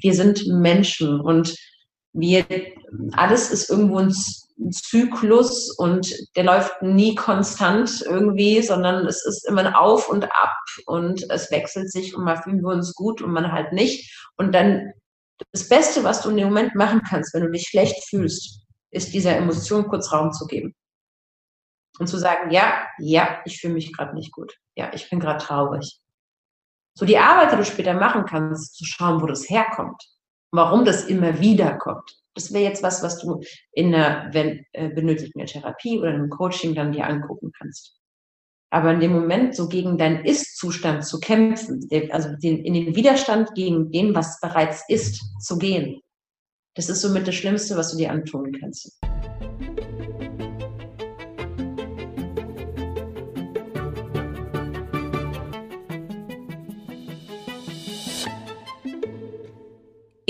Wir 0.00 0.14
sind 0.14 0.46
Menschen 0.46 1.20
und 1.20 1.56
wir, 2.12 2.46
alles 3.12 3.50
ist 3.50 3.70
irgendwo 3.70 3.98
ein 3.98 4.12
Zyklus 4.72 5.70
und 5.76 6.12
der 6.36 6.44
läuft 6.44 6.82
nie 6.82 7.14
konstant 7.14 8.02
irgendwie, 8.06 8.62
sondern 8.62 9.06
es 9.06 9.24
ist 9.24 9.46
immer 9.46 9.60
ein 9.64 9.74
Auf 9.74 10.08
und 10.08 10.24
Ab 10.24 10.54
und 10.86 11.30
es 11.30 11.50
wechselt 11.50 11.90
sich 11.92 12.16
und 12.16 12.24
mal 12.24 12.42
fühlen 12.42 12.62
wir 12.62 12.72
uns 12.72 12.94
gut 12.94 13.22
und 13.22 13.32
man 13.32 13.52
halt 13.52 13.72
nicht. 13.72 14.12
Und 14.36 14.54
dann 14.54 14.92
das 15.52 15.68
Beste, 15.68 16.04
was 16.04 16.22
du 16.22 16.30
in 16.30 16.36
dem 16.36 16.48
Moment 16.48 16.74
machen 16.74 17.02
kannst, 17.08 17.34
wenn 17.34 17.42
du 17.42 17.50
dich 17.50 17.68
schlecht 17.68 18.08
fühlst, 18.08 18.66
ist 18.90 19.14
dieser 19.14 19.36
Emotion 19.36 19.86
kurz 19.86 20.12
Raum 20.12 20.32
zu 20.32 20.46
geben. 20.46 20.74
Und 21.98 22.06
zu 22.06 22.18
sagen, 22.18 22.50
ja, 22.50 22.86
ja, 22.98 23.40
ich 23.44 23.60
fühle 23.60 23.74
mich 23.74 23.92
gerade 23.92 24.14
nicht 24.14 24.32
gut. 24.32 24.54
Ja, 24.76 24.90
ich 24.94 25.10
bin 25.10 25.20
gerade 25.20 25.44
traurig. 25.44 26.00
So 26.98 27.06
die 27.06 27.16
Arbeit, 27.16 27.52
die 27.52 27.56
du 27.56 27.64
später 27.64 27.94
machen 27.94 28.24
kannst, 28.24 28.74
zu 28.74 28.84
schauen, 28.84 29.22
wo 29.22 29.26
das 29.26 29.48
herkommt. 29.48 30.02
Warum 30.50 30.84
das 30.84 31.04
immer 31.04 31.38
wieder 31.38 31.78
kommt. 31.78 32.10
Das 32.34 32.52
wäre 32.52 32.64
jetzt 32.64 32.82
was, 32.82 33.04
was 33.04 33.20
du 33.20 33.40
in 33.70 33.94
einer 33.94 34.34
wenn, 34.34 34.64
äh, 34.72 34.88
benötigten 34.88 35.46
Therapie 35.46 36.00
oder 36.00 36.08
einem 36.08 36.28
Coaching 36.28 36.74
dann 36.74 36.90
dir 36.90 37.06
angucken 37.06 37.52
kannst. 37.56 37.96
Aber 38.70 38.90
in 38.90 38.98
dem 38.98 39.12
Moment 39.12 39.54
so 39.54 39.68
gegen 39.68 39.96
deinen 39.96 40.24
Ist-Zustand 40.24 41.04
zu 41.04 41.20
kämpfen, 41.20 41.88
also 42.10 42.30
den, 42.34 42.64
in 42.64 42.74
den 42.74 42.96
Widerstand 42.96 43.54
gegen 43.54 43.92
den, 43.92 44.12
was 44.16 44.40
bereits 44.40 44.82
ist, 44.88 45.22
zu 45.40 45.56
gehen, 45.56 46.00
das 46.74 46.88
ist 46.88 47.00
somit 47.00 47.28
das 47.28 47.36
Schlimmste, 47.36 47.76
was 47.76 47.92
du 47.92 47.98
dir 47.98 48.10
antun 48.10 48.50
kannst. 48.58 48.98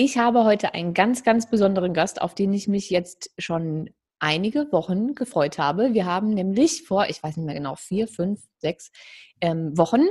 Ich 0.00 0.16
habe 0.16 0.44
heute 0.44 0.74
einen 0.74 0.94
ganz, 0.94 1.24
ganz 1.24 1.50
besonderen 1.50 1.92
Gast, 1.92 2.22
auf 2.22 2.32
den 2.32 2.52
ich 2.52 2.68
mich 2.68 2.88
jetzt 2.88 3.32
schon 3.36 3.90
einige 4.20 4.70
Wochen 4.70 5.16
gefreut 5.16 5.58
habe. 5.58 5.92
Wir 5.92 6.06
haben 6.06 6.30
nämlich 6.30 6.84
vor, 6.84 7.06
ich 7.08 7.20
weiß 7.20 7.36
nicht 7.36 7.46
mehr 7.46 7.56
genau, 7.56 7.74
vier, 7.74 8.06
fünf, 8.06 8.40
sechs 8.58 8.92
ähm, 9.40 9.76
Wochen 9.76 10.06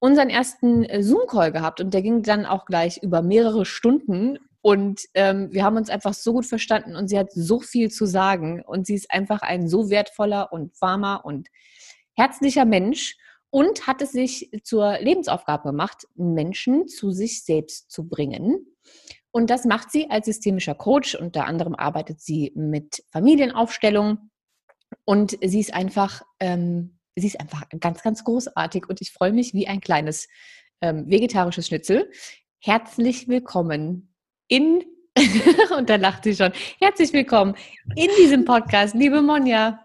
unseren 0.00 0.28
ersten 0.28 0.82
äh, 0.82 1.04
Zoom-Call 1.04 1.52
gehabt 1.52 1.80
und 1.80 1.94
der 1.94 2.02
ging 2.02 2.24
dann 2.24 2.46
auch 2.46 2.64
gleich 2.64 3.00
über 3.00 3.22
mehrere 3.22 3.64
Stunden 3.64 4.40
und 4.60 5.02
ähm, 5.14 5.52
wir 5.52 5.62
haben 5.62 5.76
uns 5.76 5.88
einfach 5.88 6.14
so 6.14 6.32
gut 6.32 6.46
verstanden 6.46 6.96
und 6.96 7.06
sie 7.06 7.16
hat 7.16 7.30
so 7.30 7.60
viel 7.60 7.92
zu 7.92 8.06
sagen 8.06 8.64
und 8.66 8.88
sie 8.88 8.94
ist 8.96 9.12
einfach 9.12 9.42
ein 9.42 9.68
so 9.68 9.88
wertvoller 9.88 10.52
und 10.52 10.72
warmer 10.80 11.24
und 11.24 11.46
herzlicher 12.16 12.64
Mensch 12.64 13.16
und 13.50 13.86
hat 13.86 14.02
es 14.02 14.10
sich 14.10 14.50
zur 14.64 14.98
Lebensaufgabe 14.98 15.68
gemacht, 15.68 16.08
Menschen 16.16 16.88
zu 16.88 17.12
sich 17.12 17.44
selbst 17.44 17.88
zu 17.92 18.08
bringen. 18.08 18.66
Und 19.30 19.50
das 19.50 19.64
macht 19.64 19.90
sie 19.90 20.10
als 20.10 20.26
systemischer 20.26 20.74
Coach. 20.74 21.14
Unter 21.14 21.46
anderem 21.46 21.74
arbeitet 21.74 22.20
sie 22.20 22.52
mit 22.54 23.04
Familienaufstellung. 23.10 24.30
Und 25.04 25.38
sie 25.42 25.60
ist 25.60 25.74
einfach, 25.74 26.22
ähm, 26.40 26.98
sie 27.14 27.26
ist 27.26 27.40
einfach 27.40 27.64
ganz, 27.80 28.02
ganz 28.02 28.24
großartig. 28.24 28.88
Und 28.88 29.00
ich 29.00 29.12
freue 29.12 29.32
mich 29.32 29.52
wie 29.52 29.68
ein 29.68 29.80
kleines 29.80 30.28
ähm, 30.80 31.08
vegetarisches 31.10 31.66
Schnitzel. 31.66 32.10
Herzlich 32.60 33.28
willkommen 33.28 34.14
in, 34.48 34.82
und 35.76 35.90
da 35.90 35.96
lacht 35.96 36.24
sie 36.24 36.34
schon, 36.34 36.52
herzlich 36.80 37.12
willkommen 37.12 37.54
in 37.94 38.08
diesem 38.18 38.44
Podcast, 38.44 38.94
liebe 38.94 39.20
Monja. 39.20 39.84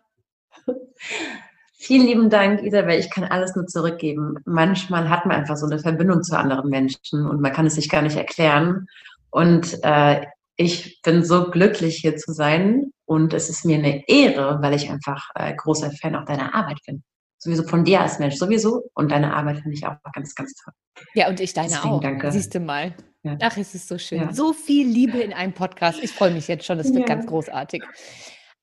Vielen 1.73 2.07
lieben 2.07 2.29
Dank, 2.29 2.63
Isabel. 2.63 2.97
Ich 2.97 3.09
kann 3.09 3.25
alles 3.25 3.55
nur 3.55 3.67
zurückgeben. 3.67 4.37
Manchmal 4.45 5.09
hat 5.09 5.25
man 5.25 5.35
einfach 5.35 5.57
so 5.57 5.65
eine 5.65 5.79
Verbindung 5.79 6.23
zu 6.23 6.37
anderen 6.37 6.69
Menschen 6.69 7.27
und 7.27 7.41
man 7.41 7.51
kann 7.51 7.65
es 7.65 7.75
sich 7.75 7.89
gar 7.89 8.01
nicht 8.01 8.15
erklären. 8.15 8.87
Und 9.33 9.79
äh, 9.81 10.27
ich 10.57 11.01
bin 11.01 11.23
so 11.25 11.49
glücklich, 11.49 11.97
hier 11.97 12.15
zu 12.17 12.33
sein. 12.33 12.91
Und 13.05 13.33
es 13.33 13.49
ist 13.49 13.65
mir 13.65 13.79
eine 13.79 14.07
Ehre, 14.07 14.59
weil 14.61 14.75
ich 14.75 14.91
einfach 14.91 15.27
äh, 15.33 15.55
großer 15.55 15.91
Fan 15.91 16.15
auch 16.15 16.25
deiner 16.25 16.53
Arbeit 16.53 16.77
bin. 16.85 17.03
Sowieso 17.39 17.63
von 17.63 17.83
dir 17.83 18.01
als 18.01 18.19
Mensch, 18.19 18.35
sowieso. 18.35 18.83
Und 18.93 19.11
deine 19.11 19.35
Arbeit 19.35 19.61
finde 19.61 19.75
ich 19.75 19.87
auch 19.87 19.95
ganz, 20.13 20.35
ganz 20.35 20.53
toll. 20.53 20.73
Ja, 21.15 21.29
und 21.29 21.39
ich 21.39 21.53
deine 21.53 21.69
Deswegen 21.69 21.95
auch. 21.95 21.99
Danke. 21.99 22.31
Siehst 22.31 22.53
du 22.53 22.59
mal. 22.59 22.93
Ja. 23.23 23.37
Ach, 23.41 23.57
es 23.57 23.73
ist 23.73 23.87
so 23.87 23.97
schön. 23.97 24.21
Ja. 24.21 24.33
So 24.33 24.53
viel 24.53 24.87
Liebe 24.87 25.19
in 25.19 25.33
einem 25.33 25.53
Podcast. 25.53 25.97
Ich 26.03 26.11
freue 26.11 26.31
mich 26.31 26.47
jetzt 26.47 26.65
schon. 26.65 26.77
Das 26.77 26.93
wird 26.93 27.09
ja. 27.09 27.15
ganz 27.15 27.25
großartig. 27.25 27.83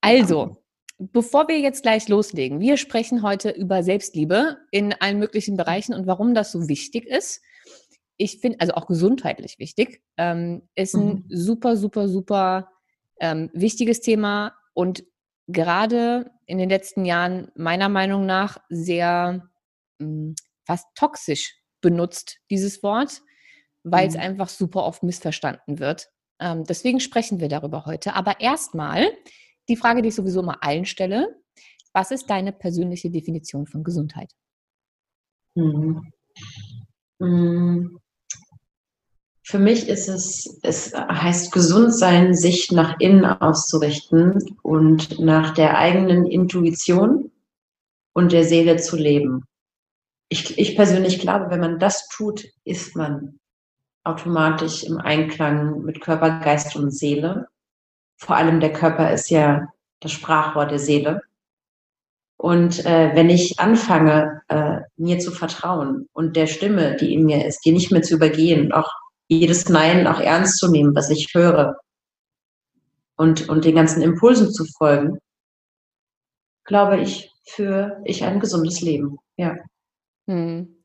Also, 0.00 0.62
bevor 0.98 1.48
wir 1.48 1.59
jetzt 1.59 1.82
gleich 1.82 2.09
loslegen, 2.09 2.60
wir 2.60 2.76
sprechen 2.76 3.22
heute 3.22 3.50
über 3.50 3.82
Selbstliebe 3.82 4.59
in 4.70 4.94
allen 5.00 5.19
möglichen 5.19 5.56
Bereichen 5.56 5.94
und 5.94 6.06
warum 6.06 6.32
das 6.32 6.53
so 6.53 6.69
wichtig 6.69 7.06
ist 7.06 7.42
ich 8.20 8.38
finde, 8.41 8.60
also 8.60 8.75
auch 8.75 8.86
gesundheitlich 8.86 9.58
wichtig, 9.58 10.03
ähm, 10.19 10.69
ist 10.75 10.94
ein 10.94 11.06
mhm. 11.06 11.25
super, 11.31 11.76
super, 11.76 12.06
super 12.06 12.70
ähm, 13.19 13.50
wichtiges 13.54 14.00
Thema 14.00 14.54
und 14.75 15.04
gerade 15.47 16.30
in 16.44 16.59
den 16.59 16.69
letzten 16.69 17.06
Jahren 17.06 17.50
meiner 17.56 17.88
Meinung 17.88 18.26
nach 18.26 18.59
sehr 18.69 19.48
mh, 19.98 20.06
hm, 20.06 20.34
fast 20.66 20.86
toxisch 20.94 21.56
benutzt, 21.80 22.38
dieses 22.50 22.82
Wort, 22.82 23.22
weil 23.84 24.04
mhm. 24.04 24.10
es 24.10 24.16
einfach 24.16 24.48
super 24.50 24.84
oft 24.84 25.03
missverstanden 25.03 25.78
wird. 25.78 26.10
Ähm, 26.41 26.64
deswegen 26.64 27.00
sprechen 27.00 27.41
wir 27.41 27.48
darüber 27.48 27.86
heute. 27.86 28.14
Aber 28.14 28.41
erstmal 28.41 29.10
die 29.70 29.76
Frage, 29.76 30.03
die 30.03 30.09
ich 30.09 30.14
sowieso 30.14 30.42
mal 30.42 30.59
allen 30.60 30.84
stelle. 30.84 31.41
Was 31.94 32.10
ist 32.10 32.28
deine 32.28 32.53
persönliche 32.53 33.10
Definition 33.10 33.66
von 33.66 33.82
Gesundheit? 33.82 34.30
Mhm. 35.54 36.03
mhm. 37.19 37.98
Für 39.43 39.59
mich 39.59 39.89
ist 39.89 40.09
es, 40.09 40.59
es 40.62 40.95
heißt 40.95 41.53
gesund 41.53 41.95
sein, 41.95 42.34
sich 42.34 42.71
nach 42.73 43.01
innen 43.01 43.25
auszurichten 43.25 44.56
und 44.62 45.19
nach 45.19 45.55
der 45.55 45.78
eigenen 45.78 46.27
Intuition 46.27 47.31
und 48.12 48.33
der 48.33 48.45
Seele 48.45 48.77
zu 48.77 48.97
leben. 48.97 49.45
Ich, 50.28 50.59
ich 50.59 50.77
persönlich 50.77 51.21
glaube, 51.21 51.51
wenn 51.51 51.61
man 51.61 51.78
das 51.78 52.09
tut, 52.09 52.45
ist 52.65 52.95
man 52.95 53.41
automatisch 54.05 54.84
im 54.84 54.99
Einklang 54.99 55.83
mit 55.83 56.01
Körper, 56.01 56.41
Geist 56.41 56.77
und 56.77 56.91
Seele. 56.91 57.49
Vor 58.17 58.37
allem 58.37 58.61
der 58.61 58.72
Körper 58.72 59.12
ist 59.12 59.31
ja 59.31 59.69
das 60.01 60.12
Sprachrohr 60.12 60.67
der 60.67 60.78
Seele. 60.78 61.22
Und 62.37 62.87
äh, 62.87 63.11
wenn 63.15 63.28
ich 63.28 63.59
anfange, 63.61 64.43
äh, 64.49 64.81
mir 64.97 65.19
zu 65.19 65.31
vertrauen 65.31 66.09
und 66.12 66.37
der 66.37 66.47
Stimme, 66.47 66.97
die 66.97 67.12
in 67.12 67.25
mir 67.25 67.47
ist, 67.47 67.61
die 67.65 67.72
nicht 67.72 67.93
mehr 67.93 68.03
zu 68.03 68.15
übergehen, 68.15 68.72
auch 68.72 68.91
jedes 69.30 69.68
Nein 69.68 70.06
auch 70.06 70.20
ernst 70.20 70.58
zu 70.58 70.70
nehmen, 70.70 70.94
was 70.94 71.08
ich 71.08 71.32
höre 71.34 71.76
und, 73.16 73.48
und 73.48 73.64
den 73.64 73.76
ganzen 73.76 74.02
Impulsen 74.02 74.52
zu 74.52 74.64
folgen, 74.64 75.18
glaube 76.64 77.00
ich, 77.00 77.30
für 77.44 78.00
ich 78.04 78.24
ein 78.24 78.41
gesundes 78.41 78.80
Leben. 78.80 79.18
Ja. 79.36 79.56
Hm. 80.26 80.82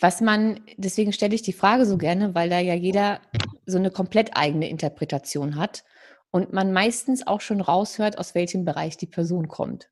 Was 0.00 0.20
man, 0.20 0.60
deswegen 0.76 1.12
stelle 1.12 1.34
ich 1.34 1.42
die 1.42 1.52
Frage 1.52 1.86
so 1.86 1.96
gerne, 1.96 2.34
weil 2.34 2.50
da 2.50 2.58
ja 2.58 2.74
jeder 2.74 3.20
so 3.64 3.78
eine 3.78 3.90
komplett 3.90 4.36
eigene 4.36 4.68
Interpretation 4.68 5.56
hat 5.56 5.84
und 6.30 6.52
man 6.52 6.72
meistens 6.72 7.26
auch 7.26 7.40
schon 7.40 7.60
raushört, 7.60 8.18
aus 8.18 8.34
welchem 8.34 8.64
Bereich 8.64 8.96
die 8.96 9.06
Person 9.06 9.46
kommt. 9.46 9.88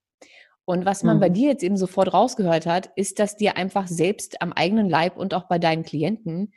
Und 0.65 0.85
was 0.85 1.05
man 1.05 1.17
mhm. 1.17 1.21
bei 1.21 1.29
dir 1.29 1.51
jetzt 1.51 1.63
eben 1.63 1.77
sofort 1.77 2.13
rausgehört 2.13 2.67
hat, 2.67 2.91
ist, 2.97 3.21
dass 3.21 3.37
dir 3.37 3.57
einfach 3.57 3.87
selbst 3.87 4.43
am 4.43 4.53
eigenen 4.53 4.89
Leib 4.89 5.17
und 5.17 5.35
auch 5.35 5.47
bei 5.47 5.59
deinen 5.59 5.85
Klienten 5.85 6.53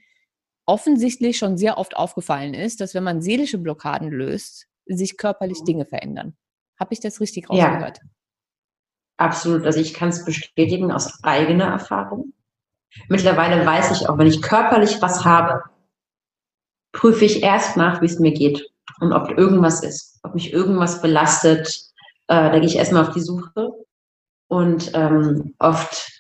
offensichtlich 0.66 1.38
schon 1.38 1.58
sehr 1.58 1.78
oft 1.78 1.96
aufgefallen 1.96 2.54
ist, 2.54 2.82
dass 2.82 2.94
wenn 2.94 3.04
man 3.04 3.22
seelische 3.22 3.58
Blockaden 3.58 4.10
löst, 4.10 4.68
sich 4.86 5.18
körperlich 5.18 5.62
mhm. 5.62 5.66
Dinge 5.66 5.86
verändern. 5.86 6.36
Habe 6.80 6.94
ich 6.94 7.00
das 7.00 7.20
richtig 7.22 7.50
rausgehört? 7.50 8.00
Ja, 8.02 8.10
absolut. 9.18 9.66
Also 9.66 9.80
ich 9.80 9.94
kann 9.94 10.10
es 10.10 10.26
bestätigen 10.26 10.92
aus 10.92 11.24
eigener 11.24 11.66
Erfahrung. 11.66 12.34
Mittlerweile 13.10 13.66
weiß 13.66 13.92
ich 13.92 14.08
auch, 14.08 14.18
wenn 14.18 14.28
ich 14.28 14.42
körperlich 14.42 15.02
was 15.02 15.26
habe, 15.26 15.64
prüfe 16.94 17.26
ich 17.26 17.44
erst 17.44 17.78
nach, 17.78 18.02
wie 18.02 18.06
es 18.06 18.20
mir 18.20 18.32
geht 18.32 18.70
und 19.00 19.12
ob 19.12 19.38
irgendwas 19.38 19.84
ist, 19.84 20.20
ob 20.24 20.34
mich 20.34 20.54
irgendwas 20.54 21.02
belastet. 21.02 21.68
Äh, 22.28 22.52
da 22.52 22.60
gehe 22.60 22.68
ich 22.68 22.78
erstmal 22.78 23.06
auf 23.06 23.14
die 23.14 23.22
Suche. 23.22 23.72
Und 24.48 24.92
ähm, 24.94 25.56
oft 25.60 26.15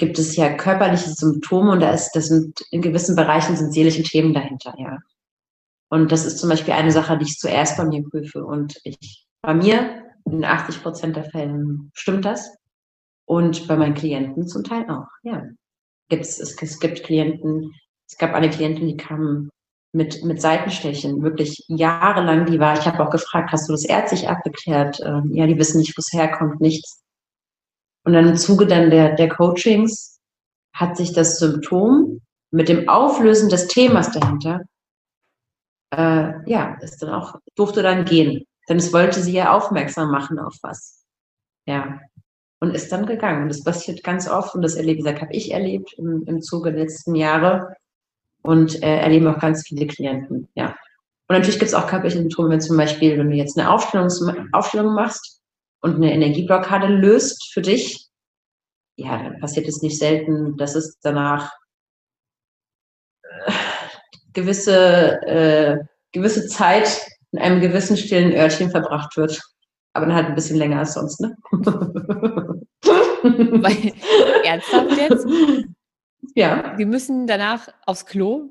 gibt 0.00 0.18
es 0.18 0.34
ja 0.34 0.54
körperliche 0.54 1.10
Symptome 1.10 1.72
und 1.72 1.80
da 1.80 1.92
ist, 1.92 2.12
das 2.12 2.28
sind 2.28 2.60
in 2.70 2.80
gewissen 2.80 3.14
Bereichen 3.14 3.54
sind 3.54 3.72
seelische 3.72 4.02
Themen 4.02 4.32
dahinter, 4.32 4.74
ja. 4.78 4.98
Und 5.90 6.10
das 6.10 6.24
ist 6.24 6.38
zum 6.38 6.48
Beispiel 6.48 6.72
eine 6.72 6.90
Sache, 6.90 7.18
die 7.18 7.24
ich 7.24 7.38
zuerst 7.38 7.76
bei 7.76 7.84
mir 7.84 8.02
prüfe. 8.02 8.44
Und 8.44 8.80
ich, 8.84 9.26
bei 9.42 9.54
mir, 9.54 10.04
in 10.24 10.44
80 10.44 10.82
Prozent 10.82 11.16
der 11.16 11.24
Fällen 11.24 11.90
stimmt 11.94 12.24
das. 12.24 12.56
Und 13.26 13.68
bei 13.68 13.76
meinen 13.76 13.94
Klienten 13.94 14.48
zum 14.48 14.64
Teil 14.64 14.88
auch, 14.88 15.08
ja. 15.22 15.44
Gibt's, 16.08 16.40
es, 16.40 16.60
es 16.60 16.80
gibt 16.80 17.04
Klienten, 17.04 17.74
es 18.08 18.16
gab 18.16 18.34
eine 18.34 18.50
Klientin, 18.50 18.88
die 18.88 18.96
kam 18.96 19.50
mit, 19.92 20.24
mit 20.24 20.40
Seitenstechen, 20.40 21.22
wirklich 21.22 21.64
jahrelang, 21.68 22.46
die 22.46 22.58
war, 22.58 22.78
ich 22.78 22.86
habe 22.86 23.06
auch 23.06 23.10
gefragt, 23.10 23.52
hast 23.52 23.68
du 23.68 23.72
das 23.72 23.84
ärztlich 23.84 24.28
abgeklärt? 24.28 25.00
Ähm, 25.04 25.30
ja, 25.34 25.46
die 25.46 25.58
wissen 25.58 25.78
nicht, 25.78 25.96
wo 25.96 26.00
es 26.00 26.12
herkommt, 26.12 26.60
nichts. 26.60 26.99
Und 28.04 28.14
dann 28.14 28.28
im 28.28 28.36
Zuge 28.36 28.66
dann 28.66 28.90
der, 28.90 29.14
der 29.14 29.28
Coachings 29.28 30.20
hat 30.74 30.96
sich 30.96 31.12
das 31.12 31.38
Symptom 31.38 32.20
mit 32.50 32.68
dem 32.68 32.88
Auflösen 32.88 33.48
des 33.48 33.68
Themas 33.68 34.10
dahinter 34.12 34.62
äh, 35.90 36.50
ja, 36.50 36.76
ist 36.80 37.02
dann 37.02 37.10
auch, 37.10 37.36
durfte 37.54 37.82
dann 37.82 38.04
gehen. 38.04 38.44
Denn 38.68 38.78
es 38.78 38.92
wollte 38.92 39.20
sie 39.20 39.32
ja 39.32 39.52
aufmerksam 39.52 40.10
machen 40.10 40.38
auf 40.38 40.56
was. 40.62 41.04
Ja. 41.66 42.00
Und 42.60 42.74
ist 42.74 42.92
dann 42.92 43.06
gegangen. 43.06 43.42
Und 43.42 43.48
das 43.48 43.64
passiert 43.64 44.04
ganz 44.04 44.28
oft 44.28 44.54
und 44.54 44.62
das 44.62 44.74
erlebe, 44.74 44.98
wie 44.98 45.02
gesagt, 45.02 45.22
habe 45.22 45.32
ich 45.32 45.52
erlebt 45.52 45.94
im, 45.96 46.24
im 46.26 46.42
Zuge 46.42 46.72
der 46.72 46.82
letzten 46.82 47.14
Jahre 47.14 47.74
und 48.42 48.82
äh, 48.82 48.98
erleben 48.98 49.26
auch 49.28 49.38
ganz 49.38 49.66
viele 49.66 49.86
Klienten, 49.86 50.48
ja. 50.54 50.76
Und 51.28 51.36
natürlich 51.36 51.60
gibt 51.60 51.68
es 51.68 51.74
auch 51.74 51.86
Körperliche 51.86 52.18
wenn 52.18 52.60
zum 52.60 52.76
Beispiel, 52.76 53.16
wenn 53.16 53.30
du 53.30 53.36
jetzt 53.36 53.56
eine 53.56 53.70
Aufstellung, 53.70 54.08
Aufstellung 54.52 54.94
machst 54.94 55.39
und 55.80 55.96
eine 55.96 56.12
Energieblockade 56.12 56.86
löst 56.86 57.52
für 57.52 57.62
dich, 57.62 58.08
ja, 58.96 59.22
dann 59.22 59.40
passiert 59.40 59.66
es 59.66 59.82
nicht 59.82 59.98
selten, 59.98 60.56
dass 60.56 60.74
es 60.74 60.98
danach 61.00 61.52
äh, 63.22 63.52
gewisse, 64.34 65.22
äh, 65.22 65.78
gewisse 66.12 66.46
Zeit 66.48 67.00
in 67.32 67.38
einem 67.38 67.60
gewissen 67.60 67.96
stillen 67.96 68.32
Örtchen 68.34 68.70
verbracht 68.70 69.16
wird. 69.16 69.40
Aber 69.92 70.06
dann 70.06 70.14
halt 70.14 70.26
ein 70.26 70.34
bisschen 70.34 70.56
länger 70.56 70.80
als 70.80 70.94
sonst, 70.94 71.20
ne? 71.20 71.36
Weil, 73.22 73.92
ernsthaft 74.44 74.96
jetzt? 74.96 75.26
Ja. 76.34 76.76
Wir 76.78 76.86
müssen 76.86 77.26
danach 77.26 77.68
aufs 77.86 78.06
Klo? 78.06 78.50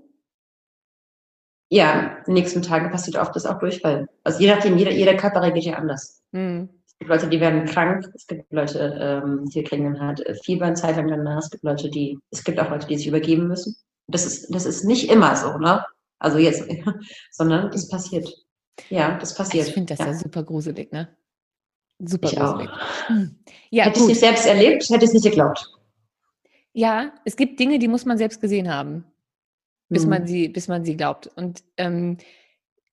Ja, 1.72 2.18
in 2.20 2.24
den 2.26 2.34
nächsten 2.34 2.62
Tagen 2.62 2.92
passiert 2.92 3.18
oft 3.18 3.36
das 3.36 3.46
auch 3.46 3.60
Durchfall. 3.60 4.08
Also 4.24 4.40
je 4.40 4.52
nachdem, 4.54 4.78
jeder, 4.78 4.92
jeder 4.92 5.16
Körper 5.16 5.42
reagiert 5.42 5.66
ja 5.66 5.74
anders. 5.76 6.24
Hm. 6.34 6.70
Es 7.00 7.08
gibt 7.08 7.10
Leute, 7.12 7.30
die 7.30 7.40
werden 7.40 7.66
krank, 7.66 8.06
es 8.14 8.28
gibt 8.28 8.52
Leute, 8.52 9.24
ähm, 9.24 9.46
die 9.46 9.64
kriegen 9.64 9.86
dann 9.86 10.02
halt 10.02 10.22
Fieber 10.44 10.66
eine 10.66 10.76
Zeit 10.76 10.98
lang 10.98 11.08
danach, 11.08 11.40
es 11.40 11.50
gibt 11.50 11.64
Leute, 11.64 11.90
die, 11.90 12.20
es 12.30 12.44
gibt 12.44 12.60
auch 12.60 12.70
Leute, 12.70 12.88
die 12.88 12.98
sich 12.98 13.08
übergeben 13.08 13.48
müssen. 13.48 13.78
Das 14.08 14.26
ist, 14.26 14.54
das 14.54 14.66
ist 14.66 14.84
nicht 14.84 15.10
immer 15.10 15.34
so, 15.38 15.58
ne? 15.58 15.86
Also 16.20 16.40
jetzt, 16.40 16.66
sondern 17.32 17.72
das 17.72 17.88
passiert. 17.88 18.28
Ja, 18.90 19.18
das 19.18 19.34
passiert. 19.34 19.68
Ich 19.68 19.74
finde 19.74 19.96
das 19.96 20.00
ja. 20.00 20.08
ja. 20.08 20.14
super 20.14 20.44
gruselig, 20.44 20.92
ne? 20.92 21.08
Super 22.00 22.30
ich 22.32 22.38
gruselig. 22.38 22.70
Auch. 22.70 23.08
Hm. 23.08 23.40
Ja, 23.70 23.86
hätte 23.86 23.98
ich 23.98 24.04
es 24.04 24.08
nicht 24.10 24.20
selbst 24.20 24.46
erlebt, 24.46 24.90
hätte 24.90 25.06
ich 25.06 25.10
es 25.10 25.14
nicht 25.14 25.24
geglaubt. 25.24 25.72
Ja, 26.74 27.14
es 27.24 27.36
gibt 27.36 27.60
Dinge, 27.60 27.80
die 27.80 27.88
muss 27.88 28.06
man 28.06 28.18
selbst 28.18 28.42
gesehen 28.42 28.74
haben, 28.74 29.06
bis, 29.88 30.04
mhm. 30.04 30.10
man, 30.10 30.28
sie, 30.28 30.50
bis 30.50 30.68
man 30.68 30.84
sie 30.84 30.98
glaubt. 30.98 31.28
Und 31.36 31.64
ähm, 31.78 32.18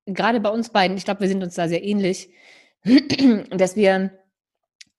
gerade 0.07 0.41
bei 0.41 0.51
uns 0.51 0.71
beiden, 0.71 0.97
ich 0.97 1.05
glaube, 1.05 1.21
wir 1.21 1.29
sind 1.29 1.43
uns 1.43 1.55
da 1.55 1.69
sehr 1.69 1.85
ähnlich, 1.85 2.31
dass 3.51 3.77
wir, 3.77 4.11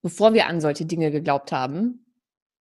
bevor 0.02 0.34
wir 0.34 0.48
an 0.48 0.62
solche 0.62 0.86
Dinge 0.86 1.12
geglaubt 1.12 1.52
haben, 1.52 2.06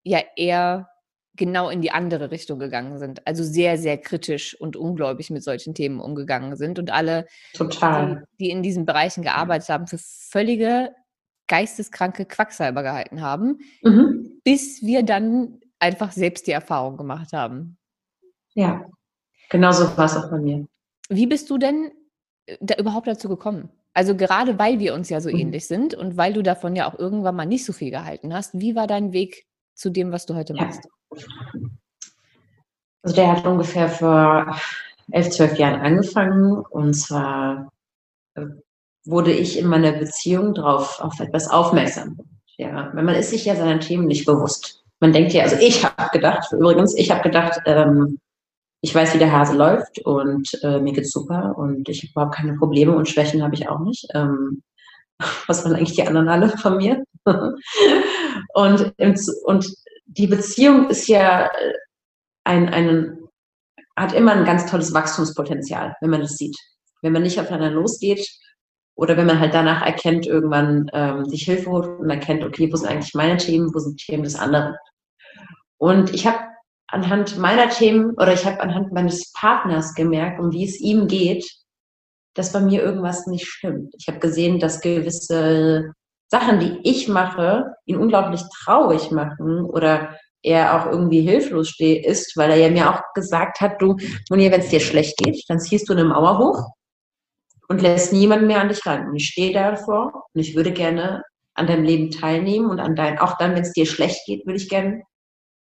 ja 0.03 0.21
eher 0.35 0.89
genau 1.35 1.69
in 1.69 1.81
die 1.81 1.91
andere 1.91 2.31
Richtung 2.31 2.59
gegangen 2.59 2.97
sind. 2.99 3.25
Also 3.27 3.43
sehr, 3.43 3.77
sehr 3.77 3.97
kritisch 3.97 4.59
und 4.59 4.77
ungläubig 4.77 5.29
mit 5.31 5.43
solchen 5.43 5.73
Themen 5.73 5.99
umgegangen 5.99 6.55
sind 6.55 6.79
und 6.79 6.91
alle. 6.91 7.25
Die, 8.37 8.45
die 8.45 8.49
in 8.51 8.63
diesen 8.63 8.85
Bereichen 8.85 9.21
gearbeitet 9.21 9.69
haben, 9.69 9.87
für 9.87 9.97
völlige 9.97 10.91
geisteskranke 11.47 12.25
Quacksalber 12.25 12.83
gehalten 12.83 13.21
haben, 13.21 13.59
mhm. 13.83 14.39
bis 14.43 14.81
wir 14.81 15.03
dann 15.03 15.59
einfach 15.79 16.11
selbst 16.11 16.47
die 16.47 16.51
Erfahrung 16.51 16.97
gemacht 16.97 17.33
haben. 17.33 17.77
Ja, 18.53 18.85
genau 19.49 19.71
so 19.71 19.95
war 19.97 20.05
es 20.05 20.15
auch 20.15 20.29
bei 20.31 20.37
mir. 20.37 20.65
Wie 21.09 21.27
bist 21.27 21.49
du 21.49 21.57
denn 21.57 21.91
äh, 22.45 22.57
da 22.61 22.75
überhaupt 22.75 23.07
dazu 23.07 23.29
gekommen? 23.29 23.69
Also 23.95 24.13
gerade 24.15 24.59
weil 24.59 24.79
wir 24.79 24.93
uns 24.93 25.09
ja 25.09 25.21
so 25.21 25.29
mhm. 25.29 25.37
ähnlich 25.37 25.67
sind 25.67 25.95
und 25.95 26.17
weil 26.17 26.33
du 26.33 26.43
davon 26.43 26.75
ja 26.75 26.87
auch 26.87 26.99
irgendwann 26.99 27.35
mal 27.35 27.45
nicht 27.45 27.65
so 27.65 27.71
viel 27.71 27.91
gehalten 27.91 28.33
hast, 28.33 28.59
wie 28.59 28.75
war 28.75 28.87
dein 28.87 29.13
Weg 29.13 29.47
zu 29.73 29.89
dem, 29.89 30.11
was 30.11 30.25
du 30.25 30.35
heute 30.35 30.53
machst? 30.53 30.81
Also 33.01 33.15
der 33.15 33.31
hat 33.31 33.45
ungefähr 33.45 33.87
vor 33.87 34.59
elf, 35.11 35.29
zwölf 35.29 35.57
Jahren 35.57 35.79
angefangen 35.79 36.57
und 36.57 36.93
zwar 36.93 37.71
äh, 38.35 38.45
wurde 39.05 39.31
ich 39.31 39.57
in 39.57 39.67
meiner 39.67 39.93
Beziehung 39.93 40.53
drauf 40.53 40.99
auf 40.99 41.17
etwas 41.21 41.49
aufmerksam. 41.49 42.17
Ja, 42.57 42.91
weil 42.93 43.03
man 43.03 43.15
ist 43.15 43.29
sich 43.29 43.45
ja 43.45 43.55
seiner 43.55 43.79
Themen 43.79 44.07
nicht 44.07 44.25
bewusst. 44.25 44.83
Man 44.99 45.13
denkt 45.13 45.33
ja, 45.33 45.43
also 45.43 45.55
ich 45.57 45.85
habe 45.85 46.09
gedacht, 46.11 46.51
übrigens, 46.51 46.95
ich 46.95 47.11
habe 47.11 47.21
gedacht, 47.21 47.61
ähm, 47.65 48.17
ich 48.85 48.93
weiß, 48.93 49.15
wie 49.15 49.19
der 49.19 49.31
Hase 49.31 49.57
läuft 49.57 49.97
und 50.05 50.47
äh, 50.61 50.79
mir 50.79 50.93
geht's 50.93 51.11
super 51.11 51.55
und 51.57 51.89
ich 51.89 52.03
habe 52.03 52.11
überhaupt 52.11 52.35
keine 52.35 52.53
Probleme 52.53 52.95
und 52.95 53.09
Schwächen 53.09 53.41
habe 53.41 53.55
ich 53.55 53.67
auch 53.67 53.79
nicht. 53.79 54.05
Ähm, 54.13 54.61
was 55.47 55.65
waren 55.65 55.73
eigentlich 55.73 55.95
die 55.95 56.05
anderen 56.05 56.29
alle 56.29 56.49
von 56.49 56.77
mir? 56.77 57.03
und, 58.53 58.93
und 59.45 59.75
die 60.05 60.27
Beziehung 60.27 60.87
ist 60.91 61.07
ja 61.07 61.47
äh, 61.47 61.73
ein, 62.43 62.69
ein, 62.69 63.17
hat 63.95 64.13
immer 64.13 64.33
ein 64.33 64.45
ganz 64.45 64.69
tolles 64.69 64.93
Wachstumspotenzial, 64.93 65.95
wenn 65.99 66.11
man 66.11 66.21
das 66.21 66.37
sieht. 66.37 66.55
Wenn 67.01 67.13
man 67.13 67.23
nicht 67.23 67.39
aufeinander 67.39 67.71
losgeht 67.71 68.29
oder 68.93 69.17
wenn 69.17 69.25
man 69.25 69.39
halt 69.39 69.55
danach 69.55 69.83
erkennt, 69.83 70.27
irgendwann 70.27 70.91
ähm, 70.93 71.25
sich 71.25 71.41
Hilfe 71.41 71.71
holt 71.71 71.87
und 71.87 72.09
erkennt, 72.11 72.43
okay, 72.43 72.71
wo 72.71 72.75
sind 72.75 72.89
eigentlich 72.89 73.15
meine 73.15 73.37
Themen, 73.37 73.73
wo 73.73 73.79
sind 73.79 73.97
Themen 73.97 74.21
des 74.21 74.35
anderen. 74.35 74.75
Und 75.79 76.13
ich 76.13 76.27
habe 76.27 76.54
anhand 76.87 77.37
meiner 77.37 77.69
Themen 77.69 78.11
oder 78.11 78.33
ich 78.33 78.45
habe 78.45 78.61
anhand 78.61 78.93
meines 78.93 79.31
Partners 79.33 79.95
gemerkt, 79.95 80.39
um 80.39 80.51
wie 80.51 80.65
es 80.65 80.79
ihm 80.79 81.07
geht, 81.07 81.45
dass 82.35 82.51
bei 82.51 82.59
mir 82.59 82.83
irgendwas 82.83 83.27
nicht 83.27 83.47
stimmt. 83.47 83.93
Ich 83.97 84.07
habe 84.07 84.19
gesehen, 84.19 84.59
dass 84.59 84.81
gewisse 84.81 85.93
Sachen, 86.27 86.59
die 86.59 86.79
ich 86.83 87.07
mache, 87.07 87.73
ihn 87.85 87.97
unglaublich 87.97 88.41
traurig 88.63 89.11
machen 89.11 89.63
oder 89.63 90.17
er 90.41 90.75
auch 90.75 90.91
irgendwie 90.91 91.21
hilflos 91.21 91.69
steht, 91.69 92.05
ist, 92.05 92.37
weil 92.37 92.51
er 92.51 92.57
ja 92.57 92.69
mir 92.69 92.91
auch 92.91 93.01
gesagt 93.15 93.61
hat, 93.61 93.81
du, 93.81 93.97
Monia, 94.29 94.51
wenn 94.51 94.59
es 94.59 94.69
dir 94.69 94.79
schlecht 94.79 95.17
geht, 95.17 95.43
dann 95.47 95.59
ziehst 95.59 95.89
du 95.89 95.93
eine 95.93 96.03
Mauer 96.03 96.37
hoch 96.37 96.69
und 97.67 97.81
lässt 97.81 98.13
niemanden 98.13 98.47
mehr 98.47 98.61
an 98.61 98.69
dich 98.69 98.85
ran. 98.85 99.07
Und 99.07 99.15
ich 99.15 99.27
stehe 99.27 99.53
davor 99.53 100.25
und 100.33 100.41
ich 100.41 100.55
würde 100.55 100.71
gerne 100.71 101.23
an 101.55 101.67
deinem 101.67 101.83
Leben 101.83 102.11
teilnehmen 102.11 102.69
und 102.69 102.79
an 102.79 102.95
dein, 102.95 103.17
auch 103.17 103.37
dann, 103.37 103.55
wenn 103.55 103.63
es 103.63 103.73
dir 103.73 103.85
schlecht 103.85 104.25
geht, 104.27 104.45
würde 104.45 104.57
ich 104.57 104.69
gerne 104.69 105.03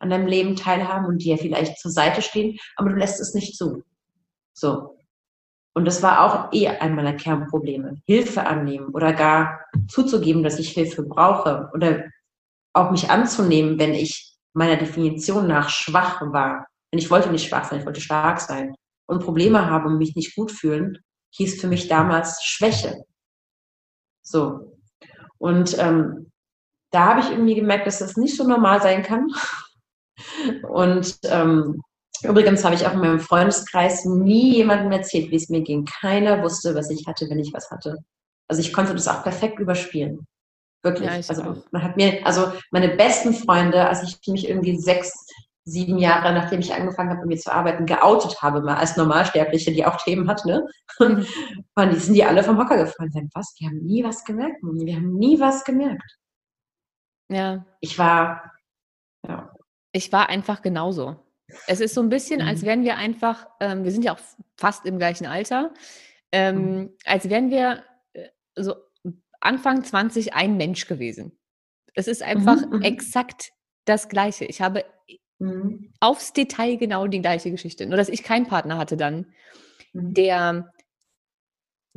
an 0.03 0.11
deinem 0.11 0.27
Leben 0.27 0.57
teilhaben 0.57 1.07
und 1.07 1.23
dir 1.23 1.39
vielleicht 1.39 1.79
zur 1.79 1.93
Seite 1.93 2.23
stehen, 2.23 2.59
aber 2.77 2.91
du 2.91 2.97
lässt 2.97 3.21
es 3.21 3.35
nicht 3.35 3.57
zu. 3.57 3.85
So. 4.53 4.99
Und 5.75 5.87
das 5.87 6.03
war 6.03 6.21
auch 6.21 6.53
eh 6.53 6.69
ein 6.69 6.95
meiner 6.95 7.15
Kernprobleme. 7.15 8.03
Hilfe 8.05 8.45
annehmen 8.47 8.89
oder 8.93 9.13
gar 9.13 9.61
zuzugeben, 9.89 10.43
dass 10.43 10.59
ich 10.59 10.71
Hilfe 10.71 11.05
brauche 11.05 11.71
oder 11.73 12.05
auch 12.75 12.91
mich 12.91 13.11
anzunehmen, 13.11 13.79
wenn 13.79 13.95
ich 13.95 14.37
meiner 14.55 14.77
Definition 14.77 15.47
nach 15.47 15.71
schwach 15.71 16.21
war. 16.33 16.67
Denn 16.93 16.99
ich 16.99 17.11
wollte 17.11 17.31
nicht 17.31 17.49
schwach 17.49 17.65
sein, 17.65 17.79
ich 17.79 17.87
wollte 17.87 18.01
stark 18.01 18.41
sein. 18.41 18.75
Und 19.07 19.25
Probleme 19.25 19.71
haben 19.71 19.87
und 19.87 19.99
mich 19.99 20.17
nicht 20.17 20.35
gut 20.35 20.51
fühlen, 20.51 20.99
hieß 21.35 21.61
für 21.61 21.69
mich 21.69 21.89
damals 21.89 22.43
Schwäche. 22.43 23.05
So. 24.23 24.77
Und 25.39 25.79
ähm, 25.79 26.31
da 26.91 27.06
habe 27.06 27.21
ich 27.21 27.31
irgendwie 27.31 27.55
gemerkt, 27.55 27.87
dass 27.87 28.01
das 28.01 28.17
nicht 28.17 28.37
so 28.37 28.47
normal 28.47 28.82
sein 28.82 29.03
kann. 29.03 29.29
Und 30.63 31.19
ähm, 31.25 31.83
Übrigens 32.23 32.65
habe 32.65 32.75
ich 32.75 32.87
auch 32.87 32.93
in 32.93 33.01
meinem 33.01 33.21
Freundeskreis 33.21 34.05
nie 34.05 34.57
jemandem 34.57 34.93
erzählt, 34.93 35.31
wie 35.31 35.37
es 35.37 35.49
mir 35.49 35.63
ging. 35.63 35.85
Keiner 35.85 36.43
wusste, 36.43 36.75
was 36.75 36.89
ich 36.91 37.07
hatte, 37.07 37.29
wenn 37.29 37.39
ich 37.39 37.53
was 37.53 37.71
hatte. 37.71 37.99
Also 38.49 38.61
ich 38.61 38.73
konnte 38.73 38.95
das 38.95 39.09
auch 39.09 39.23
perfekt 39.23 39.59
überspielen. 39.59 40.27
Wirklich. 40.83 41.09
Ja, 41.09 41.15
also 41.15 41.43
auch. 41.43 41.57
man 41.71 41.83
hat 41.83 41.97
mir, 41.97 42.25
also 42.27 42.53
meine 42.71 42.89
besten 42.89 43.35
Freunde, 43.35 43.89
als 43.89 44.03
ich 44.03 44.19
mich 44.29 44.49
irgendwie 44.49 44.77
sechs, 44.77 45.13
sieben 45.65 45.99
Jahre, 45.99 46.33
nachdem 46.33 46.61
ich 46.61 46.75
angefangen 46.75 47.11
habe, 47.11 47.21
mit 47.21 47.29
mir 47.29 47.39
zu 47.39 47.53
arbeiten, 47.53 47.87
geoutet 47.87 48.43
habe, 48.43 48.63
mal 48.63 48.77
als 48.77 48.97
Normalsterbliche, 48.97 49.73
die 49.73 49.87
auch 49.87 49.97
Themen 49.97 50.29
hat, 50.29 50.45
ne? 50.45 50.67
Mhm. 50.99 51.25
Und 51.75 51.93
die 51.93 51.99
sind 51.99 52.15
die 52.15 52.25
alle 52.25 52.43
vom 52.43 52.59
Hocker 52.59 52.77
gefallen. 52.77 53.13
Sagen, 53.13 53.31
was? 53.33 53.55
Die 53.55 53.67
haben 53.67 53.79
nie 53.79 54.03
was 54.03 54.25
gemerkt, 54.25 54.57
Wir 54.63 54.97
haben 54.97 55.15
nie 55.15 55.39
was 55.39 55.65
gemerkt. 55.65 56.19
Ja. 57.29 57.65
Ich 57.81 57.99
war, 57.99 58.53
ja. 59.27 59.52
Ich 59.93 60.13
war 60.13 60.29
einfach 60.29 60.63
genauso. 60.63 61.17
Es 61.67 61.81
ist 61.81 61.94
so 61.94 62.01
ein 62.01 62.08
bisschen, 62.08 62.41
mhm. 62.41 62.49
als 62.49 62.63
wären 62.63 62.82
wir 62.82 62.96
einfach, 62.96 63.46
ähm, 63.61 63.84
wir 63.84 63.93
sind 63.93 64.05
ja 64.05 64.15
auch 64.15 64.20
fast 64.56 64.87
im 64.87 64.99
gleichen 64.99 65.27
Alter, 65.27 65.72
ähm, 66.32 66.56
mhm. 66.56 66.96
als 67.05 67.29
wären 67.29 67.51
wir 67.51 67.84
äh, 68.15 68.29
so 68.56 68.75
Anfang 69.41 69.84
20 69.84 70.34
ein 70.34 70.56
Mensch 70.56 70.87
gewesen. 70.87 71.39
Es 71.94 72.08
ist 72.08 72.22
einfach 72.22 72.65
mhm. 72.65 72.77
mhm. 72.77 72.82
exakt 72.82 73.53
das 73.84 74.08
Gleiche. 74.08 74.44
Ich 74.46 74.63
habe 74.63 74.84
mhm. 75.39 75.93
aufs 76.01 76.32
Detail 76.32 76.77
genau 76.77 77.06
die 77.06 77.20
gleiche 77.20 77.51
Geschichte. 77.51 77.87
Nur, 77.87 77.96
dass 77.96 78.08
ich 78.08 78.22
keinen 78.22 78.46
Partner 78.46 78.79
hatte 78.79 78.96
dann, 78.96 79.27
mhm. 79.93 80.15
der, 80.15 80.72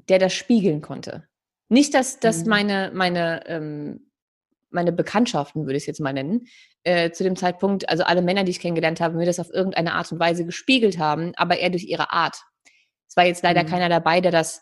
der 0.10 0.20
das 0.20 0.34
spiegeln 0.34 0.82
konnte. 0.82 1.28
Nicht, 1.70 1.94
dass, 1.94 2.20
dass 2.20 2.46
meine, 2.46 2.92
meine 2.94 3.48
ähm, 3.48 4.05
meine 4.76 4.92
Bekanntschaften, 4.92 5.66
würde 5.66 5.78
ich 5.78 5.84
es 5.84 5.88
jetzt 5.88 6.00
mal 6.00 6.14
nennen, 6.14 6.48
äh, 6.84 7.12
zu 7.12 7.24
dem 7.24 7.36
Zeitpunkt, 7.36 7.90
also 7.90 8.04
alle 8.04 8.22
Männer, 8.22 8.44
die 8.44 8.52
ich 8.52 8.60
kennengelernt 8.60 9.02
habe, 9.02 9.18
mir 9.18 9.26
das 9.26 9.40
auf 9.40 9.50
irgendeine 9.52 9.94
Art 9.94 10.12
und 10.12 10.20
Weise 10.20 10.46
gespiegelt 10.46 11.00
haben, 11.00 11.34
aber 11.36 11.58
eher 11.58 11.72
durch 11.72 11.86
ihre 11.86 12.12
Art. 12.12 12.38
Es 13.08 13.18
war 13.18 13.26
jetzt 13.26 13.44
leider 13.44 13.64
mhm. 13.64 13.68
keiner 13.68 13.90
dabei, 13.90 14.22
der 14.22 14.32
das 14.32 14.62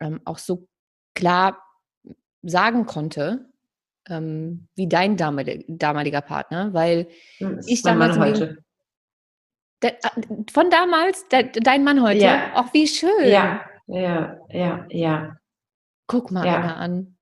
ähm, 0.00 0.20
auch 0.24 0.38
so 0.38 0.68
klar 1.14 1.60
sagen 2.42 2.86
konnte, 2.86 3.50
ähm, 4.08 4.68
wie 4.76 4.88
dein 4.88 5.16
damalig, 5.16 5.64
damaliger 5.68 6.20
Partner, 6.20 6.72
weil 6.72 7.08
das 7.38 7.66
ich 7.66 7.82
damals. 7.82 8.16
Der, 9.82 9.94
äh, 10.04 10.08
von 10.52 10.68
damals, 10.70 11.26
der, 11.28 11.44
dein 11.44 11.84
Mann 11.84 12.02
heute, 12.02 12.20
ja. 12.20 12.52
auch 12.54 12.72
wie 12.74 12.86
schön. 12.86 13.28
Ja, 13.28 13.64
Ja, 13.86 14.38
ja, 14.50 14.86
ja. 14.88 15.36
Guck 16.06 16.30
mal 16.30 16.46
ja. 16.46 16.74
an. 16.74 17.16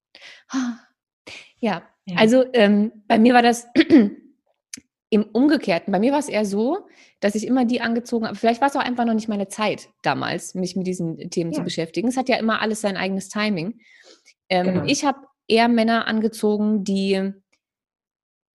Ja, 1.60 1.82
ja. 2.08 2.16
also 2.16 2.44
ähm, 2.52 2.92
bei 3.06 3.18
mir 3.18 3.34
war 3.34 3.42
das 3.42 3.66
im 5.10 5.22
Umgekehrten. 5.24 5.92
Bei 5.92 5.98
mir 5.98 6.12
war 6.12 6.18
es 6.18 6.28
eher 6.28 6.44
so, 6.44 6.86
dass 7.20 7.34
ich 7.34 7.46
immer 7.46 7.64
die 7.64 7.80
angezogen 7.80 8.26
habe. 8.26 8.36
Vielleicht 8.36 8.60
war 8.60 8.68
es 8.68 8.76
auch 8.76 8.84
einfach 8.84 9.04
noch 9.04 9.14
nicht 9.14 9.28
meine 9.28 9.48
Zeit 9.48 9.88
damals, 10.02 10.54
mich 10.54 10.76
mit 10.76 10.86
diesen 10.86 11.30
Themen 11.30 11.52
ja. 11.52 11.58
zu 11.58 11.64
beschäftigen. 11.64 12.08
Es 12.08 12.16
hat 12.16 12.28
ja 12.28 12.36
immer 12.36 12.60
alles 12.60 12.80
sein 12.80 12.96
eigenes 12.96 13.28
Timing. 13.28 13.80
Ähm, 14.48 14.66
genau. 14.66 14.84
Ich 14.86 15.04
habe 15.04 15.18
eher 15.46 15.68
Männer 15.68 16.06
angezogen, 16.06 16.84
die 16.84 17.32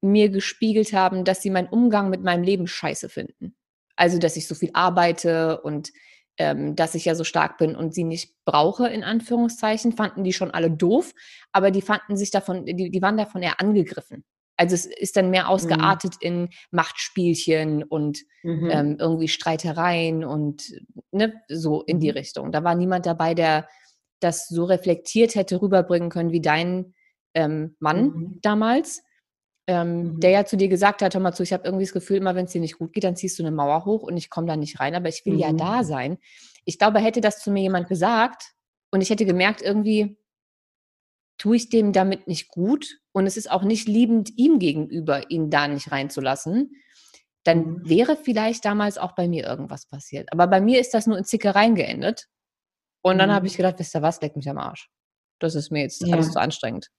mir 0.01 0.29
gespiegelt 0.29 0.93
haben, 0.93 1.23
dass 1.23 1.41
sie 1.41 1.49
meinen 1.49 1.69
Umgang 1.69 2.09
mit 2.09 2.23
meinem 2.23 2.43
Leben 2.43 2.67
scheiße 2.67 3.09
finden. 3.09 3.55
Also, 3.95 4.19
dass 4.19 4.35
ich 4.35 4.47
so 4.47 4.55
viel 4.55 4.71
arbeite 4.73 5.61
und 5.61 5.91
ähm, 6.37 6.75
dass 6.75 6.95
ich 6.95 7.05
ja 7.05 7.15
so 7.15 7.23
stark 7.23 7.57
bin 7.57 7.75
und 7.75 7.93
sie 7.93 8.03
nicht 8.03 8.33
brauche, 8.45 8.87
in 8.87 9.03
Anführungszeichen, 9.03 9.91
fanden 9.91 10.23
die 10.23 10.33
schon 10.33 10.51
alle 10.51 10.71
doof, 10.71 11.13
aber 11.51 11.71
die 11.71 11.81
fanden 11.81 12.17
sich 12.17 12.31
davon, 12.31 12.65
die, 12.65 12.89
die 12.89 13.01
waren 13.01 13.17
davon 13.17 13.41
eher 13.41 13.59
angegriffen. 13.59 14.23
Also 14.57 14.75
es 14.75 14.85
ist 14.85 15.17
dann 15.17 15.29
mehr 15.29 15.43
mhm. 15.43 15.49
ausgeartet 15.49 16.13
mhm. 16.21 16.27
in 16.27 16.49
Machtspielchen 16.71 17.83
und 17.83 18.19
mhm. 18.43 18.69
ähm, 18.71 18.97
irgendwie 18.99 19.27
Streitereien 19.27 20.23
und 20.23 20.71
ne, 21.11 21.33
so 21.49 21.81
in 21.83 21.99
die 21.99 22.11
mhm. 22.11 22.17
Richtung. 22.17 22.51
Da 22.51 22.63
war 22.63 22.75
niemand 22.75 23.05
dabei, 23.05 23.33
der 23.33 23.67
das 24.19 24.47
so 24.47 24.63
reflektiert 24.65 25.35
hätte 25.35 25.61
rüberbringen 25.61 26.09
können 26.09 26.31
wie 26.31 26.41
dein 26.41 26.93
ähm, 27.33 27.75
Mann 27.79 28.05
mhm. 28.05 28.39
damals 28.41 29.03
ähm, 29.67 30.03
mhm. 30.03 30.19
der 30.19 30.31
ja 30.31 30.45
zu 30.45 30.57
dir 30.57 30.67
gesagt 30.67 31.01
hat, 31.01 31.13
hör 31.13 31.21
mal 31.21 31.33
zu, 31.33 31.43
ich 31.43 31.53
habe 31.53 31.63
irgendwie 31.65 31.85
das 31.85 31.93
Gefühl, 31.93 32.17
immer 32.17 32.35
wenn 32.35 32.45
es 32.45 32.51
dir 32.51 32.61
nicht 32.61 32.77
gut 32.77 32.93
geht, 32.93 33.03
dann 33.03 33.15
ziehst 33.15 33.39
du 33.39 33.43
eine 33.43 33.51
Mauer 33.51 33.85
hoch 33.85 34.03
und 34.03 34.17
ich 34.17 34.29
komme 34.29 34.47
da 34.47 34.55
nicht 34.55 34.79
rein, 34.79 34.95
aber 34.95 35.09
ich 35.09 35.25
will 35.25 35.33
mhm. 35.33 35.39
ja 35.39 35.53
da 35.53 35.83
sein. 35.83 36.17
Ich 36.65 36.77
glaube, 36.77 36.99
hätte 36.99 37.21
das 37.21 37.39
zu 37.39 37.51
mir 37.51 37.61
jemand 37.61 37.87
gesagt 37.87 38.53
und 38.91 39.01
ich 39.01 39.09
hätte 39.09 39.25
gemerkt, 39.25 39.61
irgendwie 39.61 40.17
tue 41.37 41.55
ich 41.55 41.69
dem 41.69 41.93
damit 41.93 42.27
nicht 42.27 42.49
gut 42.49 42.99
und 43.11 43.25
es 43.25 43.37
ist 43.37 43.49
auch 43.49 43.63
nicht 43.63 43.87
liebend 43.87 44.37
ihm 44.37 44.59
gegenüber, 44.59 45.29
ihn 45.29 45.49
da 45.49 45.67
nicht 45.67 45.91
reinzulassen, 45.91 46.71
dann 47.43 47.57
mhm. 47.59 47.89
wäre 47.89 48.15
vielleicht 48.15 48.65
damals 48.65 48.97
auch 48.97 49.13
bei 49.13 49.27
mir 49.27 49.45
irgendwas 49.45 49.85
passiert. 49.85 50.31
Aber 50.31 50.47
bei 50.47 50.61
mir 50.61 50.79
ist 50.79 50.93
das 50.93 51.07
nur 51.07 51.17
in 51.17 51.25
Zickereien 51.25 51.75
geendet. 51.75 52.27
Und 53.01 53.17
dann 53.17 53.33
habe 53.33 53.47
ich 53.47 53.53
mhm. 53.53 53.57
gedacht, 53.57 53.79
wisst 53.79 53.95
ihr 53.95 54.01
was, 54.01 54.21
leck 54.21 54.35
mich 54.35 54.49
am 54.49 54.57
Arsch. 54.57 54.89
Das 55.39 55.55
ist 55.55 55.71
mir 55.71 55.81
jetzt 55.81 56.01
ja. 56.01 56.13
alles 56.13 56.31
zu 56.31 56.39
anstrengend. 56.39 56.89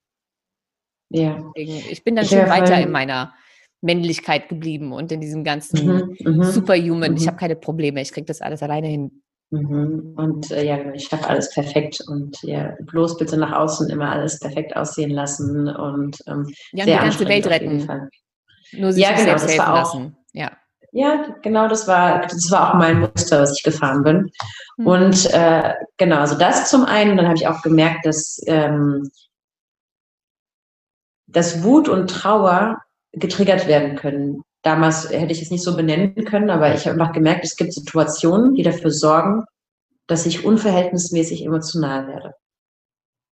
Ja. 1.10 1.42
Deswegen, 1.56 1.90
ich 1.90 2.04
bin 2.04 2.16
dann 2.16 2.26
schon 2.26 2.48
weiter 2.48 2.80
in 2.80 2.90
meiner 2.90 3.34
Männlichkeit 3.80 4.48
geblieben 4.48 4.92
und 4.92 5.12
in 5.12 5.20
diesem 5.20 5.44
ganzen 5.44 5.86
mhm, 5.86 6.16
mhm 6.20 6.42
Superhuman. 6.42 7.12
Mhm. 7.12 7.16
Ich 7.18 7.26
habe 7.26 7.36
keine 7.36 7.56
Probleme, 7.56 8.00
ich 8.00 8.12
kriege 8.12 8.26
das 8.26 8.40
alles 8.40 8.62
alleine 8.62 8.88
hin. 8.88 9.22
Mhm. 9.50 10.14
Und 10.16 10.50
äh, 10.50 10.64
ja, 10.64 10.92
ich 10.94 11.12
habe 11.12 11.28
alles 11.28 11.50
perfekt 11.50 12.00
und 12.08 12.42
ja, 12.42 12.74
bloß 12.80 13.18
bitte 13.18 13.36
nach 13.36 13.52
außen 13.52 13.90
immer 13.90 14.10
alles 14.10 14.40
perfekt 14.40 14.74
aussehen 14.74 15.10
lassen 15.10 15.68
und 15.68 16.18
ähm, 16.26 16.48
ja, 16.72 16.84
sehr 16.84 16.96
die 16.96 17.02
ganze 17.04 17.28
Welt 17.28 17.46
retten. 17.46 18.10
Nur 18.72 18.92
sich 18.92 19.02
ja, 19.02 19.10
genau, 19.10 19.24
selbst 19.24 19.48
helfen 19.48 19.60
auch, 19.66 19.74
lassen. 19.74 20.16
Ja. 20.32 20.50
Ja, 20.96 21.36
genau, 21.42 21.66
das 21.66 21.88
war, 21.88 22.22
das 22.22 22.50
war 22.52 22.70
auch 22.70 22.78
mein 22.78 23.00
Muster, 23.00 23.42
was 23.42 23.58
ich 23.58 23.64
gefahren 23.64 24.04
bin. 24.04 24.30
Mhm. 24.76 24.86
Und 24.86 25.34
äh, 25.34 25.74
genau, 25.96 26.18
also 26.18 26.38
das 26.38 26.70
zum 26.70 26.84
einen, 26.84 27.16
dann 27.16 27.26
habe 27.26 27.36
ich 27.36 27.48
auch 27.48 27.62
gemerkt, 27.62 28.06
dass 28.06 28.40
ähm, 28.46 29.10
dass 31.34 31.62
Wut 31.62 31.88
und 31.88 32.08
Trauer 32.08 32.80
getriggert 33.12 33.66
werden 33.66 33.96
können. 33.96 34.42
Damals 34.62 35.10
hätte 35.10 35.32
ich 35.32 35.42
es 35.42 35.50
nicht 35.50 35.62
so 35.62 35.76
benennen 35.76 36.24
können, 36.24 36.48
aber 36.48 36.74
ich 36.74 36.86
habe 36.86 36.98
einfach 36.98 37.12
gemerkt, 37.12 37.44
es 37.44 37.56
gibt 37.56 37.74
Situationen, 37.74 38.54
die 38.54 38.62
dafür 38.62 38.90
sorgen, 38.90 39.44
dass 40.06 40.26
ich 40.26 40.44
unverhältnismäßig 40.44 41.44
emotional 41.44 42.08
werde. 42.08 42.34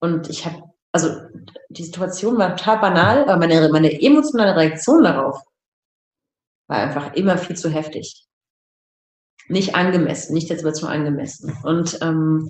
Und 0.02 0.30
ich 0.30 0.46
habe, 0.46 0.64
also 0.92 1.10
die 1.70 1.84
Situation 1.84 2.38
war 2.38 2.58
total 2.58 2.80
banal, 2.80 3.24
aber 3.24 3.38
meine, 3.38 3.70
meine 3.70 4.02
emotionale 4.02 4.56
Reaktion 4.56 5.04
darauf 5.04 5.40
war 6.68 6.78
einfach 6.78 7.14
immer 7.14 7.38
viel 7.38 7.56
zu 7.56 7.70
heftig. 7.70 8.26
Nicht 9.48 9.76
angemessen, 9.76 10.34
nicht 10.34 10.50
der 10.50 10.58
Situation 10.58 10.90
angemessen. 10.90 11.56
Und 11.64 12.00
ähm, 12.02 12.50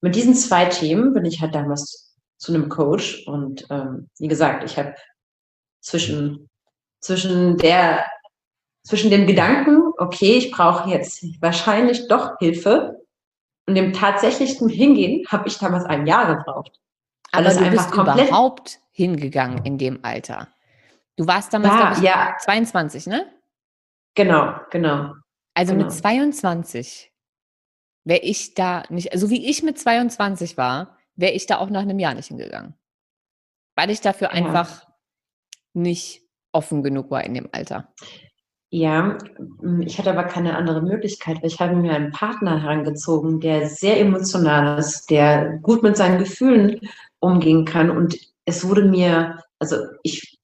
mit 0.00 0.14
diesen 0.14 0.34
zwei 0.34 0.66
Themen 0.66 1.12
bin 1.12 1.24
ich 1.24 1.40
halt 1.40 1.54
damals 1.54 2.05
zu 2.36 2.52
einem 2.52 2.68
Coach. 2.68 3.26
Und 3.26 3.66
ähm, 3.70 4.08
wie 4.18 4.28
gesagt, 4.28 4.64
ich 4.64 4.78
habe 4.78 4.94
zwischen, 5.80 6.48
zwischen 7.00 7.56
der, 7.56 8.06
zwischen 8.84 9.10
dem 9.10 9.26
Gedanken, 9.26 9.92
okay, 9.98 10.36
ich 10.36 10.50
brauche 10.50 10.90
jetzt 10.90 11.24
wahrscheinlich 11.40 12.08
doch 12.08 12.38
Hilfe 12.38 13.00
und 13.66 13.74
dem 13.74 13.92
tatsächlichen 13.92 14.68
Hingehen 14.68 15.26
habe 15.28 15.48
ich 15.48 15.58
damals 15.58 15.84
ein 15.84 16.06
Jahr 16.06 16.36
gebraucht. 16.36 16.80
Aber 17.32 17.50
du 17.50 17.70
bist 17.70 17.92
überhaupt 17.92 18.78
hingegangen 18.92 19.64
in 19.64 19.78
dem 19.78 20.04
Alter. 20.04 20.48
Du 21.16 21.26
warst 21.26 21.52
damals, 21.52 21.74
ja, 21.74 21.92
ich, 21.92 22.02
ja. 22.02 22.36
22, 22.38 23.06
ne? 23.06 23.26
Genau, 24.14 24.54
genau. 24.70 25.14
Also 25.54 25.72
genau. 25.72 25.86
mit 25.86 25.92
22 25.92 27.12
wäre 28.04 28.20
ich 28.20 28.54
da 28.54 28.84
nicht, 28.88 29.12
also 29.12 29.30
wie 29.30 29.48
ich 29.48 29.62
mit 29.62 29.78
22 29.78 30.56
war, 30.56 30.95
wäre 31.16 31.32
ich 31.32 31.46
da 31.46 31.58
auch 31.58 31.70
nach 31.70 31.82
einem 31.82 31.98
Jahr 31.98 32.14
nicht 32.14 32.28
hingegangen. 32.28 32.74
Weil 33.74 33.90
ich 33.90 34.00
dafür 34.00 34.28
ja. 34.28 34.34
einfach 34.34 34.86
nicht 35.74 36.22
offen 36.52 36.82
genug 36.82 37.10
war 37.10 37.24
in 37.24 37.34
dem 37.34 37.48
Alter. 37.52 37.92
Ja, 38.70 39.16
ich 39.80 39.98
hatte 39.98 40.10
aber 40.10 40.24
keine 40.24 40.56
andere 40.56 40.82
Möglichkeit, 40.82 41.36
weil 41.36 41.48
ich 41.48 41.60
habe 41.60 41.76
mir 41.76 41.92
einen 41.92 42.10
Partner 42.10 42.62
herangezogen, 42.62 43.40
der 43.40 43.68
sehr 43.68 44.00
emotional 44.00 44.78
ist, 44.78 45.08
der 45.08 45.58
gut 45.58 45.82
mit 45.82 45.96
seinen 45.96 46.18
Gefühlen 46.18 46.80
umgehen 47.20 47.64
kann. 47.64 47.90
Und 47.90 48.18
es 48.44 48.66
wurde 48.66 48.84
mir, 48.84 49.38
also 49.60 49.76
ich, 50.02 50.38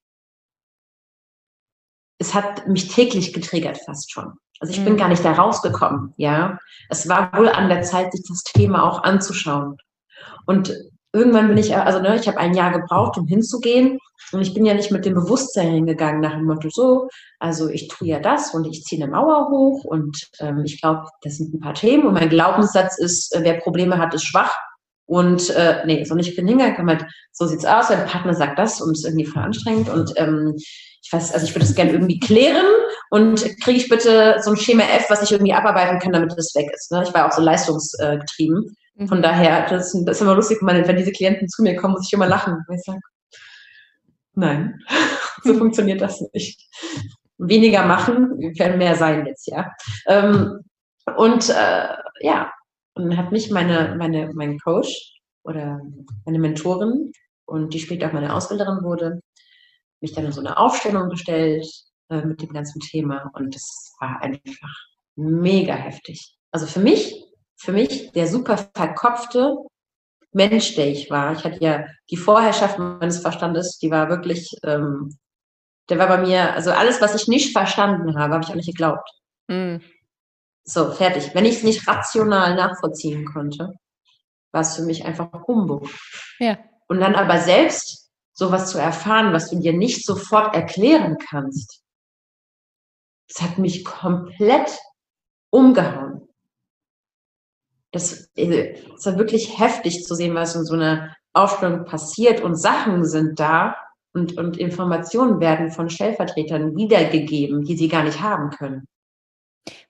es 2.18 2.32
hat 2.32 2.68
mich 2.68 2.88
täglich 2.88 3.32
getriggert 3.32 3.78
fast 3.84 4.12
schon. 4.12 4.34
Also 4.60 4.74
ich 4.74 4.84
bin 4.84 4.96
gar 4.96 5.08
nicht 5.08 5.24
da 5.24 5.32
rausgekommen, 5.32 6.14
ja. 6.16 6.56
Es 6.88 7.08
war 7.08 7.36
wohl 7.36 7.48
an 7.48 7.68
der 7.68 7.82
Zeit, 7.82 8.12
sich 8.12 8.22
das 8.28 8.44
Thema 8.44 8.84
auch 8.84 9.02
anzuschauen. 9.02 9.76
Und 10.46 10.74
irgendwann 11.12 11.48
bin 11.48 11.58
ich, 11.58 11.76
also 11.76 12.00
ne, 12.00 12.16
ich 12.16 12.26
habe 12.26 12.38
ein 12.38 12.54
Jahr 12.54 12.72
gebraucht, 12.72 13.18
um 13.18 13.26
hinzugehen. 13.26 13.98
Und 14.32 14.40
ich 14.40 14.54
bin 14.54 14.64
ja 14.64 14.74
nicht 14.74 14.90
mit 14.90 15.04
dem 15.04 15.14
Bewusstsein 15.14 15.68
hingegangen 15.68 16.20
nach 16.20 16.32
dem 16.32 16.44
Motto, 16.44 16.68
so, 16.70 17.08
also 17.38 17.68
ich 17.68 17.88
tue 17.88 18.08
ja 18.08 18.20
das 18.20 18.54
und 18.54 18.66
ich 18.66 18.82
ziehe 18.84 19.02
eine 19.02 19.12
Mauer 19.12 19.50
hoch 19.50 19.84
und 19.84 20.16
ähm, 20.38 20.62
ich 20.64 20.80
glaube, 20.80 21.08
das 21.22 21.36
sind 21.36 21.52
ein 21.52 21.60
paar 21.60 21.74
Themen. 21.74 22.06
Und 22.06 22.14
mein 22.14 22.30
Glaubenssatz 22.30 22.98
ist, 22.98 23.34
äh, 23.34 23.40
wer 23.42 23.54
Probleme 23.54 23.98
hat, 23.98 24.14
ist 24.14 24.24
schwach. 24.24 24.54
Und 25.06 25.50
äh, 25.50 25.84
nee, 25.84 26.04
so 26.04 26.14
nicht 26.14 26.34
bin 26.36 26.48
hingegangen, 26.48 26.88
halt, 26.88 27.04
so 27.32 27.46
sieht's 27.46 27.66
aus, 27.66 27.90
mein 27.90 28.06
Partner 28.06 28.34
sagt 28.34 28.58
das 28.58 28.80
und 28.80 28.92
ist 28.92 29.04
irgendwie 29.04 29.26
voll 29.26 29.42
anstrengend. 29.42 29.90
Und 29.90 30.12
ähm, 30.16 30.54
ich 30.56 31.12
weiß, 31.12 31.34
also 31.34 31.44
ich 31.44 31.54
würde 31.54 31.66
das 31.66 31.74
gerne 31.74 31.92
irgendwie 31.92 32.20
klären 32.20 32.64
und 33.10 33.40
kriege 33.60 33.78
ich 33.78 33.88
bitte 33.88 34.36
so 34.40 34.50
ein 34.52 34.56
Schema 34.56 34.84
F, 34.84 35.10
was 35.10 35.22
ich 35.22 35.32
irgendwie 35.32 35.52
abarbeiten 35.52 35.98
kann, 35.98 36.12
damit 36.12 36.32
das 36.36 36.54
weg 36.54 36.70
ist. 36.72 36.90
Ne? 36.92 37.02
Ich 37.06 37.12
war 37.12 37.26
auch 37.26 37.32
so 37.32 37.42
leistungsgetrieben. 37.42 38.74
Von 39.06 39.18
mhm. 39.18 39.22
daher, 39.22 39.68
das, 39.68 39.92
das, 40.04 40.16
ist 40.16 40.22
immer 40.22 40.34
lustig, 40.34 40.58
wenn 40.60 40.96
diese 40.96 41.12
Klienten 41.12 41.48
zu 41.48 41.62
mir 41.62 41.76
kommen, 41.76 41.94
muss 41.94 42.06
ich 42.06 42.12
immer 42.12 42.26
lachen. 42.26 42.58
Ich 42.70 42.82
sage, 42.82 43.00
nein, 44.34 44.78
so 45.44 45.54
funktioniert 45.54 46.00
das 46.00 46.22
nicht. 46.32 46.60
Weniger 47.38 47.84
machen, 47.86 48.38
werden 48.58 48.78
mehr 48.78 48.94
sein 48.94 49.26
jetzt, 49.26 49.48
ja. 49.48 49.72
Ähm, 50.06 50.60
und 51.16 51.48
äh, 51.48 51.88
ja, 52.20 52.52
und 52.94 53.08
dann 53.08 53.16
hat 53.16 53.32
mich 53.32 53.50
meine, 53.50 53.96
meine, 53.98 54.30
mein 54.34 54.58
Coach 54.58 55.14
oder 55.42 55.80
meine 56.24 56.38
Mentorin 56.38 57.12
und 57.46 57.72
die 57.74 57.80
später 57.80 58.08
auch 58.08 58.12
meine 58.12 58.34
Ausbilderin 58.34 58.84
wurde, 58.84 59.20
mich 60.00 60.12
dann 60.12 60.26
in 60.26 60.32
so 60.32 60.40
eine 60.40 60.58
Aufstellung 60.58 61.08
gestellt 61.08 61.66
äh, 62.10 62.24
mit 62.24 62.42
dem 62.42 62.52
ganzen 62.52 62.80
Thema 62.80 63.30
und 63.34 63.54
das 63.54 63.94
war 63.98 64.22
einfach 64.22 64.70
mega 65.16 65.74
heftig. 65.74 66.36
Also 66.50 66.66
für 66.66 66.80
mich 66.80 67.31
für 67.56 67.72
mich 67.72 68.12
der 68.12 68.26
super 68.26 68.58
verkopfte 68.74 69.56
Mensch, 70.32 70.74
der 70.74 70.88
ich 70.88 71.10
war. 71.10 71.32
Ich 71.32 71.44
hatte 71.44 71.62
ja 71.62 71.84
die 72.10 72.16
Vorherrschaft 72.16 72.78
meines 72.78 73.18
Verstandes, 73.18 73.78
die 73.78 73.90
war 73.90 74.08
wirklich, 74.08 74.56
ähm, 74.64 75.16
der 75.88 75.98
war 75.98 76.08
bei 76.08 76.18
mir, 76.18 76.54
also 76.54 76.70
alles, 76.72 77.00
was 77.00 77.14
ich 77.14 77.28
nicht 77.28 77.52
verstanden 77.52 78.18
habe, 78.18 78.34
habe 78.34 78.44
ich 78.44 78.50
auch 78.50 78.54
nicht 78.54 78.66
geglaubt. 78.66 79.08
Mm. 79.48 79.76
So, 80.64 80.92
fertig. 80.92 81.34
Wenn 81.34 81.44
ich 81.44 81.56
es 81.56 81.62
nicht 81.64 81.86
rational 81.86 82.54
nachvollziehen 82.54 83.26
konnte, 83.26 83.72
war 84.52 84.60
es 84.60 84.76
für 84.76 84.82
mich 84.82 85.04
einfach 85.04 85.30
Humbug. 85.46 85.88
Ja. 86.38 86.58
Und 86.88 87.00
dann 87.00 87.14
aber 87.14 87.40
selbst 87.40 88.10
sowas 88.32 88.70
zu 88.70 88.78
erfahren, 88.78 89.32
was 89.32 89.50
du 89.50 89.58
dir 89.58 89.72
nicht 89.72 90.06
sofort 90.06 90.54
erklären 90.54 91.18
kannst, 91.18 91.82
das 93.28 93.42
hat 93.42 93.58
mich 93.58 93.84
komplett 93.84 94.78
umgehauen 95.50 96.28
das, 97.92 98.30
äh, 98.36 98.74
es 98.96 99.06
war 99.06 99.18
wirklich 99.18 99.58
heftig 99.58 100.04
zu 100.04 100.14
sehen, 100.14 100.34
was 100.34 100.56
in 100.56 100.64
so 100.64 100.74
einer 100.74 101.14
Aufstellung 101.32 101.84
passiert 101.84 102.40
und 102.40 102.56
Sachen 102.56 103.04
sind 103.04 103.38
da 103.38 103.76
und, 104.12 104.36
und 104.36 104.56
Informationen 104.56 105.40
werden 105.40 105.70
von 105.70 105.88
Stellvertretern 105.88 106.76
wiedergegeben, 106.76 107.64
die 107.64 107.76
sie 107.76 107.88
gar 107.88 108.02
nicht 108.02 108.20
haben 108.20 108.50
können. 108.50 108.86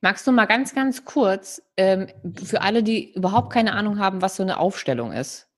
Magst 0.01 0.27
du 0.27 0.33
mal 0.33 0.47
ganz, 0.47 0.75
ganz 0.75 1.05
kurz 1.05 1.63
ähm, 1.77 2.09
für 2.43 2.61
alle, 2.61 2.83
die 2.83 3.15
überhaupt 3.15 3.53
keine 3.53 3.73
Ahnung 3.73 3.99
haben, 3.99 4.21
was 4.21 4.37
so 4.37 4.43
eine 4.43 4.59
Aufstellung 4.59 5.13
ist, 5.13 5.49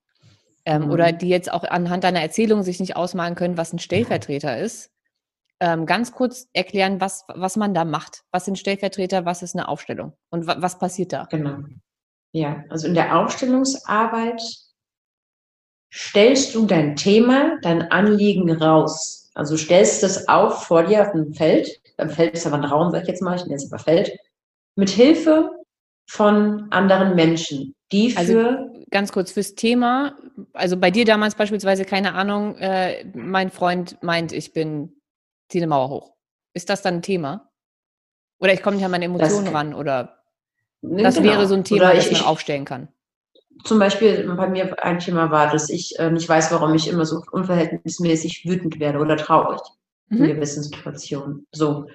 ähm, 0.64 0.84
mhm. 0.84 0.90
oder 0.90 1.12
die 1.12 1.28
jetzt 1.28 1.52
auch 1.52 1.64
anhand 1.64 2.04
deiner 2.04 2.20
Erzählung 2.20 2.62
sich 2.62 2.78
nicht 2.78 2.96
ausmalen 2.96 3.34
können, 3.34 3.56
was 3.56 3.72
ein 3.72 3.78
Stellvertreter 3.78 4.58
ist, 4.58 4.90
ähm, 5.60 5.86
ganz 5.86 6.12
kurz 6.12 6.48
erklären, 6.52 7.00
was, 7.00 7.24
was 7.28 7.56
man 7.56 7.74
da 7.74 7.84
macht. 7.84 8.24
Was 8.30 8.44
sind 8.44 8.58
Stellvertreter, 8.58 9.24
was 9.24 9.42
ist 9.42 9.54
eine 9.54 9.68
Aufstellung 9.68 10.12
und 10.30 10.46
was 10.46 10.78
passiert 10.78 11.12
da? 11.12 11.26
Genau. 11.30 11.58
Ja, 12.34 12.64
also 12.68 12.88
in 12.88 12.94
der 12.94 13.16
Aufstellungsarbeit 13.16 14.42
stellst 15.92 16.52
du 16.54 16.66
dein 16.66 16.96
Thema, 16.96 17.60
dein 17.62 17.92
Anliegen 17.92 18.50
raus. 18.50 19.30
Also 19.34 19.56
stellst 19.56 20.02
es 20.02 20.26
auf 20.28 20.64
vor 20.64 20.82
dir 20.82 21.02
auf 21.02 21.12
dem 21.12 21.32
Feld. 21.32 21.80
Beim 21.96 22.10
Feld 22.10 22.34
ist 22.34 22.44
aber 22.46 22.56
ein 22.56 22.64
Raum, 22.64 22.90
sag 22.90 23.02
ich 23.02 23.08
jetzt 23.08 23.22
mal, 23.22 23.36
ich 23.36 23.44
nenne 23.44 23.54
es 23.54 23.72
aber 23.72 23.80
Feld. 23.80 24.18
Mit 24.74 24.90
Hilfe 24.90 25.48
von 26.10 26.66
anderen 26.72 27.14
Menschen, 27.14 27.72
die 27.92 28.16
also 28.16 28.32
für. 28.32 28.48
Also 28.48 28.84
ganz 28.90 29.12
kurz 29.12 29.30
fürs 29.30 29.54
Thema. 29.54 30.16
Also 30.54 30.76
bei 30.76 30.90
dir 30.90 31.04
damals 31.04 31.36
beispielsweise, 31.36 31.84
keine 31.84 32.14
Ahnung, 32.14 32.56
äh, 32.56 33.04
mein 33.14 33.52
Freund 33.52 34.02
meint, 34.02 34.32
ich 34.32 34.52
bin, 34.52 35.00
ziehe 35.48 35.62
eine 35.62 35.68
Mauer 35.68 35.88
hoch. 35.88 36.14
Ist 36.52 36.68
das 36.68 36.82
dann 36.82 36.96
ein 36.96 37.02
Thema? 37.02 37.48
Oder 38.40 38.54
ich 38.54 38.62
komme 38.62 38.76
nicht 38.76 38.84
an 38.84 38.90
meine 38.90 39.04
Emotionen 39.04 39.44
das, 39.44 39.54
ran 39.54 39.74
oder 39.74 40.23
das 41.02 41.16
genau. 41.16 41.30
wäre 41.30 41.46
so 41.46 41.54
ein 41.54 41.64
Thema, 41.64 41.92
ich, 41.94 42.08
das 42.08 42.20
man 42.20 42.28
aufstellen 42.28 42.64
kann 42.64 42.88
zum 43.64 43.78
Beispiel 43.78 44.30
bei 44.36 44.48
mir 44.48 44.84
ein 44.84 44.98
Thema 44.98 45.30
war, 45.30 45.50
dass 45.50 45.70
ich 45.70 45.98
äh, 45.98 46.10
nicht 46.10 46.28
weiß, 46.28 46.52
warum 46.52 46.74
ich 46.74 46.88
immer 46.88 47.06
so 47.06 47.22
unverhältnismäßig 47.32 48.44
wütend 48.46 48.78
werde 48.78 48.98
oder 48.98 49.16
traurig 49.16 49.60
mhm. 50.08 50.24
in 50.24 50.34
gewissen 50.34 50.62
Situationen. 50.62 51.46
So. 51.52 51.86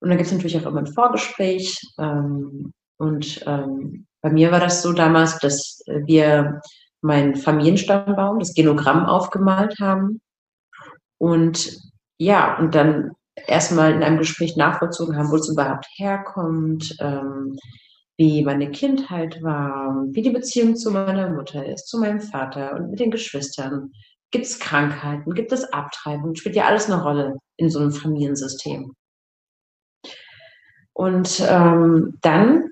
Und 0.00 0.08
dann 0.08 0.16
gibt 0.16 0.26
es 0.26 0.32
natürlich 0.32 0.56
auch 0.58 0.66
immer 0.66 0.80
ein 0.80 0.86
Vorgespräch. 0.86 1.80
Ähm, 1.98 2.72
und 2.98 3.44
ähm, 3.46 4.06
bei 4.22 4.30
mir 4.30 4.52
war 4.52 4.60
das 4.60 4.82
so 4.82 4.92
damals, 4.92 5.38
dass 5.38 5.82
wir 5.86 6.60
meinen 7.00 7.34
Familienstammbaum, 7.34 8.38
das 8.38 8.54
Genogramm 8.54 9.06
aufgemalt 9.06 9.74
haben. 9.80 10.20
Und 11.18 11.80
ja, 12.18 12.58
und 12.58 12.74
dann 12.74 13.12
erstmal 13.46 13.92
in 13.92 14.02
einem 14.02 14.18
Gespräch 14.18 14.56
nachvollzogen 14.56 15.16
haben, 15.16 15.30
wo 15.30 15.36
es 15.36 15.48
überhaupt 15.48 15.86
herkommt, 15.96 16.96
ähm, 17.00 17.58
wie 18.18 18.42
meine 18.44 18.70
Kindheit 18.70 19.42
war, 19.42 20.06
wie 20.10 20.22
die 20.22 20.30
Beziehung 20.30 20.76
zu 20.76 20.90
meiner 20.90 21.30
Mutter 21.30 21.66
ist, 21.66 21.88
zu 21.88 21.98
meinem 21.98 22.20
Vater 22.20 22.74
und 22.74 22.90
mit 22.90 23.00
den 23.00 23.10
Geschwistern. 23.10 23.92
Gibt 24.30 24.46
es 24.46 24.58
Krankheiten? 24.58 25.34
Gibt 25.34 25.52
es 25.52 25.72
Abtreibung? 25.72 26.34
Spielt 26.34 26.56
ja 26.56 26.66
alles 26.66 26.90
eine 26.90 27.02
Rolle 27.02 27.36
in 27.56 27.70
so 27.70 27.78
einem 27.78 27.92
Familiensystem. 27.92 28.94
Und 30.94 31.46
ähm, 31.46 32.18
dann 32.22 32.70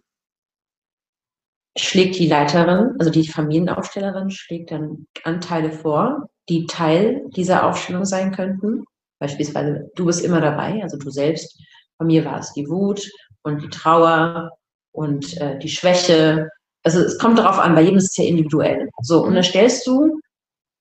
schlägt 1.77 2.19
die 2.19 2.29
Leiterin, 2.29 2.97
also 2.99 3.11
die 3.11 3.27
Familienaufstellerin, 3.27 4.31
schlägt 4.31 4.71
dann 4.71 5.07
Anteile 5.25 5.73
vor, 5.73 6.29
die 6.49 6.67
Teil 6.67 7.27
dieser 7.37 7.67
Aufstellung 7.67 8.05
sein 8.05 8.33
könnten. 8.33 8.85
Beispielsweise, 9.19 9.91
du 9.95 10.07
bist 10.07 10.25
immer 10.25 10.41
dabei, 10.41 10.83
also 10.83 10.97
du 10.97 11.11
selbst. 11.11 11.61
Bei 11.99 12.07
mir 12.07 12.25
war 12.25 12.39
es 12.41 12.53
die 12.53 12.69
Wut 12.69 13.11
und 13.43 13.63
die 13.63 13.69
Trauer 13.69 14.51
und 14.95 15.37
äh, 15.41 15.59
die 15.59 15.69
Schwäche. 15.69 16.49
Also 16.85 17.01
es 17.01 17.19
kommt 17.19 17.39
darauf 17.39 17.59
an, 17.59 17.75
bei 17.75 17.83
jedem 17.83 17.99
ist 17.99 18.11
es 18.11 18.17
ja 18.17 18.25
individuell. 18.25 18.89
So, 19.03 19.25
und 19.25 19.35
dann 19.35 19.43
stellst 19.43 19.87
du, 19.87 20.21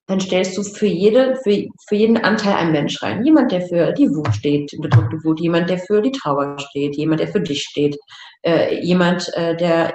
dann 0.06 0.20
stellst 0.20 0.56
du 0.56 0.62
für 0.62 0.86
jede, 0.86 1.36
für, 1.36 1.66
für 1.88 1.94
jeden 1.94 2.18
Anteil 2.18 2.54
einen 2.54 2.72
Mensch 2.72 3.02
rein. 3.02 3.24
Jemand, 3.24 3.52
der 3.52 3.62
für 3.62 3.92
die 3.92 4.08
Wut 4.10 4.34
steht, 4.34 4.70
bedrückte 4.80 5.16
Wut, 5.24 5.40
jemand, 5.40 5.70
der 5.70 5.78
für 5.78 6.02
die 6.02 6.12
Trauer 6.12 6.58
steht, 6.58 6.96
jemand, 6.96 7.20
der 7.20 7.28
für 7.28 7.40
dich 7.40 7.62
steht, 7.62 7.96
äh, 8.42 8.80
jemand, 8.82 9.32
äh, 9.34 9.56
der, 9.56 9.94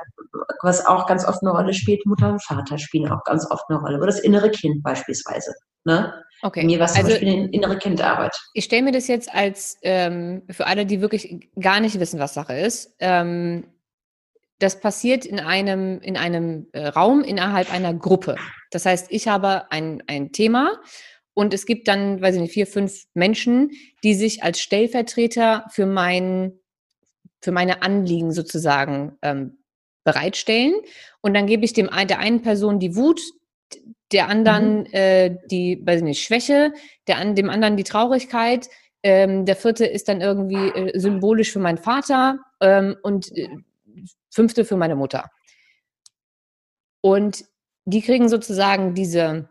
was 0.63 0.85
auch 0.85 1.05
ganz 1.05 1.25
oft 1.25 1.41
eine 1.41 1.51
Rolle 1.51 1.73
spielt, 1.73 2.05
Mutter 2.05 2.29
und 2.29 2.43
Vater 2.43 2.77
spielen 2.79 3.11
auch 3.11 3.23
ganz 3.23 3.49
oft 3.49 3.63
eine 3.69 3.79
Rolle. 3.79 3.97
Oder 3.97 4.07
das 4.07 4.19
innere 4.19 4.49
Kind 4.49 4.81
beispielsweise. 4.81 5.53
Ne? 5.85 6.11
Okay. 6.41 6.63
Mir 6.65 6.79
war 6.79 6.85
es 6.85 6.93
zum 6.93 7.05
also, 7.05 7.11
Beispiel 7.11 7.33
eine 7.33 7.49
innere 7.51 7.77
Kindarbeit. 7.77 8.35
Ich 8.53 8.65
stelle 8.65 8.83
mir 8.83 8.91
das 8.91 9.07
jetzt 9.07 9.33
als, 9.33 9.77
ähm, 9.83 10.41
für 10.49 10.65
alle, 10.65 10.87
die 10.87 11.01
wirklich 11.01 11.49
gar 11.59 11.79
nicht 11.79 11.99
wissen, 11.99 12.19
was 12.19 12.33
Sache 12.33 12.53
ist, 12.53 12.95
ähm, 12.99 13.65
das 14.59 14.79
passiert 14.79 15.25
in 15.25 15.39
einem, 15.39 15.99
in 16.01 16.17
einem 16.17 16.67
äh, 16.73 16.87
Raum 16.87 17.23
innerhalb 17.23 17.73
einer 17.73 17.93
Gruppe. 17.93 18.35
Das 18.71 18.85
heißt, 18.85 19.07
ich 19.09 19.27
habe 19.27 19.71
ein, 19.71 20.03
ein 20.07 20.31
Thema 20.31 20.79
und 21.33 21.53
es 21.53 21.65
gibt 21.65 21.87
dann, 21.87 22.21
weiß 22.21 22.35
ich 22.35 22.41
nicht, 22.41 22.53
vier, 22.53 22.67
fünf 22.67 23.05
Menschen, 23.13 23.71
die 24.03 24.13
sich 24.13 24.43
als 24.43 24.59
Stellvertreter 24.59 25.65
für 25.71 25.85
mein, 25.85 26.59
für 27.41 27.51
meine 27.51 27.81
Anliegen 27.81 28.33
sozusagen 28.33 29.17
ähm, 29.21 29.59
bereitstellen. 30.03 30.73
Und 31.21 31.33
dann 31.33 31.47
gebe 31.47 31.63
ich 31.63 31.73
dem 31.73 31.89
der 32.09 32.19
einen 32.19 32.41
Person 32.41 32.79
die 32.79 32.95
Wut, 32.95 33.21
der 34.11 34.27
anderen 34.27 34.79
mhm. 34.79 34.87
äh, 34.91 35.37
die, 35.49 35.81
weiß 35.85 35.97
ich 35.97 36.03
nicht, 36.03 36.23
Schwäche, 36.23 36.73
der 37.07 37.17
an 37.17 37.35
dem 37.35 37.49
anderen 37.49 37.77
die 37.77 37.83
Traurigkeit. 37.83 38.67
Ähm, 39.01 39.45
der 39.45 39.55
vierte 39.55 39.85
ist 39.85 40.09
dann 40.09 40.19
irgendwie 40.19 40.55
äh, 40.55 40.99
symbolisch 40.99 41.53
für 41.53 41.59
meinen 41.59 41.77
Vater 41.77 42.39
ähm, 42.59 42.97
und 43.01 43.31
äh, 43.37 43.47
fünfte 44.29 44.65
für 44.65 44.77
meine 44.77 44.95
Mutter. 44.95 45.29
Und 47.01 47.45
die 47.85 48.01
kriegen 48.01 48.29
sozusagen 48.29 48.93
diese. 48.93 49.49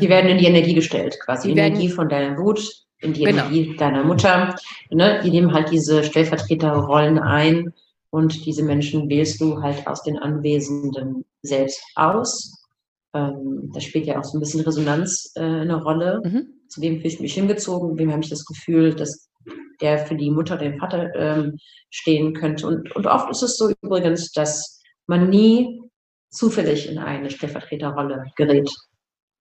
Die 0.00 0.08
werden 0.08 0.30
in 0.30 0.38
die 0.38 0.46
Energie 0.46 0.74
gestellt, 0.74 1.18
quasi. 1.20 1.52
Die 1.52 1.58
Energie 1.58 1.88
von 1.88 2.08
deiner 2.08 2.38
Wut, 2.38 2.66
in 3.00 3.12
die 3.12 3.24
genau. 3.24 3.44
Energie 3.44 3.76
deiner 3.76 4.04
Mutter. 4.04 4.56
Ne? 4.90 5.20
Die 5.22 5.30
nehmen 5.30 5.52
halt 5.52 5.70
diese 5.70 6.02
Stellvertreterrollen 6.02 7.18
ein 7.18 7.74
und 8.10 8.46
diese 8.46 8.62
Menschen 8.62 9.08
wählst 9.08 9.40
du 9.40 9.60
halt 9.60 9.86
aus 9.86 10.02
den 10.02 10.18
Anwesenden 10.18 11.24
selbst 11.42 11.82
aus. 11.96 12.62
Ähm, 13.14 13.70
da 13.74 13.80
spielt 13.80 14.06
ja 14.06 14.18
auch 14.18 14.24
so 14.24 14.38
ein 14.38 14.40
bisschen 14.40 14.60
Resonanz 14.60 15.32
äh, 15.34 15.42
eine 15.42 15.82
Rolle. 15.82 16.22
Mhm. 16.24 16.46
Zu 16.68 16.80
wem 16.80 16.96
fühle 16.96 17.08
ich 17.08 17.20
mich 17.20 17.34
hingezogen, 17.34 17.98
wem 17.98 18.12
habe 18.12 18.22
ich 18.22 18.30
das 18.30 18.46
Gefühl, 18.46 18.94
dass 18.94 19.28
der 19.82 19.98
für 19.98 20.14
die 20.14 20.30
Mutter, 20.30 20.56
den 20.56 20.78
Vater 20.78 21.14
ähm, 21.14 21.58
stehen 21.90 22.32
könnte. 22.32 22.66
Und, 22.66 22.94
und 22.96 23.06
oft 23.06 23.30
ist 23.30 23.42
es 23.42 23.56
so 23.56 23.72
übrigens, 23.82 24.32
dass 24.32 24.80
man 25.06 25.28
nie 25.28 25.82
zufällig 26.30 26.88
in 26.88 26.98
eine 26.98 27.30
Stellvertreterrolle 27.30 28.24
gerät. 28.36 28.70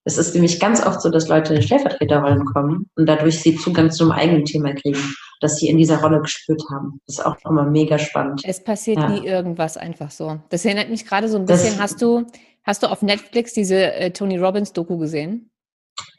Es 0.04 0.18
ist 0.18 0.34
nämlich 0.34 0.60
ganz 0.60 0.86
oft 0.86 1.02
so, 1.02 1.10
dass 1.10 1.28
Leute 1.28 1.54
in 1.54 1.62
Stellvertreterrollen 1.62 2.44
kommen 2.46 2.90
und 2.96 3.06
dadurch 3.06 3.40
sie 3.40 3.56
Zugang 3.56 3.92
zum 3.92 4.12
eigenen 4.12 4.46
Thema 4.46 4.74
kriegen, 4.74 5.00
dass 5.42 5.58
sie 5.58 5.70
in 5.70 5.78
dieser 5.78 6.02
Rolle 6.02 6.22
gespürt 6.22 6.62
haben. 6.72 7.00
Das 7.06 7.20
ist 7.20 7.26
auch 7.26 7.38
immer 7.48 7.70
mega 7.70 8.00
spannend. 8.00 8.42
Es 8.44 8.64
passiert 8.64 8.98
ja. 8.98 9.10
nie 9.10 9.26
irgendwas 9.26 9.78
einfach 9.78 10.10
so. 10.10 10.40
Das 10.50 10.66
erinnert 10.66 10.90
mich 10.90 11.06
gerade 11.06 11.30
so 11.30 11.38
ein 11.38 11.46
bisschen. 11.46 11.74
Das, 11.74 11.80
hast 11.80 12.02
du, 12.02 12.26
hast 12.64 12.82
du 12.82 12.88
auf 12.88 13.04
Netflix 13.04 13.54
diese 13.54 13.94
äh, 13.94 14.12
Tony 14.12 14.40
Robbins 14.40 14.74
Doku 14.74 14.98
gesehen? 14.98 15.52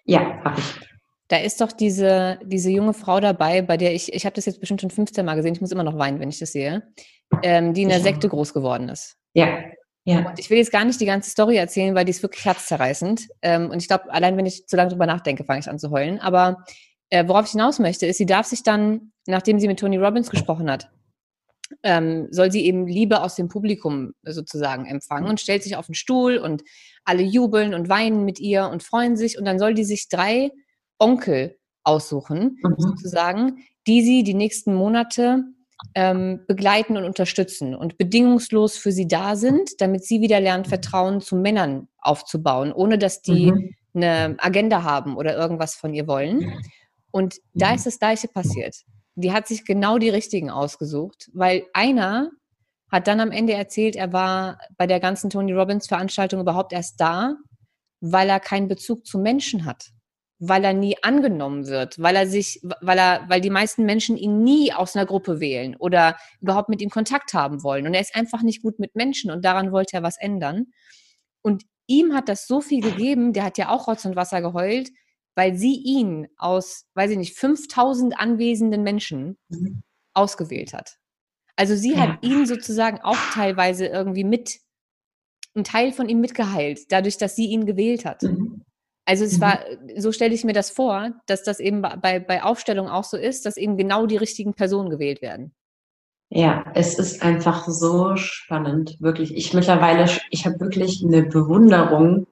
Ja, 0.05 0.41
habe 0.45 0.61
ich. 0.61 0.92
Da 1.33 1.39
ist 1.39 1.63
doch 1.63 1.73
diese, 1.73 2.39
diese 2.45 2.69
junge 2.69 2.93
Frau 2.93 3.19
dabei, 3.19 3.63
bei 3.63 3.79
der 3.79 3.95
ich, 3.95 4.13
ich 4.13 4.27
habe 4.27 4.35
das 4.35 4.45
jetzt 4.45 4.61
bestimmt 4.61 4.83
schon 4.83 4.91
15 4.91 5.25
Mal 5.25 5.35
gesehen, 5.35 5.55
ich 5.55 5.63
muss 5.63 5.73
immer 5.73 5.83
noch 5.83 5.97
weinen, 5.97 6.21
wenn 6.21 6.29
ich 6.29 6.39
das 6.39 6.53
sehe, 6.53 6.83
ähm, 7.43 7.73
die 7.73 7.85
in 7.85 7.89
der 7.89 8.01
Sekte 8.01 8.29
groß 8.29 8.53
geworden 8.53 8.91
ist. 8.91 9.17
Ja. 9.33 9.49
Ja. 10.05 10.29
Und 10.29 10.39
ich 10.39 10.51
will 10.51 10.59
jetzt 10.59 10.73
gar 10.73 10.85
nicht 10.85 11.01
die 11.01 11.07
ganze 11.07 11.31
Story 11.31 11.57
erzählen, 11.57 11.95
weil 11.95 12.05
die 12.05 12.11
ist 12.11 12.23
wirklich 12.23 12.45
herzzerreißend. 12.45 13.29
Ähm, 13.41 13.71
und 13.71 13.81
ich 13.81 13.89
glaube, 13.89 14.13
allein 14.13 14.37
wenn 14.37 14.45
ich 14.45 14.67
zu 14.67 14.77
lange 14.77 14.91
drüber 14.91 15.07
nachdenke, 15.07 15.45
fange 15.45 15.61
ich 15.61 15.71
an 15.71 15.79
zu 15.79 15.91
heulen. 15.91 16.19
Aber 16.19 16.67
äh, 17.09 17.27
worauf 17.27 17.47
ich 17.47 17.53
hinaus 17.53 17.79
möchte, 17.79 18.05
ist, 18.05 18.19
sie 18.19 18.27
darf 18.27 18.45
sich 18.45 18.63
dann, 18.63 19.13
nachdem 19.27 19.59
sie 19.59 19.69
mit 19.69 19.81
Tony 19.81 19.97
Robbins 19.97 20.29
gesprochen 20.29 20.71
hat, 20.71 20.91
ähm, 21.83 22.29
soll 22.31 22.53
sie 22.53 22.67
eben 22.67 22.87
Liebe 22.87 23.23
aus 23.23 23.37
dem 23.37 23.49
Publikum 23.49 24.13
sozusagen 24.23 24.85
empfangen 24.85 25.31
und 25.31 25.41
stellt 25.41 25.63
sich 25.63 25.77
auf 25.77 25.87
den 25.87 25.95
Stuhl 25.95 26.37
und 26.37 26.63
alle 27.07 27.23
jubeln 27.23 27.73
und 27.73 27.89
weinen 27.89 28.27
mit 28.27 28.39
ihr 28.39 28.69
und 28.69 28.83
freuen 28.83 29.17
sich. 29.17 29.39
Und 29.39 29.47
dann 29.47 29.59
soll 29.59 29.73
die 29.73 29.85
sich 29.85 30.11
drei 30.11 30.51
Onkel 31.03 31.59
aussuchen, 31.85 32.59
mhm. 32.63 32.75
sozusagen, 32.79 33.59
die 33.87 34.03
sie 34.03 34.23
die 34.23 34.35
nächsten 34.35 34.73
Monate 34.73 35.45
ähm, 35.97 36.45
begleiten 36.47 36.97
und 36.97 37.05
unterstützen 37.05 37.75
und 37.75 37.99
bedingungslos 37.99 38.77
für 38.77 38.93
sie 38.93 39.09
da 39.09 39.35
sind, 39.35 39.81
damit 39.81 40.05
sie 40.05 40.21
wieder 40.21 40.41
lernen, 40.41 40.65
Vertrauen 40.65 41.21
zu 41.21 41.35
Männern 41.35 41.89
aufzubauen, 41.99 42.73
ohne 42.73 42.99
dass 42.99 43.21
die 43.21 43.51
mhm. 43.51 43.75
eine 43.95 44.37
Agenda 44.39 44.85
haben 44.85 45.17
oder 45.17 45.37
irgendwas 45.37 45.75
von 45.75 45.93
ihr 45.93 46.07
wollen. 46.07 46.63
Und 47.11 47.39
da 47.53 47.71
mhm. 47.71 47.77
ist 47.77 47.87
das 47.87 47.99
Gleiche 47.99 48.29
passiert. 48.29 48.77
Die 49.17 49.33
hat 49.33 49.49
sich 49.49 49.65
genau 49.65 49.99
die 49.99 50.09
richtigen 50.09 50.51
ausgesucht, 50.51 51.29
weil 51.35 51.65
einer 51.75 52.31
hat 52.91 53.09
dann 53.09 53.21
am 53.21 53.33
Ende 53.33 53.55
erzählt, 53.55 53.97
er 53.97 54.13
war 54.13 54.59
bei 54.77 54.87
der 54.87 55.01
ganzen 55.01 55.31
Tony 55.31 55.53
Robbins 55.53 55.89
Veranstaltung 55.89 56.41
überhaupt 56.41 56.73
erst 56.73 57.01
da, 57.01 57.35
weil 58.01 58.29
er 58.29 58.39
keinen 58.39 58.69
Bezug 58.69 59.05
zu 59.05 59.19
Menschen 59.19 59.65
hat 59.65 59.93
weil 60.45 60.65
er 60.65 60.73
nie 60.73 60.97
angenommen 61.03 61.69
wird, 61.69 62.03
weil 62.03 62.17
er 62.17 62.27
sich, 62.27 62.61
weil 62.81 62.99
er, 62.99 63.25
weil 63.29 63.41
die 63.41 63.49
meisten 63.49 63.85
Menschen 63.85 64.17
ihn 64.17 64.43
nie 64.43 64.73
aus 64.73 64.97
einer 64.97 65.07
Gruppe 65.07 65.39
wählen 65.39 65.77
oder 65.77 66.17
überhaupt 66.41 66.69
mit 66.69 66.83
ihm 66.83 66.91
Kontakt 66.91 67.33
haben 67.33 67.63
wollen. 67.63 67.87
Und 67.87 67.95
er 67.95 68.01
ist 68.01 68.17
einfach 68.17 68.43
nicht 68.43 68.61
gut 68.61 68.81
mit 68.81 68.97
Menschen 68.97 69.31
und 69.31 69.45
daran 69.45 69.71
wollte 69.71 69.97
er 69.97 70.03
was 70.03 70.19
ändern. 70.19 70.73
Und 71.43 71.63
ihm 71.87 72.13
hat 72.13 72.29
das 72.29 72.49
so 72.49 72.61
viel 72.61 72.81
gegeben, 72.81 73.33
der 73.33 73.45
hat 73.45 73.57
ja 73.57 73.69
auch 73.69 73.87
Rotz 73.87 74.05
und 74.05 74.17
Wasser 74.17 74.43
geheult, 74.43 74.91
weil 75.37 75.55
sie 75.55 75.77
ihn 75.77 76.27
aus, 76.37 76.87
weiß 76.95 77.13
ich 77.13 77.19
nicht, 77.19 77.39
5000 77.39 78.19
anwesenden 78.19 78.83
Menschen 78.83 79.39
mhm. 79.49 79.85
ausgewählt 80.13 80.73
hat. 80.73 80.99
Also 81.55 81.77
sie 81.77 81.97
hat 82.01 82.25
ihn 82.25 82.47
sozusagen 82.47 83.01
auch 83.01 83.31
teilweise 83.33 83.87
irgendwie 83.87 84.25
mit, 84.25 84.59
einen 85.55 85.63
Teil 85.63 85.93
von 85.93 86.09
ihm 86.09 86.19
mitgeheilt, 86.19 86.91
dadurch, 86.91 87.17
dass 87.17 87.37
sie 87.37 87.47
ihn 87.47 87.65
gewählt 87.65 88.05
hat. 88.05 88.23
Mhm. 88.23 88.65
Also 89.13 89.27
es 89.27 89.37
mhm. 89.37 89.41
war, 89.43 89.59
so 89.99 90.11
stelle 90.11 90.33
ich 90.33 90.43
mir 90.43 90.55
das 90.55 90.71
vor, 90.71 91.11
dass 91.27 91.43
das 91.43 91.61
eben 91.61 91.83
bei, 91.83 92.19
bei 92.19 92.43
Aufstellung 92.43 92.89
auch 92.89 93.05
so 93.05 93.19
ist, 93.19 93.45
dass 93.45 93.59
eben 93.59 93.77
genau 93.77 94.07
die 94.07 94.17
richtigen 94.17 94.55
Personen 94.55 94.89
gewählt 94.89 95.21
werden. 95.21 95.53
Ja, 96.31 96.65
es 96.75 96.99
ist 96.99 97.23
einfach 97.23 97.69
so 97.69 98.17
spannend, 98.17 98.97
wirklich. 99.01 99.37
Ich 99.37 99.53
mittlerweile, 99.53 100.11
ich 100.31 100.47
habe 100.47 100.59
wirklich 100.61 101.05
eine 101.05 101.25
Bewunderung 101.25 102.27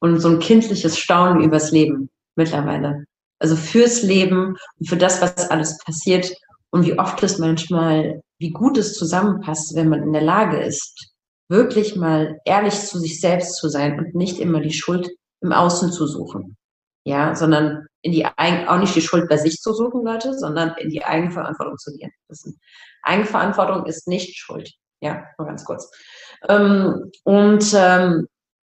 und 0.00 0.18
so 0.18 0.30
ein 0.30 0.40
kindliches 0.40 0.98
Staunen 0.98 1.44
übers 1.44 1.70
Leben 1.70 2.10
mittlerweile. 2.34 3.04
Also 3.38 3.54
fürs 3.54 4.02
Leben 4.02 4.56
und 4.80 4.88
für 4.88 4.96
das, 4.96 5.22
was 5.22 5.48
alles 5.48 5.78
passiert 5.78 6.34
und 6.70 6.84
wie 6.86 6.98
oft 6.98 7.22
es 7.22 7.38
manchmal, 7.38 8.20
wie 8.40 8.50
gut 8.50 8.78
es 8.78 8.94
zusammenpasst, 8.94 9.76
wenn 9.76 9.90
man 9.90 10.02
in 10.02 10.12
der 10.12 10.22
Lage 10.22 10.60
ist, 10.60 11.12
wirklich 11.48 11.94
mal 11.94 12.40
ehrlich 12.44 12.74
zu 12.74 12.98
sich 12.98 13.20
selbst 13.20 13.58
zu 13.58 13.68
sein 13.68 13.96
und 13.96 14.16
nicht 14.16 14.40
immer 14.40 14.60
die 14.60 14.72
Schuld 14.72 15.08
im 15.40 15.52
Außen 15.52 15.92
zu 15.92 16.06
suchen. 16.06 16.56
Ja, 17.04 17.36
sondern 17.36 17.86
in 18.02 18.12
die 18.12 18.26
auch 18.26 18.78
nicht 18.78 18.96
die 18.96 19.00
Schuld 19.00 19.28
bei 19.28 19.36
sich 19.36 19.60
zu 19.60 19.72
suchen, 19.72 20.04
Leute, 20.04 20.36
sondern 20.36 20.74
in 20.78 20.90
die 20.90 21.04
Eigenverantwortung 21.04 21.78
zu 21.78 21.92
gehen. 21.96 22.10
Eigenverantwortung 23.02 23.86
ist 23.86 24.08
nicht 24.08 24.36
Schuld. 24.36 24.72
Ja, 25.00 25.24
nur 25.38 25.46
ganz 25.46 25.64
kurz. 25.64 25.90
Ähm, 26.48 27.10
und 27.24 27.72
ähm, 27.76 28.26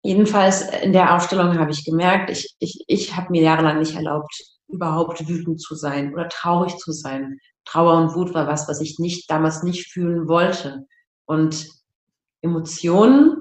jedenfalls 0.03 0.62
in 0.83 0.92
der 0.92 1.14
Aufstellung 1.14 1.59
habe 1.59 1.71
ich 1.71 1.85
gemerkt, 1.85 2.31
ich, 2.31 2.55
ich, 2.59 2.85
ich 2.87 3.16
habe 3.16 3.31
mir 3.31 3.42
jahrelang 3.42 3.79
nicht 3.79 3.94
erlaubt, 3.94 4.35
überhaupt 4.68 5.27
wütend 5.27 5.61
zu 5.61 5.75
sein 5.75 6.12
oder 6.12 6.29
traurig 6.29 6.77
zu 6.77 6.92
sein. 6.92 7.38
Trauer 7.64 7.97
und 7.99 8.14
Wut 8.14 8.35
war 8.35 8.47
was, 8.47 8.68
was 8.68 8.81
ich 8.81 8.99
nicht 8.99 9.31
damals 9.31 9.62
nicht 9.62 9.90
fühlen 9.90 10.29
wollte. 10.29 10.87
Und 11.25 11.68
Emotionen 12.42 13.38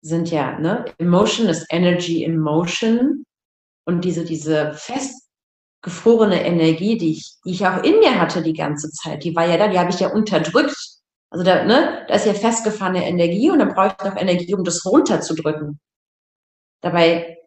sind 0.00 0.30
ja, 0.30 0.58
ne, 0.58 0.84
Emotion 0.98 1.48
ist 1.48 1.66
Energy 1.70 2.24
in 2.24 2.38
Motion. 2.38 3.24
Und 3.86 4.04
diese, 4.04 4.24
diese 4.24 4.74
festgefrorene 4.74 6.44
Energie, 6.44 6.98
die 6.98 7.12
ich, 7.12 7.36
die 7.44 7.52
ich 7.52 7.66
auch 7.66 7.82
in 7.82 7.98
mir 7.98 8.20
hatte 8.20 8.42
die 8.42 8.52
ganze 8.52 8.90
Zeit, 8.90 9.24
die 9.24 9.34
war 9.34 9.46
ja 9.46 9.56
da, 9.56 9.68
die 9.68 9.78
habe 9.78 9.90
ich 9.90 10.00
ja 10.00 10.12
unterdrückt. 10.12 10.76
Also 11.30 11.44
da, 11.44 11.64
ne, 11.64 12.04
da 12.08 12.14
ist 12.14 12.26
ja 12.26 12.34
festgefahrene 12.34 13.06
Energie 13.06 13.50
und 13.50 13.58
dann 13.58 13.74
brauche 13.74 13.96
ich 13.98 14.04
noch 14.04 14.16
Energie, 14.16 14.54
um 14.54 14.64
das 14.64 14.84
runterzudrücken. 14.84 15.80
Dabei 16.80 17.38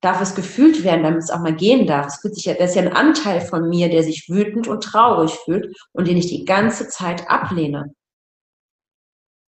darf 0.00 0.20
es 0.20 0.34
gefühlt 0.34 0.84
werden, 0.84 1.02
damit 1.02 1.22
es 1.22 1.30
auch 1.30 1.40
mal 1.40 1.54
gehen 1.54 1.86
darf. 1.86 2.06
Es 2.06 2.20
fühlt 2.20 2.34
sich 2.34 2.44
ja, 2.44 2.54
das 2.54 2.70
ist 2.70 2.76
ja 2.76 2.82
ein 2.82 2.92
Anteil 2.92 3.40
von 3.40 3.68
mir, 3.68 3.88
der 3.88 4.02
sich 4.02 4.28
wütend 4.28 4.68
und 4.68 4.82
traurig 4.82 5.32
fühlt 5.44 5.74
und 5.92 6.06
den 6.06 6.16
ich 6.16 6.26
die 6.26 6.44
ganze 6.44 6.88
Zeit 6.88 7.28
ablehne. 7.28 7.94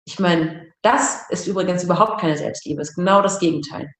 Ich 0.05 0.19
meine, 0.19 0.62
das 0.83 1.29
ist 1.29 1.47
übrigens 1.47 1.83
überhaupt 1.83 2.21
keine 2.21 2.37
Selbstliebe, 2.37 2.81
ist 2.81 2.95
genau 2.95 3.21
das 3.21 3.39
Gegenteil. 3.39 3.91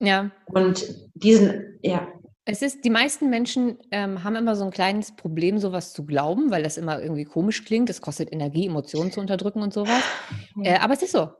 Ja. 0.00 0.30
Und 0.46 0.86
diesen, 1.14 1.78
ja. 1.82 2.06
Es 2.44 2.62
ist, 2.62 2.84
die 2.84 2.90
meisten 2.90 3.28
Menschen 3.28 3.78
ähm, 3.90 4.22
haben 4.22 4.36
immer 4.36 4.54
so 4.54 4.64
ein 4.64 4.70
kleines 4.70 5.16
Problem, 5.16 5.58
sowas 5.58 5.92
zu 5.92 6.06
glauben, 6.06 6.50
weil 6.50 6.62
das 6.62 6.76
immer 6.76 7.02
irgendwie 7.02 7.24
komisch 7.24 7.64
klingt. 7.64 7.90
Es 7.90 8.00
kostet 8.00 8.32
Energie, 8.32 8.66
Emotionen 8.66 9.10
zu 9.10 9.20
unterdrücken 9.20 9.62
und 9.62 9.72
sowas. 9.72 10.02
Äh, 10.62 10.78
aber 10.78 10.94
es 10.94 11.02
ist 11.02 11.12
so. 11.12 11.30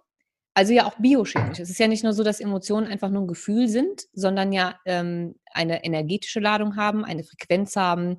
Also 0.54 0.72
ja 0.72 0.86
auch 0.86 0.96
biochemisch. 0.98 1.60
Es 1.60 1.68
ist 1.68 1.78
ja 1.78 1.86
nicht 1.86 2.02
nur 2.02 2.14
so, 2.14 2.24
dass 2.24 2.40
Emotionen 2.40 2.86
einfach 2.86 3.10
nur 3.10 3.22
ein 3.22 3.28
Gefühl 3.28 3.68
sind, 3.68 4.04
sondern 4.14 4.52
ja 4.52 4.80
ähm, 4.86 5.34
eine 5.52 5.84
energetische 5.84 6.40
Ladung 6.40 6.76
haben, 6.76 7.04
eine 7.04 7.24
Frequenz 7.24 7.76
haben, 7.76 8.18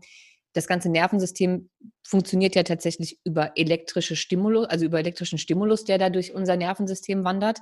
das 0.58 0.68
ganze 0.68 0.90
Nervensystem 0.90 1.70
funktioniert 2.04 2.56
ja 2.56 2.64
tatsächlich 2.64 3.20
über 3.24 3.52
elektrische 3.56 4.16
Stimulus, 4.16 4.66
also 4.68 4.86
über 4.86 4.98
elektrischen 4.98 5.38
Stimulus, 5.38 5.86
der 5.86 6.00
da 6.00 6.10
durch 6.10 6.34
unser 6.34 6.58
Nervensystem 6.58 7.24
wandert. 7.24 7.60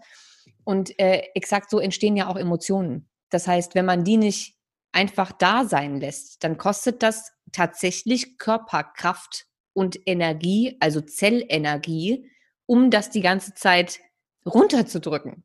Und 0.63 0.97
äh, 0.97 1.23
exakt 1.36 1.69
so 1.69 1.79
entstehen 1.79 2.15
ja 2.15 2.27
auch 2.27 2.38
Emotionen. 2.38 3.10
Das 3.29 3.47
heißt, 3.47 3.75
wenn 3.75 3.86
man 3.86 4.05
die 4.05 4.15
nicht 4.15 4.55
einfach 4.93 5.34
da 5.34 5.65
sein 5.65 5.99
lässt, 5.99 6.43
dann 6.43 6.58
kostet 6.58 7.03
das 7.03 7.34
tatsächlich 7.51 8.38
Körperkraft 8.38 9.45
und 9.73 9.99
Energie, 10.05 10.77
also 10.79 11.01
Zellenergie, 11.01 12.31
um 12.65 12.91
das 12.91 13.10
die 13.10 13.21
ganze 13.21 13.53
Zeit 13.55 13.99
runterzudrücken. 14.45 15.43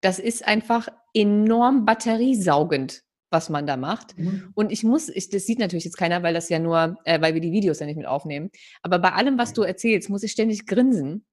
Das 0.00 0.20
ist 0.20 0.46
einfach 0.46 0.88
enorm 1.12 1.84
batteriesaugend 1.84 3.02
was 3.30 3.48
man 3.50 3.66
da 3.66 3.76
macht. 3.76 4.16
Mhm. 4.18 4.52
Und 4.54 4.70
ich 4.70 4.84
muss, 4.84 5.08
ich, 5.08 5.28
das 5.30 5.46
sieht 5.46 5.58
natürlich 5.58 5.84
jetzt 5.84 5.96
keiner, 5.96 6.22
weil 6.22 6.34
das 6.34 6.48
ja 6.48 6.58
nur, 6.58 6.96
äh, 7.04 7.20
weil 7.20 7.34
wir 7.34 7.40
die 7.40 7.52
Videos 7.52 7.80
ja 7.80 7.86
nicht 7.86 7.96
mit 7.96 8.06
aufnehmen. 8.06 8.50
Aber 8.82 8.98
bei 8.98 9.12
allem, 9.12 9.38
was 9.38 9.52
du 9.52 9.62
erzählst, 9.62 10.08
muss 10.08 10.22
ich 10.22 10.32
ständig 10.32 10.66
grinsen, 10.66 11.26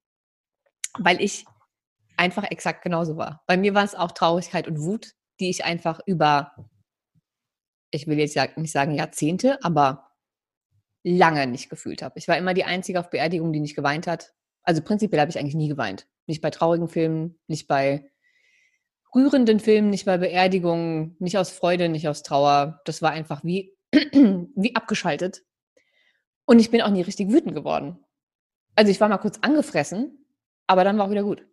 weil 0.98 1.22
ich 1.22 1.46
einfach 2.18 2.50
exakt 2.50 2.84
genauso 2.84 3.18
war. 3.18 3.44
Bei 3.48 3.58
mir 3.58 3.74
war 3.74 3.84
es 3.84 3.96
auch 3.96 4.12
Traurigkeit 4.12 4.68
und 4.68 4.80
Wut, 4.80 5.14
die 5.40 5.50
ich 5.50 5.66
einfach 5.66 6.00
über, 6.06 6.54
ich 7.92 8.08
will 8.08 8.20
jetzt 8.20 8.36
ja 8.36 8.48
nicht 8.56 8.72
sagen 8.72 8.96
Jahrzehnte, 8.96 9.64
aber 9.64 10.12
lange 11.04 11.48
nicht 11.48 11.70
gefühlt 11.70 12.02
habe. 12.02 12.18
Ich 12.18 12.28
war 12.28 12.38
immer 12.38 12.54
die 12.54 12.64
Einzige 12.64 13.00
auf 13.00 13.10
Beerdigung, 13.10 13.52
die 13.52 13.60
nicht 13.60 13.76
geweint 13.76 14.08
hat. 14.08 14.34
Also 14.64 14.82
prinzipiell 14.82 15.20
habe 15.20 15.30
ich 15.30 15.38
eigentlich 15.38 15.56
nie 15.56 15.68
geweint. 15.68 16.08
Nicht 16.26 16.42
bei 16.42 16.50
traurigen 16.50 16.88
Filmen, 16.88 17.40
nicht 17.48 17.68
bei 17.68 18.10
rührenden 19.16 19.60
Filmen, 19.60 19.90
nicht 19.90 20.06
bei 20.06 20.18
Beerdigungen, 20.18 21.16
nicht 21.20 21.38
aus 21.38 21.50
Freude, 21.50 21.90
nicht 21.90 22.08
aus 22.08 22.24
Trauer. 22.24 22.82
Das 22.86 23.02
war 23.02 23.12
einfach 23.12 23.44
wie, 23.44 23.76
wie 23.92 24.76
abgeschaltet. 24.76 25.44
Und 26.46 26.60
ich 26.60 26.72
bin 26.72 26.82
auch 26.82 26.90
nie 26.90 27.02
richtig 27.02 27.32
wütend 27.32 27.56
geworden. 27.56 28.00
Also 28.76 28.92
ich 28.92 29.00
war 29.00 29.10
mal 29.10 29.18
kurz 29.18 29.40
angefressen, 29.42 30.26
aber 30.68 30.84
dann 30.84 30.98
war 30.98 31.06
auch 31.06 31.12
wieder 31.12 31.24
gut. 31.24 31.46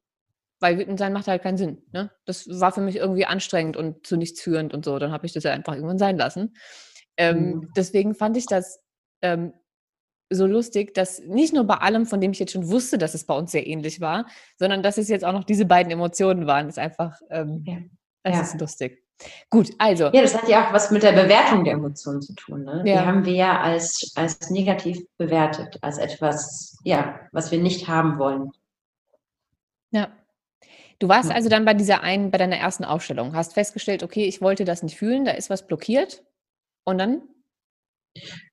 Weil 0.58 0.78
wütend 0.78 0.98
sein 0.98 1.12
macht 1.12 1.28
halt 1.28 1.42
keinen 1.42 1.58
Sinn. 1.58 1.82
Ne? 1.92 2.10
Das 2.26 2.46
war 2.48 2.72
für 2.72 2.80
mich 2.80 2.96
irgendwie 2.96 3.26
anstrengend 3.26 3.76
und 3.76 4.06
zu 4.06 4.16
nichts 4.16 4.40
führend 4.40 4.74
und 4.74 4.84
so. 4.84 4.98
Dann 4.98 5.12
habe 5.12 5.26
ich 5.26 5.32
das 5.32 5.44
ja 5.44 5.52
einfach 5.52 5.74
irgendwann 5.74 5.98
sein 5.98 6.18
lassen. 6.18 6.54
Ähm, 7.16 7.38
mhm. 7.38 7.72
Deswegen 7.76 8.14
fand 8.14 8.36
ich 8.36 8.46
das 8.46 8.80
ähm, 9.22 9.52
so 10.30 10.46
lustig, 10.46 10.94
dass 10.94 11.20
nicht 11.20 11.52
nur 11.52 11.64
bei 11.64 11.74
allem, 11.74 12.06
von 12.06 12.20
dem 12.20 12.30
ich 12.30 12.38
jetzt 12.38 12.52
schon 12.52 12.68
wusste, 12.68 12.98
dass 12.98 13.14
es 13.14 13.24
bei 13.24 13.34
uns 13.36 13.50
sehr 13.50 13.66
ähnlich 13.66 14.00
war, 14.00 14.26
sondern 14.56 14.82
dass 14.82 14.96
es 14.96 15.08
jetzt 15.08 15.24
auch 15.24 15.32
noch 15.32 15.44
diese 15.44 15.64
beiden 15.64 15.90
Emotionen 15.92 16.46
waren. 16.46 16.66
Das 16.66 16.76
ist 16.76 16.82
einfach, 16.82 17.20
ähm, 17.30 17.64
ja. 17.66 17.78
das 18.22 18.36
ja. 18.36 18.42
ist 18.42 18.60
lustig. 18.60 19.02
Gut, 19.50 19.70
also. 19.78 20.04
Ja, 20.04 20.22
das 20.22 20.34
hat 20.34 20.48
ja 20.48 20.66
auch 20.66 20.72
was 20.72 20.90
mit 20.90 21.02
der 21.02 21.12
Bewertung 21.12 21.64
der 21.64 21.74
Emotionen 21.74 22.22
zu 22.22 22.34
tun. 22.34 22.64
Ne? 22.64 22.82
Ja. 22.86 23.02
Die 23.02 23.06
haben 23.06 23.24
wir 23.24 23.34
ja 23.34 23.60
als, 23.60 24.12
als 24.14 24.50
negativ 24.50 24.98
bewertet, 25.18 25.76
als 25.82 25.98
etwas, 25.98 26.78
ja, 26.84 27.20
was 27.32 27.50
wir 27.50 27.58
nicht 27.58 27.88
haben 27.88 28.18
wollen. 28.18 28.50
Ja. 29.90 30.08
Du 30.98 31.08
warst 31.08 31.30
also 31.30 31.48
dann 31.48 31.64
bei 31.64 31.74
dieser 31.74 32.02
einen, 32.02 32.30
bei 32.30 32.38
deiner 32.38 32.56
ersten 32.56 32.84
Aufstellung, 32.84 33.34
hast 33.34 33.54
festgestellt, 33.54 34.02
okay, 34.02 34.24
ich 34.24 34.42
wollte 34.42 34.64
das 34.64 34.82
nicht 34.82 34.98
fühlen, 34.98 35.24
da 35.24 35.32
ist 35.32 35.48
was 35.48 35.66
blockiert. 35.66 36.22
Und 36.84 36.98
dann? 36.98 37.22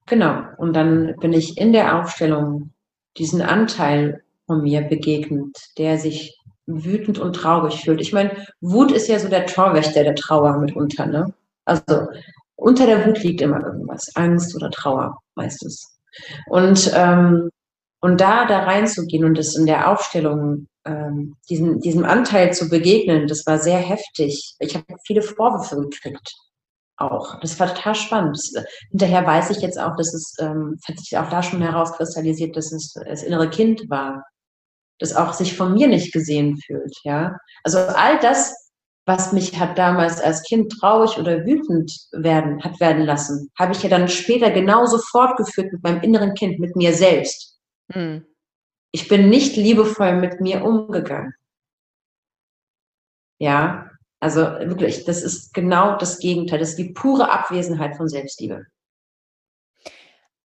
Genau. 0.07 0.41
Und 0.57 0.73
dann 0.73 1.15
bin 1.19 1.33
ich 1.33 1.57
in 1.57 1.73
der 1.73 1.99
Aufstellung 1.99 2.71
diesen 3.17 3.41
Anteil 3.41 4.23
von 4.45 4.63
mir 4.63 4.81
begegnet, 4.81 5.55
der 5.77 5.97
sich 5.97 6.37
wütend 6.65 7.19
und 7.19 7.33
traurig 7.35 7.81
fühlt. 7.81 8.01
Ich 8.01 8.13
meine, 8.13 8.31
Wut 8.61 8.91
ist 8.91 9.07
ja 9.07 9.19
so 9.19 9.29
der 9.29 9.45
Torwächter 9.45 10.03
der 10.03 10.15
Trauer 10.15 10.57
mitunter, 10.57 11.05
ne? 11.05 11.33
Also 11.65 12.07
unter 12.55 12.85
der 12.85 13.05
Wut 13.05 13.21
liegt 13.23 13.41
immer 13.41 13.63
irgendwas, 13.63 14.09
Angst 14.15 14.55
oder 14.55 14.71
Trauer 14.71 15.17
meistens. 15.35 15.97
Und 16.47 16.91
ähm, 16.95 17.49
und 17.99 18.21
da 18.21 18.45
da 18.45 18.59
reinzugehen 18.59 19.25
und 19.25 19.37
das 19.37 19.55
in 19.55 19.65
der 19.65 19.89
Aufstellung 19.91 20.67
ähm, 20.85 21.35
diesen, 21.49 21.79
diesem 21.79 22.05
Anteil 22.05 22.53
zu 22.53 22.69
begegnen, 22.69 23.27
das 23.27 23.45
war 23.45 23.57
sehr 23.59 23.79
heftig. 23.79 24.55
Ich 24.59 24.75
habe 24.75 24.85
viele 25.05 25.21
Vorwürfe 25.21 25.77
gekriegt 25.77 26.35
auch. 26.97 27.39
Das 27.39 27.59
war 27.59 27.73
total 27.73 27.95
spannend. 27.95 28.39
hinterher 28.91 29.25
weiß 29.25 29.51
ich 29.51 29.61
jetzt 29.61 29.79
auch, 29.79 29.95
dass 29.95 30.13
es, 30.13 30.35
ähm, 30.39 30.77
hat 30.87 30.99
sich 30.99 31.17
auch 31.17 31.29
da 31.29 31.43
schon 31.43 31.61
herauskristallisiert, 31.61 32.55
dass 32.55 32.71
es 32.71 32.93
das 32.93 33.23
innere 33.23 33.49
Kind 33.49 33.89
war, 33.89 34.23
das 34.99 35.15
auch 35.15 35.33
sich 35.33 35.55
von 35.55 35.73
mir 35.73 35.87
nicht 35.87 36.11
gesehen 36.13 36.57
fühlt, 36.65 36.95
ja. 37.03 37.37
Also 37.63 37.79
all 37.79 38.19
das, 38.19 38.53
was 39.05 39.31
mich 39.31 39.57
hat 39.57 39.77
damals 39.77 40.19
als 40.19 40.43
Kind 40.43 40.71
traurig 40.79 41.17
oder 41.17 41.45
wütend 41.45 41.91
werden, 42.11 42.61
hat 42.63 42.79
werden 42.79 43.05
lassen, 43.05 43.49
habe 43.57 43.73
ich 43.73 43.83
ja 43.83 43.89
dann 43.89 44.09
später 44.09 44.51
genauso 44.51 44.97
fortgeführt 44.97 45.71
mit 45.71 45.83
meinem 45.83 46.01
inneren 46.01 46.33
Kind, 46.33 46.59
mit 46.59 46.75
mir 46.75 46.93
selbst. 46.93 47.57
Mhm. 47.93 48.25
Ich 48.91 49.07
bin 49.07 49.29
nicht 49.29 49.55
liebevoll 49.55 50.15
mit 50.15 50.41
mir 50.41 50.63
umgegangen. 50.63 51.33
Ja, 53.39 53.91
also 54.19 54.41
wirklich, 54.41 55.05
das 55.05 55.21
ist 55.21 55.53
genau 55.53 55.97
das 55.97 56.19
Gegenteil. 56.19 56.59
Das 56.59 56.69
ist 56.69 56.79
die 56.79 56.91
pure 56.91 57.31
Abwesenheit 57.31 57.95
von 57.95 58.07
Selbstliebe. 58.07 58.65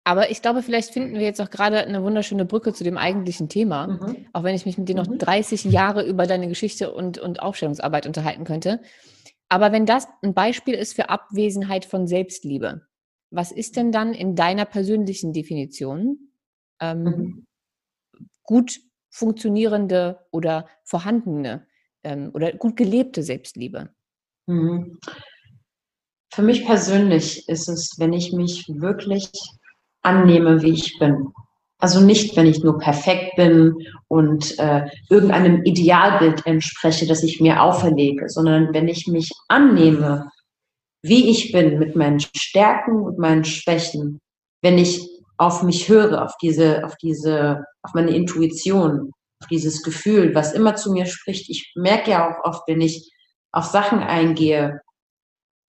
Aber 0.06 0.32
ich 0.32 0.42
glaube, 0.42 0.62
vielleicht 0.64 0.92
finden 0.92 1.14
wir 1.14 1.22
jetzt 1.22 1.40
auch 1.40 1.50
gerade 1.50 1.80
eine 1.80 2.04
wunderschöne 2.04 2.44
Brücke 2.44 2.74
zu 2.74 2.84
dem 2.84 2.98
eigentlichen 2.98 3.48
Thema, 3.48 3.88
mhm. 3.88 4.28
auch 4.34 4.44
wenn 4.44 4.56
ich 4.56 4.66
mich 4.66 4.78
mit 4.78 4.90
dir 4.90 4.96
noch 4.96 5.08
mhm. 5.08 5.18
30 5.18 5.64
Jahre 5.64 6.06
über 6.06 6.28
deine 6.28 6.50
Geschichte 6.50 6.94
und, 6.94 7.20
und 7.20 7.42
Aufstellungsarbeit 7.42 8.06
unterhalten 8.06 8.44
könnte. 8.44 8.82
Aber 9.48 9.72
wenn 9.72 9.86
das 9.86 10.08
ein 10.22 10.34
Beispiel 10.34 10.74
ist 10.74 10.94
für 10.94 11.10
Abwesenheit 11.10 11.86
von 11.86 12.06
Selbstliebe, 12.06 12.86
was 13.32 13.52
ist 13.52 13.78
denn 13.78 13.94
dann 13.94 14.14
in 14.14 14.36
deiner 14.36 14.66
persönlichen 14.66 15.32
Definition 15.32 16.32
ähm, 16.82 17.04
mhm. 17.04 17.46
gut 18.44 18.80
funktionierende 19.10 20.26
oder 20.32 20.68
vorhandene 20.84 21.66
ähm, 22.04 22.32
oder 22.34 22.52
gut 22.54 22.78
gelebte 22.78 23.24
Selbstliebe? 23.24 23.90
Mhm. 24.48 25.00
Für 26.34 26.42
mich 26.42 26.66
persönlich 26.66 27.48
ist 27.48 27.70
es, 27.70 27.96
wenn 27.98 28.14
ich 28.14 28.34
mich 28.34 28.66
wirklich 28.68 29.30
annehme, 30.02 30.62
wie 30.62 30.72
ich 30.74 30.98
bin. 31.00 31.28
Also 31.80 32.00
nicht, 32.00 32.36
wenn 32.36 32.48
ich 32.48 32.64
nur 32.64 32.80
perfekt 32.80 33.36
bin 33.36 33.76
und 34.08 34.58
äh, 34.58 34.86
irgendeinem 35.10 35.64
Idealbild 35.64 36.46
entspreche, 36.46 37.06
das 37.06 37.24
ich 37.24 37.42
mir 37.42 37.62
auferlege, 37.62 38.30
sondern 38.30 38.74
wenn 38.74 38.88
ich 38.88 39.08
mich 39.08 39.32
annehme, 39.48 40.30
wie 41.02 41.30
ich 41.30 41.52
bin, 41.52 41.78
mit 41.80 41.96
meinen 41.96 42.20
Stärken 42.20 43.02
und 43.02 43.20
meinen 43.20 43.44
Schwächen, 43.44 44.22
wenn 44.62 44.78
ich 44.78 45.08
auf 45.38 45.62
mich 45.62 45.90
höre, 45.90 46.24
auf 46.24 46.34
diese, 46.42 46.86
auf 46.86 46.96
diese, 46.96 47.66
auf 47.82 47.94
meine 47.94 48.16
Intuition, 48.16 49.12
dieses 49.48 49.84
Gefühl, 49.84 50.34
was 50.36 50.54
immer 50.54 50.76
zu 50.76 50.92
mir 50.92 51.06
spricht. 51.06 51.50
Ich 51.50 51.74
merke 51.76 52.12
ja 52.12 52.30
auch 52.30 52.44
oft, 52.46 52.64
wenn 52.68 52.82
ich 52.82 53.12
auf 53.52 53.66
Sachen 53.66 54.00
eingehe, 54.00 54.82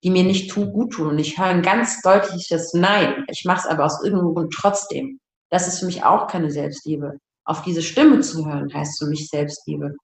die 0.03 0.09
mir 0.09 0.23
nicht 0.23 0.53
gut 0.53 0.93
tun. 0.93 1.07
Und 1.09 1.19
ich 1.19 1.37
höre 1.37 1.47
ein 1.47 1.61
ganz 1.61 2.01
deutliches 2.01 2.73
Nein. 2.73 3.25
Ich 3.29 3.45
mache 3.45 3.59
es 3.59 3.65
aber 3.65 3.85
aus 3.85 4.03
irgendeinem 4.03 4.33
Grund 4.33 4.53
trotzdem. 4.53 5.19
Das 5.49 5.67
ist 5.67 5.79
für 5.79 5.85
mich 5.85 6.03
auch 6.03 6.27
keine 6.27 6.51
Selbstliebe. 6.51 7.17
Auf 7.45 7.63
diese 7.63 7.81
Stimme 7.81 8.21
zu 8.21 8.45
hören, 8.45 8.73
heißt 8.73 8.99
für 8.99 9.07
mich 9.07 9.29
Selbstliebe. 9.29 9.95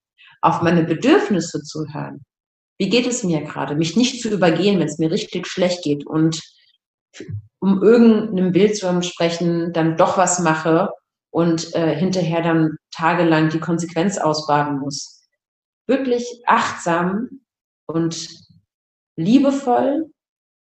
Auf 0.42 0.62
meine 0.62 0.84
Bedürfnisse 0.84 1.62
zu 1.62 1.86
hören. 1.92 2.24
Wie 2.80 2.90
geht 2.90 3.06
es 3.06 3.24
mir 3.24 3.42
gerade? 3.42 3.76
Mich 3.76 3.96
nicht 3.96 4.22
zu 4.22 4.30
übergehen, 4.30 4.80
wenn 4.80 4.88
es 4.88 4.98
mir 4.98 5.12
richtig 5.12 5.48
schlecht 5.48 5.84
geht 5.84 6.06
und 6.06 6.42
um 7.60 7.84
irgendeinem 7.84 8.52
Bild 8.52 8.76
zu 8.76 8.88
entsprechen, 8.88 9.72
dann 9.74 9.98
doch 9.98 10.18
was 10.18 10.40
mache 10.40 10.90
und 11.32 11.74
äh, 11.76 11.96
hinterher 11.96 12.44
dann 12.44 12.78
tagelang 12.94 13.50
die 13.50 13.60
Konsequenz 13.60 14.17
ausbaden 14.17 14.80
muss. 14.80 15.28
Wirklich 15.88 16.44
achtsam 16.46 17.41
und 17.88 18.30
liebevoll 19.17 20.12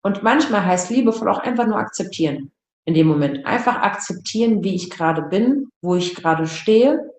und 0.03 0.23
manchmal 0.23 0.65
heißt 0.65 0.91
liebevoll 0.91 1.29
auch 1.29 1.39
einfach 1.39 1.67
nur 1.67 1.79
akzeptieren 1.79 2.53
in 2.85 2.95
dem 2.95 3.07
Moment. 3.07 3.47
Einfach 3.47 3.77
akzeptieren, 3.77 4.65
wie 4.65 4.75
ich 4.75 4.91
gerade 4.91 5.23
bin, 5.23 5.69
wo 5.83 5.95
ich 5.95 6.15
gerade 6.15 6.47
stehe 6.47 7.13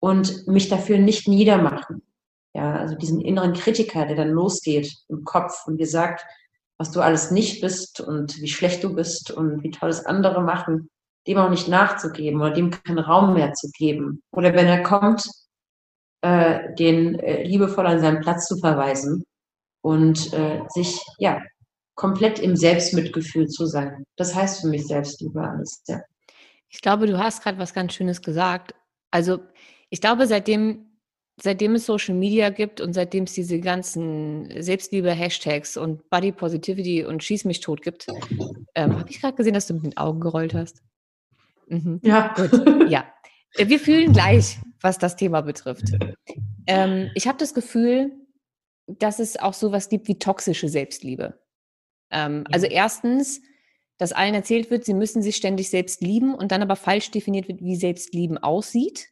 und 0.00 0.46
mich 0.46 0.68
dafür 0.68 0.98
nicht 0.98 1.28
niedermachen. 1.28 2.02
Ja, 2.54 2.76
also 2.76 2.94
diesen 2.94 3.20
inneren 3.20 3.54
Kritiker, 3.54 4.06
der 4.06 4.16
dann 4.16 4.30
losgeht 4.30 4.94
im 5.08 5.24
Kopf 5.24 5.66
und 5.66 5.78
dir 5.78 5.86
sagt, 5.86 6.24
was 6.78 6.92
du 6.92 7.00
alles 7.00 7.30
nicht 7.30 7.60
bist 7.60 8.00
und 8.00 8.40
wie 8.40 8.48
schlecht 8.48 8.84
du 8.84 8.94
bist 8.94 9.30
und 9.30 9.62
wie 9.62 9.70
toll 9.70 9.88
es 9.88 10.04
andere 10.04 10.42
machen, 10.42 10.90
dem 11.26 11.38
auch 11.38 11.50
nicht 11.50 11.68
nachzugeben 11.68 12.40
oder 12.40 12.50
dem 12.50 12.70
keinen 12.70 12.98
Raum 12.98 13.34
mehr 13.34 13.52
zu 13.54 13.70
geben. 13.70 14.22
Oder 14.32 14.52
wenn 14.54 14.66
er 14.66 14.82
kommt, 14.82 15.24
äh, 16.22 16.74
den 16.74 17.18
äh, 17.18 17.42
liebevoll 17.42 17.86
an 17.86 18.00
seinen 18.00 18.20
Platz 18.20 18.46
zu 18.46 18.56
verweisen 18.58 19.24
und 19.82 20.32
äh, 20.32 20.62
sich 20.68 21.00
ja 21.18 21.42
komplett 21.94 22.38
im 22.38 22.56
Selbstmitgefühl 22.56 23.48
zu 23.48 23.66
sein. 23.66 24.04
Das 24.16 24.34
heißt 24.34 24.62
für 24.62 24.68
mich 24.68 24.86
Selbstliebe 24.86 25.40
alles. 25.40 25.82
Ja. 25.86 26.00
Ich 26.68 26.80
glaube, 26.80 27.06
du 27.06 27.18
hast 27.18 27.42
gerade 27.42 27.58
was 27.58 27.72
ganz 27.72 27.94
Schönes 27.94 28.20
gesagt. 28.20 28.74
Also 29.10 29.40
ich 29.90 30.00
glaube, 30.00 30.26
seitdem, 30.26 30.86
seitdem 31.40 31.76
es 31.76 31.86
Social 31.86 32.14
Media 32.14 32.50
gibt 32.50 32.80
und 32.80 32.94
seitdem 32.94 33.24
es 33.24 33.34
diese 33.34 33.60
ganzen 33.60 34.50
Selbstliebe-Hashtags 34.60 35.76
und 35.76 36.08
Body 36.10 36.32
Positivity 36.32 37.04
und 37.04 37.22
Schieß 37.22 37.44
mich 37.44 37.60
tot 37.60 37.82
gibt, 37.82 38.06
ähm, 38.74 38.98
habe 38.98 39.10
ich 39.10 39.20
gerade 39.20 39.36
gesehen, 39.36 39.54
dass 39.54 39.68
du 39.68 39.74
mit 39.74 39.84
den 39.84 39.96
Augen 39.96 40.20
gerollt 40.20 40.54
hast. 40.54 40.82
Mhm. 41.66 42.00
Ja. 42.02 42.34
Gut. 42.34 42.90
Ja. 42.90 43.04
Wir 43.56 43.78
fühlen 43.78 44.12
gleich, 44.12 44.58
was 44.80 44.98
das 44.98 45.16
Thema 45.16 45.40
betrifft. 45.42 45.92
Ähm, 46.66 47.10
ich 47.14 47.28
habe 47.28 47.38
das 47.38 47.54
Gefühl, 47.54 48.12
dass 48.86 49.18
es 49.18 49.36
auch 49.38 49.54
sowas 49.54 49.88
gibt 49.88 50.08
wie 50.08 50.18
toxische 50.18 50.68
Selbstliebe. 50.68 51.40
Ähm, 52.10 52.44
also 52.52 52.66
erstens, 52.66 53.40
dass 53.98 54.12
allen 54.12 54.34
erzählt 54.34 54.70
wird, 54.70 54.84
sie 54.84 54.94
müssen 54.94 55.22
sich 55.22 55.36
ständig 55.36 55.70
selbst 55.70 56.00
lieben 56.00 56.34
und 56.34 56.52
dann 56.52 56.62
aber 56.62 56.76
falsch 56.76 57.10
definiert 57.10 57.48
wird, 57.48 57.60
wie 57.60 57.76
Selbstlieben 57.76 58.38
aussieht. 58.38 59.08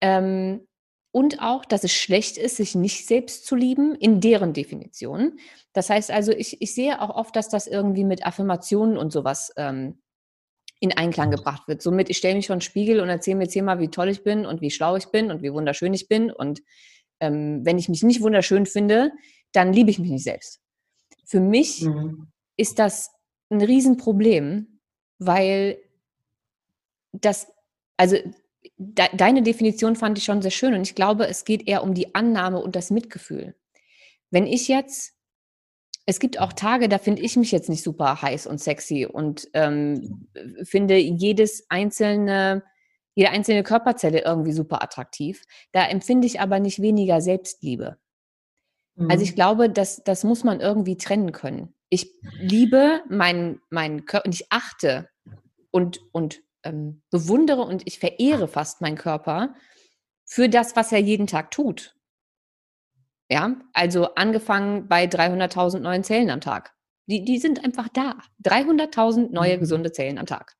Ähm, 0.00 0.66
und 1.10 1.40
auch, 1.40 1.64
dass 1.64 1.82
es 1.82 1.94
schlecht 1.94 2.36
ist, 2.36 2.56
sich 2.56 2.74
nicht 2.74 3.06
selbst 3.06 3.46
zu 3.46 3.56
lieben, 3.56 3.94
in 3.94 4.20
deren 4.20 4.52
Definition. 4.52 5.38
Das 5.72 5.88
heißt 5.88 6.10
also, 6.10 6.30
ich, 6.30 6.60
ich 6.60 6.74
sehe 6.74 7.00
auch 7.00 7.08
oft, 7.08 7.34
dass 7.34 7.48
das 7.48 7.66
irgendwie 7.66 8.04
mit 8.04 8.26
Affirmationen 8.26 8.98
und 8.98 9.12
sowas 9.12 9.52
ähm, 9.56 9.98
in 10.80 10.92
Einklang 10.92 11.30
gebracht 11.30 11.68
wird. 11.68 11.82
Somit, 11.82 12.10
ich 12.10 12.18
stelle 12.18 12.34
mich 12.34 12.48
vor 12.48 12.56
den 12.56 12.60
Spiegel 12.60 13.00
und 13.00 13.08
erzähle 13.08 13.36
mir 13.36 13.48
zehnmal, 13.48 13.78
wie 13.78 13.88
toll 13.88 14.08
ich 14.08 14.22
bin 14.22 14.44
und 14.44 14.60
wie 14.60 14.70
schlau 14.70 14.96
ich 14.96 15.06
bin 15.06 15.30
und 15.30 15.42
wie 15.42 15.52
wunderschön 15.52 15.94
ich 15.94 16.08
bin 16.08 16.30
und 16.30 16.62
ähm, 17.20 17.64
wenn 17.64 17.78
ich 17.78 17.88
mich 17.88 18.02
nicht 18.02 18.20
wunderschön 18.20 18.66
finde, 18.66 19.10
dann 19.52 19.72
liebe 19.72 19.90
ich 19.90 19.98
mich 19.98 20.10
nicht 20.10 20.24
selbst. 20.24 20.60
Für 21.24 21.40
mich 21.40 21.82
mhm. 21.82 22.28
ist 22.56 22.78
das 22.78 23.10
ein 23.50 23.62
Riesenproblem, 23.62 24.80
weil 25.18 25.78
das, 27.12 27.48
also 27.96 28.16
de, 28.76 29.06
deine 29.16 29.42
Definition 29.42 29.96
fand 29.96 30.18
ich 30.18 30.24
schon 30.24 30.42
sehr 30.42 30.50
schön 30.50 30.74
und 30.74 30.82
ich 30.82 30.94
glaube, 30.94 31.26
es 31.26 31.44
geht 31.44 31.66
eher 31.66 31.82
um 31.82 31.94
die 31.94 32.14
Annahme 32.14 32.60
und 32.60 32.76
das 32.76 32.90
Mitgefühl. 32.90 33.56
Wenn 34.30 34.46
ich 34.46 34.68
jetzt, 34.68 35.15
es 36.06 36.20
gibt 36.20 36.40
auch 36.40 36.52
Tage, 36.52 36.88
da 36.88 36.98
finde 36.98 37.22
ich 37.22 37.36
mich 37.36 37.50
jetzt 37.50 37.68
nicht 37.68 37.82
super 37.82 38.22
heiß 38.22 38.46
und 38.46 38.60
sexy 38.60 39.06
und 39.06 39.48
ähm, 39.52 40.28
finde 40.62 40.96
jedes 40.96 41.66
einzelne 41.68 42.62
jede 43.16 43.30
einzelne 43.30 43.62
Körperzelle 43.62 44.22
irgendwie 44.24 44.52
super 44.52 44.82
attraktiv. 44.82 45.42
Da 45.72 45.86
empfinde 45.86 46.26
ich 46.26 46.38
aber 46.38 46.60
nicht 46.60 46.80
weniger 46.82 47.20
Selbstliebe. 47.20 47.96
Mhm. 48.94 49.10
Also 49.10 49.24
ich 49.24 49.32
mhm. 49.32 49.36
glaube, 49.36 49.70
das, 49.70 50.04
das 50.04 50.22
muss 50.22 50.44
man 50.44 50.60
irgendwie 50.60 50.98
trennen 50.98 51.32
können. 51.32 51.74
Ich 51.88 52.12
liebe 52.38 53.02
meinen, 53.08 53.60
meinen 53.70 54.04
Körper 54.04 54.26
und 54.26 54.34
ich 54.34 54.52
achte 54.52 55.08
und, 55.70 56.00
und 56.12 56.42
ähm, 56.62 57.02
bewundere 57.10 57.62
und 57.62 57.82
ich 57.86 57.98
verehre 57.98 58.48
fast 58.48 58.82
meinen 58.82 58.98
Körper 58.98 59.54
für 60.24 60.48
das, 60.48 60.76
was 60.76 60.92
er 60.92 60.98
jeden 60.98 61.26
Tag 61.26 61.50
tut. 61.50 61.95
Ja, 63.28 63.56
also 63.72 64.14
angefangen 64.14 64.88
bei 64.88 65.04
300.000 65.04 65.80
neuen 65.80 66.04
Zellen 66.04 66.30
am 66.30 66.40
Tag. 66.40 66.72
Die, 67.06 67.24
die 67.24 67.38
sind 67.38 67.64
einfach 67.64 67.88
da. 67.88 68.16
300.000 68.44 69.32
neue 69.32 69.56
mhm. 69.56 69.60
gesunde 69.60 69.92
Zellen 69.92 70.18
am 70.18 70.26
Tag 70.26 70.56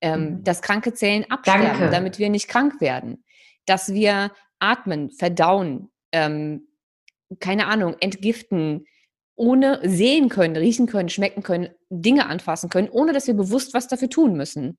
ähm, 0.00 0.20
mhm. 0.20 0.44
dass 0.44 0.62
kranke 0.62 0.94
Zellen 0.94 1.30
absterben, 1.30 1.66
Danke. 1.66 1.90
damit 1.90 2.18
wir 2.18 2.30
nicht 2.30 2.48
krank 2.48 2.80
werden, 2.80 3.24
dass 3.66 3.92
wir 3.92 4.32
atmen, 4.58 5.10
verdauen, 5.10 5.90
ähm, 6.12 6.68
keine 7.40 7.66
Ahnung, 7.66 7.96
entgiften, 8.00 8.86
ohne 9.34 9.80
sehen 9.84 10.28
können, 10.28 10.56
riechen 10.56 10.86
können, 10.86 11.08
schmecken 11.08 11.42
können, 11.42 11.68
Dinge 11.90 12.26
anfassen 12.26 12.70
können, 12.70 12.88
ohne 12.88 13.12
dass 13.12 13.26
wir 13.26 13.34
bewusst 13.34 13.74
was 13.74 13.86
dafür 13.86 14.10
tun 14.10 14.34
müssen. 14.34 14.78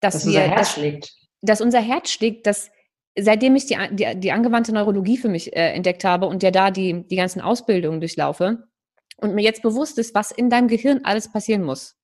Dass, 0.00 0.14
dass 0.14 0.26
wir, 0.26 0.40
unser 0.40 0.48
Herz 0.48 0.60
dass, 0.60 0.72
schlägt. 0.72 1.12
Dass 1.42 1.60
unser 1.60 1.80
Herz 1.80 2.10
schlägt, 2.10 2.46
dass 2.46 2.70
seitdem 3.18 3.56
ich 3.56 3.66
die, 3.66 3.76
die, 3.92 4.18
die 4.18 4.32
angewandte 4.32 4.72
Neurologie 4.72 5.18
für 5.18 5.28
mich 5.28 5.54
äh, 5.54 5.72
entdeckt 5.72 6.04
habe 6.04 6.26
und 6.26 6.42
ja 6.42 6.50
da 6.50 6.70
die, 6.70 7.06
die 7.06 7.16
ganzen 7.16 7.40
Ausbildungen 7.40 8.00
durchlaufe 8.00 8.68
und 9.16 9.34
mir 9.34 9.42
jetzt 9.42 9.62
bewusst 9.62 9.98
ist, 9.98 10.14
was 10.14 10.30
in 10.30 10.50
deinem 10.50 10.68
Gehirn 10.68 11.00
alles 11.04 11.30
passieren 11.30 11.62
muss, 11.62 11.96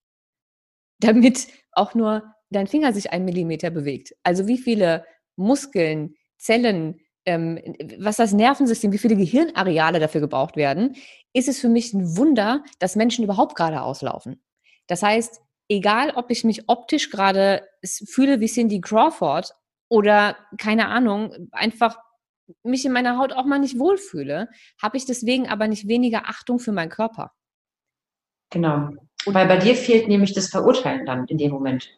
damit 1.00 1.48
auch 1.72 1.94
nur 1.94 2.34
dein 2.50 2.66
Finger 2.66 2.92
sich 2.92 3.12
ein 3.12 3.24
Millimeter 3.24 3.70
bewegt. 3.70 4.14
Also 4.22 4.46
wie 4.46 4.58
viele 4.58 5.04
Muskeln, 5.36 6.14
Zellen, 6.38 7.00
ähm, 7.26 7.58
was 7.98 8.16
das 8.16 8.32
Nervensystem, 8.32 8.92
wie 8.92 8.98
viele 8.98 9.16
Gehirnareale 9.16 9.98
dafür 9.98 10.20
gebraucht 10.20 10.56
werden, 10.56 10.96
ist 11.32 11.48
es 11.48 11.60
für 11.60 11.68
mich 11.68 11.92
ein 11.92 12.16
Wunder, 12.16 12.62
dass 12.78 12.96
Menschen 12.96 13.24
überhaupt 13.24 13.56
gerade 13.56 13.82
auslaufen. 13.82 14.42
Das 14.86 15.02
heißt, 15.02 15.40
egal 15.68 16.12
ob 16.14 16.30
ich 16.30 16.44
mich 16.44 16.68
optisch 16.68 17.10
gerade 17.10 17.66
fühle 17.84 18.40
wie 18.40 18.46
Cindy 18.46 18.80
Crawford 18.80 19.54
oder 19.88 20.36
keine 20.58 20.88
Ahnung, 20.88 21.48
einfach 21.52 21.98
mich 22.62 22.84
in 22.84 22.92
meiner 22.92 23.18
Haut 23.18 23.32
auch 23.32 23.44
mal 23.44 23.58
nicht 23.58 23.78
wohlfühle, 23.78 24.48
habe 24.80 24.96
ich 24.96 25.06
deswegen 25.06 25.48
aber 25.48 25.68
nicht 25.68 25.88
weniger 25.88 26.28
Achtung 26.28 26.58
für 26.58 26.72
meinen 26.72 26.90
Körper. 26.90 27.32
Genau. 28.50 28.90
Weil 29.26 29.46
bei 29.46 29.56
dir 29.56 29.74
fehlt 29.74 30.08
nämlich 30.08 30.34
das 30.34 30.48
Verurteilen 30.48 31.06
dann 31.06 31.26
in 31.26 31.38
dem 31.38 31.52
Moment. 31.52 31.88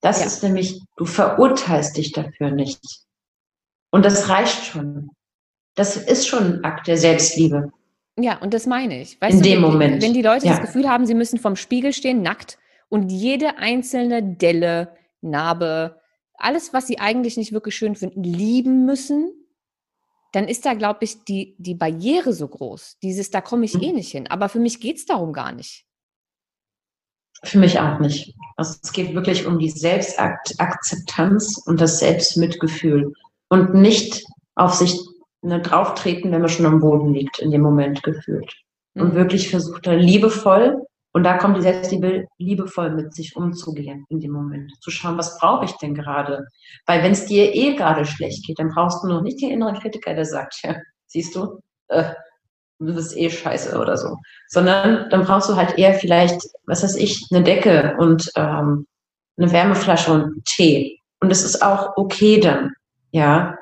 Das 0.00 0.20
ja. 0.20 0.26
ist 0.26 0.42
nämlich, 0.42 0.80
du 0.96 1.04
verurteilst 1.04 1.96
dich 1.96 2.12
dafür 2.12 2.50
nicht. 2.50 2.80
Und 3.90 4.04
das 4.04 4.28
reicht 4.28 4.64
schon. 4.64 5.10
Das 5.74 5.96
ist 5.96 6.26
schon 6.26 6.54
ein 6.54 6.64
Akt 6.64 6.86
der 6.86 6.96
Selbstliebe. 6.96 7.72
Ja, 8.18 8.38
und 8.38 8.52
das 8.52 8.66
meine 8.66 9.00
ich. 9.00 9.20
Weißt 9.20 9.36
in 9.36 9.42
du, 9.42 9.48
dem 9.48 9.60
Moment. 9.60 10.02
Wenn 10.02 10.12
die 10.12 10.22
Leute 10.22 10.46
ja. 10.46 10.52
das 10.52 10.60
Gefühl 10.60 10.88
haben, 10.88 11.06
sie 11.06 11.14
müssen 11.14 11.38
vorm 11.38 11.56
Spiegel 11.56 11.92
stehen, 11.92 12.22
nackt, 12.22 12.58
und 12.88 13.10
jede 13.10 13.56
einzelne 13.56 14.22
Delle, 14.22 14.96
Narbe, 15.22 16.01
alles, 16.42 16.72
was 16.72 16.86
sie 16.86 16.98
eigentlich 16.98 17.36
nicht 17.36 17.52
wirklich 17.52 17.76
schön 17.76 17.96
finden, 17.96 18.22
lieben 18.22 18.84
müssen, 18.84 19.32
dann 20.32 20.48
ist 20.48 20.64
da, 20.64 20.74
glaube 20.74 21.00
ich, 21.02 21.24
die, 21.24 21.54
die 21.58 21.74
Barriere 21.74 22.32
so 22.32 22.48
groß. 22.48 22.98
Dieses, 23.02 23.30
da 23.30 23.40
komme 23.40 23.64
ich 23.64 23.74
mhm. 23.74 23.82
eh 23.82 23.92
nicht 23.92 24.10
hin. 24.10 24.26
Aber 24.28 24.48
für 24.48 24.60
mich 24.60 24.80
geht 24.80 24.96
es 24.96 25.06
darum 25.06 25.32
gar 25.32 25.52
nicht. 25.52 25.84
Für 27.44 27.58
mich 27.58 27.78
auch 27.80 27.98
nicht. 27.98 28.34
Also 28.56 28.76
es 28.82 28.92
geht 28.92 29.14
wirklich 29.14 29.46
um 29.46 29.58
die 29.58 29.70
Selbstakzeptanz 29.70 31.60
und 31.66 31.80
das 31.80 31.98
Selbstmitgefühl 31.98 33.12
und 33.48 33.74
nicht 33.74 34.24
auf 34.54 34.74
sich 34.74 34.98
ne, 35.42 35.60
drauftreten, 35.60 36.30
wenn 36.30 36.40
man 36.40 36.50
schon 36.50 36.66
am 36.66 36.80
Boden 36.80 37.12
liegt, 37.12 37.38
in 37.40 37.50
dem 37.50 37.62
Moment 37.62 38.02
gefühlt. 38.02 38.54
Und 38.94 39.12
mhm. 39.12 39.16
wirklich 39.16 39.50
versucht 39.50 39.86
er 39.86 39.96
liebevoll, 39.96 40.86
und 41.12 41.24
da 41.24 41.36
kommt 41.36 41.58
die 41.58 41.62
Selbstliebe, 41.62 42.26
liebevoll 42.38 42.90
mit 42.90 43.14
sich 43.14 43.36
umzugehen 43.36 44.06
in 44.08 44.20
dem 44.20 44.32
Moment. 44.32 44.72
Zu 44.80 44.90
schauen, 44.90 45.18
was 45.18 45.38
brauche 45.38 45.66
ich 45.66 45.72
denn 45.72 45.94
gerade? 45.94 46.46
Weil 46.86 47.02
wenn 47.02 47.12
es 47.12 47.26
dir 47.26 47.54
eh 47.54 47.74
gerade 47.74 48.06
schlecht 48.06 48.46
geht, 48.46 48.58
dann 48.58 48.70
brauchst 48.70 49.04
du 49.04 49.08
noch 49.08 49.22
nicht 49.22 49.40
den 49.40 49.50
inneren 49.50 49.78
Kritiker, 49.78 50.14
der 50.14 50.24
sagt, 50.24 50.60
ja, 50.62 50.76
siehst 51.06 51.36
du, 51.36 51.60
äh, 51.88 52.14
du 52.78 52.94
bist 52.94 53.16
eh 53.16 53.28
scheiße 53.28 53.78
oder 53.78 53.98
so. 53.98 54.16
Sondern 54.48 55.10
dann 55.10 55.24
brauchst 55.24 55.50
du 55.50 55.56
halt 55.56 55.78
eher 55.78 55.94
vielleicht, 55.94 56.40
was 56.66 56.82
weiß 56.82 56.96
ich, 56.96 57.26
eine 57.30 57.44
Decke 57.44 57.94
und 57.98 58.30
ähm, 58.36 58.86
eine 59.36 59.52
Wärmeflasche 59.52 60.12
und 60.12 60.44
Tee. 60.46 60.98
Und 61.20 61.30
es 61.30 61.44
ist 61.44 61.62
auch 61.62 61.92
okay 61.96 62.40
dann, 62.40 62.72
ja. 63.10 63.56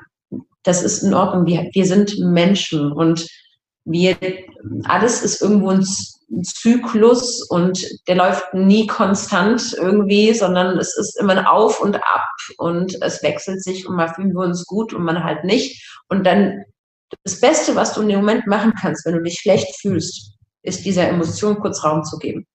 Das 0.63 0.83
ist 0.83 1.01
in 1.01 1.13
Ordnung. 1.15 1.47
Wir, 1.47 1.69
wir 1.73 1.85
sind 1.85 2.19
Menschen 2.19 2.91
und 2.91 3.27
wir, 3.83 4.15
alles 4.83 5.23
ist 5.23 5.41
irgendwo 5.41 5.69
ein 5.69 5.83
Zyklus 6.43 7.47
und 7.49 7.85
der 8.07 8.15
läuft 8.15 8.53
nie 8.53 8.87
konstant 8.87 9.73
irgendwie, 9.73 10.33
sondern 10.33 10.77
es 10.77 10.97
ist 10.97 11.19
immer 11.19 11.33
ein 11.33 11.45
Auf 11.45 11.81
und 11.81 11.95
Ab 11.95 12.27
und 12.57 12.95
es 13.01 13.21
wechselt 13.21 13.63
sich 13.63 13.87
und 13.87 13.95
mal 13.95 14.13
fühlen 14.13 14.33
wir 14.33 14.45
uns 14.45 14.65
gut 14.65 14.93
und 14.93 15.03
man 15.03 15.23
halt 15.23 15.43
nicht. 15.43 15.85
Und 16.07 16.25
dann 16.25 16.63
das 17.23 17.39
Beste, 17.39 17.75
was 17.75 17.93
du 17.93 18.01
in 18.01 18.09
dem 18.09 18.19
Moment 18.19 18.47
machen 18.47 18.73
kannst, 18.79 19.05
wenn 19.05 19.15
du 19.15 19.23
dich 19.23 19.39
schlecht 19.39 19.79
fühlst, 19.79 20.37
ist 20.63 20.85
dieser 20.85 21.07
Emotion 21.07 21.59
kurz 21.59 21.83
Raum 21.83 22.03
zu 22.03 22.17
geben. 22.17 22.47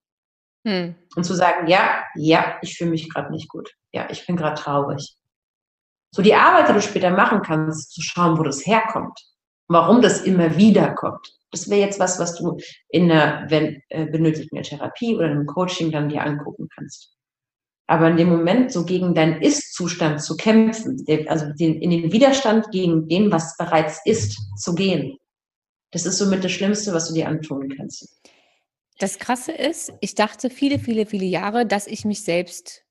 Hm. 0.67 0.95
Und 1.15 1.25
zu 1.25 1.35
sagen, 1.35 1.69
ja, 1.69 2.03
ja, 2.17 2.57
ich 2.63 2.77
fühle 2.77 2.91
mich 2.91 3.09
gerade 3.11 3.31
nicht 3.31 3.49
gut. 3.49 3.71
Ja, 3.93 4.09
ich 4.11 4.27
bin 4.27 4.37
gerade 4.37 4.61
traurig. 4.61 5.17
So 6.13 6.23
die 6.23 6.35
Arbeit, 6.35 6.69
die 6.69 6.73
du 6.73 6.81
später 6.81 7.11
machen 7.11 7.43
kannst, 7.43 7.93
zu 7.93 8.01
schauen, 8.01 8.39
wo 8.39 8.43
das 8.43 8.67
herkommt. 8.67 9.19
Warum 9.69 10.01
das 10.01 10.23
immer 10.23 10.57
wieder 10.57 10.95
kommt. 10.95 11.33
Das 11.51 11.69
wäre 11.71 11.81
jetzt 11.81 11.99
was, 11.99 12.19
was 12.19 12.37
du 12.37 12.59
in 12.89 13.11
einer 13.11 13.47
wenn, 13.51 13.83
äh, 13.89 14.07
benötigten 14.07 14.63
Therapie 14.63 15.17
oder 15.17 15.27
einem 15.27 15.47
Coaching 15.47 15.91
dann 15.91 16.09
dir 16.09 16.23
angucken 16.23 16.69
kannst. 16.75 17.15
Aber 17.89 18.09
in 18.09 18.17
dem 18.17 18.29
Moment 18.29 18.73
so 18.73 18.85
gegen 18.85 19.15
deinen 19.15 19.41
Ist-Zustand 19.41 20.21
zu 20.21 20.37
kämpfen, 20.37 21.05
also 21.29 21.47
den, 21.53 21.81
in 21.81 21.91
den 21.91 22.13
Widerstand 22.13 22.71
gegen 22.73 23.07
den, 23.09 23.31
was 23.31 23.57
bereits 23.57 24.01
ist, 24.05 24.39
zu 24.57 24.75
gehen, 24.75 25.19
das 25.93 26.05
ist 26.05 26.19
somit 26.19 26.43
das 26.43 26.53
Schlimmste, 26.53 26.93
was 26.93 27.09
du 27.09 27.15
dir 27.15 27.29
antun 27.29 27.73
kannst. 27.77 28.21
Das 28.99 29.19
Krasse 29.19 29.53
ist, 29.53 29.93
ich 30.01 30.15
dachte 30.15 30.51
viele, 30.51 30.79
viele, 30.79 31.07
viele 31.07 31.27
Jahre, 31.27 31.67
dass 31.67 31.87
ich 31.87 32.05
mich 32.05 32.23
selbst 32.23 32.83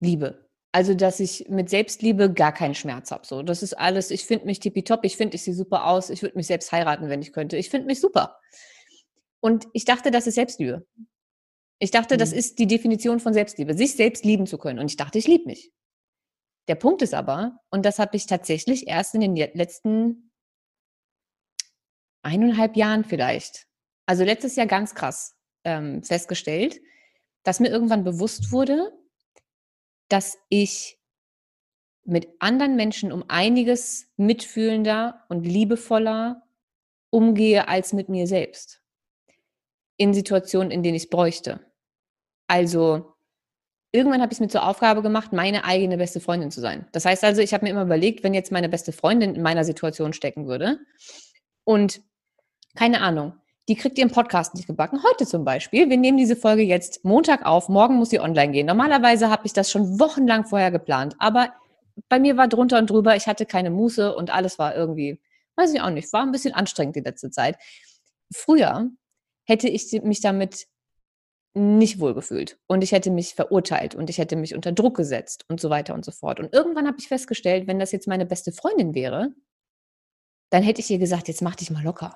liebe. 0.00 0.45
Also, 0.76 0.92
dass 0.92 1.20
ich 1.20 1.48
mit 1.48 1.70
Selbstliebe 1.70 2.30
gar 2.30 2.52
keinen 2.52 2.74
Schmerz 2.74 3.10
habe. 3.10 3.26
So, 3.26 3.42
das 3.42 3.62
ist 3.62 3.72
alles, 3.72 4.10
ich 4.10 4.26
finde 4.26 4.44
mich 4.44 4.60
tippitopp, 4.60 5.06
ich 5.06 5.16
finde, 5.16 5.36
ich 5.36 5.42
sehe 5.42 5.54
super 5.54 5.86
aus, 5.86 6.10
ich 6.10 6.20
würde 6.20 6.36
mich 6.36 6.48
selbst 6.48 6.70
heiraten, 6.70 7.08
wenn 7.08 7.22
ich 7.22 7.32
könnte. 7.32 7.56
Ich 7.56 7.70
finde 7.70 7.86
mich 7.86 7.98
super. 7.98 8.38
Und 9.40 9.66
ich 9.72 9.86
dachte, 9.86 10.10
das 10.10 10.26
ist 10.26 10.34
Selbstliebe. 10.34 10.86
Ich 11.78 11.92
dachte, 11.92 12.16
mhm. 12.16 12.18
das 12.18 12.34
ist 12.34 12.58
die 12.58 12.66
Definition 12.66 13.20
von 13.20 13.32
Selbstliebe, 13.32 13.72
sich 13.72 13.94
selbst 13.94 14.26
lieben 14.26 14.46
zu 14.46 14.58
können. 14.58 14.78
Und 14.78 14.90
ich 14.90 14.98
dachte, 14.98 15.16
ich 15.16 15.26
liebe 15.26 15.46
mich. 15.46 15.72
Der 16.68 16.74
Punkt 16.74 17.00
ist 17.00 17.14
aber, 17.14 17.58
und 17.70 17.86
das 17.86 17.98
habe 17.98 18.14
ich 18.14 18.26
tatsächlich 18.26 18.86
erst 18.86 19.14
in 19.14 19.22
den 19.22 19.34
letzten 19.34 20.30
eineinhalb 22.22 22.76
Jahren 22.76 23.04
vielleicht, 23.04 23.66
also 24.04 24.24
letztes 24.24 24.56
Jahr 24.56 24.66
ganz 24.66 24.94
krass 24.94 25.38
ähm, 25.64 26.02
festgestellt, 26.02 26.78
dass 27.44 27.60
mir 27.60 27.68
irgendwann 27.68 28.04
bewusst 28.04 28.52
wurde, 28.52 28.92
dass 30.08 30.38
ich 30.48 30.98
mit 32.04 32.28
anderen 32.38 32.76
Menschen 32.76 33.12
um 33.12 33.24
einiges 33.28 34.06
mitfühlender 34.16 35.24
und 35.28 35.44
liebevoller 35.44 36.42
umgehe 37.10 37.68
als 37.68 37.92
mit 37.92 38.08
mir 38.08 38.26
selbst 38.26 38.82
in 39.96 40.14
Situationen, 40.14 40.70
in 40.70 40.82
denen 40.82 40.94
ich 40.94 41.04
es 41.04 41.10
bräuchte. 41.10 41.60
Also 42.46 43.14
irgendwann 43.92 44.20
habe 44.20 44.32
ich 44.32 44.36
es 44.36 44.40
mir 44.40 44.48
zur 44.48 44.66
Aufgabe 44.68 45.02
gemacht, 45.02 45.32
meine 45.32 45.64
eigene 45.64 45.96
beste 45.96 46.20
Freundin 46.20 46.50
zu 46.50 46.60
sein. 46.60 46.86
Das 46.92 47.04
heißt 47.04 47.24
also, 47.24 47.40
ich 47.40 47.54
habe 47.54 47.64
mir 47.64 47.70
immer 47.70 47.82
überlegt, 47.82 48.22
wenn 48.22 48.34
jetzt 48.34 48.52
meine 48.52 48.68
beste 48.68 48.92
Freundin 48.92 49.34
in 49.34 49.42
meiner 49.42 49.64
Situation 49.64 50.12
stecken 50.12 50.46
würde 50.46 50.78
und 51.64 52.02
keine 52.76 53.00
Ahnung, 53.00 53.34
die 53.68 53.74
kriegt 53.74 53.98
ihren 53.98 54.10
Podcast 54.10 54.54
nicht 54.54 54.66
gebacken. 54.66 55.02
Heute 55.02 55.26
zum 55.26 55.44
Beispiel. 55.44 55.90
Wir 55.90 55.96
nehmen 55.96 56.18
diese 56.18 56.36
Folge 56.36 56.62
jetzt 56.62 57.04
Montag 57.04 57.44
auf. 57.44 57.68
Morgen 57.68 57.96
muss 57.96 58.10
sie 58.10 58.20
online 58.20 58.52
gehen. 58.52 58.66
Normalerweise 58.66 59.28
habe 59.28 59.46
ich 59.46 59.52
das 59.52 59.70
schon 59.70 59.98
wochenlang 59.98 60.44
vorher 60.44 60.70
geplant. 60.70 61.16
Aber 61.18 61.52
bei 62.08 62.20
mir 62.20 62.36
war 62.36 62.46
drunter 62.46 62.78
und 62.78 62.90
drüber. 62.90 63.16
Ich 63.16 63.26
hatte 63.26 63.44
keine 63.44 63.70
Muße 63.70 64.14
und 64.14 64.30
alles 64.30 64.58
war 64.58 64.76
irgendwie, 64.76 65.20
weiß 65.56 65.74
ich 65.74 65.80
auch 65.80 65.90
nicht, 65.90 66.12
war 66.12 66.22
ein 66.22 66.32
bisschen 66.32 66.54
anstrengend 66.54 66.96
die 66.96 67.00
letzte 67.00 67.30
Zeit. 67.30 67.56
Früher 68.32 68.90
hätte 69.44 69.68
ich 69.68 69.90
mich 70.02 70.20
damit 70.20 70.66
nicht 71.54 72.00
wohlgefühlt 72.00 72.58
und 72.66 72.84
ich 72.84 72.92
hätte 72.92 73.10
mich 73.10 73.34
verurteilt 73.34 73.94
und 73.94 74.10
ich 74.10 74.18
hätte 74.18 74.36
mich 74.36 74.54
unter 74.54 74.72
Druck 74.72 74.96
gesetzt 74.96 75.46
und 75.48 75.58
so 75.58 75.70
weiter 75.70 75.94
und 75.94 76.04
so 76.04 76.12
fort. 76.12 76.38
Und 76.38 76.52
irgendwann 76.52 76.86
habe 76.86 76.98
ich 77.00 77.08
festgestellt, 77.08 77.66
wenn 77.66 77.78
das 77.78 77.92
jetzt 77.92 78.06
meine 78.06 78.26
beste 78.26 78.52
Freundin 78.52 78.94
wäre, 78.94 79.32
dann 80.50 80.62
hätte 80.62 80.82
ich 80.82 80.90
ihr 80.90 80.98
gesagt, 80.98 81.28
jetzt 81.28 81.42
mach 81.42 81.56
dich 81.56 81.70
mal 81.70 81.82
locker. 81.82 82.14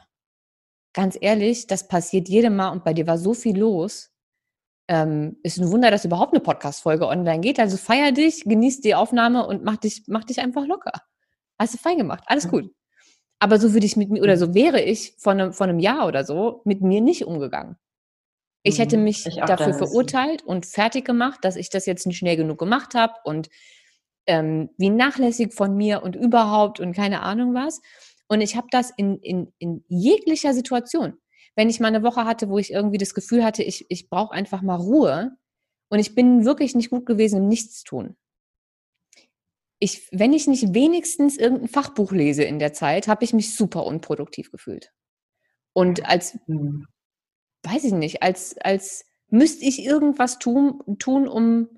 Ganz 0.93 1.17
ehrlich, 1.21 1.67
das 1.67 1.87
passiert 1.87 2.29
jedem 2.29 2.57
Mal 2.57 2.71
und 2.71 2.85
bei 2.85 2.93
dir 2.95 3.07
war 3.07 3.19
so 3.19 3.35
viel 3.35 3.59
los. 3.59 4.11
Ähm, 4.89 5.37
ist 5.45 5.59
ein 5.59 5.71
Wunder, 5.71 5.91
dass 5.91 6.05
überhaupt 6.05 6.33
eine 6.33 6.41
Podcast-Folge 6.41 7.07
online 7.07 7.41
geht. 7.41 7.61
Also 7.61 7.77
feier 7.77 8.11
dich, 8.11 8.45
genieß 8.45 8.81
die 8.81 8.97
Aufnahme 8.97 9.47
und 9.47 9.63
mach 9.63 9.77
dich, 9.77 10.05
mach 10.09 10.25
dich 10.25 10.41
einfach 10.41 10.67
locker. 10.67 10.93
Hast 11.59 11.75
du 11.75 11.79
fein 11.79 11.99
gemacht, 11.99 12.25
alles 12.27 12.49
gut. 12.49 12.73
Aber 13.39 13.59
so 13.59 13.73
würde 13.73 13.87
ich 13.87 13.97
mit 13.97 14.11
mir, 14.11 14.23
oder 14.23 14.37
so 14.37 14.53
wäre 14.55 14.83
ich 14.83 15.15
von 15.19 15.41
einem, 15.41 15.53
von 15.53 15.69
einem 15.69 15.79
Jahr 15.79 16.07
oder 16.07 16.25
so 16.25 16.63
mit 16.65 16.83
mir 16.83 17.01
nicht 17.01 17.25
umgegangen. 17.25 17.77
Ich 18.63 18.79
hätte 18.79 18.99
mhm. 18.99 19.05
mich 19.05 19.27
ich 19.27 19.37
dafür 19.37 19.75
verurteilt 19.75 20.43
und 20.43 20.67
fertig 20.67 21.05
gemacht, 21.05 21.39
dass 21.43 21.57
ich 21.57 21.71
das 21.71 21.87
jetzt 21.87 22.07
nicht 22.07 22.19
schnell 22.19 22.37
genug 22.37 22.59
gemacht 22.59 22.95
habe 22.95 23.15
und 23.25 23.49
ähm, 24.27 24.71
wie 24.77 24.91
nachlässig 24.91 25.55
von 25.55 25.77
mir 25.77 26.03
und 26.03 26.15
überhaupt 26.15 26.81
und 26.81 26.93
keine 26.95 27.23
Ahnung 27.23 27.55
was. 27.55 27.81
Und 28.31 28.41
ich 28.41 28.57
habe 28.57 28.69
das 28.71 28.91
in, 28.97 29.19
in, 29.19 29.53
in 29.59 29.85
jeglicher 29.89 30.55
Situation. 30.55 31.19
Wenn 31.57 31.69
ich 31.69 31.81
mal 31.81 31.89
eine 31.89 32.03
Woche 32.03 32.25
hatte, 32.25 32.49
wo 32.49 32.59
ich 32.59 32.73
irgendwie 32.73 32.99
das 32.99 33.13
Gefühl 33.13 33.45
hatte, 33.45 33.63
ich, 33.63 33.87
ich 33.91 34.09
brauche 34.09 34.33
einfach 34.33 34.63
mal 34.63 34.77
Ruhe 34.77 35.33
und 35.91 35.99
ich 35.99 36.15
bin 36.15 36.45
wirklich 36.45 36.75
nicht 36.75 36.91
gut 36.91 37.05
gewesen 37.05 37.39
im 37.39 37.49
Nichtstun 37.49 38.17
ich, 39.81 40.07
wenn 40.13 40.33
ich 40.33 40.47
nicht 40.47 40.75
wenigstens 40.75 41.39
irgendein 41.39 41.69
Fachbuch 41.69 42.13
lese 42.13 42.45
in 42.45 42.59
der 42.59 42.73
Zeit, 42.73 43.09
habe 43.09 43.25
ich 43.25 43.33
mich 43.33 43.55
super 43.55 43.87
unproduktiv 43.87 44.53
gefühlt. 44.53 44.93
Und 45.73 46.07
als, 46.07 46.39
mhm. 46.47 46.87
weiß 47.65 47.85
ich 47.85 47.93
nicht, 47.93 48.23
als, 48.23 48.57
als 48.59 49.07
müsste 49.29 49.65
ich 49.65 49.85
irgendwas 49.85 50.39
tun, 50.39 50.83
tun 50.99 51.27
um, 51.27 51.69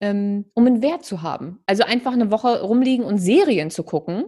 ähm, 0.00 0.50
um 0.54 0.66
einen 0.66 0.82
Wert 0.82 1.04
zu 1.04 1.22
haben. 1.22 1.62
Also 1.66 1.84
einfach 1.84 2.12
eine 2.12 2.32
Woche 2.32 2.62
rumliegen 2.62 3.04
und 3.04 3.18
Serien 3.18 3.70
zu 3.70 3.84
gucken, 3.84 4.24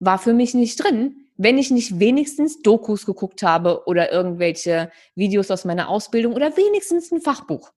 war 0.00 0.18
für 0.18 0.32
mich 0.32 0.54
nicht 0.54 0.82
drin, 0.82 1.26
wenn 1.36 1.56
ich 1.56 1.70
nicht 1.70 2.00
wenigstens 2.00 2.60
Dokus 2.62 3.06
geguckt 3.06 3.42
habe 3.42 3.84
oder 3.86 4.10
irgendwelche 4.12 4.90
Videos 5.14 5.50
aus 5.50 5.64
meiner 5.64 5.88
Ausbildung 5.88 6.34
oder 6.34 6.56
wenigstens 6.56 7.12
ein 7.12 7.20
Fachbuch. 7.20 7.72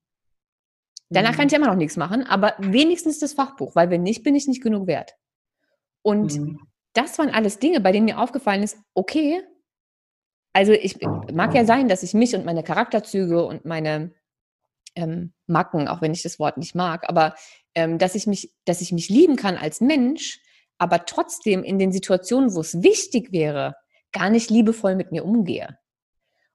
Danach 1.10 1.36
kann 1.36 1.48
ich 1.48 1.54
mhm. 1.54 1.58
immer 1.58 1.72
noch 1.72 1.78
nichts 1.78 1.96
machen, 1.96 2.24
aber 2.24 2.56
wenigstens 2.58 3.20
das 3.20 3.34
Fachbuch, 3.34 3.76
weil 3.76 3.90
wenn 3.90 4.04
nicht, 4.04 4.24
bin 4.24 4.36
ich 4.36 4.48
nicht 4.48 4.64
genug 4.64 4.88
wert. 4.88 5.16
Und 6.02 6.38
mhm. 6.38 6.60
das 6.94 7.18
waren 7.20 7.30
alles 7.30 7.60
Dinge, 7.60 7.80
bei 7.82 7.92
denen 7.92 8.06
mir 8.06 8.20
aufgefallen 8.20 8.64
ist, 8.64 8.78
okay, 8.96 9.42
also 10.54 10.72
ich 10.72 11.00
mag 11.32 11.54
ja 11.56 11.66
sein, 11.66 11.88
dass 11.88 12.04
ich 12.04 12.14
mich 12.14 12.36
und 12.36 12.46
meine 12.46 12.64
Charakterzüge 12.64 13.44
und 13.46 13.66
meine 13.66 14.14
ähm, 14.96 15.34
Macken, 15.48 15.88
auch 15.88 16.02
wenn 16.02 16.14
ich 16.14 16.22
das 16.22 16.38
Wort 16.38 16.58
nicht 16.58 16.76
mag, 16.76 17.10
aber 17.10 17.36
ähm, 17.76 17.98
dass 17.98 18.14
ich 18.14 18.28
mich, 18.28 18.54
dass 18.66 18.82
ich 18.82 18.92
mich 18.92 19.10
lieben 19.10 19.36
kann 19.36 19.58
als 19.58 19.82
Mensch, 19.82 20.40
aber 20.84 21.06
trotzdem 21.06 21.64
in 21.64 21.80
den 21.80 21.92
Situationen, 21.92 22.54
wo 22.54 22.60
es 22.60 22.84
wichtig 22.84 23.32
wäre, 23.32 23.76
gar 24.12 24.30
nicht 24.30 24.50
liebevoll 24.50 24.96
mit 24.96 25.12
mir 25.12 25.26
umgehe. 25.26 25.78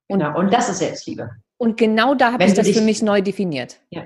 Und, 0.07 0.21
genau, 0.21 0.39
und 0.39 0.53
das 0.53 0.69
ist 0.69 0.79
Selbstliebe. 0.79 1.31
Und 1.57 1.77
genau 1.77 2.15
da 2.15 2.33
habe 2.33 2.45
ich 2.45 2.55
das 2.55 2.67
dich, 2.67 2.77
für 2.77 2.85
mich 2.85 3.03
neu 3.03 3.21
definiert. 3.21 3.81
Ja, 3.91 4.05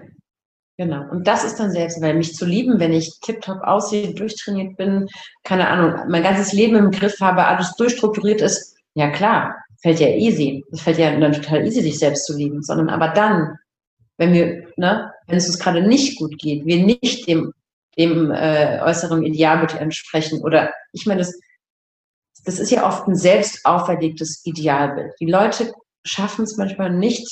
Genau. 0.79 1.09
Und 1.11 1.27
das 1.27 1.45
ist 1.45 1.61
dann 1.61 1.71
selbst, 1.71 2.01
weil 2.01 2.15
mich 2.15 2.35
zu 2.35 2.47
lieben, 2.47 2.81
wenn 2.81 2.93
ich 2.93 3.21
tiptop 3.21 3.61
aussehe, 3.63 4.15
durchtrainiert 4.15 4.77
bin, 4.77 5.07
keine 5.45 5.69
Ahnung, 5.69 6.09
mein 6.09 6.23
ganzes 6.23 6.53
Leben 6.53 6.77
im 6.77 6.91
Griff 6.91 7.21
habe, 7.21 7.45
alles 7.45 7.75
durchstrukturiert 7.77 8.41
ist, 8.41 8.75
ja 8.95 9.11
klar, 9.11 9.55
fällt 9.83 10.01
ja 10.01 10.09
easy. 10.09 10.65
Es 10.73 10.81
fällt 10.81 10.99
ja 10.99 11.17
dann 11.19 11.33
total 11.33 11.67
easy, 11.67 11.83
sich 11.83 11.99
selbst 11.99 12.27
zu 12.27 12.37
lieben. 12.37 12.63
Sondern 12.63 12.89
aber 12.89 13.09
dann, 13.09 13.59
wenn 14.17 14.33
wir, 14.33 14.67
ne, 14.77 15.13
wenn 15.27 15.37
es 15.37 15.47
uns 15.47 15.59
gerade 15.59 15.87
nicht 15.87 16.19
gut 16.19 16.39
geht, 16.39 16.65
wir 16.65 16.83
nicht 16.85 17.29
dem, 17.29 17.53
dem 17.99 18.31
äh, 18.31 18.81
äußeren 18.83 19.23
Idealbild 19.23 19.75
entsprechen 19.75 20.43
oder 20.43 20.73
ich 20.93 21.07
meine, 21.07 21.21
das, 21.21 21.39
das 22.45 22.59
ist 22.59 22.71
ja 22.71 22.87
oft 22.87 23.07
ein 23.07 23.15
selbst 23.15 23.65
auferlegtes 23.65 24.43
Idealbild. 24.45 25.13
Die 25.21 25.31
Leute 25.31 25.73
schaffen 26.05 26.45
es 26.45 26.57
manchmal 26.57 26.91
nicht, 26.91 27.27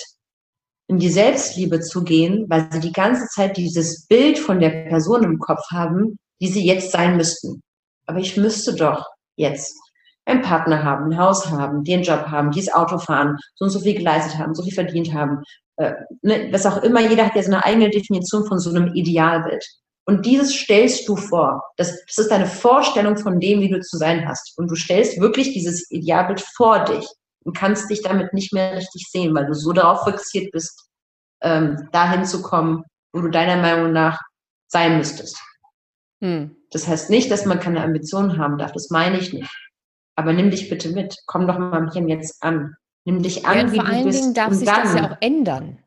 in 0.90 0.98
die 0.98 1.08
Selbstliebe 1.08 1.80
zu 1.80 2.02
gehen, 2.02 2.46
weil 2.48 2.68
sie 2.72 2.80
die 2.80 2.92
ganze 2.92 3.26
Zeit 3.28 3.56
dieses 3.56 4.06
Bild 4.06 4.38
von 4.38 4.58
der 4.58 4.70
Person 4.88 5.22
im 5.22 5.38
Kopf 5.38 5.62
haben, 5.70 6.18
die 6.40 6.48
sie 6.48 6.66
jetzt 6.66 6.90
sein 6.90 7.16
müssten. 7.16 7.62
Aber 8.06 8.18
ich 8.18 8.36
müsste 8.36 8.74
doch 8.74 9.06
jetzt 9.36 9.78
einen 10.24 10.42
Partner 10.42 10.82
haben, 10.82 11.12
ein 11.12 11.18
Haus 11.18 11.48
haben, 11.48 11.84
den 11.84 12.02
Job 12.02 12.26
haben, 12.26 12.50
dieses 12.50 12.74
Auto 12.74 12.98
fahren, 12.98 13.36
so 13.54 13.66
und 13.66 13.70
so 13.70 13.80
viel 13.80 13.94
geleistet 13.94 14.38
haben, 14.38 14.54
so 14.54 14.64
viel 14.64 14.74
verdient 14.74 15.14
haben, 15.14 15.42
äh, 15.76 15.92
ne, 16.22 16.48
was 16.50 16.66
auch 16.66 16.82
immer. 16.82 17.00
Jeder 17.00 17.26
hat 17.26 17.36
ja 17.36 17.42
seine 17.42 17.64
eigene 17.64 17.90
Definition 17.90 18.46
von 18.46 18.58
so 18.58 18.70
einem 18.70 18.92
Idealbild. 18.94 19.64
Und 20.06 20.26
dieses 20.26 20.54
stellst 20.54 21.08
du 21.08 21.16
vor. 21.16 21.62
Das, 21.76 22.04
das 22.06 22.18
ist 22.18 22.30
deine 22.30 22.46
Vorstellung 22.46 23.16
von 23.16 23.38
dem, 23.38 23.60
wie 23.60 23.70
du 23.70 23.80
zu 23.80 23.96
sein 23.96 24.26
hast. 24.26 24.56
Und 24.58 24.70
du 24.70 24.74
stellst 24.74 25.20
wirklich 25.20 25.52
dieses 25.52 25.90
Idealbild 25.90 26.40
vor 26.56 26.84
dich 26.84 27.06
und 27.44 27.56
kannst 27.56 27.90
dich 27.90 28.02
damit 28.02 28.32
nicht 28.32 28.52
mehr 28.52 28.76
richtig 28.76 29.08
sehen, 29.10 29.34
weil 29.34 29.46
du 29.46 29.54
so 29.54 29.72
darauf 29.72 30.04
fixiert 30.04 30.50
bist, 30.52 30.88
ähm, 31.42 31.88
dahin 31.92 32.24
zu 32.24 32.42
kommen, 32.42 32.84
wo 33.12 33.20
du 33.20 33.28
deiner 33.28 33.60
Meinung 33.60 33.92
nach 33.92 34.20
sein 34.68 34.98
müsstest. 34.98 35.38
Hm. 36.22 36.56
Das 36.70 36.86
heißt 36.86 37.10
nicht, 37.10 37.30
dass 37.30 37.46
man 37.46 37.60
keine 37.60 37.82
Ambitionen 37.82 38.38
haben 38.38 38.58
darf, 38.58 38.72
das 38.72 38.90
meine 38.90 39.18
ich 39.18 39.32
nicht. 39.32 39.50
Aber 40.16 40.32
nimm 40.32 40.50
dich 40.50 40.68
bitte 40.68 40.90
mit. 40.90 41.16
Komm 41.26 41.46
doch 41.46 41.58
mal 41.58 41.88
hier 41.92 42.06
jetzt 42.08 42.42
an. 42.42 42.74
Nimm 43.04 43.22
dich 43.22 43.46
an, 43.46 43.56
ja, 43.56 43.72
wie 43.72 43.76
vor 43.76 43.84
du 43.86 43.92
allen 43.92 44.04
bist. 44.04 44.22
Dingen 44.22 44.34
darf 44.34 44.52
sich 44.52 44.68
dann, 44.68 44.82
das 44.82 44.94
ja 44.94 45.10
auch 45.10 45.16
ändern. 45.20 45.78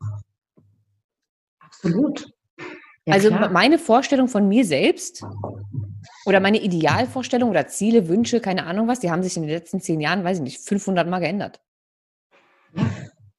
Absolut. 1.59 2.27
Ja, 3.05 3.15
also 3.15 3.29
klar. 3.29 3.49
meine 3.51 3.77
Vorstellung 3.77 4.27
von 4.27 4.47
mir 4.47 4.65
selbst 4.65 5.23
oder 6.25 6.39
meine 6.39 6.61
Idealvorstellung 6.61 7.49
oder 7.49 7.67
Ziele, 7.67 8.07
Wünsche, 8.07 8.39
keine 8.39 8.65
Ahnung 8.65 8.87
was, 8.87 9.01
die 9.01 9.11
haben 9.11 9.23
sich 9.23 9.35
in 9.35 9.43
den 9.43 9.51
letzten 9.51 9.81
zehn 9.81 9.99
Jahren, 9.99 10.23
weiß 10.23 10.37
ich 10.37 10.43
nicht, 10.43 10.59
500 10.61 11.07
Mal 11.09 11.19
geändert. 11.19 11.59
Ja. 12.75 12.83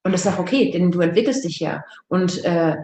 Und 0.05 0.13
das 0.13 0.27
ist 0.27 0.33
auch 0.33 0.39
okay, 0.39 0.71
denn 0.71 0.91
du 0.91 1.01
entwickelst 1.01 1.45
dich 1.45 1.61
ja. 1.61 1.83
Und 2.09 2.45
äh, 2.45 2.77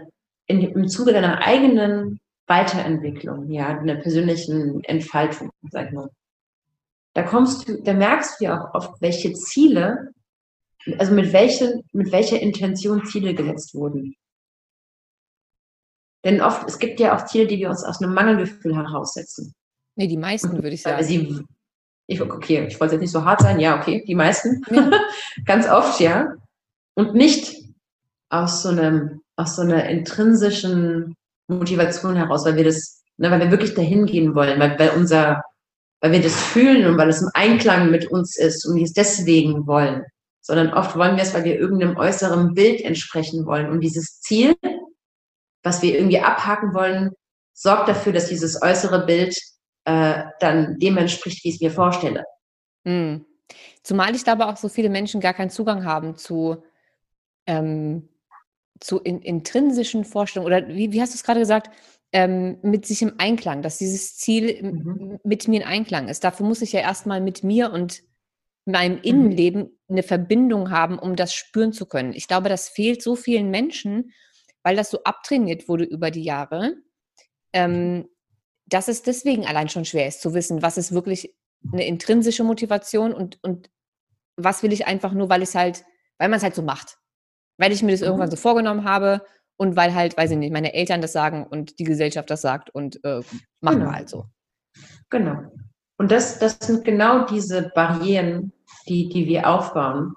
in, 0.47 0.63
im 0.63 0.89
Zuge 0.89 1.13
deiner 1.13 1.43
eigenen 1.43 2.19
Weiterentwicklung, 2.47 3.51
ja, 3.51 3.79
einer 3.79 3.97
persönlichen 3.97 4.83
Entfaltung, 4.85 5.51
sag 5.71 5.89
ich 5.89 5.93
mal, 5.93 6.11
da 7.13 7.23
kommst 7.23 7.69
du, 7.69 7.83
da 7.83 7.93
merkst 7.93 8.41
du 8.41 8.45
ja 8.45 8.59
auch 8.59 8.75
oft, 8.75 9.03
welche 9.03 9.33
Ziele, 9.35 10.13
also 10.99 11.13
mit, 11.13 11.33
welchen, 11.33 11.83
mit 11.93 12.11
welcher 12.11 12.41
Intention 12.41 13.05
Ziele 13.05 13.35
gesetzt 13.35 13.75
wurden. 13.75 14.15
Denn 16.25 16.41
oft, 16.41 16.69
es 16.69 16.79
gibt 16.79 17.01
ja 17.01 17.17
auch 17.17 17.25
Ziele, 17.25 17.47
die 17.47 17.59
wir 17.59 17.71
uns 17.71 17.85
aus 17.85 18.03
einem 18.03 18.15
Mangelgefühl 18.15 18.77
heraussetzen. 18.77 19.55
Nee, 19.97 20.07
die 20.07 20.17
meisten 20.17 20.53
würde 20.53 20.71
ich 20.71 20.83
sagen. 20.83 21.03
Sie, 21.03 21.45
ich, 22.07 22.21
okay, 22.21 22.67
ich 22.67 22.79
wollte 22.81 22.95
jetzt 22.95 23.03
nicht 23.03 23.13
so 23.13 23.25
hart 23.25 23.41
sein. 23.41 23.61
Ja, 23.61 23.79
okay, 23.79 24.05
die 24.07 24.15
meisten. 24.15 24.63
Ja. 24.71 24.91
Ganz 25.45 25.69
oft, 25.69 26.01
ja. 26.01 26.35
Und 26.95 27.15
nicht 27.15 27.57
aus 28.29 28.63
so 28.63 28.71
einem, 28.71 29.23
aus 29.37 29.57
so 29.57 29.63
einer 29.63 29.89
intrinsischen 29.89 31.17
Motivation 31.49 32.17
heraus, 32.17 32.45
weil 32.45 32.57
wir 32.57 32.65
das, 32.65 33.03
ne, 33.17 33.31
weil 33.31 33.41
wir 33.41 33.51
wirklich 33.51 33.75
dahin 33.75 34.07
gehen 34.07 34.35
wollen, 34.35 34.61
weil, 34.61 34.79
weil 34.79 34.91
unser, 34.91 35.43
weil 36.01 36.13
wir 36.13 36.23
das 36.23 36.35
fühlen 36.35 36.87
und 36.87 36.99
weil 36.99 37.09
es 37.09 37.23
im 37.23 37.31
Einklang 37.35 37.91
mit 37.91 38.11
uns 38.11 38.39
ist 38.39 38.67
und 38.67 38.77
wir 38.77 38.85
es 38.85 38.93
deswegen 38.93 39.67
wollen, 39.67 40.05
sondern 40.41 40.73
oft 40.73 40.97
wollen 40.97 41.17
wir 41.17 41.23
es, 41.23 41.35
weil 41.35 41.45
wir 41.45 41.59
irgendeinem 41.59 41.97
äußeren 41.97 42.55
Bild 42.55 42.81
entsprechen 42.81 43.47
wollen. 43.47 43.71
Und 43.71 43.81
dieses 43.81 44.21
Ziel, 44.21 44.55
was 45.63 45.83
wir 45.83 45.95
irgendwie 45.95 46.21
abhaken 46.21 46.75
wollen, 46.75 47.11
sorgt 47.53 47.89
dafür, 47.89 48.13
dass 48.13 48.29
dieses 48.29 48.63
äußere 48.63 49.07
Bild 49.07 49.37
äh, 49.85 50.25
dann 50.41 50.79
dem 50.79 50.97
entspricht, 50.97 51.45
wie 51.45 51.49
ich 51.49 51.57
es 51.57 51.61
mir 51.61 51.71
vorstelle. 51.71 52.25
Mhm. 52.85 53.27
Zumal 53.83 54.15
ich 54.15 54.25
glaube 54.25 54.47
auch 54.47 54.57
so 54.57 54.69
viele 54.69 54.89
Menschen 54.89 55.21
gar 55.21 55.35
keinen 55.35 55.51
Zugang 55.51 55.85
haben 55.85 56.17
zu 56.17 56.63
ähm, 57.47 58.09
zu 58.81 58.99
in, 58.99 59.21
intrinsischen 59.21 60.05
Vorstellungen 60.05 60.47
oder 60.47 60.69
wie, 60.69 60.93
wie 60.93 61.01
hast 61.01 61.13
du 61.13 61.17
es 61.17 61.25
gerade 61.25 61.41
gesagt, 61.41 61.71
ähm, 62.13 62.59
mit 62.63 62.87
sich 62.87 63.03
im 63.03 63.15
Einklang, 63.19 63.63
dass 63.63 63.79
dieses 63.79 64.17
Ziel 64.17 64.63
mhm. 64.63 65.19
mit 65.23 65.47
mir 65.47 65.61
in 65.61 65.67
Einklang 65.67 66.09
ist. 66.09 66.25
Dafür 66.25 66.47
muss 66.47 66.63
ich 66.63 66.73
ja 66.73 66.81
erstmal 66.81 67.21
mit 67.21 67.45
mir 67.45 67.73
und 67.73 68.03
meinem 68.65 68.97
mhm. 68.97 69.03
Innenleben 69.03 69.79
eine 69.89 70.03
Verbindung 70.03 70.71
haben, 70.71 70.99
um 70.99 71.17
das 71.17 71.35
spüren 71.35 71.73
zu 71.73 71.87
können. 71.87 72.13
Ich 72.13 72.27
glaube, 72.27 72.49
das 72.49 72.69
fehlt 72.69 73.03
so 73.03 73.17
vielen 73.17 73.51
Menschen, 73.51 74.13
weil 74.63 74.77
das 74.77 74.91
so 74.91 75.03
abtrainiert 75.05 75.69
wurde 75.69 75.85
über 75.85 76.11
die 76.11 76.23
Jahre, 76.23 76.77
ähm, 77.53 78.09
dass 78.67 78.89
es 78.89 79.03
deswegen 79.03 79.47
allein 79.47 79.69
schon 79.69 79.85
schwer 79.85 80.07
ist 80.07 80.21
zu 80.21 80.35
wissen, 80.35 80.63
was 80.63 80.79
ist 80.79 80.93
wirklich 80.93 81.35
eine 81.73 81.87
intrinsische 81.87 82.45
Motivation 82.45 83.13
und, 83.13 83.39
und 83.43 83.71
was 84.37 84.63
will 84.63 84.73
ich 84.73 84.87
einfach 84.87 85.13
nur, 85.13 85.29
weil 85.29 85.43
es 85.43 85.55
halt, 85.55 85.85
weil 86.19 86.29
man 86.29 86.39
es 86.39 86.43
halt 86.43 86.55
so 86.55 86.63
macht 86.63 87.01
weil 87.61 87.73
ich 87.73 87.83
mir 87.83 87.93
das 87.93 88.01
irgendwann 88.01 88.29
mhm. 88.29 88.33
so 88.33 88.37
vorgenommen 88.37 88.85
habe 88.85 89.21
und 89.57 89.77
weil 89.77 89.95
halt, 89.95 90.17
weiß 90.17 90.31
ich 90.31 90.39
nicht, 90.39 90.53
meine 90.53 90.73
Eltern 90.73 91.03
das 91.03 91.13
sagen 91.13 91.47
und 91.47 91.79
die 91.79 91.85
Gesellschaft 91.85 92.31
das 92.31 92.41
sagt 92.41 92.71
und 92.71 93.05
äh, 93.05 93.21
machen 93.61 93.81
genau. 93.81 93.91
wir 93.91 93.93
halt 93.93 94.09
so. 94.09 94.25
Genau. 95.11 95.43
Und 95.99 96.11
das, 96.11 96.39
das 96.39 96.59
sind 96.59 96.85
genau 96.85 97.27
diese 97.27 97.71
Barrieren, 97.75 98.55
die, 98.89 99.11
die 99.11 99.27
wir 99.27 99.47
aufbauen 99.47 100.15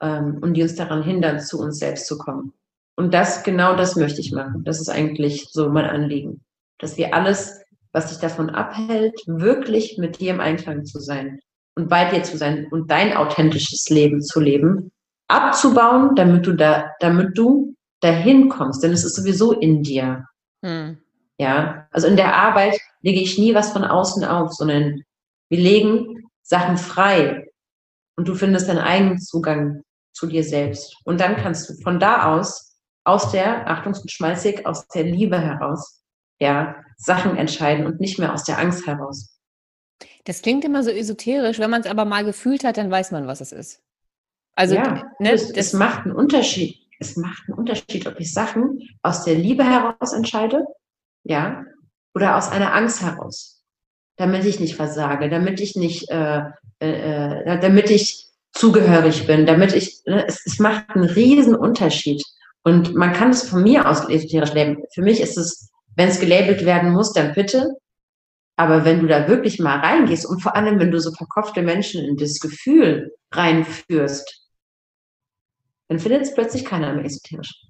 ähm, 0.00 0.38
und 0.40 0.54
die 0.54 0.62
uns 0.62 0.76
daran 0.76 1.02
hindern, 1.02 1.40
zu 1.40 1.60
uns 1.60 1.78
selbst 1.78 2.06
zu 2.06 2.16
kommen. 2.16 2.54
Und 2.98 3.14
das, 3.14 3.44
genau 3.44 3.76
das 3.76 3.94
möchte 3.94 4.20
ich 4.20 4.32
machen. 4.32 4.64
Das 4.64 4.80
ist 4.80 4.88
eigentlich 4.88 5.50
so 5.52 5.68
mein 5.68 5.84
Anliegen. 5.84 6.40
Dass 6.78 6.96
wir 6.96 7.14
alles, 7.14 7.60
was 7.92 8.08
dich 8.08 8.18
davon 8.18 8.50
abhält, 8.50 9.14
wirklich 9.26 9.98
mit 9.98 10.18
dir 10.18 10.32
im 10.32 10.40
Einklang 10.40 10.84
zu 10.84 10.98
sein 10.98 11.38
und 11.76 11.88
bei 11.88 12.10
dir 12.10 12.24
zu 12.24 12.36
sein 12.36 12.66
und 12.72 12.90
dein 12.90 13.16
authentisches 13.16 13.88
Leben 13.88 14.20
zu 14.20 14.40
leben, 14.40 14.90
abzubauen, 15.28 16.16
damit 16.16 16.44
du 16.44 16.54
da, 16.54 16.90
damit 16.98 17.38
du 17.38 17.76
dahin 18.00 18.48
kommst, 18.48 18.82
denn 18.82 18.92
es 18.92 19.04
ist 19.04 19.14
sowieso 19.14 19.52
in 19.52 19.84
dir. 19.84 20.24
Hm. 20.64 20.98
Ja, 21.38 21.86
also 21.92 22.08
in 22.08 22.16
der 22.16 22.34
Arbeit 22.34 22.80
lege 23.02 23.20
ich 23.20 23.38
nie 23.38 23.54
was 23.54 23.70
von 23.70 23.84
außen 23.84 24.24
auf, 24.24 24.52
sondern 24.54 25.02
wir 25.50 25.60
legen 25.60 26.28
Sachen 26.42 26.76
frei 26.76 27.46
und 28.16 28.26
du 28.26 28.34
findest 28.34 28.68
deinen 28.68 28.78
eigenen 28.78 29.20
Zugang 29.20 29.82
zu 30.12 30.26
dir 30.26 30.42
selbst. 30.42 30.96
Und 31.04 31.20
dann 31.20 31.36
kannst 31.36 31.70
du 31.70 31.74
von 31.80 32.00
da 32.00 32.34
aus, 32.34 32.67
aus 33.08 33.30
der, 33.30 33.68
Achtung, 33.68 33.94
schmalzig, 34.06 34.66
aus 34.66 34.86
der 34.88 35.04
Liebe 35.04 35.40
heraus, 35.40 36.02
ja, 36.38 36.76
Sachen 36.98 37.36
entscheiden 37.36 37.86
und 37.86 38.00
nicht 38.00 38.18
mehr 38.18 38.34
aus 38.34 38.44
der 38.44 38.58
Angst 38.58 38.86
heraus. 38.86 39.40
Das 40.24 40.42
klingt 40.42 40.64
immer 40.64 40.82
so 40.84 40.90
esoterisch, 40.90 41.58
wenn 41.58 41.70
man 41.70 41.80
es 41.80 41.86
aber 41.86 42.04
mal 42.04 42.22
gefühlt 42.24 42.64
hat, 42.64 42.76
dann 42.76 42.90
weiß 42.90 43.12
man, 43.12 43.26
was 43.26 43.40
es 43.40 43.52
ist. 43.52 43.82
Also 44.54 44.74
ja, 44.74 45.10
ne, 45.20 45.32
es, 45.32 45.50
es 45.50 45.72
macht 45.72 46.04
einen 46.04 46.14
Unterschied. 46.14 46.76
Es 47.00 47.16
macht 47.16 47.44
einen 47.46 47.56
Unterschied, 47.56 48.06
ob 48.06 48.20
ich 48.20 48.32
Sachen 48.32 48.80
aus 49.02 49.24
der 49.24 49.36
Liebe 49.36 49.64
heraus 49.64 50.12
entscheide, 50.12 50.66
ja, 51.24 51.64
oder 52.14 52.36
aus 52.36 52.50
einer 52.50 52.74
Angst 52.74 53.00
heraus, 53.02 53.62
damit 54.16 54.44
ich 54.44 54.60
nicht 54.60 54.74
versage, 54.74 55.30
damit 55.30 55.60
ich 55.60 55.76
nicht, 55.76 56.10
äh, 56.10 56.42
äh, 56.80 57.42
äh 57.54 57.60
damit 57.60 57.88
ich 57.90 58.26
zugehörig 58.52 59.26
bin, 59.26 59.46
damit 59.46 59.72
ich, 59.72 60.02
ne, 60.04 60.26
es, 60.26 60.44
es 60.44 60.58
macht 60.58 60.90
einen 60.90 61.04
riesen 61.04 61.54
Unterschied. 61.54 62.22
Und 62.62 62.94
man 62.94 63.12
kann 63.12 63.30
es 63.30 63.48
von 63.48 63.62
mir 63.62 63.88
aus 63.88 64.08
esoterisch 64.08 64.52
leben. 64.52 64.82
Für 64.92 65.02
mich 65.02 65.20
ist 65.20 65.38
es, 65.38 65.70
wenn 65.96 66.08
es 66.08 66.20
gelabelt 66.20 66.64
werden 66.64 66.92
muss, 66.92 67.12
dann 67.12 67.32
bitte. 67.32 67.68
Aber 68.56 68.84
wenn 68.84 69.00
du 69.00 69.06
da 69.06 69.28
wirklich 69.28 69.58
mal 69.60 69.78
reingehst 69.78 70.26
und 70.26 70.40
vor 70.40 70.56
allem, 70.56 70.78
wenn 70.80 70.90
du 70.90 71.00
so 71.00 71.12
verkopfte 71.12 71.62
Menschen 71.62 72.04
in 72.04 72.16
das 72.16 72.40
Gefühl 72.40 73.14
reinführst, 73.30 74.48
dann 75.88 75.98
findet 75.98 76.22
es 76.22 76.34
plötzlich 76.34 76.64
keiner 76.64 76.92
mehr 76.92 77.04
esoterisch. 77.04 77.66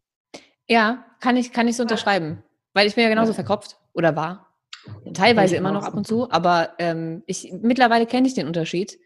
Ja, 0.67 1.05
kann 1.21 1.37
ich, 1.37 1.53
kann 1.53 1.69
ich 1.69 1.77
so 1.77 1.83
unterschreiben. 1.83 2.43
Weil 2.75 2.87
ich 2.87 2.95
bin 2.95 3.05
ja 3.05 3.11
genauso 3.11 3.31
ja. 3.31 3.35
verkopft 3.35 3.77
oder 3.93 4.17
war. 4.17 4.47
Teilweise 5.13 5.57
immer 5.57 5.73
noch 5.73 5.85
ab 5.85 5.95
und 5.95 6.07
zu, 6.07 6.31
aber 6.31 6.71
ähm, 6.79 7.23
ich, 7.27 7.53
mittlerweile 7.61 8.07
kenne 8.07 8.27
ich 8.27 8.35
den 8.35 8.47
Unterschied. 8.47 8.99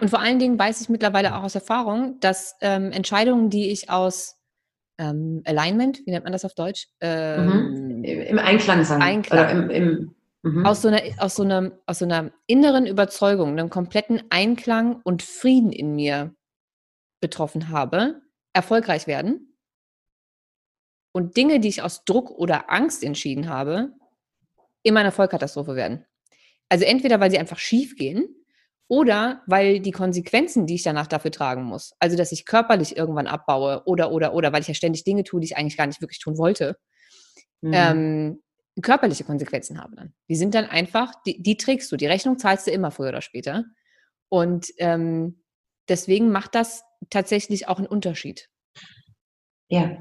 Und 0.00 0.10
vor 0.10 0.20
allen 0.20 0.38
Dingen 0.38 0.58
weiß 0.58 0.80
ich 0.80 0.88
mittlerweile 0.88 1.34
auch 1.34 1.42
aus 1.42 1.54
Erfahrung, 1.54 2.20
dass 2.20 2.56
ähm, 2.60 2.92
Entscheidungen, 2.92 3.50
die 3.50 3.70
ich 3.70 3.90
aus 3.90 4.37
ähm, 4.98 5.42
Alignment, 5.44 6.04
wie 6.04 6.10
nennt 6.10 6.24
man 6.24 6.32
das 6.32 6.44
auf 6.44 6.54
Deutsch? 6.54 6.88
Mhm. 7.00 8.04
Im 8.04 8.38
Einklang 8.38 8.84
sein. 8.84 9.00
Einklang. 9.00 9.50
Im, 9.50 9.70
im, 9.70 10.14
mhm. 10.42 10.66
aus, 10.66 10.82
so 10.82 10.88
einer, 10.88 11.02
aus, 11.18 11.36
so 11.36 11.44
einer, 11.44 11.72
aus 11.86 12.00
so 12.00 12.04
einer 12.04 12.32
inneren 12.46 12.86
Überzeugung, 12.86 13.50
einem 13.50 13.70
kompletten 13.70 14.22
Einklang 14.30 15.00
und 15.04 15.22
Frieden 15.22 15.72
in 15.72 15.94
mir 15.94 16.34
betroffen 17.20 17.70
habe, 17.70 18.20
erfolgreich 18.52 19.06
werden 19.06 19.56
und 21.12 21.36
Dinge, 21.36 21.60
die 21.60 21.68
ich 21.68 21.82
aus 21.82 22.04
Druck 22.04 22.30
oder 22.30 22.70
Angst 22.70 23.02
entschieden 23.02 23.48
habe, 23.48 23.92
immer 24.82 25.00
eine 25.00 25.12
Vollkatastrophe 25.12 25.74
werden. 25.74 26.04
Also 26.68 26.84
entweder, 26.84 27.18
weil 27.20 27.30
sie 27.30 27.38
einfach 27.38 27.58
schief 27.58 27.96
gehen 27.96 28.28
oder 28.88 29.42
weil 29.46 29.80
die 29.80 29.92
Konsequenzen, 29.92 30.66
die 30.66 30.74
ich 30.74 30.82
danach 30.82 31.06
dafür 31.06 31.30
tragen 31.30 31.62
muss, 31.62 31.94
also 31.98 32.16
dass 32.16 32.32
ich 32.32 32.46
körperlich 32.46 32.96
irgendwann 32.96 33.26
abbaue 33.26 33.82
oder, 33.84 34.10
oder, 34.12 34.32
oder, 34.32 34.52
weil 34.52 34.62
ich 34.62 34.68
ja 34.68 34.74
ständig 34.74 35.04
Dinge 35.04 35.24
tue, 35.24 35.40
die 35.40 35.46
ich 35.46 35.56
eigentlich 35.56 35.76
gar 35.76 35.86
nicht 35.86 36.00
wirklich 36.00 36.18
tun 36.18 36.38
wollte, 36.38 36.78
mhm. 37.60 37.72
ähm, 37.74 38.42
körperliche 38.80 39.24
Konsequenzen 39.24 39.80
habe 39.80 39.96
dann. 39.96 40.14
Die 40.28 40.36
sind 40.36 40.54
dann 40.54 40.64
einfach, 40.64 41.12
die, 41.26 41.42
die, 41.42 41.56
trägst 41.56 41.92
du, 41.92 41.96
die 41.96 42.06
Rechnung 42.06 42.38
zahlst 42.38 42.66
du 42.66 42.70
immer 42.70 42.90
früher 42.90 43.10
oder 43.10 43.22
später. 43.22 43.64
Und 44.30 44.68
ähm, 44.78 45.42
deswegen 45.88 46.30
macht 46.30 46.54
das 46.54 46.84
tatsächlich 47.10 47.68
auch 47.68 47.78
einen 47.78 47.86
Unterschied. 47.86 48.48
Ja, 49.70 49.98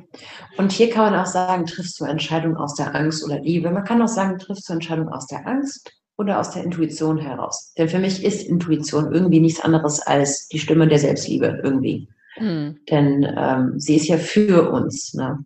und 0.57 0.71
hier 0.71 0.89
kann 0.89 1.11
man 1.11 1.19
auch 1.19 1.25
sagen, 1.25 1.65
triffst 1.65 1.99
du 1.99 2.05
Entscheidungen 2.05 2.55
aus 2.55 2.75
der 2.75 2.95
Angst 2.95 3.25
oder 3.25 3.39
Liebe. 3.39 3.69
Man 3.69 3.83
kann 3.83 4.01
auch 4.01 4.07
sagen, 4.07 4.37
triffst 4.39 4.69
du 4.69 4.73
Entscheidungen 4.73 5.09
aus 5.09 5.27
der 5.27 5.45
Angst 5.45 5.91
oder 6.17 6.39
aus 6.39 6.51
der 6.51 6.63
Intuition 6.63 7.17
heraus. 7.17 7.73
Denn 7.77 7.89
für 7.89 7.99
mich 7.99 8.23
ist 8.23 8.47
Intuition 8.47 9.13
irgendwie 9.13 9.39
nichts 9.39 9.61
anderes 9.61 9.99
als 9.99 10.47
die 10.47 10.59
Stimme 10.59 10.87
der 10.87 10.99
Selbstliebe 10.99 11.61
irgendwie. 11.63 12.09
Mhm. 12.39 12.79
Denn 12.89 13.35
ähm, 13.37 13.79
sie 13.79 13.95
ist 13.95 14.07
ja 14.07 14.17
für 14.17 14.71
uns. 14.71 15.13
Ne? 15.13 15.39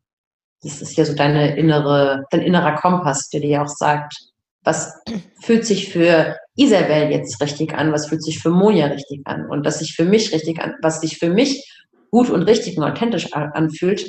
Das 0.64 0.82
ist 0.82 0.96
ja 0.96 1.06
so 1.06 1.14
deine 1.14 1.58
innere, 1.58 2.26
dein 2.32 2.42
innerer 2.42 2.76
Kompass, 2.76 3.30
der 3.30 3.42
dir 3.42 3.50
ja 3.50 3.64
auch 3.64 3.68
sagt, 3.68 4.16
was 4.64 4.94
fühlt 5.42 5.66
sich 5.66 5.92
für 5.92 6.38
Isabel 6.56 7.12
jetzt 7.12 7.42
richtig 7.42 7.74
an, 7.74 7.92
was 7.92 8.08
fühlt 8.08 8.24
sich 8.24 8.40
für 8.40 8.52
Monja 8.52 8.88
richtig 8.88 9.22
an 9.26 9.50
und 9.50 9.66
was 9.66 9.80
sich 9.80 9.96
für 9.96 10.06
mich 10.06 10.32
richtig 10.34 10.62
an, 10.62 10.76
was 10.82 11.02
sich 11.02 11.18
für 11.18 11.30
mich 11.30 11.68
gut 12.12 12.30
und 12.30 12.44
richtig 12.44 12.78
und 12.78 12.84
authentisch 12.84 13.34
anfühlt, 13.34 14.08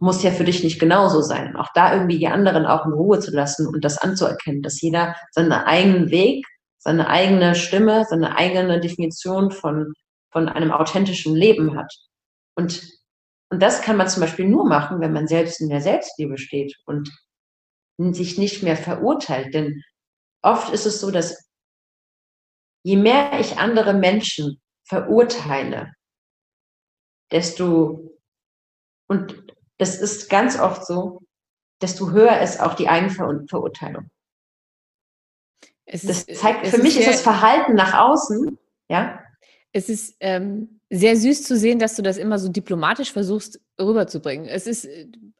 muss 0.00 0.22
ja 0.22 0.30
für 0.30 0.44
dich 0.44 0.64
nicht 0.64 0.80
genauso 0.80 1.20
sein. 1.20 1.56
Auch 1.56 1.68
da 1.74 1.94
irgendwie 1.94 2.18
die 2.18 2.28
anderen 2.28 2.66
auch 2.66 2.86
in 2.86 2.92
Ruhe 2.92 3.20
zu 3.20 3.30
lassen 3.30 3.66
und 3.66 3.84
das 3.84 3.98
anzuerkennen, 3.98 4.62
dass 4.62 4.80
jeder 4.80 5.14
seinen 5.30 5.52
eigenen 5.52 6.10
Weg, 6.10 6.46
seine 6.78 7.08
eigene 7.08 7.54
Stimme, 7.54 8.06
seine 8.08 8.36
eigene 8.36 8.80
Definition 8.80 9.50
von, 9.50 9.92
von 10.32 10.48
einem 10.48 10.72
authentischen 10.72 11.36
Leben 11.36 11.76
hat. 11.76 11.92
Und, 12.56 12.82
und 13.50 13.62
das 13.62 13.82
kann 13.82 13.98
man 13.98 14.08
zum 14.08 14.22
Beispiel 14.22 14.48
nur 14.48 14.66
machen, 14.66 15.00
wenn 15.00 15.12
man 15.12 15.28
selbst 15.28 15.60
in 15.60 15.68
der 15.68 15.82
Selbstliebe 15.82 16.38
steht 16.38 16.74
und 16.86 17.10
sich 17.98 18.38
nicht 18.38 18.62
mehr 18.62 18.76
verurteilt. 18.76 19.52
Denn 19.52 19.82
oft 20.40 20.72
ist 20.72 20.86
es 20.86 21.00
so, 21.00 21.10
dass 21.10 21.50
je 22.82 22.96
mehr 22.96 23.38
ich 23.38 23.58
andere 23.58 23.92
Menschen 23.92 24.62
verurteile, 24.84 25.92
desto, 27.30 28.18
und 29.06 29.49
das 29.80 29.96
ist 29.96 30.28
ganz 30.28 30.60
oft 30.60 30.86
so, 30.86 31.22
desto 31.80 32.10
höher 32.10 32.40
ist 32.40 32.60
auch 32.60 32.74
die 32.74 32.88
Eigenverurteilung. 32.88 34.10
das 35.86 36.26
zeigt, 36.26 36.66
für 36.66 36.82
mich 36.82 36.98
ist 36.98 37.08
das 37.08 37.22
Verhalten 37.22 37.74
nach 37.74 37.94
außen, 37.94 38.58
ja. 38.88 39.18
Es 39.72 39.88
ist 39.88 40.16
ähm, 40.20 40.80
sehr 40.90 41.16
süß 41.16 41.44
zu 41.44 41.56
sehen, 41.56 41.78
dass 41.78 41.96
du 41.96 42.02
das 42.02 42.18
immer 42.18 42.38
so 42.38 42.48
diplomatisch 42.48 43.12
versuchst 43.12 43.60
rüberzubringen. 43.80 44.46
Es 44.46 44.66
ist 44.66 44.86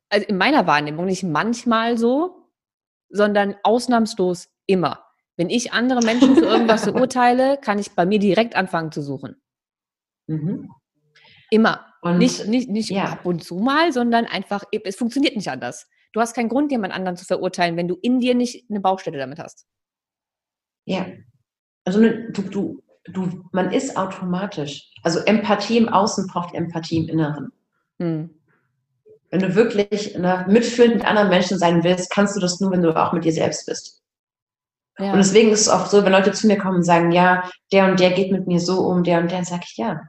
also 0.08 0.26
in 0.26 0.38
meiner 0.38 0.66
Wahrnehmung 0.66 1.04
nicht 1.04 1.24
manchmal 1.24 1.98
so, 1.98 2.48
sondern 3.10 3.56
ausnahmslos 3.62 4.48
immer. 4.66 5.04
Wenn 5.36 5.50
ich 5.50 5.72
andere 5.72 6.00
Menschen 6.00 6.34
für 6.36 6.46
irgendwas 6.46 6.84
verurteile, 6.84 7.58
kann 7.58 7.78
ich 7.78 7.92
bei 7.92 8.06
mir 8.06 8.20
direkt 8.20 8.56
anfangen 8.56 8.92
zu 8.92 9.02
suchen. 9.02 9.36
Mhm. 10.28 10.70
Immer. 11.50 11.89
Und 12.00 12.18
nicht 12.18 12.46
nicht, 12.46 12.68
nicht 12.70 12.90
ja. 12.90 13.04
ab 13.04 13.26
und 13.26 13.44
zu 13.44 13.56
mal, 13.56 13.92
sondern 13.92 14.24
einfach, 14.24 14.64
es 14.84 14.96
funktioniert 14.96 15.36
nicht 15.36 15.48
anders. 15.48 15.86
Du 16.12 16.20
hast 16.20 16.34
keinen 16.34 16.48
Grund, 16.48 16.72
jemand 16.72 16.94
anderen 16.94 17.16
zu 17.16 17.24
verurteilen, 17.24 17.76
wenn 17.76 17.88
du 17.88 17.96
in 18.02 18.20
dir 18.20 18.34
nicht 18.34 18.68
eine 18.70 18.80
Baustelle 18.80 19.18
damit 19.18 19.38
hast. 19.38 19.66
Ja. 20.86 21.06
Also 21.84 22.00
ne, 22.00 22.30
du, 22.32 22.42
du, 22.42 22.82
du, 23.04 23.44
man 23.52 23.72
ist 23.72 23.96
automatisch. 23.96 24.90
Also 25.02 25.20
Empathie 25.20 25.78
im 25.78 25.88
Außen 25.88 26.26
braucht 26.26 26.54
Empathie 26.54 26.98
im 26.98 27.08
Inneren. 27.08 27.52
Hm. 27.98 28.30
Wenn 29.30 29.40
du 29.40 29.54
wirklich 29.54 30.16
ne, 30.16 30.44
mitfühlend 30.48 30.96
mit 30.96 31.04
anderen 31.04 31.28
Menschen 31.28 31.58
sein 31.58 31.84
willst, 31.84 32.10
kannst 32.10 32.34
du 32.34 32.40
das 32.40 32.60
nur, 32.60 32.72
wenn 32.72 32.82
du 32.82 32.96
auch 32.96 33.12
mit 33.12 33.24
dir 33.24 33.32
selbst 33.32 33.66
bist. 33.66 34.02
Ja. 34.98 35.12
Und 35.12 35.18
deswegen 35.18 35.50
ist 35.50 35.62
es 35.62 35.68
oft 35.68 35.90
so, 35.90 36.04
wenn 36.04 36.12
Leute 36.12 36.32
zu 36.32 36.46
mir 36.46 36.58
kommen 36.58 36.78
und 36.78 36.82
sagen, 36.82 37.12
ja, 37.12 37.48
der 37.72 37.86
und 37.86 38.00
der 38.00 38.10
geht 38.10 38.32
mit 38.32 38.46
mir 38.46 38.60
so 38.60 38.80
um, 38.80 39.04
der 39.04 39.20
und 39.20 39.30
der, 39.30 39.44
sage 39.44 39.62
ich, 39.64 39.76
ja, 39.76 40.00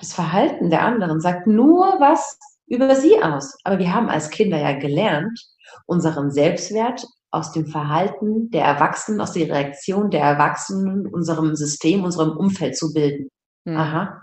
das 0.00 0.12
Verhalten 0.12 0.70
der 0.70 0.82
anderen 0.82 1.20
sagt 1.20 1.46
nur 1.46 2.00
was 2.00 2.38
über 2.66 2.94
sie 2.94 3.22
aus. 3.22 3.56
Aber 3.64 3.78
wir 3.78 3.92
haben 3.92 4.08
als 4.08 4.30
Kinder 4.30 4.58
ja 4.58 4.78
gelernt, 4.78 5.38
unseren 5.86 6.30
Selbstwert 6.30 7.04
aus 7.30 7.52
dem 7.52 7.66
Verhalten 7.66 8.50
der 8.50 8.64
Erwachsenen, 8.64 9.20
aus 9.20 9.32
der 9.32 9.48
Reaktion 9.48 10.10
der 10.10 10.22
Erwachsenen, 10.22 11.06
unserem 11.06 11.54
System, 11.54 12.04
unserem 12.04 12.36
Umfeld 12.36 12.76
zu 12.76 12.92
bilden. 12.92 13.28
Mhm. 13.64 13.76
Aha. 13.76 14.22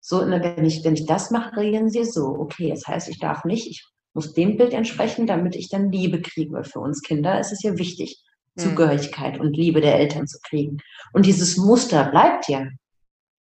So, 0.00 0.20
wenn 0.20 0.64
ich, 0.64 0.84
wenn 0.84 0.94
ich 0.94 1.06
das 1.06 1.30
mache, 1.32 1.56
reagieren 1.56 1.90
sie 1.90 2.04
so. 2.04 2.26
Okay, 2.26 2.70
das 2.70 2.86
heißt, 2.86 3.08
ich 3.08 3.18
darf 3.18 3.44
nicht, 3.44 3.66
ich 3.66 3.84
muss 4.14 4.34
dem 4.34 4.56
Bild 4.56 4.72
entsprechen, 4.72 5.26
damit 5.26 5.56
ich 5.56 5.68
dann 5.68 5.90
Liebe 5.90 6.20
kriege. 6.20 6.52
Weil 6.52 6.64
für 6.64 6.78
uns 6.78 7.02
Kinder 7.02 7.40
ist 7.40 7.52
es 7.52 7.62
ja 7.62 7.76
wichtig, 7.76 8.22
mhm. 8.54 8.60
Zugehörigkeit 8.62 9.40
und 9.40 9.56
Liebe 9.56 9.80
der 9.80 9.98
Eltern 9.98 10.28
zu 10.28 10.38
kriegen. 10.46 10.78
Und 11.12 11.26
dieses 11.26 11.56
Muster 11.56 12.04
bleibt 12.10 12.48
ja. 12.48 12.66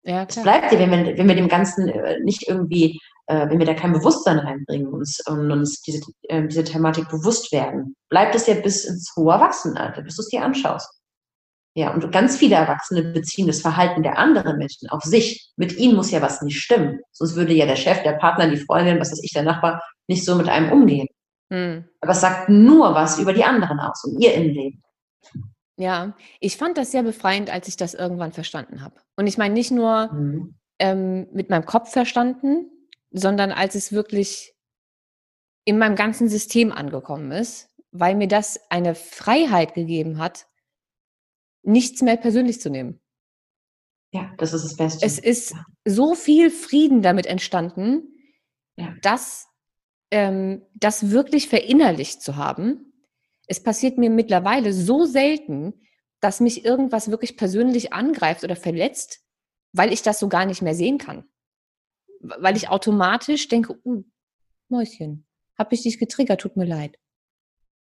Ja, 0.03 0.25
Es 0.27 0.41
bleibt 0.41 0.71
ja, 0.71 0.79
wenn 0.79 0.91
wir, 0.91 1.17
wenn 1.17 1.27
wir 1.27 1.35
dem 1.35 1.47
Ganzen 1.47 1.87
äh, 1.87 2.19
nicht 2.19 2.47
irgendwie, 2.47 2.99
äh, 3.27 3.49
wenn 3.49 3.59
wir 3.59 3.65
da 3.65 3.73
kein 3.73 3.93
Bewusstsein 3.93 4.39
reinbringen 4.39 4.87
uns, 4.87 5.21
und 5.27 5.49
uns 5.49 5.81
diese, 5.81 6.01
äh, 6.23 6.45
diese 6.45 6.65
Thematik 6.65 7.07
bewusst 7.09 7.51
werden, 7.53 7.95
bleibt 8.09 8.35
es 8.35 8.47
ja 8.47 8.55
bis 8.55 8.83
ins 8.83 9.13
hohe 9.15 9.33
Erwachsenenalter, 9.33 10.01
bis 10.01 10.17
du 10.17 10.21
es 10.21 10.27
dir 10.27 10.43
anschaust. 10.43 10.89
Ja, 11.75 11.91
und 11.91 12.11
ganz 12.11 12.37
viele 12.37 12.55
Erwachsene 12.55 13.01
beziehen 13.01 13.47
das 13.47 13.61
Verhalten 13.61 14.03
der 14.03 14.19
anderen 14.19 14.57
Menschen 14.57 14.89
auf 14.89 15.01
sich. 15.03 15.51
Mit 15.55 15.75
ihnen 15.77 15.95
muss 15.95 16.11
ja 16.11 16.21
was 16.21 16.41
nicht 16.43 16.59
stimmen. 16.59 16.99
Sonst 17.11 17.35
würde 17.35 17.53
ja 17.53 17.65
der 17.65 17.77
Chef, 17.77 18.03
der 18.03 18.13
Partner, 18.13 18.47
die 18.47 18.57
Freundin, 18.57 18.99
was 18.99 19.11
weiß 19.11 19.23
ich, 19.23 19.31
der 19.31 19.41
Nachbar, 19.41 19.81
nicht 20.07 20.23
so 20.23 20.35
mit 20.35 20.49
einem 20.49 20.71
umgehen. 20.71 21.07
Hm. 21.49 21.85
Aber 22.01 22.11
es 22.11 22.21
sagt 22.21 22.49
nur 22.49 22.93
was 22.93 23.17
über 23.17 23.33
die 23.33 23.43
anderen 23.43 23.79
aus 23.79 24.03
und 24.03 24.19
ihr 24.21 24.33
Innenleben. 24.35 24.83
Ja, 25.78 26.15
ich 26.39 26.57
fand 26.57 26.78
das 26.78 26.91
sehr 26.91 27.03
befreiend, 27.03 27.49
als 27.49 27.67
ich 27.67 27.78
das 27.78 27.93
irgendwann 27.93 28.32
verstanden 28.32 28.82
habe. 28.82 29.01
Und 29.15 29.28
ich 29.28 29.38
meine 29.38 29.53
nicht 29.53 29.71
nur 29.71 30.11
mhm. 30.13 30.55
ähm, 30.80 31.28
mit 31.34 31.49
meinem 31.49 31.65
Kopf 31.65 31.91
verstanden, 31.91 32.69
sondern 33.11 33.51
als 33.51 33.76
es 33.76 33.91
wirklich 33.91 34.53
in 35.65 35.78
meinem 35.78 35.95
ganzen 35.95 36.30
System 36.30 36.71
angekommen 36.71 37.32
ist, 37.32 37.69
weil 37.91 38.15
mir 38.15 38.28
das 38.28 38.59
eine 38.69 38.95
Freiheit 38.95 39.74
gegeben 39.74 40.17
hat, 40.17 40.47
nichts 41.63 42.01
mehr 42.01 42.17
persönlich 42.17 42.59
zu 42.59 42.69
nehmen. 42.69 42.99
Ja, 44.13 44.32
das 44.38 44.53
ist 44.53 44.63
das 44.63 44.76
Beste. 44.76 45.05
Es 45.05 45.17
ist 45.17 45.55
so 45.86 46.13
viel 46.13 46.51
Frieden 46.51 47.01
damit 47.01 47.26
entstanden, 47.26 48.13
ja. 48.76 48.93
dass 49.01 49.47
ähm, 50.11 50.63
das 50.76 51.09
wirklich 51.09 51.49
verinnerlicht 51.49 52.21
zu 52.21 52.36
haben 52.36 52.92
es 53.53 53.61
passiert 53.61 53.99
mir 53.99 54.09
mittlerweile 54.09 54.73
so 54.73 55.05
selten, 55.05 55.75
dass 56.21 56.39
mich 56.39 56.65
irgendwas 56.65 57.11
wirklich 57.11 57.37
persönlich 57.37 57.93
angreift 57.93 58.43
oder 58.43 58.55
verletzt, 58.55 59.21
weil 59.73 59.93
ich 59.93 60.01
das 60.01 60.19
so 60.19 60.27
gar 60.27 60.47
nicht 60.47 60.63
mehr 60.63 60.73
sehen 60.73 60.97
kann. 60.97 61.25
Weil 62.19 62.57
ich 62.57 62.69
automatisch 62.69 63.47
denke, 63.49 63.75
uh, 63.85 64.03
Mäuschen, 64.69 65.27
hab 65.55 65.71
ich 65.71 65.83
dich 65.83 65.99
getriggert, 65.99 66.41
tut 66.41 66.57
mir 66.57 66.65
leid. 66.65 66.97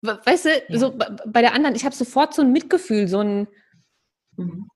Weißt 0.02 0.44
du, 0.44 0.50
ja. 0.68 0.78
so 0.78 0.94
bei 0.94 1.40
der 1.40 1.54
anderen, 1.54 1.74
ich 1.74 1.86
habe 1.86 1.94
sofort 1.94 2.34
so 2.34 2.42
ein 2.42 2.52
Mitgefühl, 2.52 3.08
so 3.08 3.20
ein. 3.20 3.48
Mhm. 4.36 4.68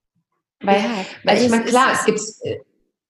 Weil, 0.61 0.81
ja, 0.81 1.05
weil 1.25 1.35
also 1.35 1.45
ich 1.45 1.51
meine, 1.51 1.65
klar, 1.65 1.91
es 1.93 2.05
gibt 2.05 2.21
äh, 2.41 2.57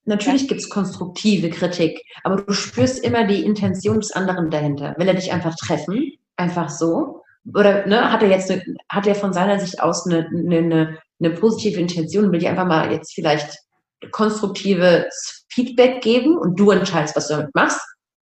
natürlich 0.03 0.41
ja. 0.41 0.47
gibt 0.49 0.59
es 0.59 0.69
konstruktive 0.69 1.49
Kritik, 1.51 2.01
aber 2.25 2.41
du 2.41 2.51
spürst 2.51 3.01
immer 3.01 3.25
die 3.25 3.45
Intention 3.45 4.01
des 4.01 4.11
anderen 4.11 4.49
dahinter. 4.49 4.93
Will 4.97 5.07
er 5.07 5.13
dich 5.13 5.31
einfach 5.31 5.55
treffen, 5.55 6.17
einfach 6.35 6.69
so, 6.69 7.23
oder 7.53 7.85
ne, 7.87 8.11
hat 8.11 8.21
er 8.21 8.29
jetzt 8.29 8.51
eine, 8.51 8.63
hat 8.89 9.07
er 9.07 9.15
von 9.15 9.33
seiner 9.33 9.59
Sicht 9.59 9.81
aus 9.81 10.05
eine, 10.05 10.27
eine, 10.27 10.97
eine 11.19 11.31
positive 11.31 11.79
Intention, 11.79 12.31
will 12.31 12.41
ich 12.41 12.47
einfach 12.47 12.65
mal 12.65 12.91
jetzt 12.91 13.13
vielleicht 13.13 13.57
konstruktives 14.11 15.45
Feedback 15.49 16.01
geben 16.01 16.37
und 16.37 16.59
du 16.59 16.71
entscheidest, 16.71 17.15
was 17.15 17.27
du 17.27 17.35
damit 17.35 17.55
machst? 17.55 17.81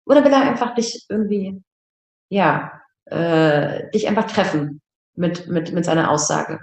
Oder 0.07 0.25
will 0.25 0.33
er 0.33 0.43
einfach 0.43 0.75
dich 0.75 1.07
irgendwie, 1.09 1.62
ja, 2.31 2.73
äh, 3.07 3.89
dich 3.91 4.09
einfach 4.09 4.27
treffen 4.27 4.81
mit, 5.14 5.47
mit, 5.47 5.73
mit 5.73 5.85
seiner 5.85 6.11
Aussage? 6.11 6.59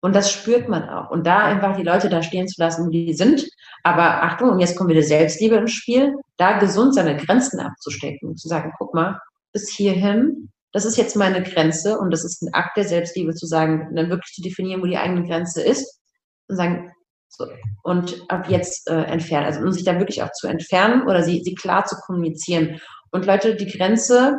Und 0.00 0.14
das 0.14 0.30
spürt 0.30 0.68
man 0.68 0.86
auch. 0.88 1.10
Und 1.10 1.26
da 1.26 1.44
einfach 1.44 1.76
die 1.76 1.82
Leute 1.82 2.10
da 2.10 2.22
stehen 2.22 2.46
zu 2.46 2.60
lassen, 2.60 2.86
wo 2.86 2.90
die 2.90 3.14
sind. 3.14 3.48
Aber 3.82 4.22
Achtung, 4.22 4.50
und 4.50 4.60
jetzt 4.60 4.76
kommt 4.76 4.90
wieder 4.90 5.02
Selbstliebe 5.02 5.56
ins 5.56 5.72
Spiel, 5.72 6.14
da 6.36 6.58
gesund 6.58 6.94
seine 6.94 7.16
Grenzen 7.16 7.58
abzustecken 7.58 8.28
und 8.28 8.38
zu 8.38 8.46
sagen, 8.46 8.72
guck 8.76 8.92
mal, 8.92 9.18
bis 9.52 9.70
hierhin 9.70 10.50
das 10.74 10.84
ist 10.84 10.96
jetzt 10.96 11.14
meine 11.14 11.40
Grenze 11.40 11.98
und 11.98 12.10
das 12.10 12.24
ist 12.24 12.42
ein 12.42 12.52
Akt 12.52 12.76
der 12.76 12.84
Selbstliebe 12.84 13.32
zu 13.32 13.46
sagen, 13.46 13.94
dann 13.94 14.10
wirklich 14.10 14.34
zu 14.34 14.42
definieren, 14.42 14.82
wo 14.82 14.86
die 14.86 14.98
eigene 14.98 15.26
Grenze 15.26 15.62
ist 15.62 16.00
und 16.48 16.56
sagen, 16.56 16.92
so, 17.28 17.46
und 17.84 18.20
ab 18.28 18.50
jetzt 18.50 18.90
äh, 18.90 19.02
entfernen. 19.04 19.46
Also 19.46 19.60
um 19.60 19.70
sich 19.70 19.84
da 19.84 20.00
wirklich 20.00 20.24
auch 20.24 20.32
zu 20.32 20.48
entfernen 20.48 21.02
oder 21.04 21.22
sie, 21.22 21.42
sie 21.44 21.54
klar 21.54 21.84
zu 21.84 21.94
kommunizieren. 22.04 22.80
Und 23.12 23.24
Leute, 23.24 23.54
die 23.54 23.70
Grenze, 23.70 24.36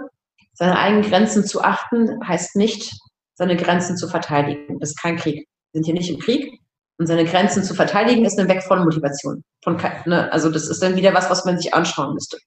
seine 0.54 0.78
eigenen 0.78 1.10
Grenzen 1.10 1.46
zu 1.46 1.62
achten, 1.62 2.20
heißt 2.28 2.58
nicht, 2.58 2.94
seine 3.36 3.56
Grenzen 3.56 3.96
zu 3.96 4.10
verteidigen. 4.10 4.78
Das 4.80 4.90
ist 4.90 5.02
kein 5.02 5.16
Krieg. 5.16 5.48
Wir 5.72 5.80
sind 5.80 5.86
hier 5.86 5.94
nicht 5.94 6.10
im 6.10 6.20
Krieg. 6.20 6.60
Und 6.98 7.08
seine 7.08 7.24
Grenzen 7.24 7.64
zu 7.64 7.76
verteidigen, 7.76 8.26
ist 8.26 8.38
eine 8.38 8.50
Weg 8.50 8.62
von 8.64 8.84
Motivation. 8.84 9.42
Von, 9.64 9.78
ne? 10.06 10.32
Also 10.34 10.50
das 10.50 10.68
ist 10.68 10.84
dann 10.84 10.98
wieder 10.98 11.14
was, 11.14 11.30
was 11.30 11.46
man 11.46 11.58
sich 11.58 11.74
anschauen 11.74 12.14
müsste. 12.14 12.38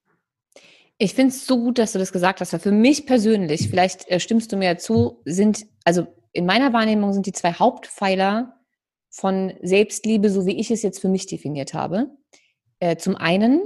Ich 1.01 1.15
finde 1.15 1.33
es 1.33 1.47
so 1.47 1.59
gut, 1.59 1.79
dass 1.79 1.93
du 1.93 1.99
das 2.01 2.13
gesagt 2.13 2.41
hast, 2.41 2.53
weil 2.53 2.61
für 2.61 2.73
mich 2.73 3.07
persönlich, 3.07 3.69
vielleicht 3.69 4.09
äh, 4.09 4.19
stimmst 4.19 4.53
du 4.53 4.57
mir 4.57 4.79
zu, 4.79 5.23
sind, 5.25 5.67
also 5.85 6.07
in 6.33 6.45
meiner 6.45 6.73
Wahrnehmung 6.73 7.13
sind 7.13 7.27
die 7.27 7.33
zwei 7.33 7.53
Hauptpfeiler 7.53 8.61
von 9.09 9.53
Selbstliebe, 9.63 10.29
so 10.29 10.45
wie 10.45 10.59
ich 10.59 10.71
es 10.71 10.83
jetzt 10.83 11.01
für 11.01 11.09
mich 11.09 11.27
definiert 11.27 11.73
habe. 11.73 12.11
Äh, 12.81 12.97
zum 12.97 13.17
einen 13.17 13.63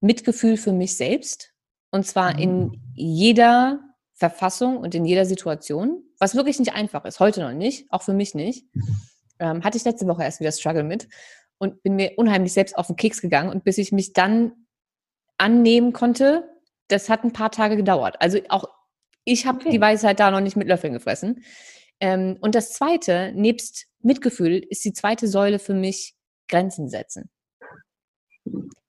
Mitgefühl 0.00 0.56
für 0.56 0.72
mich 0.72 0.96
selbst 0.96 1.52
Und 1.90 2.06
zwar 2.06 2.38
in 2.38 2.80
jeder 2.94 3.80
Verfassung 4.12 4.76
und 4.78 4.94
in 4.94 5.04
jeder 5.04 5.24
Situation, 5.24 6.02
was 6.18 6.34
wirklich 6.34 6.58
nicht 6.58 6.74
einfach 6.74 7.04
ist. 7.04 7.20
Heute 7.20 7.40
noch 7.40 7.52
nicht, 7.52 7.90
auch 7.90 8.02
für 8.02 8.12
mich 8.12 8.34
nicht. 8.34 8.66
Ähm, 9.38 9.64
hatte 9.64 9.78
ich 9.78 9.84
letzte 9.84 10.06
Woche 10.06 10.22
erst 10.22 10.40
wieder 10.40 10.52
Struggle 10.52 10.84
mit 10.84 11.08
und 11.58 11.82
bin 11.82 11.96
mir 11.96 12.12
unheimlich 12.16 12.52
selbst 12.52 12.76
auf 12.76 12.86
den 12.86 12.96
Keks 12.96 13.20
gegangen. 13.20 13.50
Und 13.50 13.64
bis 13.64 13.78
ich 13.78 13.92
mich 13.92 14.12
dann 14.12 14.52
annehmen 15.38 15.92
konnte, 15.92 16.55
das 16.88 17.08
hat 17.08 17.24
ein 17.24 17.32
paar 17.32 17.50
Tage 17.50 17.76
gedauert. 17.76 18.16
Also 18.20 18.38
auch 18.48 18.64
ich 19.24 19.46
habe 19.46 19.58
okay. 19.60 19.70
die 19.70 19.80
Weisheit 19.80 20.20
da 20.20 20.30
noch 20.30 20.40
nicht 20.40 20.56
mit 20.56 20.68
Löffeln 20.68 20.92
gefressen. 20.92 21.44
Ähm, 21.98 22.36
und 22.40 22.54
das 22.54 22.72
Zweite, 22.72 23.32
nebst 23.34 23.86
Mitgefühl, 24.00 24.64
ist 24.70 24.84
die 24.84 24.92
zweite 24.92 25.26
Säule 25.26 25.58
für 25.58 25.74
mich 25.74 26.14
Grenzen 26.48 26.88
setzen. 26.88 27.30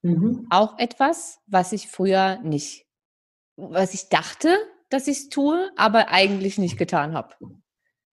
Mhm. 0.03 0.45
Auch 0.49 0.77
etwas, 0.77 1.39
was 1.47 1.73
ich 1.73 1.87
früher 1.87 2.39
nicht, 2.43 2.85
was 3.55 3.93
ich 3.93 4.09
dachte, 4.09 4.55
dass 4.89 5.07
ich 5.07 5.17
es 5.17 5.29
tue, 5.29 5.71
aber 5.75 6.09
eigentlich 6.09 6.57
nicht 6.57 6.77
getan 6.77 7.13
habe. 7.13 7.35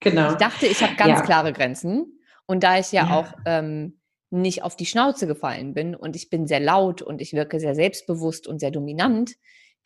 Genau. 0.01 0.33
Ich 0.33 0.37
dachte, 0.37 0.67
ich 0.67 0.83
habe 0.83 0.97
ganz 0.97 1.21
ja. 1.21 1.25
klare 1.25 1.53
Grenzen. 1.53 2.19
Und 2.47 2.63
da 2.63 2.79
ich 2.79 2.93
ja, 2.93 3.07
ja. 3.07 3.17
auch 3.17 3.33
ähm, 3.47 4.01
nicht 4.31 4.63
auf 4.63 4.77
die 4.77 4.87
Schnauze 4.87 5.27
gefallen 5.27 5.75
bin 5.75 5.95
und 5.95 6.17
ich 6.17 6.29
bin 6.31 6.47
sehr 6.47 6.61
laut 6.61 7.03
und 7.03 7.23
ich 7.23 7.33
wirke 7.33 7.61
sehr 7.61 7.75
selbstbewusst 7.75 8.47
und 8.47 8.59
sehr 8.59 8.71
dominant, 8.71 9.37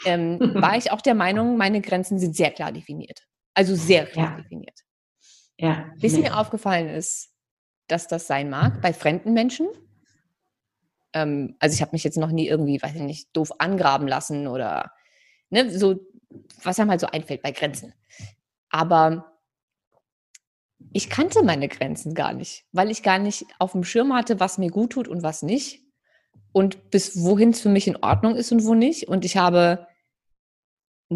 ähm, 0.04 0.38
war 0.54 0.76
ich 0.76 0.90
auch 0.90 1.00
der 1.00 1.14
Meinung, 1.14 1.56
meine 1.56 1.80
Grenzen 1.80 2.18
sind 2.18 2.36
sehr 2.36 2.50
klar 2.50 2.72
definiert. 2.72 3.26
Also 3.54 3.74
sehr 3.74 4.06
klar 4.06 4.36
ja. 4.36 4.42
definiert. 4.42 4.80
Ja. 5.58 5.90
Bis 6.00 6.12
nee. 6.12 6.20
mir 6.20 6.38
aufgefallen 6.38 6.88
ist, 6.88 7.30
dass 7.88 8.06
das 8.06 8.26
sein 8.26 8.50
mag 8.50 8.80
bei 8.80 8.92
fremden 8.92 9.32
Menschen. 9.32 9.68
Ähm, 11.12 11.56
also 11.58 11.74
ich 11.74 11.82
habe 11.82 11.92
mich 11.92 12.04
jetzt 12.04 12.18
noch 12.18 12.30
nie 12.30 12.46
irgendwie, 12.46 12.80
weiß 12.80 12.94
ich 12.94 13.02
nicht, 13.02 13.28
doof 13.36 13.52
angraben 13.58 14.06
lassen 14.06 14.46
oder 14.46 14.92
ne, 15.50 15.70
so, 15.70 15.96
was 16.62 16.78
einem 16.78 16.90
halt 16.90 17.00
so 17.00 17.08
einfällt 17.08 17.42
bei 17.42 17.50
Grenzen. 17.50 17.94
Aber 18.70 19.38
ich 20.92 21.10
kannte 21.10 21.42
meine 21.42 21.68
Grenzen 21.68 22.14
gar 22.14 22.32
nicht, 22.32 22.66
weil 22.72 22.90
ich 22.90 23.02
gar 23.02 23.18
nicht 23.18 23.46
auf 23.58 23.72
dem 23.72 23.84
Schirm 23.84 24.14
hatte, 24.14 24.38
was 24.38 24.58
mir 24.58 24.70
gut 24.70 24.92
tut 24.92 25.08
und 25.08 25.22
was 25.22 25.42
nicht. 25.42 25.82
Und 26.52 26.90
bis 26.90 27.22
wohin 27.22 27.50
es 27.50 27.60
für 27.60 27.68
mich 27.68 27.88
in 27.88 27.96
Ordnung 27.96 28.34
ist 28.36 28.52
und 28.52 28.64
wo 28.64 28.74
nicht. 28.74 29.08
Und 29.08 29.24
ich 29.24 29.36
habe 29.36 29.87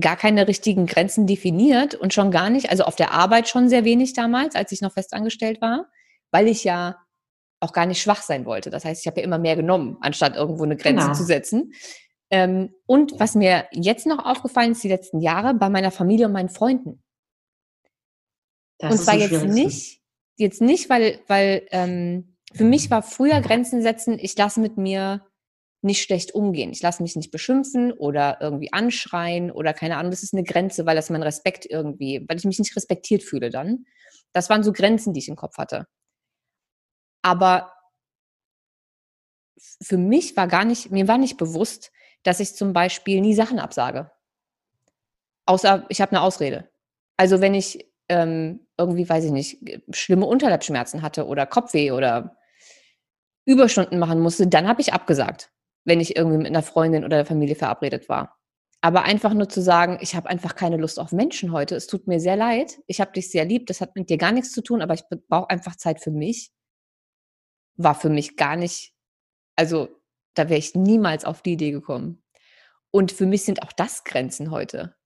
gar 0.00 0.16
keine 0.16 0.48
richtigen 0.48 0.86
Grenzen 0.86 1.26
definiert 1.26 1.94
und 1.94 2.14
schon 2.14 2.30
gar 2.30 2.50
nicht, 2.50 2.70
also 2.70 2.84
auf 2.84 2.96
der 2.96 3.12
Arbeit 3.12 3.48
schon 3.48 3.68
sehr 3.68 3.84
wenig 3.84 4.14
damals, 4.14 4.54
als 4.54 4.72
ich 4.72 4.80
noch 4.80 4.92
festangestellt 4.92 5.60
war, 5.60 5.86
weil 6.30 6.48
ich 6.48 6.64
ja 6.64 6.96
auch 7.60 7.72
gar 7.72 7.86
nicht 7.86 8.00
schwach 8.00 8.22
sein 8.22 8.46
wollte. 8.46 8.70
Das 8.70 8.84
heißt, 8.84 9.02
ich 9.02 9.06
habe 9.06 9.20
ja 9.20 9.26
immer 9.26 9.38
mehr 9.38 9.54
genommen, 9.54 9.98
anstatt 10.00 10.34
irgendwo 10.34 10.64
eine 10.64 10.76
Grenze 10.76 11.04
genau. 11.04 11.16
zu 11.16 11.24
setzen. 11.24 11.72
Ähm, 12.30 12.74
und 12.86 13.20
was 13.20 13.34
mir 13.34 13.66
jetzt 13.72 14.06
noch 14.06 14.24
aufgefallen 14.24 14.72
ist, 14.72 14.82
die 14.82 14.88
letzten 14.88 15.20
Jahre, 15.20 15.52
bei 15.54 15.68
meiner 15.68 15.90
Familie 15.90 16.26
und 16.26 16.32
meinen 16.32 16.48
Freunden. 16.48 17.02
Das 18.78 18.92
und 18.92 18.98
zwar 18.98 19.14
jetzt 19.14 19.44
nicht, 19.44 20.00
jetzt 20.36 20.62
nicht, 20.62 20.88
weil, 20.88 21.20
weil 21.28 21.66
ähm, 21.70 22.36
für 22.54 22.64
mich 22.64 22.90
war 22.90 23.02
früher 23.02 23.40
Grenzen 23.42 23.82
setzen, 23.82 24.18
ich 24.18 24.36
lasse 24.36 24.60
mit 24.60 24.78
mir 24.78 25.24
nicht 25.82 26.02
schlecht 26.02 26.34
umgehen. 26.34 26.70
Ich 26.70 26.80
lasse 26.80 27.02
mich 27.02 27.16
nicht 27.16 27.32
beschimpfen 27.32 27.92
oder 27.92 28.38
irgendwie 28.40 28.72
anschreien 28.72 29.50
oder 29.50 29.74
keine 29.74 29.96
Ahnung. 29.96 30.10
Das 30.12 30.22
ist 30.22 30.32
eine 30.32 30.44
Grenze, 30.44 30.86
weil 30.86 30.94
das 30.96 31.10
mein 31.10 31.22
Respekt 31.22 31.66
irgendwie, 31.66 32.24
weil 32.28 32.38
ich 32.38 32.44
mich 32.44 32.58
nicht 32.58 32.76
respektiert 32.76 33.22
fühle 33.22 33.50
dann. 33.50 33.84
Das 34.32 34.48
waren 34.48 34.62
so 34.62 34.72
Grenzen, 34.72 35.12
die 35.12 35.20
ich 35.20 35.28
im 35.28 35.36
Kopf 35.36 35.58
hatte. 35.58 35.86
Aber 37.22 37.72
für 39.82 39.98
mich 39.98 40.36
war 40.36 40.46
gar 40.48 40.64
nicht, 40.64 40.90
mir 40.90 41.08
war 41.08 41.18
nicht 41.18 41.36
bewusst, 41.36 41.92
dass 42.22 42.40
ich 42.40 42.54
zum 42.54 42.72
Beispiel 42.72 43.20
nie 43.20 43.34
Sachen 43.34 43.58
absage. 43.58 44.10
Außer 45.46 45.86
ich 45.88 46.00
habe 46.00 46.12
eine 46.12 46.22
Ausrede. 46.22 46.70
Also 47.16 47.40
wenn 47.40 47.54
ich 47.54 47.92
ähm, 48.08 48.66
irgendwie, 48.78 49.08
weiß 49.08 49.24
ich 49.24 49.32
nicht, 49.32 49.58
schlimme 49.90 50.26
Unterleibsschmerzen 50.26 51.02
hatte 51.02 51.26
oder 51.26 51.46
Kopfweh 51.46 51.90
oder 51.90 52.36
Überstunden 53.44 53.98
machen 53.98 54.20
musste, 54.20 54.46
dann 54.46 54.68
habe 54.68 54.80
ich 54.80 54.92
abgesagt 54.92 55.52
wenn 55.84 56.00
ich 56.00 56.16
irgendwie 56.16 56.38
mit 56.38 56.46
einer 56.46 56.62
Freundin 56.62 57.04
oder 57.04 57.18
der 57.18 57.26
Familie 57.26 57.56
verabredet 57.56 58.08
war. 58.08 58.38
Aber 58.80 59.04
einfach 59.04 59.32
nur 59.32 59.48
zu 59.48 59.62
sagen, 59.62 59.98
ich 60.00 60.16
habe 60.16 60.28
einfach 60.28 60.56
keine 60.56 60.76
Lust 60.76 60.98
auf 60.98 61.12
Menschen 61.12 61.52
heute, 61.52 61.76
es 61.76 61.86
tut 61.86 62.08
mir 62.08 62.18
sehr 62.18 62.36
leid, 62.36 62.80
ich 62.88 63.00
habe 63.00 63.12
dich 63.12 63.30
sehr 63.30 63.44
lieb, 63.44 63.66
das 63.66 63.80
hat 63.80 63.94
mit 63.94 64.10
dir 64.10 64.18
gar 64.18 64.32
nichts 64.32 64.52
zu 64.52 64.60
tun, 64.60 64.82
aber 64.82 64.94
ich 64.94 65.04
brauche 65.28 65.50
einfach 65.50 65.76
Zeit 65.76 66.00
für 66.00 66.10
mich, 66.10 66.50
war 67.76 67.94
für 67.94 68.08
mich 68.08 68.36
gar 68.36 68.56
nicht, 68.56 68.92
also 69.56 69.88
da 70.34 70.48
wäre 70.48 70.58
ich 70.58 70.74
niemals 70.74 71.24
auf 71.24 71.42
die 71.42 71.52
Idee 71.52 71.70
gekommen. 71.70 72.22
Und 72.90 73.12
für 73.12 73.26
mich 73.26 73.44
sind 73.44 73.62
auch 73.62 73.72
das 73.72 74.04
Grenzen 74.04 74.50
heute. 74.50 74.96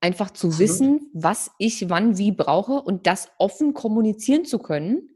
Einfach 0.00 0.30
zu 0.30 0.48
Absolut. 0.48 0.58
wissen, 0.58 1.10
was 1.12 1.50
ich 1.58 1.88
wann 1.88 2.18
wie 2.18 2.32
brauche 2.32 2.82
und 2.82 3.06
das 3.06 3.30
offen 3.38 3.74
kommunizieren 3.74 4.44
zu 4.44 4.58
können, 4.58 5.08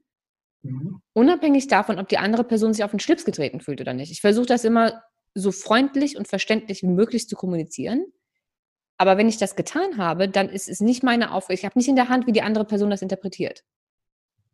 Mhm. 0.65 1.01
Unabhängig 1.13 1.69
davon, 1.69 1.99
ob 1.99 2.09
die 2.09 2.19
andere 2.19 2.43
Person 2.43 2.73
sich 2.73 2.85
auf 2.85 2.91
den 2.91 3.01
Schlips 3.01 3.25
getreten 3.25 3.61
fühlt 3.61 3.81
oder 3.81 3.93
nicht. 3.93 4.11
Ich 4.11 4.21
versuche 4.21 4.47
das 4.47 4.65
immer 4.65 5.03
so 5.35 5.53
freundlich 5.53 6.17
und 6.17 6.27
verständlich 6.27 6.83
wie 6.83 6.89
möglich 6.89 7.29
zu 7.29 7.37
kommunizieren. 7.37 8.07
Aber 8.97 9.19
wenn 9.19 9.29
ich 9.29 9.39
das 9.39 9.57
getan 9.57 9.99
habe, 9.99 10.29
dann 10.29 10.49
ist 10.49 10.69
es 10.69 10.81
nicht 10.81 11.03
meine 11.03 11.33
Aufgabe. 11.33 11.55
Ich 11.55 11.65
habe 11.65 11.79
nicht 11.79 11.89
in 11.89 11.97
der 11.97 12.09
Hand, 12.09 12.27
wie 12.27 12.33
die 12.33 12.43
andere 12.43 12.65
Person 12.65 12.91
das 12.91 13.03
interpretiert. 13.03 13.63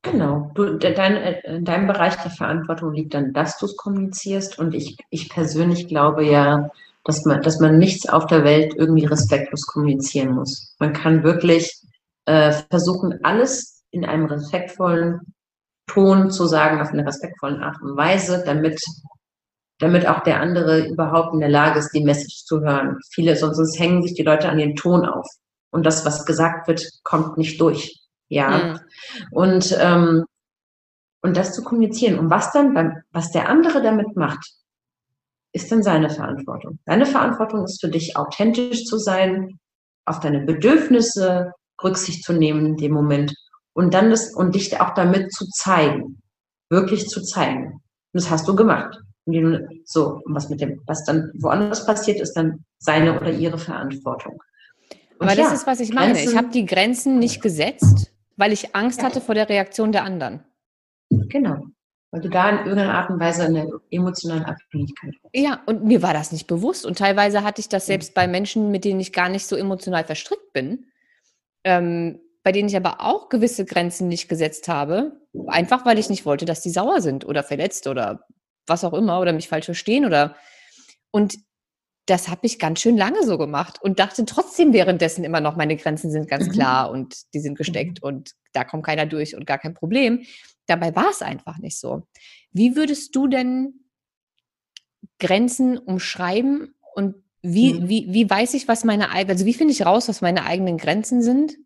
Genau. 0.02 0.50
Du, 0.54 0.78
dein, 0.78 1.16
äh, 1.16 1.62
dein 1.62 1.86
Bereich 1.86 2.16
der 2.16 2.30
Verantwortung 2.30 2.94
liegt 2.94 3.12
dann, 3.14 3.32
dass 3.34 3.58
du 3.58 3.66
es 3.66 3.76
kommunizierst. 3.76 4.58
Und 4.58 4.74
ich, 4.74 4.96
ich 5.10 5.28
persönlich 5.28 5.88
glaube 5.88 6.24
ja, 6.24 6.70
dass 7.04 7.24
man, 7.26 7.42
dass 7.42 7.60
man 7.60 7.78
nichts 7.78 8.08
auf 8.08 8.26
der 8.26 8.42
Welt 8.42 8.74
irgendwie 8.76 9.04
respektlos 9.04 9.66
kommunizieren 9.66 10.34
muss. 10.34 10.74
Man 10.78 10.94
kann 10.94 11.22
wirklich 11.22 11.82
äh, 12.24 12.52
versuchen, 12.70 13.22
alles 13.22 13.84
in 13.90 14.06
einem 14.06 14.24
respektvollen 14.24 15.20
Ton 15.90 16.30
zu 16.30 16.46
sagen, 16.46 16.80
auf 16.80 16.90
eine 16.90 17.06
respektvolle 17.06 17.60
Art 17.60 17.82
und 17.82 17.96
Weise, 17.96 18.42
damit, 18.46 18.80
damit 19.78 20.06
auch 20.06 20.20
der 20.20 20.40
andere 20.40 20.86
überhaupt 20.86 21.34
in 21.34 21.40
der 21.40 21.48
Lage 21.48 21.80
ist, 21.80 21.90
die 21.92 22.04
Message 22.04 22.44
zu 22.44 22.60
hören. 22.60 22.98
Viele, 23.12 23.36
sonst, 23.36 23.56
sonst 23.56 23.78
hängen 23.78 24.02
sich 24.02 24.14
die 24.14 24.22
Leute 24.22 24.48
an 24.48 24.58
den 24.58 24.76
Ton 24.76 25.04
auf. 25.04 25.26
Und 25.70 25.84
das, 25.84 26.04
was 26.04 26.24
gesagt 26.24 26.68
wird, 26.68 26.88
kommt 27.02 27.38
nicht 27.38 27.60
durch. 27.60 28.00
Ja. 28.28 28.50
Mhm. 28.50 28.80
Und, 29.32 29.76
ähm, 29.80 30.24
und 31.22 31.36
das 31.36 31.52
zu 31.54 31.62
kommunizieren. 31.62 32.18
Und 32.18 32.30
was 32.30 32.52
dann 32.52 32.72
beim, 32.72 33.02
was 33.10 33.32
der 33.32 33.48
andere 33.48 33.82
damit 33.82 34.16
macht, 34.16 34.44
ist 35.52 35.72
dann 35.72 35.82
seine 35.82 36.10
Verantwortung. 36.10 36.78
Deine 36.86 37.06
Verantwortung 37.06 37.64
ist 37.64 37.80
für 37.80 37.88
dich, 37.90 38.16
authentisch 38.16 38.84
zu 38.84 38.98
sein, 38.98 39.58
auf 40.04 40.20
deine 40.20 40.40
Bedürfnisse 40.40 41.52
Rücksicht 41.82 42.22
zu 42.24 42.32
nehmen 42.32 42.64
in 42.66 42.76
dem 42.76 42.92
Moment 42.92 43.34
und 43.74 43.94
dann 43.94 44.10
das, 44.10 44.34
und 44.34 44.54
dich 44.54 44.80
auch 44.80 44.94
damit 44.94 45.32
zu 45.32 45.46
zeigen, 45.48 46.20
wirklich 46.68 47.08
zu 47.08 47.22
zeigen. 47.22 47.72
Und 48.12 48.22
das 48.22 48.30
hast 48.30 48.48
du 48.48 48.54
gemacht. 48.54 48.98
Und 49.26 49.68
so, 49.84 50.20
was 50.26 50.48
mit 50.48 50.60
dem, 50.60 50.80
was 50.86 51.04
dann 51.04 51.30
woanders 51.34 51.86
passiert, 51.86 52.20
ist 52.20 52.34
dann 52.34 52.64
seine 52.78 53.18
oder 53.20 53.30
ihre 53.30 53.58
Verantwortung. 53.58 54.42
Und 55.18 55.28
Aber 55.28 55.36
ja, 55.36 55.44
das 55.44 55.60
ist, 55.60 55.66
was 55.66 55.80
ich 55.80 55.92
meine. 55.92 56.14
Grenzen, 56.14 56.30
ich 56.30 56.36
habe 56.36 56.48
die 56.48 56.66
Grenzen 56.66 57.18
nicht 57.18 57.42
gesetzt, 57.42 58.12
weil 58.36 58.52
ich 58.52 58.74
Angst 58.74 59.02
hatte 59.02 59.20
vor 59.20 59.34
der 59.34 59.48
Reaktion 59.48 59.92
der 59.92 60.04
anderen. 60.04 60.42
Genau. 61.10 61.66
Weil 62.10 62.22
du 62.22 62.28
da 62.28 62.48
in 62.50 62.58
irgendeiner 62.58 62.94
Art 62.94 63.10
und 63.10 63.20
Weise 63.20 63.44
eine 63.44 63.68
emotionale 63.90 64.46
Abhängigkeit 64.46 65.14
hast. 65.22 65.30
Ja, 65.32 65.60
und 65.66 65.84
mir 65.84 66.02
war 66.02 66.12
das 66.12 66.32
nicht 66.32 66.46
bewusst. 66.48 66.84
Und 66.84 66.98
teilweise 66.98 67.44
hatte 67.44 67.60
ich 67.60 67.68
das 67.68 67.86
selbst 67.86 68.14
bei 68.14 68.26
Menschen, 68.26 68.70
mit 68.70 68.84
denen 68.84 68.98
ich 68.98 69.12
gar 69.12 69.28
nicht 69.28 69.46
so 69.46 69.54
emotional 69.54 70.04
verstrickt 70.04 70.52
bin. 70.52 70.86
Ähm, 71.62 72.18
bei 72.42 72.52
denen 72.52 72.68
ich 72.68 72.76
aber 72.76 73.00
auch 73.00 73.28
gewisse 73.28 73.64
Grenzen 73.64 74.08
nicht 74.08 74.28
gesetzt 74.28 74.68
habe, 74.68 75.20
einfach 75.46 75.84
weil 75.84 75.98
ich 75.98 76.08
nicht 76.08 76.24
wollte, 76.24 76.44
dass 76.44 76.60
die 76.60 76.70
sauer 76.70 77.00
sind 77.00 77.24
oder 77.24 77.42
verletzt 77.42 77.86
oder 77.86 78.26
was 78.66 78.84
auch 78.84 78.94
immer 78.94 79.20
oder 79.20 79.32
mich 79.32 79.48
falsch 79.48 79.66
verstehen 79.66 80.04
oder 80.04 80.36
und 81.10 81.36
das 82.06 82.28
habe 82.28 82.46
ich 82.46 82.58
ganz 82.58 82.80
schön 82.80 82.96
lange 82.96 83.24
so 83.24 83.38
gemacht 83.38 83.78
und 83.80 84.00
dachte 84.00 84.24
trotzdem 84.24 84.72
währenddessen 84.72 85.22
immer 85.22 85.40
noch, 85.40 85.56
meine 85.56 85.76
Grenzen 85.76 86.10
sind 86.10 86.28
ganz 86.28 86.48
mhm. 86.48 86.52
klar 86.52 86.90
und 86.90 87.14
die 87.34 87.40
sind 87.40 87.56
gesteckt 87.56 88.02
mhm. 88.02 88.08
und 88.08 88.32
da 88.52 88.64
kommt 88.64 88.84
keiner 88.84 89.06
durch 89.06 89.36
und 89.36 89.46
gar 89.46 89.58
kein 89.58 89.74
Problem. 89.74 90.24
Dabei 90.66 90.94
war 90.96 91.10
es 91.10 91.22
einfach 91.22 91.58
nicht 91.58 91.78
so. 91.78 92.02
Wie 92.52 92.74
würdest 92.74 93.14
du 93.14 93.28
denn 93.28 93.84
Grenzen 95.18 95.78
umschreiben 95.78 96.74
und 96.94 97.14
wie, 97.42 97.74
mhm. 97.74 97.88
wie, 97.88 98.06
wie 98.12 98.28
weiß 98.28 98.54
ich, 98.54 98.66
was 98.66 98.84
meine, 98.84 99.10
also 99.10 99.46
wie 99.46 99.54
finde 99.54 99.72
ich 99.72 99.86
raus, 99.86 100.08
was 100.08 100.20
meine 100.20 100.46
eigenen 100.46 100.78
Grenzen 100.78 101.22
sind? 101.22 101.56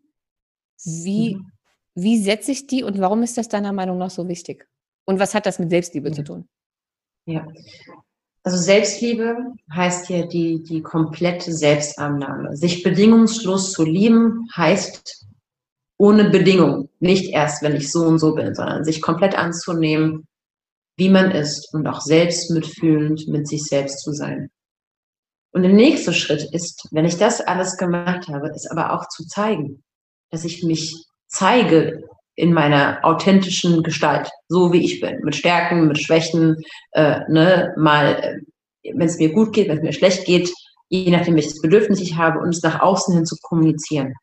Wie, 0.85 1.35
mhm. 1.35 1.51
wie 1.95 2.21
setze 2.21 2.51
ich 2.51 2.67
die 2.67 2.83
und 2.83 2.99
warum 2.99 3.23
ist 3.23 3.37
das 3.37 3.49
deiner 3.49 3.73
Meinung 3.73 3.97
nach 3.97 4.09
so 4.09 4.27
wichtig? 4.27 4.67
Und 5.05 5.19
was 5.19 5.33
hat 5.33 5.45
das 5.45 5.59
mit 5.59 5.69
Selbstliebe 5.69 6.09
ja. 6.09 6.15
zu 6.15 6.23
tun? 6.23 6.47
Ja, 7.25 7.47
also 8.45 8.57
Selbstliebe 8.57 9.53
heißt 9.73 10.09
ja 10.09 10.27
die, 10.27 10.61
die 10.61 10.83
komplette 10.83 11.51
Selbstannahme. 11.51 12.55
Sich 12.55 12.83
bedingungslos 12.83 13.71
zu 13.71 13.83
lieben 13.83 14.47
heißt 14.55 15.25
ohne 15.97 16.29
Bedingung, 16.29 16.89
nicht 16.99 17.31
erst, 17.31 17.63
wenn 17.63 17.75
ich 17.75 17.91
so 17.91 18.05
und 18.05 18.19
so 18.19 18.35
bin, 18.35 18.53
sondern 18.53 18.83
sich 18.83 19.01
komplett 19.01 19.35
anzunehmen, 19.35 20.27
wie 20.97 21.09
man 21.09 21.31
ist 21.31 21.73
und 21.73 21.87
auch 21.87 22.01
selbst 22.01 22.51
mitfühlend 22.51 23.27
mit 23.27 23.47
sich 23.47 23.63
selbst 23.63 24.01
zu 24.01 24.11
sein. 24.11 24.51
Und 25.51 25.63
der 25.63 25.73
nächste 25.73 26.13
Schritt 26.13 26.43
ist, 26.53 26.87
wenn 26.91 27.05
ich 27.05 27.17
das 27.17 27.41
alles 27.41 27.77
gemacht 27.77 28.27
habe, 28.27 28.49
ist 28.49 28.69
aber 28.69 28.93
auch 28.93 29.07
zu 29.07 29.25
zeigen, 29.25 29.83
dass 30.35 30.43
ich 30.43 30.63
mich 30.63 31.05
zeige 31.27 32.03
in 32.35 32.53
meiner 32.53 32.99
authentischen 33.03 33.83
Gestalt, 33.83 34.29
so 34.49 34.73
wie 34.73 34.83
ich 34.83 34.99
bin, 34.99 35.21
mit 35.23 35.33
Stärken, 35.33 35.87
mit 35.87 35.97
Schwächen, 35.97 36.57
äh, 36.91 37.21
ne, 37.29 37.73
mal, 37.77 38.41
äh, 38.83 38.91
wenn 38.93 39.07
es 39.07 39.17
mir 39.17 39.31
gut 39.31 39.53
geht, 39.53 39.69
wenn 39.69 39.77
es 39.77 39.83
mir 39.83 39.93
schlecht 39.93 40.25
geht, 40.25 40.51
je 40.89 41.09
nachdem, 41.09 41.35
welches 41.35 41.61
Bedürfnis 41.61 42.01
ich 42.01 42.17
habe, 42.17 42.39
und 42.39 42.49
es 42.49 42.61
nach 42.61 42.81
außen 42.81 43.15
hin 43.15 43.25
zu 43.25 43.37
kommunizieren. 43.41 44.13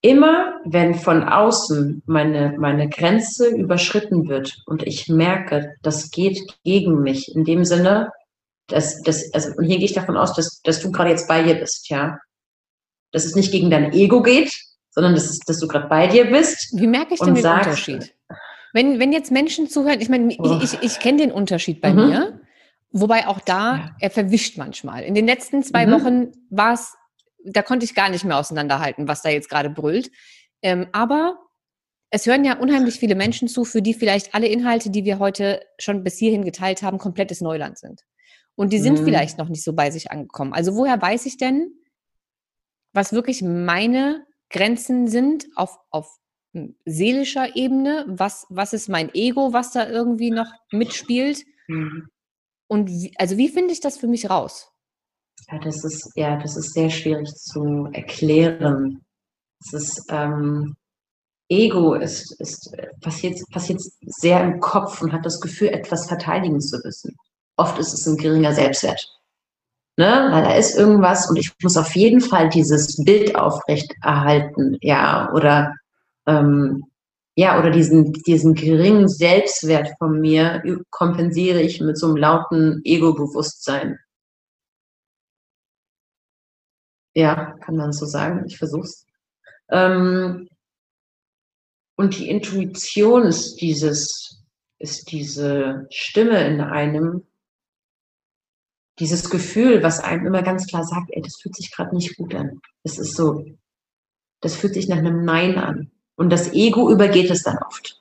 Immer 0.00 0.60
wenn 0.64 0.94
von 0.94 1.24
außen 1.24 2.02
meine, 2.06 2.56
meine 2.58 2.88
Grenze 2.88 3.48
überschritten 3.48 4.28
wird 4.28 4.56
und 4.64 4.82
ich 4.86 5.08
merke, 5.08 5.74
das 5.82 6.10
geht 6.10 6.40
gegen 6.64 7.02
mich, 7.02 7.34
in 7.34 7.44
dem 7.44 7.66
Sinne, 7.66 8.12
dass, 8.68 9.02
dass 9.02 9.34
also, 9.34 9.50
und 9.58 9.64
hier 9.64 9.76
gehe 9.76 9.84
ich 9.84 9.94
davon 9.94 10.16
aus, 10.16 10.32
dass, 10.34 10.62
dass 10.62 10.80
du 10.80 10.90
gerade 10.90 11.10
jetzt 11.10 11.28
bei 11.28 11.42
dir 11.42 11.56
bist, 11.56 11.90
ja. 11.90 12.18
Dass 13.12 13.24
es 13.24 13.34
nicht 13.34 13.52
gegen 13.52 13.70
dein 13.70 13.92
Ego 13.92 14.22
geht, 14.22 14.52
sondern 14.90 15.14
dass, 15.14 15.38
dass 15.40 15.58
du 15.58 15.68
gerade 15.68 15.88
bei 15.88 16.06
dir 16.06 16.30
bist. 16.30 16.78
Wie 16.78 16.86
merke 16.86 17.14
ich 17.14 17.20
denn 17.20 17.34
den 17.34 17.42
sagst, 17.42 17.66
Unterschied? 17.66 18.14
Wenn, 18.72 18.98
wenn 18.98 19.12
jetzt 19.12 19.30
Menschen 19.30 19.68
zuhören, 19.68 20.00
ich 20.00 20.08
meine, 20.08 20.34
oh. 20.38 20.60
ich, 20.62 20.74
ich, 20.74 20.82
ich 20.82 20.98
kenne 21.00 21.18
den 21.18 21.32
Unterschied 21.32 21.80
bei 21.80 21.92
mhm. 21.92 22.08
mir, 22.08 22.40
wobei 22.90 23.26
auch 23.26 23.40
da, 23.40 23.76
ja. 23.76 23.96
er 24.00 24.10
verwischt 24.10 24.58
manchmal. 24.58 25.04
In 25.04 25.14
den 25.14 25.26
letzten 25.26 25.62
zwei 25.62 25.86
mhm. 25.86 25.92
Wochen 25.92 26.32
war 26.50 26.74
es 26.74 26.94
da 27.44 27.62
konnte 27.62 27.84
ich 27.84 27.94
gar 27.94 28.10
nicht 28.10 28.24
mehr 28.24 28.38
auseinanderhalten, 28.38 29.08
was 29.08 29.22
da 29.22 29.30
jetzt 29.30 29.48
gerade 29.48 29.70
brüllt. 29.70 30.10
Ähm, 30.62 30.86
aber 30.92 31.38
es 32.10 32.26
hören 32.26 32.44
ja 32.44 32.58
unheimlich 32.58 32.98
viele 32.98 33.14
Menschen 33.14 33.48
zu, 33.48 33.64
für 33.64 33.82
die 33.82 33.94
vielleicht 33.94 34.34
alle 34.34 34.48
Inhalte, 34.48 34.90
die 34.90 35.04
wir 35.04 35.18
heute 35.18 35.60
schon 35.78 36.04
bis 36.04 36.18
hierhin 36.18 36.44
geteilt 36.44 36.82
haben, 36.82 36.98
komplettes 36.98 37.40
Neuland 37.40 37.78
sind. 37.78 38.02
Und 38.54 38.72
die 38.72 38.78
sind 38.78 39.00
mhm. 39.00 39.04
vielleicht 39.04 39.38
noch 39.38 39.48
nicht 39.48 39.62
so 39.62 39.72
bei 39.72 39.90
sich 39.90 40.10
angekommen. 40.10 40.52
Also 40.52 40.74
woher 40.74 41.00
weiß 41.00 41.26
ich 41.26 41.36
denn, 41.36 41.72
was 42.98 43.12
wirklich 43.12 43.42
meine 43.42 44.26
Grenzen 44.50 45.06
sind 45.06 45.46
auf, 45.54 45.78
auf 45.90 46.18
hm, 46.52 46.74
seelischer 46.84 47.54
Ebene? 47.54 48.04
Was, 48.08 48.44
was 48.48 48.72
ist 48.72 48.88
mein 48.88 49.14
Ego, 49.14 49.52
was 49.52 49.70
da 49.70 49.88
irgendwie 49.88 50.30
noch 50.30 50.50
mitspielt? 50.72 51.44
Mhm. 51.68 52.08
Und 52.66 52.88
wie, 52.88 53.14
also 53.16 53.36
wie 53.36 53.48
finde 53.48 53.72
ich 53.72 53.80
das 53.80 53.98
für 53.98 54.08
mich 54.08 54.28
raus? 54.28 54.72
Ja, 55.50 55.58
das 55.60 55.84
ist, 55.84 56.10
ja, 56.16 56.36
das 56.38 56.56
ist 56.56 56.74
sehr 56.74 56.90
schwierig 56.90 57.28
zu 57.34 57.88
erklären. 57.92 59.04
Es 59.60 59.72
ist, 59.72 60.04
ähm, 60.10 60.74
Ego 61.48 61.94
ist, 61.94 62.38
ist 62.40 62.76
passiert, 63.00 63.38
passiert 63.52 63.80
sehr 64.00 64.42
im 64.42 64.60
Kopf 64.60 65.00
und 65.00 65.12
hat 65.12 65.24
das 65.24 65.40
Gefühl, 65.40 65.68
etwas 65.68 66.08
verteidigen 66.08 66.60
zu 66.60 66.78
müssen. 66.84 67.16
Oft 67.56 67.78
ist 67.78 67.94
es 67.94 68.06
ein 68.06 68.16
geringer 68.16 68.52
Selbstwert. 68.52 69.06
Ne? 69.98 70.28
Weil 70.30 70.44
da 70.44 70.54
ist 70.54 70.78
irgendwas 70.78 71.28
und 71.28 71.36
ich 71.38 71.52
muss 71.60 71.76
auf 71.76 71.96
jeden 71.96 72.20
Fall 72.20 72.48
dieses 72.50 73.04
Bild 73.04 73.34
aufrecht 73.34 73.92
erhalten, 74.00 74.78
ja, 74.80 75.28
oder 75.32 75.74
ähm, 76.24 76.84
ja, 77.34 77.58
oder 77.58 77.70
diesen, 77.70 78.12
diesen 78.12 78.54
geringen 78.54 79.08
Selbstwert 79.08 79.90
von 79.98 80.20
mir 80.20 80.62
kompensiere 80.90 81.60
ich 81.62 81.80
mit 81.80 81.98
so 81.98 82.06
einem 82.06 82.16
lauten 82.16 82.80
Ego-Bewusstsein. 82.84 83.98
Ja, 87.14 87.56
kann 87.64 87.76
man 87.76 87.92
so 87.92 88.06
sagen. 88.06 88.44
Ich 88.46 88.56
versuch's. 88.56 89.04
Ähm, 89.68 90.48
und 91.96 92.16
die 92.18 92.28
Intuition 92.28 93.24
ist 93.24 93.56
dieses, 93.56 94.44
ist 94.78 95.10
diese 95.10 95.88
Stimme 95.90 96.46
in 96.46 96.60
einem, 96.60 97.26
dieses 98.98 99.30
Gefühl, 99.30 99.82
was 99.82 100.00
einem 100.00 100.26
immer 100.26 100.42
ganz 100.42 100.66
klar 100.66 100.84
sagt, 100.84 101.10
ey, 101.10 101.22
das 101.22 101.36
fühlt 101.36 101.56
sich 101.56 101.70
gerade 101.70 101.94
nicht 101.94 102.16
gut 102.16 102.34
an. 102.34 102.60
Das 102.82 102.98
ist 102.98 103.14
so, 103.14 103.44
das 104.40 104.54
fühlt 104.54 104.74
sich 104.74 104.88
nach 104.88 104.98
einem 104.98 105.24
Nein 105.24 105.58
an. 105.58 105.90
Und 106.16 106.30
das 106.30 106.52
Ego 106.52 106.90
übergeht 106.90 107.30
es 107.30 107.44
dann 107.44 107.58
oft. 107.58 108.00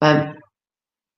Weil 0.00 0.38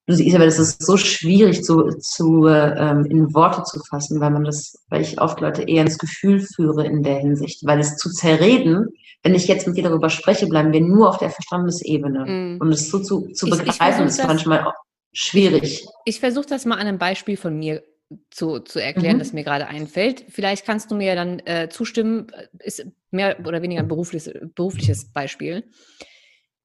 du 0.07 0.15
siehst 0.15 0.35
aber, 0.35 0.45
das 0.45 0.59
ist 0.59 0.81
so 0.83 0.95
schwierig 0.95 1.63
zu, 1.63 1.89
zu 1.99 2.47
ähm, 2.47 3.05
in 3.05 3.33
Worte 3.33 3.63
zu 3.63 3.79
fassen, 3.81 4.21
weil 4.21 4.31
man 4.31 4.45
das, 4.45 4.77
weil 4.89 5.01
ich 5.01 5.19
oft 5.19 5.41
Leute 5.41 5.63
eher 5.63 5.83
ins 5.83 5.97
Gefühl 5.97 6.39
führe 6.39 6.85
in 6.85 7.03
der 7.03 7.19
Hinsicht, 7.19 7.65
weil 7.65 7.79
es 7.79 7.97
zu 7.97 8.09
zerreden, 8.09 8.87
wenn 9.23 9.35
ich 9.35 9.47
jetzt 9.47 9.67
mit 9.67 9.75
dir 9.75 9.83
darüber 9.83 10.09
spreche, 10.09 10.47
bleiben 10.47 10.71
wir 10.71 10.81
nur 10.81 11.09
auf 11.09 11.17
der 11.17 11.29
Verstandesebene. 11.29 12.25
Mm. 12.25 12.61
Und 12.61 12.71
es 12.71 12.89
so 12.89 12.99
zu, 12.99 13.27
zu 13.33 13.49
begreifen, 13.49 14.07
ist 14.07 14.23
manchmal 14.25 14.63
auch 14.63 14.73
schwierig. 15.11 15.85
Ich 16.05 16.21
versuche 16.21 16.45
das 16.47 16.65
mal 16.65 16.75
an 16.75 16.87
einem 16.87 16.97
Beispiel 16.99 17.35
von 17.35 17.59
mir 17.59 17.83
zu, 18.31 18.59
zu 18.59 18.79
erklären, 18.79 19.15
mhm. 19.15 19.19
das 19.19 19.33
mir 19.33 19.43
gerade 19.43 19.67
einfällt. 19.67 20.25
Vielleicht 20.29 20.65
kannst 20.65 20.91
du 20.91 20.95
mir 20.95 21.15
dann 21.15 21.39
äh, 21.39 21.69
zustimmen, 21.69 22.27
ist 22.59 22.85
mehr 23.11 23.39
oder 23.45 23.61
weniger 23.61 23.81
ein 23.81 23.87
berufliches, 23.87 24.31
berufliches 24.55 25.11
Beispiel. 25.11 25.69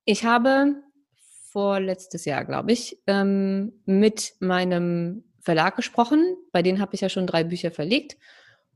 Ich 0.04 0.24
habe 0.24 0.76
vorletztes 1.50 2.24
Jahr, 2.24 2.44
glaube 2.44 2.72
ich, 2.72 2.98
ähm, 3.06 3.72
mit 3.84 4.34
meinem 4.40 5.24
Verlag 5.40 5.76
gesprochen. 5.76 6.36
Bei 6.52 6.62
denen 6.62 6.80
habe 6.80 6.94
ich 6.94 7.00
ja 7.00 7.08
schon 7.08 7.26
drei 7.26 7.44
Bücher 7.44 7.70
verlegt. 7.70 8.16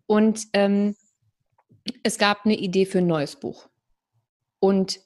Und 0.07 0.47
ähm, 0.53 0.95
es 2.03 2.19
gab 2.19 2.45
eine 2.45 2.57
Idee 2.57 2.87
für 2.87 2.99
ein 2.99 3.07
neues 3.07 3.37
Buch. 3.37 3.69
Und 4.61 5.01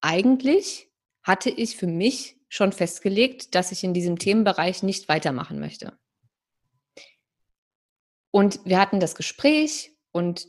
eigentlich 0.00 0.90
hatte 1.22 1.50
ich 1.50 1.76
für 1.76 1.86
mich 1.86 2.36
schon 2.48 2.72
festgelegt, 2.72 3.54
dass 3.54 3.72
ich 3.72 3.84
in 3.84 3.94
diesem 3.94 4.18
Themenbereich 4.18 4.82
nicht 4.82 5.08
weitermachen 5.08 5.60
möchte. 5.60 5.98
Und 8.30 8.60
wir 8.64 8.78
hatten 8.78 9.00
das 9.00 9.14
Gespräch 9.14 9.92
und 10.12 10.48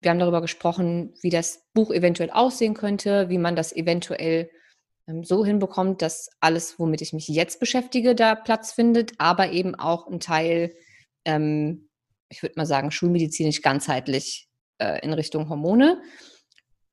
wir 0.00 0.10
haben 0.10 0.18
darüber 0.18 0.40
gesprochen, 0.40 1.14
wie 1.20 1.30
das 1.30 1.66
Buch 1.74 1.90
eventuell 1.90 2.30
aussehen 2.30 2.74
könnte, 2.74 3.28
wie 3.28 3.38
man 3.38 3.56
das 3.56 3.74
eventuell 3.74 4.50
ähm, 5.06 5.24
so 5.24 5.44
hinbekommt, 5.44 6.02
dass 6.02 6.30
alles, 6.40 6.78
womit 6.78 7.02
ich 7.02 7.12
mich 7.12 7.28
jetzt 7.28 7.60
beschäftige, 7.60 8.14
da 8.14 8.34
Platz 8.34 8.72
findet, 8.72 9.12
aber 9.18 9.52
eben 9.52 9.74
auch 9.74 10.06
ein 10.06 10.20
Teil, 10.20 10.74
ähm, 11.24 11.90
ich 12.30 12.42
würde 12.42 12.54
mal 12.56 12.66
sagen, 12.66 12.90
schulmedizinisch 12.90 13.60
ganzheitlich 13.60 14.48
äh, 14.78 15.04
in 15.04 15.12
Richtung 15.12 15.48
Hormone. 15.48 16.02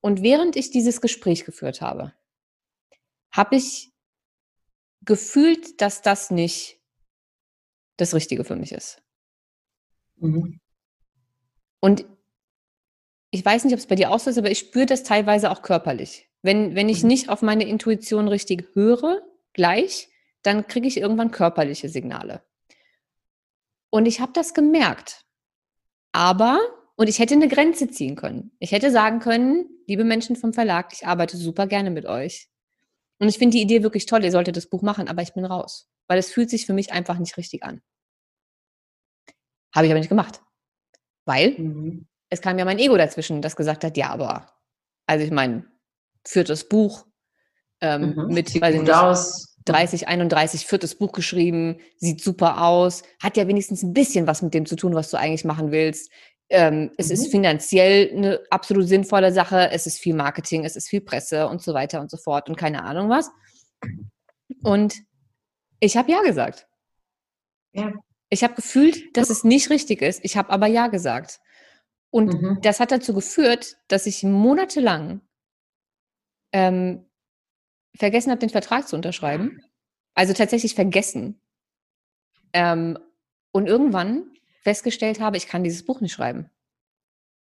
Und 0.02 0.22
während 0.22 0.56
ich 0.56 0.70
dieses 0.72 1.00
Gespräch 1.00 1.46
geführt 1.46 1.82
habe, 1.82 2.14
habe 3.32 3.56
ich 3.56 3.92
gefühlt, 5.02 5.82
dass 5.82 6.02
das 6.02 6.32
nicht 6.32 6.82
das 7.98 8.14
Richtige 8.14 8.44
für 8.44 8.56
mich 8.56 8.72
ist. 8.74 9.02
Mhm. 10.18 10.60
Und 11.80 12.06
ich 13.32 13.44
weiß 13.44 13.64
nicht, 13.64 13.74
ob 13.74 13.80
es 13.80 13.88
bei 13.88 13.96
dir 13.96 14.12
auch 14.12 14.20
so 14.20 14.30
ist, 14.30 14.38
aber 14.38 14.52
ich 14.52 14.60
spüre 14.60 14.86
das 14.86 15.04
teilweise 15.04 15.52
auch 15.52 15.62
körperlich. 15.62 16.30
Wenn, 16.42 16.76
wenn 16.76 16.90
ich 16.90 17.04
mhm. 17.04 17.10
nicht 17.10 17.30
auf 17.30 17.42
meine 17.42 17.68
Intuition 17.68 18.28
richtig 18.28 18.70
höre, 18.74 19.22
gleich, 19.54 20.10
dann 20.44 20.68
kriege 20.68 20.88
ich 20.88 20.98
irgendwann 20.98 21.32
körperliche 21.32 21.90
Signale. 21.90 22.44
Und 23.90 24.06
ich 24.06 24.20
habe 24.20 24.32
das 24.34 24.54
gemerkt. 24.54 25.26
Aber, 26.12 26.60
und 26.96 27.10
ich 27.10 27.20
hätte 27.20 27.36
eine 27.36 27.48
Grenze 27.48 27.90
ziehen 27.90 28.16
können. 28.16 28.52
Ich 28.60 28.72
hätte 28.72 28.92
sagen 28.92 29.20
können, 29.20 29.70
liebe 29.88 30.04
Menschen 30.04 30.36
vom 30.36 30.54
Verlag, 30.54 30.94
ich 30.94 31.06
arbeite 31.06 31.38
super 31.38 31.68
gerne 31.68 31.92
mit 31.92 32.06
euch. 32.06 32.50
Und 33.20 33.30
ich 33.30 33.38
finde 33.38 33.58
die 33.58 33.64
Idee 33.64 33.84
wirklich 33.84 34.06
toll, 34.06 34.24
ihr 34.24 34.32
solltet 34.32 34.58
das 34.58 34.68
Buch 34.68 34.82
machen, 34.82 35.08
aber 35.08 35.22
ich 35.22 35.34
bin 35.34 35.46
raus. 35.46 35.90
Weil 36.08 36.20
es 36.20 36.32
fühlt 36.32 36.50
sich 36.50 36.66
für 36.66 36.74
mich 36.74 36.94
einfach 36.94 37.18
nicht 37.20 37.38
richtig 37.38 37.64
an. 37.64 37.82
Habe 39.78 39.86
ich 39.86 39.92
aber 39.92 40.00
nicht 40.00 40.10
gemacht. 40.10 40.42
Weil 41.26 41.52
mhm. 41.52 42.08
es 42.32 42.42
kam 42.42 42.58
ja 42.58 42.66
mein 42.66 42.80
Ego 42.80 42.98
dazwischen, 42.98 43.44
das 43.44 43.56
gesagt 43.56 43.84
hat, 43.84 43.96
ja, 43.96 44.10
aber, 44.10 44.52
also 45.06 45.24
ich 45.24 45.30
meine, 45.30 45.68
viertes 46.26 46.68
Buch 46.68 47.06
ähm, 47.80 48.16
mhm. 48.16 48.34
mit 48.34 48.60
weiß 48.60 48.76
nicht, 48.76 48.92
aus. 48.92 49.56
30, 49.66 50.08
31, 50.08 50.66
viertes 50.66 50.96
Buch 50.96 51.12
geschrieben, 51.12 51.78
sieht 51.98 52.24
super 52.24 52.64
aus, 52.64 53.04
hat 53.22 53.38
ja 53.38 53.48
wenigstens 53.48 53.84
ein 53.84 53.94
bisschen 53.94 54.26
was 54.26 54.42
mit 54.42 54.56
dem 54.56 54.66
zu 54.66 54.76
tun, 54.76 54.96
was 54.96 55.12
du 55.12 55.18
eigentlich 55.18 55.46
machen 55.46 55.72
willst. 55.72 56.10
Ähm, 56.50 56.92
es 56.98 57.08
mhm. 57.08 57.14
ist 57.14 57.28
finanziell 57.30 58.12
eine 58.16 58.40
absolut 58.50 58.88
sinnvolle 58.88 59.32
Sache, 59.32 59.70
es 59.70 59.86
ist 59.86 60.00
viel 60.00 60.16
Marketing, 60.16 60.64
es 60.66 60.76
ist 60.76 60.88
viel 60.90 61.02
Presse 61.02 61.48
und 61.48 61.62
so 61.62 61.76
weiter 61.76 62.02
und 62.02 62.10
so 62.10 62.18
fort 62.18 62.50
und 62.50 62.56
keine 62.56 62.84
Ahnung 62.84 63.10
was. 63.10 63.30
Und 64.64 64.96
ich 65.80 65.98
habe 65.98 66.12
ja 66.12 66.22
gesagt. 66.24 66.66
Ja. 67.74 67.92
Ich 68.30 68.44
habe 68.44 68.56
gefühlt, 68.56 69.16
dass 69.16 69.30
es 69.30 69.44
nicht 69.44 69.70
richtig 69.70 70.02
ist. 70.02 70.24
Ich 70.24 70.38
habe 70.38 70.50
aber 70.50 70.68
ja 70.68 70.88
gesagt. 70.88 71.40
Und 72.10 72.34
mhm. 72.34 72.60
das 72.62 72.80
hat 72.80 72.92
dazu 72.92 73.14
geführt, 73.14 73.78
dass 73.88 74.06
ich 74.06 74.24
monatelang 74.24 75.22
ähm, 76.52 77.06
vergessen 77.96 78.32
habe, 78.32 78.40
den 78.40 78.50
Vertrag 78.50 78.88
zu 78.88 78.96
unterschreiben. 78.96 79.62
Also 80.14 80.34
tatsächlich 80.34 80.76
vergessen. 80.76 81.42
Ähm, 82.54 82.98
und 83.52 83.68
irgendwann 83.68 84.32
festgestellt 84.64 85.20
habe, 85.20 85.38
ich 85.38 85.48
kann 85.48 85.64
dieses 85.64 85.86
Buch 85.86 86.02
nicht 86.02 86.14
schreiben. 86.14 86.50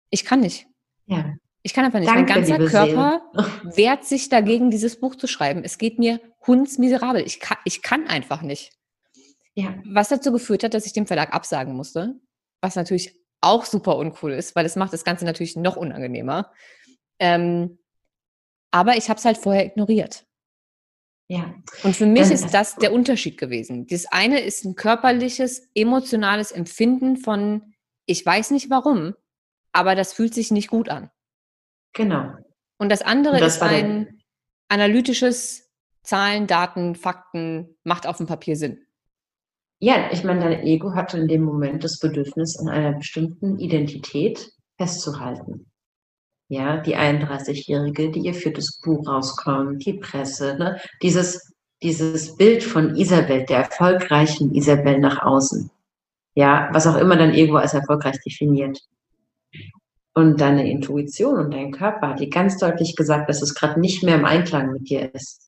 Ich 0.10 0.26
kann 0.26 0.40
nicht. 0.40 0.68
Ja. 1.06 1.36
Ich 1.62 1.74
kann 1.74 1.86
einfach 1.86 2.00
nicht. 2.00 2.10
Danke, 2.10 2.34
mein 2.34 2.46
ganzer 2.46 2.66
Körper 2.68 3.22
wehrt 3.76 4.06
sich 4.06 4.30
dagegen, 4.30 4.70
dieses 4.70 5.00
Buch 5.00 5.16
zu 5.16 5.28
schreiben. 5.28 5.64
Es 5.64 5.78
geht 5.78 5.98
mir 5.98 6.20
hundsmiserabel. 6.46 7.26
Ich 7.26 7.40
kann, 7.40 7.58
ich 7.66 7.82
kann 7.82 8.08
einfach 8.08 8.42
nicht. 8.42 8.72
Ja. 9.56 9.76
Was 9.86 10.10
dazu 10.10 10.32
geführt 10.32 10.64
hat, 10.64 10.74
dass 10.74 10.86
ich 10.86 10.94
dem 10.94 11.06
Verlag 11.06 11.34
absagen 11.34 11.76
musste, 11.76 12.16
was 12.62 12.76
natürlich 12.76 13.20
auch 13.42 13.66
super 13.66 13.98
uncool 13.98 14.32
ist, 14.32 14.56
weil 14.56 14.66
es 14.66 14.76
macht 14.76 14.94
das 14.94 15.04
Ganze 15.04 15.26
natürlich 15.26 15.56
noch 15.56 15.76
unangenehmer. 15.76 16.52
Ähm, 17.20 17.78
aber 18.72 18.98
ich 18.98 19.10
habe 19.10 19.20
es 19.20 19.26
halt 19.26 19.38
vorher 19.38 19.66
ignoriert. 19.66 20.26
Ja. 21.28 21.54
Und 21.84 21.96
für 21.96 22.06
mich 22.06 22.32
ist 22.32 22.54
das 22.54 22.76
der 22.76 22.94
Unterschied 22.94 23.38
gewesen. 23.38 23.88
Das 23.88 24.06
eine 24.06 24.40
ist 24.40 24.66
ein 24.66 24.76
körperliches, 24.76 25.70
emotionales 25.74 26.52
Empfinden 26.52 27.18
von, 27.18 27.74
ich 28.06 28.26
weiß 28.26 28.52
nicht 28.52 28.70
warum, 28.70 29.16
aber 29.72 29.96
das 29.96 30.14
fühlt 30.14 30.34
sich 30.34 30.52
nicht 30.52 30.70
gut 30.70 30.90
an. 30.90 31.10
Genau. 31.94 32.34
Und 32.78 32.90
das 32.90 33.02
andere 33.02 33.36
Und 33.36 33.42
das 33.42 33.56
ist 33.56 33.62
ein 33.62 34.22
analytisches 34.68 35.72
Zahlen, 36.04 36.48
Daten, 36.48 36.96
Fakten, 36.96 37.78
macht 37.84 38.08
auf 38.08 38.18
dem 38.18 38.28
Papier 38.28 38.56
Sinn. 38.56 38.86
Ja, 39.80 40.10
ich 40.12 40.24
meine, 40.24 40.40
dein 40.42 40.64
Ego 40.64 40.94
hatte 40.94 41.18
in 41.18 41.28
dem 41.28 41.44
Moment 41.44 41.84
das 41.84 42.00
Bedürfnis, 42.00 42.58
an 42.58 42.70
einer 42.70 42.94
bestimmten 42.94 43.60
Identität 43.60 44.52
festzuhalten. 44.78 45.66
Ja, 46.50 46.78
die 46.78 46.96
31-Jährige, 46.96 48.12
die 48.12 48.20
ihr 48.20 48.34
viertes 48.34 48.80
Buch 48.82 49.08
rauskommt, 49.08 49.86
die 49.86 49.94
Presse, 49.94 50.56
ne? 50.58 50.80
dieses, 51.02 51.54
dieses 51.82 52.36
Bild 52.38 52.64
von 52.64 52.96
Isabel, 52.96 53.46
der 53.46 53.60
erfolgreichen 53.60 54.54
Isabel 54.54 55.00
nach 55.00 55.22
außen. 55.22 55.70
Ja, 56.36 56.70
was 56.72 56.88
auch 56.88 56.98
immer 56.98 57.16
dein 57.16 57.34
Ego 57.34 57.56
als 57.56 57.74
erfolgreich 57.74 58.18
definiert. 58.26 58.80
Und 60.16 60.42
deine 60.42 60.70
Intuition 60.70 61.40
und 61.40 61.54
dein 61.54 61.72
Körper 61.72 62.10
hat 62.10 62.20
dir 62.20 62.30
ganz 62.30 62.58
deutlich 62.58 62.96
gesagt, 62.96 63.30
dass 63.30 63.42
es 63.42 63.56
gerade 63.56 63.80
nicht 63.80 64.04
mehr 64.04 64.16
im 64.16 64.26
Einklang 64.26 64.72
mit 64.72 64.90
dir 64.90 65.14
ist. 65.14 65.43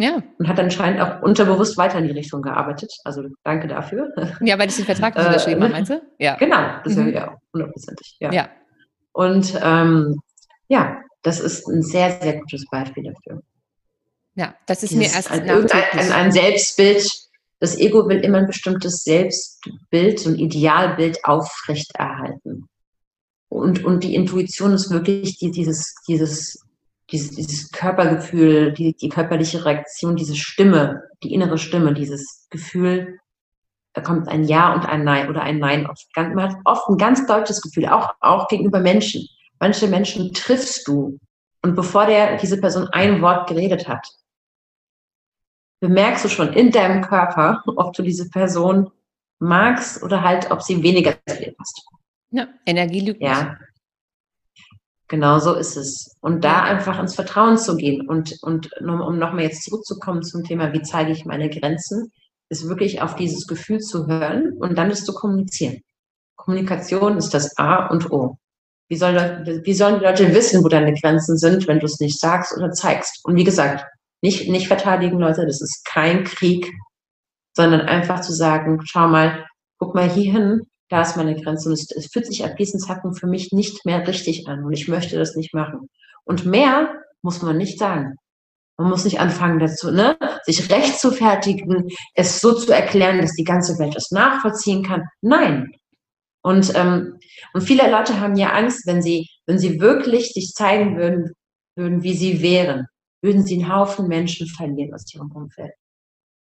Ja. 0.00 0.22
Und 0.38 0.48
hat 0.48 0.58
anscheinend 0.58 1.00
auch 1.02 1.22
unterbewusst 1.22 1.76
weiter 1.76 1.98
in 1.98 2.06
die 2.06 2.12
Richtung 2.12 2.40
gearbeitet. 2.40 2.90
Also 3.04 3.24
danke 3.44 3.68
dafür. 3.68 4.08
Ja, 4.40 4.58
weil 4.58 4.68
ich 4.68 4.76
den 4.76 4.86
Vertrag 4.86 5.14
nicht 5.14 5.26
unterschrieben 5.26 5.62
habe, 5.62 5.72
meinst 5.72 5.90
du? 5.90 6.00
Ja. 6.18 6.36
Genau, 6.36 6.80
das 6.82 6.96
mhm. 6.96 7.12
ja 7.12 7.36
hundertprozentig. 7.52 8.16
Ja. 8.18 8.32
ja. 8.32 8.48
Und 9.12 9.60
ähm, 9.62 10.20
ja, 10.68 11.02
das 11.22 11.38
ist 11.38 11.68
ein 11.68 11.82
sehr, 11.82 12.18
sehr 12.20 12.40
gutes 12.40 12.64
Beispiel 12.70 13.04
dafür. 13.04 13.42
Ja, 14.36 14.54
das 14.66 14.82
ist 14.82 14.92
Dieses, 14.92 15.12
mir 15.12 15.14
erst 15.14 15.30
ein, 15.30 15.50
ein, 15.50 16.12
ein 16.12 16.32
Selbstbild. 16.32 17.06
Das 17.58 17.76
Ego 17.76 18.08
will 18.08 18.20
immer 18.20 18.38
ein 18.38 18.46
bestimmtes 18.46 19.04
Selbstbild, 19.04 20.18
so 20.18 20.30
ein 20.30 20.36
Idealbild 20.36 21.22
aufrechterhalten. 21.26 22.68
Und, 23.50 23.84
und 23.84 24.02
die 24.02 24.14
Intuition 24.14 24.72
ist 24.72 24.90
wirklich 24.90 25.36
die, 25.36 25.50
dieses, 25.50 25.94
dieses, 26.08 26.64
dieses, 27.10 27.32
dieses 27.32 27.70
Körpergefühl, 27.72 28.72
die, 28.72 28.94
die 28.94 29.08
körperliche 29.08 29.64
Reaktion, 29.64 30.16
diese 30.16 30.36
Stimme, 30.36 31.02
die 31.22 31.34
innere 31.34 31.58
Stimme, 31.58 31.92
dieses 31.94 32.46
Gefühl, 32.50 33.18
da 33.92 34.00
kommt 34.00 34.28
ein 34.28 34.44
Ja 34.44 34.72
und 34.74 34.86
ein 34.86 35.04
Nein 35.04 35.28
oder 35.28 35.42
ein 35.42 35.58
Nein. 35.58 35.88
Man 36.16 36.42
hat 36.42 36.56
oft 36.64 36.88
ein 36.88 36.96
ganz 36.96 37.26
deutsches 37.26 37.60
Gefühl, 37.60 37.86
auch, 37.86 38.14
auch 38.20 38.48
gegenüber 38.48 38.80
Menschen. 38.80 39.26
Manche 39.58 39.88
Menschen 39.88 40.32
triffst 40.32 40.86
du 40.86 41.18
und 41.62 41.74
bevor 41.74 42.06
der, 42.06 42.36
diese 42.36 42.60
Person 42.60 42.88
ein 42.88 43.20
Wort 43.20 43.48
geredet 43.48 43.88
hat, 43.88 44.06
bemerkst 45.80 46.24
du 46.24 46.28
schon 46.28 46.52
in 46.52 46.70
deinem 46.70 47.02
Körper, 47.02 47.62
ob 47.66 47.92
du 47.94 48.02
diese 48.02 48.28
Person 48.30 48.90
magst 49.38 50.02
oder 50.02 50.22
halt, 50.22 50.50
ob 50.50 50.62
sie 50.62 50.82
weniger 50.82 51.14
zu 51.26 51.36
dir 51.36 51.54
passt. 51.56 51.82
Ja, 52.30 52.46
Energie 52.64 53.00
lügt 53.00 53.20
Ja. 53.20 53.58
Genau 55.10 55.40
so 55.40 55.54
ist 55.54 55.76
es. 55.76 56.16
Und 56.20 56.44
da 56.44 56.62
einfach 56.62 57.00
ins 57.00 57.16
Vertrauen 57.16 57.58
zu 57.58 57.76
gehen 57.76 58.08
und, 58.08 58.38
und 58.42 58.70
um 58.80 59.18
nochmal 59.18 59.42
jetzt 59.42 59.64
zurückzukommen 59.64 60.22
zum 60.22 60.44
Thema, 60.44 60.72
wie 60.72 60.82
zeige 60.82 61.10
ich 61.10 61.24
meine 61.24 61.50
Grenzen, 61.50 62.12
ist 62.48 62.68
wirklich 62.68 63.02
auf 63.02 63.16
dieses 63.16 63.48
Gefühl 63.48 63.80
zu 63.80 64.06
hören 64.06 64.52
und 64.60 64.78
dann 64.78 64.90
es 64.90 65.04
zu 65.04 65.12
kommunizieren. 65.12 65.80
Kommunikation 66.36 67.16
ist 67.16 67.34
das 67.34 67.58
A 67.58 67.88
und 67.88 68.12
O. 68.12 68.38
Wie, 68.88 68.96
soll, 68.96 69.14
wie 69.64 69.74
sollen 69.74 69.98
die 69.98 70.04
Leute 70.04 70.32
wissen, 70.32 70.62
wo 70.62 70.68
deine 70.68 70.94
Grenzen 70.94 71.36
sind, 71.36 71.66
wenn 71.66 71.80
du 71.80 71.86
es 71.86 71.98
nicht 71.98 72.20
sagst 72.20 72.56
oder 72.56 72.70
zeigst? 72.70 73.20
Und 73.24 73.34
wie 73.34 73.44
gesagt, 73.44 73.84
nicht, 74.22 74.48
nicht 74.48 74.68
verteidigen, 74.68 75.18
Leute, 75.18 75.44
das 75.44 75.60
ist 75.60 75.84
kein 75.84 76.22
Krieg, 76.22 76.70
sondern 77.56 77.80
einfach 77.80 78.20
zu 78.20 78.32
sagen, 78.32 78.80
schau 78.84 79.08
mal, 79.08 79.44
guck 79.78 79.96
mal 79.96 80.08
hierhin, 80.08 80.69
da 80.90 81.02
ist 81.02 81.16
meine 81.16 81.40
Grenze 81.40 81.68
und 81.68 81.74
es, 81.74 81.90
es 81.92 82.08
fühlt 82.12 82.26
sich 82.26 82.44
ab 82.44 82.56
diesen 82.56 82.80
Zacken 82.80 83.14
für 83.14 83.28
mich 83.28 83.52
nicht 83.52 83.86
mehr 83.86 84.06
richtig 84.06 84.46
an 84.48 84.64
und 84.64 84.72
ich 84.72 84.88
möchte 84.88 85.16
das 85.16 85.36
nicht 85.36 85.54
machen. 85.54 85.88
Und 86.24 86.44
mehr 86.44 86.92
muss 87.22 87.42
man 87.42 87.56
nicht 87.56 87.78
sagen. 87.78 88.16
Man 88.76 88.90
muss 88.90 89.04
nicht 89.04 89.20
anfangen 89.20 89.58
dazu, 89.58 89.90
ne, 89.90 90.16
sich 90.44 90.70
recht 90.70 90.98
zu 90.98 91.12
fertigen, 91.12 91.88
es 92.14 92.40
so 92.40 92.54
zu 92.54 92.72
erklären, 92.72 93.20
dass 93.20 93.34
die 93.34 93.44
ganze 93.44 93.78
Welt 93.78 93.94
es 93.94 94.10
nachvollziehen 94.10 94.82
kann. 94.82 95.04
Nein. 95.20 95.72
Und, 96.42 96.72
ähm, 96.74 97.18
und 97.52 97.60
viele 97.60 97.88
Leute 97.90 98.18
haben 98.20 98.36
ja 98.36 98.52
Angst, 98.52 98.86
wenn 98.86 99.02
sie, 99.02 99.28
wenn 99.46 99.58
sie 99.58 99.80
wirklich 99.80 100.32
sich 100.32 100.54
zeigen 100.54 100.96
würden, 100.96 101.32
würden, 101.76 102.02
wie 102.02 102.14
sie 102.14 102.42
wären, 102.42 102.86
würden 103.22 103.44
sie 103.44 103.62
einen 103.62 103.72
Haufen 103.72 104.08
Menschen 104.08 104.48
verlieren 104.48 104.94
aus 104.94 105.04
ihrem 105.14 105.30
Umfeld. 105.30 105.72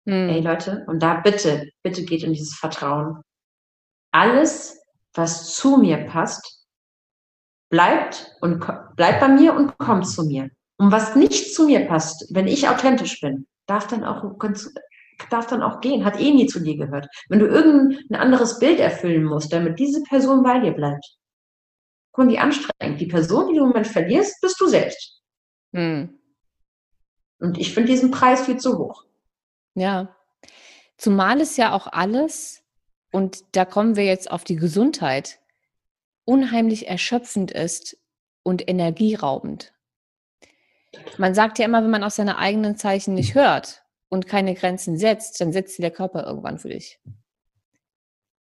Hm. 0.08 0.30
Ey 0.30 0.39
Leute, 0.39 0.86
und 0.88 1.04
da 1.04 1.20
bitte, 1.20 1.70
bitte 1.84 2.04
geht 2.04 2.24
in 2.24 2.34
dieses 2.34 2.56
Vertrauen 2.56 3.22
alles, 4.12 4.80
was 5.14 5.55
zu 5.55 5.78
mir 5.78 6.05
passt, 6.07 6.66
bleibt 7.70 8.36
und 8.41 8.60
bleibt 8.95 9.20
bei 9.20 9.28
mir 9.28 9.53
und 9.53 9.78
kommt 9.78 10.07
zu 10.07 10.24
mir. 10.26 10.49
Und 10.78 10.91
was 10.91 11.16
nicht 11.16 11.53
zu 11.53 11.66
mir 11.66 11.88
passt, 11.88 12.34
wenn 12.34 12.47
ich 12.47 12.68
authentisch 12.68 13.20
bin, 13.22 13.47
darf 13.68 13.88
dann 13.88 14.03
auch 14.03 14.24
darf 15.30 15.47
dann 15.47 15.62
auch 15.62 15.82
gehen, 15.82 16.05
hat 16.05 16.20
eh 16.20 16.32
nie 16.32 16.47
zu 16.47 16.62
dir 16.62 16.78
gehört. 16.78 17.07
Wenn 17.28 17.39
du 17.39 17.45
irgendein 17.45 18.20
anderes 18.20 18.60
Bild 18.60 18.80
erfüllen 18.80 19.26
musst, 19.26 19.51
damit 19.51 19.78
diese 19.78 20.01
Person 20.03 20.43
bei 20.43 20.60
dir 20.60 20.72
bleibt, 20.72 21.05
guck 22.12 22.26
mal, 22.26 22.32
wie 22.32 22.39
anstrengend. 22.39 22.99
Die 22.99 23.07
Person, 23.07 23.47
die 23.47 23.55
du 23.55 23.64
im 23.64 23.68
Moment 23.70 23.88
verlierst, 23.88 24.39
bist 24.41 24.60
du 24.60 24.68
selbst. 24.68 25.22
Hm. 25.74 26.18
Und 27.39 27.57
ich 27.57 27.74
finde 27.74 27.91
diesen 27.91 28.12
Preis 28.12 28.45
viel 28.45 28.57
zu 28.57 28.78
hoch. 28.78 29.05
Ja. 29.76 30.16
Zumal 30.97 31.39
es 31.39 31.57
ja 31.57 31.74
auch 31.74 31.88
alles 31.88 32.59
und 33.12 33.43
da 33.55 33.66
kommen 33.66 33.95
wir 33.95 34.05
jetzt 34.05 34.30
auf 34.32 34.43
die 34.43 34.55
Gesundheit, 34.55 35.39
unheimlich 36.26 36.88
erschöpfend 36.88 37.51
ist 37.51 37.97
und 38.43 38.68
energieraubend. 38.70 39.74
Man 41.18 41.36
sagt 41.36 41.60
ja 41.60 41.66
immer, 41.66 41.84
wenn 41.84 41.89
man 41.89 42.03
aus 42.03 42.16
seine 42.16 42.38
eigenen 42.38 42.76
Zeichen 42.76 43.14
nicht 43.14 43.36
hört 43.36 43.84
und 44.10 44.28
keine 44.28 44.55
Grenzen 44.55 44.97
setzt, 44.97 45.39
dann 45.41 45.51
setzt 45.51 45.76
sie 45.76 45.82
der 45.82 45.91
Körper 45.91 46.26
irgendwann 46.26 46.60
für 46.60 46.70
dich. 46.70 46.99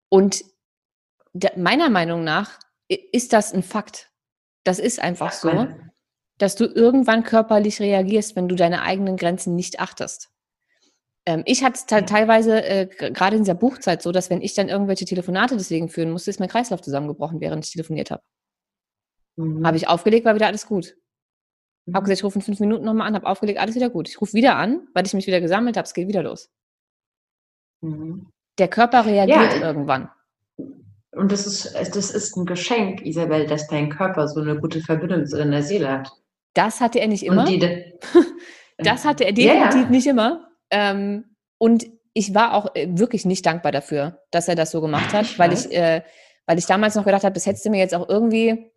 Und 0.09 0.43
meiner 1.55 1.89
Meinung 1.89 2.23
nach 2.23 2.59
ist 2.87 3.33
das 3.33 3.53
ein 3.53 3.63
Fakt. 3.63 4.11
Das 4.63 4.79
ist 4.79 4.99
einfach 4.99 5.31
so, 5.31 5.67
dass 6.37 6.55
du 6.55 6.65
irgendwann 6.65 7.23
körperlich 7.23 7.79
reagierst, 7.79 8.35
wenn 8.35 8.49
du 8.49 8.55
deine 8.55 8.81
eigenen 8.81 9.15
Grenzen 9.15 9.55
nicht 9.55 9.79
achtest. 9.79 10.29
Ähm, 11.25 11.43
ich 11.45 11.63
hatte 11.63 11.75
es 11.75 11.85
teilweise 11.85 12.63
äh, 12.63 12.87
gerade 12.87 13.35
in 13.35 13.43
dieser 13.43 13.55
Buchzeit 13.55 14.01
so, 14.01 14.11
dass 14.11 14.29
wenn 14.29 14.41
ich 14.41 14.53
dann 14.53 14.69
irgendwelche 14.69 15.05
Telefonate 15.05 15.55
deswegen 15.55 15.89
führen 15.89 16.11
musste, 16.11 16.31
ist 16.31 16.39
mein 16.39 16.49
Kreislauf 16.49 16.81
zusammengebrochen, 16.81 17.41
während 17.41 17.65
ich 17.65 17.71
telefoniert 17.71 18.11
habe. 18.11 18.23
Mhm. 19.35 19.65
Habe 19.65 19.77
ich 19.77 19.87
aufgelegt, 19.87 20.25
war 20.25 20.35
wieder 20.35 20.47
alles 20.47 20.65
gut. 20.65 20.97
Mhm. 21.85 21.95
Habe 21.95 22.05
gesagt, 22.05 22.19
ich 22.19 22.23
rufe 22.23 22.39
in 22.39 22.45
fünf 22.45 22.59
Minuten 22.59 22.85
nochmal 22.85 23.07
an, 23.07 23.15
habe 23.15 23.27
aufgelegt, 23.27 23.59
alles 23.59 23.75
wieder 23.75 23.89
gut. 23.89 24.09
Ich 24.09 24.19
rufe 24.19 24.33
wieder 24.33 24.55
an, 24.55 24.87
weil 24.93 25.05
ich 25.05 25.13
mich 25.13 25.27
wieder 25.27 25.41
gesammelt 25.41 25.77
habe, 25.77 25.85
es 25.85 25.93
geht 25.93 26.07
wieder 26.07 26.23
los. 26.23 26.49
Mhm. 27.81 28.27
Der 28.57 28.67
Körper 28.67 29.05
reagiert 29.05 29.53
ja, 29.53 29.67
irgendwann. 29.67 30.09
Und 31.11 31.31
das 31.31 31.45
ist, 31.45 31.75
das 31.75 32.11
ist 32.11 32.37
ein 32.37 32.45
Geschenk, 32.45 33.05
Isabel, 33.05 33.45
dass 33.45 33.67
dein 33.67 33.89
Körper 33.89 34.27
so 34.27 34.39
eine 34.39 34.59
gute 34.59 34.81
Verbindung 34.81 35.25
zu 35.25 35.37
deiner 35.37 35.61
Seele 35.61 35.91
hat. 35.91 36.11
Das 36.53 36.79
hatte 36.79 36.99
er 36.99 37.07
nicht 37.07 37.23
immer. 37.25 37.45
Die, 37.45 37.59
das 38.77 39.05
hatte 39.05 39.25
er 39.25 39.33
definitiv 39.33 39.83
ja. 39.83 39.89
nicht 39.89 40.07
immer. 40.07 40.50
Ähm, 40.71 41.35
und 41.57 41.85
ich 42.13 42.33
war 42.33 42.53
auch 42.53 42.75
äh, 42.75 42.87
wirklich 42.89 43.25
nicht 43.25 43.45
dankbar 43.45 43.71
dafür, 43.71 44.19
dass 44.31 44.47
er 44.47 44.55
das 44.55 44.71
so 44.71 44.81
gemacht 44.81 45.13
hat, 45.13 45.37
weil 45.37 45.53
ich, 45.53 45.71
äh, 45.71 46.01
weil 46.45 46.57
ich 46.57 46.65
damals 46.65 46.95
noch 46.95 47.05
gedacht 47.05 47.23
habe, 47.23 47.33
das 47.33 47.45
hättest 47.45 47.65
du 47.65 47.69
mir 47.69 47.79
jetzt 47.79 47.95
auch 47.95 48.09
irgendwie 48.09 48.71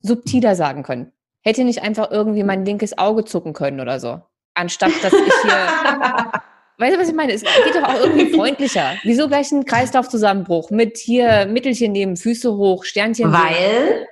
subtiler 0.00 0.54
sagen 0.54 0.82
können. 0.82 1.12
Hätte 1.42 1.64
nicht 1.64 1.82
einfach 1.82 2.10
irgendwie 2.10 2.42
mein 2.42 2.64
linkes 2.64 2.98
Auge 2.98 3.24
zucken 3.24 3.52
können 3.52 3.80
oder 3.80 4.00
so. 4.00 4.20
Anstatt 4.54 4.92
dass 5.02 5.12
ich 5.12 5.32
hier. 5.42 5.52
weißt 6.78 6.96
du, 6.96 7.00
was 7.00 7.08
ich 7.08 7.14
meine? 7.14 7.32
Es 7.32 7.42
geht 7.42 7.74
doch 7.74 7.84
auch 7.84 8.00
irgendwie 8.00 8.34
freundlicher. 8.34 8.94
Wieso 9.04 9.28
gleich 9.28 9.50
ein 9.52 9.64
Kreislaufzusammenbruch 9.64 10.70
mit 10.70 10.98
hier 10.98 11.46
Mittelchen 11.46 11.92
nehmen, 11.92 12.16
Füße 12.16 12.54
hoch, 12.54 12.84
Sternchen. 12.84 13.32
Weil 13.32 14.06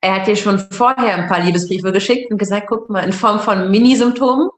er 0.00 0.14
hat 0.16 0.26
dir 0.26 0.36
schon 0.36 0.58
vorher 0.58 1.16
ein 1.16 1.28
paar 1.28 1.40
Liebesbriefe 1.40 1.92
geschickt 1.92 2.30
und 2.30 2.38
gesagt, 2.38 2.68
guck 2.68 2.88
mal, 2.88 3.00
in 3.00 3.12
Form 3.12 3.40
von 3.40 3.70
Minisymptomen 3.70 4.48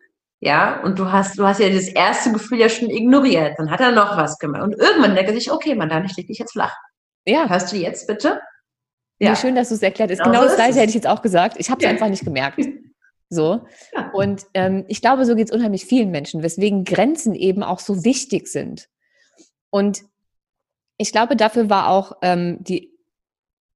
ja, 0.44 0.80
und 0.82 0.98
du 0.98 1.12
hast, 1.12 1.38
du 1.38 1.46
hast 1.46 1.60
ja 1.60 1.70
das 1.70 1.86
erste 1.86 2.32
Gefühl 2.32 2.58
ja 2.58 2.68
schon 2.68 2.90
ignoriert. 2.90 3.56
Dann 3.58 3.70
hat 3.70 3.80
er 3.80 3.92
noch 3.92 4.16
was 4.16 4.38
gemacht. 4.38 4.64
Und 4.64 4.74
irgendwann 4.74 5.14
denkt 5.14 5.30
er 5.30 5.36
sich, 5.36 5.52
okay, 5.52 5.76
man, 5.76 5.88
dann 5.88 6.04
ich 6.04 6.16
leg 6.16 6.26
dich 6.26 6.38
jetzt 6.38 6.50
flach. 6.50 6.76
Ja. 7.24 7.48
Hörst 7.48 7.70
du 7.70 7.76
jetzt 7.76 8.08
bitte? 8.08 8.40
Ja. 9.20 9.30
Wie 9.30 9.36
schön, 9.36 9.54
dass 9.54 9.68
du 9.68 9.76
es 9.76 9.82
erklärt 9.82 10.10
hast. 10.10 10.18
Genau, 10.18 10.32
genau 10.32 10.44
das 10.44 10.56
gleiche 10.56 10.80
hätte 10.80 10.88
ich 10.88 10.96
jetzt 10.96 11.06
auch 11.06 11.22
gesagt. 11.22 11.58
Ich 11.60 11.70
habe 11.70 11.78
es 11.78 11.84
ja. 11.84 11.90
einfach 11.90 12.08
nicht 12.08 12.24
gemerkt. 12.24 12.58
So. 13.34 13.64
Ja. 13.94 14.10
Und 14.12 14.44
ähm, 14.52 14.84
ich 14.88 15.00
glaube, 15.00 15.24
so 15.24 15.34
geht 15.34 15.48
es 15.48 15.56
unheimlich 15.56 15.86
vielen 15.86 16.10
Menschen, 16.10 16.42
weswegen 16.42 16.84
Grenzen 16.84 17.34
eben 17.34 17.62
auch 17.62 17.78
so 17.78 18.04
wichtig 18.04 18.46
sind. 18.46 18.90
Und 19.70 20.02
ich 20.98 21.12
glaube, 21.12 21.34
dafür 21.34 21.70
war 21.70 21.88
auch 21.88 22.18
ähm, 22.20 22.58
die 22.60 22.92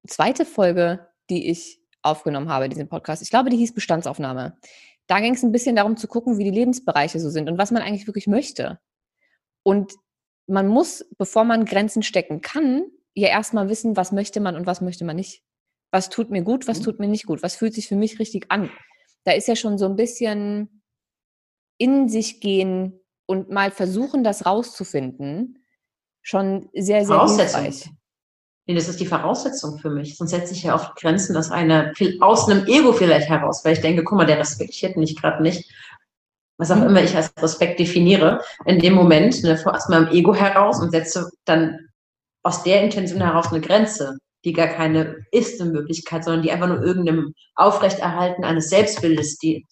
zweite 0.07 0.45
Folge, 0.45 1.09
die 1.31 1.49
ich 1.51 1.81
aufgenommen 2.03 2.51
habe, 2.51 2.69
diesen 2.69 2.91
Podcast. 2.91 3.23
Ich 3.23 3.31
glaube, 3.31 3.49
die 3.49 3.57
hieß 3.57 3.73
Bestandsaufnahme. 3.73 4.59
Da 5.07 5.21
ging 5.21 5.35
es 5.35 5.43
ein 5.43 5.53
bisschen 5.53 5.77
darum 5.77 5.97
zu 5.97 6.09
gucken, 6.09 6.39
wie 6.39 6.45
die 6.45 6.51
Lebensbereiche 6.51 7.21
so 7.21 7.31
sind 7.31 7.49
und 7.49 7.59
was 7.59 7.71
man 7.71 7.83
eigentlich 7.83 8.07
wirklich 8.07 8.27
möchte. 8.27 8.81
Und 9.63 9.95
man 10.47 10.69
muss, 10.69 11.05
bevor 11.19 11.45
man 11.45 11.65
Grenzen 11.65 12.03
stecken 12.03 12.41
kann, 12.41 12.87
ja 13.15 13.29
erstmal 13.29 13.69
wissen, 13.69 13.97
was 13.97 14.13
möchte 14.13 14.41
man 14.41 14.57
und 14.57 14.67
was 14.67 14.81
möchte 14.81 15.05
man 15.05 15.17
nicht. 15.17 15.43
Was 15.91 16.11
tut 16.11 16.31
mir 16.31 16.43
gut, 16.43 16.69
was 16.69 16.81
mhm. 16.81 16.85
tut 16.85 17.01
mir 17.01 17.09
nicht 17.09 17.27
gut, 17.27 17.43
was 17.43 17.57
fühlt 17.57 17.75
sich 17.75 17.89
für 17.89 17.97
mich 17.97 18.19
richtig 18.19 18.51
an. 18.51 18.71
Da 19.25 19.33
ist 19.33 19.49
ja 19.49 19.57
schon 19.57 19.79
so 19.79 19.87
ein 19.87 19.97
bisschen 19.97 20.83
in 21.79 22.09
sich 22.09 22.41
gehen 22.41 23.01
und 23.27 23.51
mal 23.51 23.71
versuchen, 23.71 24.23
das 24.25 24.47
rauszufinden, 24.47 25.65
schon 26.23 26.69
sehr, 26.75 27.05
sehr 27.05 27.27
hilfreich. 27.27 27.91
Nee, 28.69 28.75
das 28.75 28.89
ist 28.89 28.99
die 28.99 29.07
Voraussetzung 29.07 29.79
für 29.79 29.91
mich. 29.91 30.17
Sonst 30.17 30.33
setze 30.33 30.53
ich 30.53 30.65
ja 30.65 30.75
auf 30.75 30.95
Grenzen, 30.97 31.35
dass 31.35 31.53
eine 31.53 31.93
aus 32.21 32.49
einem 32.49 32.67
Ego 32.67 32.93
vielleicht 32.93 33.29
heraus, 33.29 33.65
weil 33.65 33.75
ich 33.75 33.81
denke, 33.81 34.03
guck 34.03 34.19
mal, 34.19 34.27
der 34.27 34.39
respektiert 34.39 34.97
mich 34.97 35.17
gerade 35.17 35.43
nicht. 35.43 35.71
Was 36.59 36.73
auch 36.73 36.83
immer 36.83 37.03
ich 37.03 37.15
als 37.15 37.33
Respekt 37.41 37.79
definiere, 37.79 38.41
in 38.65 38.81
dem 38.81 38.95
Moment, 38.95 39.43
ne, 39.43 39.61
aus 39.67 39.89
meinem 39.89 40.09
Ego 40.09 40.35
heraus 40.35 40.81
und 40.81 40.91
setze 40.91 41.31
dann 41.45 41.91
aus 42.43 42.63
der 42.65 42.83
Intention 42.83 43.21
heraus 43.21 43.53
eine 43.53 43.61
Grenze, 43.61 44.19
die 44.45 44.53
gar 44.53 44.69
keine 44.69 45.17
ist 45.31 45.61
in 45.61 45.73
Möglichkeit, 45.73 46.25
sondern 46.25 46.43
die 46.43 46.51
einfach 46.51 46.69
nur 46.69 46.83
irgendeinem 46.83 47.35
Aufrechterhalten 47.55 48.43
eines 48.43 48.71
Selbstbildes 48.71 49.39
dient. 49.39 49.67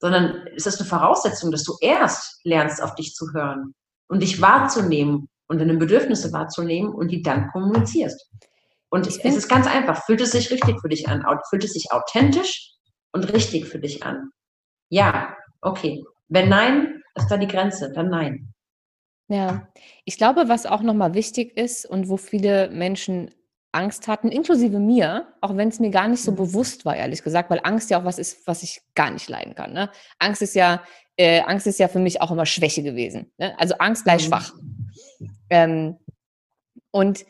Sondern 0.00 0.46
es 0.54 0.66
ist 0.66 0.78
eine 0.80 0.88
Voraussetzung, 0.88 1.50
dass 1.50 1.64
du 1.64 1.76
erst 1.80 2.40
lernst, 2.44 2.82
auf 2.82 2.94
dich 2.94 3.14
zu 3.14 3.32
hören 3.32 3.74
und 4.08 4.22
dich 4.22 4.40
wahrzunehmen 4.40 5.28
und 5.48 5.58
deine 5.58 5.74
Bedürfnisse 5.74 6.32
wahrzunehmen 6.32 6.92
und 6.92 7.10
die 7.10 7.22
dann 7.22 7.48
kommunizierst. 7.50 8.30
Und 8.90 9.06
es 9.06 9.16
ist 9.16 9.48
ganz 9.48 9.66
einfach. 9.66 10.04
Fühlt 10.04 10.20
es 10.20 10.30
sich 10.32 10.50
richtig 10.50 10.80
für 10.80 10.88
dich 10.88 11.08
an? 11.08 11.24
Fühlt 11.50 11.64
es 11.64 11.72
sich 11.72 11.90
authentisch 11.90 12.72
und 13.12 13.32
richtig 13.32 13.66
für 13.66 13.78
dich 13.78 14.04
an? 14.04 14.30
Ja, 14.88 15.36
okay. 15.60 16.04
Wenn 16.28 16.48
nein, 16.48 17.02
ist 17.14 17.28
da 17.28 17.36
die 17.36 17.48
Grenze, 17.48 17.92
dann 17.92 18.10
nein. 18.10 18.54
Ja, 19.28 19.68
ich 20.04 20.16
glaube, 20.16 20.48
was 20.48 20.66
auch 20.66 20.82
nochmal 20.82 21.14
wichtig 21.14 21.56
ist 21.56 21.86
und 21.86 22.08
wo 22.08 22.16
viele 22.16 22.70
Menschen 22.70 23.30
Angst 23.72 24.06
hatten, 24.06 24.28
inklusive 24.28 24.78
mir, 24.78 25.26
auch 25.40 25.56
wenn 25.56 25.68
es 25.68 25.80
mir 25.80 25.90
gar 25.90 26.06
nicht 26.08 26.22
so 26.22 26.30
mhm. 26.30 26.36
bewusst 26.36 26.84
war, 26.84 26.94
ehrlich 26.94 27.22
gesagt, 27.22 27.50
weil 27.50 27.60
Angst 27.64 27.90
ja 27.90 28.00
auch 28.00 28.04
was 28.04 28.18
ist, 28.18 28.46
was 28.46 28.62
ich 28.62 28.80
gar 28.94 29.10
nicht 29.10 29.28
leiden 29.28 29.54
kann. 29.54 29.72
Ne? 29.72 29.90
Angst 30.18 30.42
ist 30.42 30.54
ja, 30.54 30.82
äh, 31.16 31.40
Angst 31.40 31.66
ist 31.66 31.80
ja 31.80 31.88
für 31.88 31.98
mich 31.98 32.20
auch 32.20 32.30
immer 32.30 32.46
Schwäche 32.46 32.82
gewesen. 32.82 33.32
Ne? 33.38 33.58
Also 33.58 33.74
Angst 33.78 34.04
gleich 34.04 34.22
mhm. 34.22 34.28
schwach. 34.28 34.52
Ähm, 35.50 35.98
und 36.90 37.24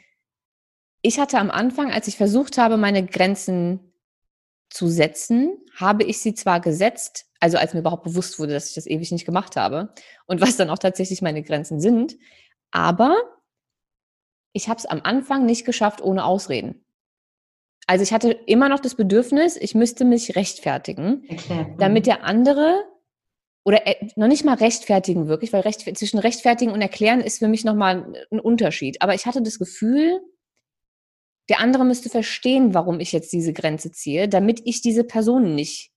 ich 1.02 1.18
hatte 1.18 1.38
am 1.38 1.50
Anfang, 1.50 1.90
als 1.92 2.08
ich 2.08 2.16
versucht 2.16 2.58
habe, 2.58 2.76
meine 2.76 3.04
Grenzen 3.04 3.92
zu 4.70 4.88
setzen, 4.88 5.56
habe 5.76 6.04
ich 6.04 6.18
sie 6.18 6.34
zwar 6.34 6.60
gesetzt, 6.60 7.26
also 7.40 7.58
als 7.58 7.74
mir 7.74 7.80
überhaupt 7.80 8.04
bewusst 8.04 8.38
wurde, 8.38 8.52
dass 8.52 8.68
ich 8.68 8.74
das 8.74 8.86
ewig 8.86 9.12
nicht 9.12 9.26
gemacht 9.26 9.56
habe 9.56 9.92
und 10.26 10.40
was 10.40 10.56
dann 10.56 10.70
auch 10.70 10.78
tatsächlich 10.78 11.22
meine 11.22 11.42
Grenzen 11.42 11.80
sind, 11.80 12.16
aber 12.70 13.16
ich 14.52 14.68
habe 14.68 14.78
es 14.78 14.86
am 14.86 15.00
Anfang 15.02 15.44
nicht 15.46 15.64
geschafft 15.64 16.00
ohne 16.00 16.24
Ausreden. 16.24 16.84
Also 17.86 18.02
ich 18.02 18.12
hatte 18.12 18.30
immer 18.30 18.68
noch 18.68 18.80
das 18.80 18.94
Bedürfnis, 18.94 19.56
ich 19.56 19.74
müsste 19.74 20.04
mich 20.04 20.36
rechtfertigen, 20.36 21.24
okay. 21.30 21.74
damit 21.78 22.06
der 22.06 22.24
andere 22.24 22.82
oder 23.64 23.86
äh, 23.86 24.08
noch 24.16 24.28
nicht 24.28 24.44
mal 24.44 24.54
rechtfertigen 24.54 25.26
wirklich, 25.26 25.52
weil 25.52 25.62
recht, 25.62 25.80
zwischen 25.96 26.18
rechtfertigen 26.18 26.72
und 26.72 26.82
erklären 26.82 27.20
ist 27.20 27.38
für 27.38 27.48
mich 27.48 27.64
nochmal 27.64 28.26
ein 28.30 28.40
Unterschied. 28.40 29.00
Aber 29.00 29.14
ich 29.14 29.26
hatte 29.26 29.42
das 29.42 29.58
Gefühl, 29.58 30.20
der 31.48 31.60
andere 31.60 31.84
müsste 31.84 32.08
verstehen, 32.08 32.74
warum 32.74 33.00
ich 33.00 33.12
jetzt 33.12 33.32
diese 33.32 33.52
Grenze 33.52 33.90
ziehe, 33.90 34.28
damit 34.28 34.60
ich 34.64 34.82
diese 34.82 35.04
Person 35.04 35.54
nicht 35.54 35.92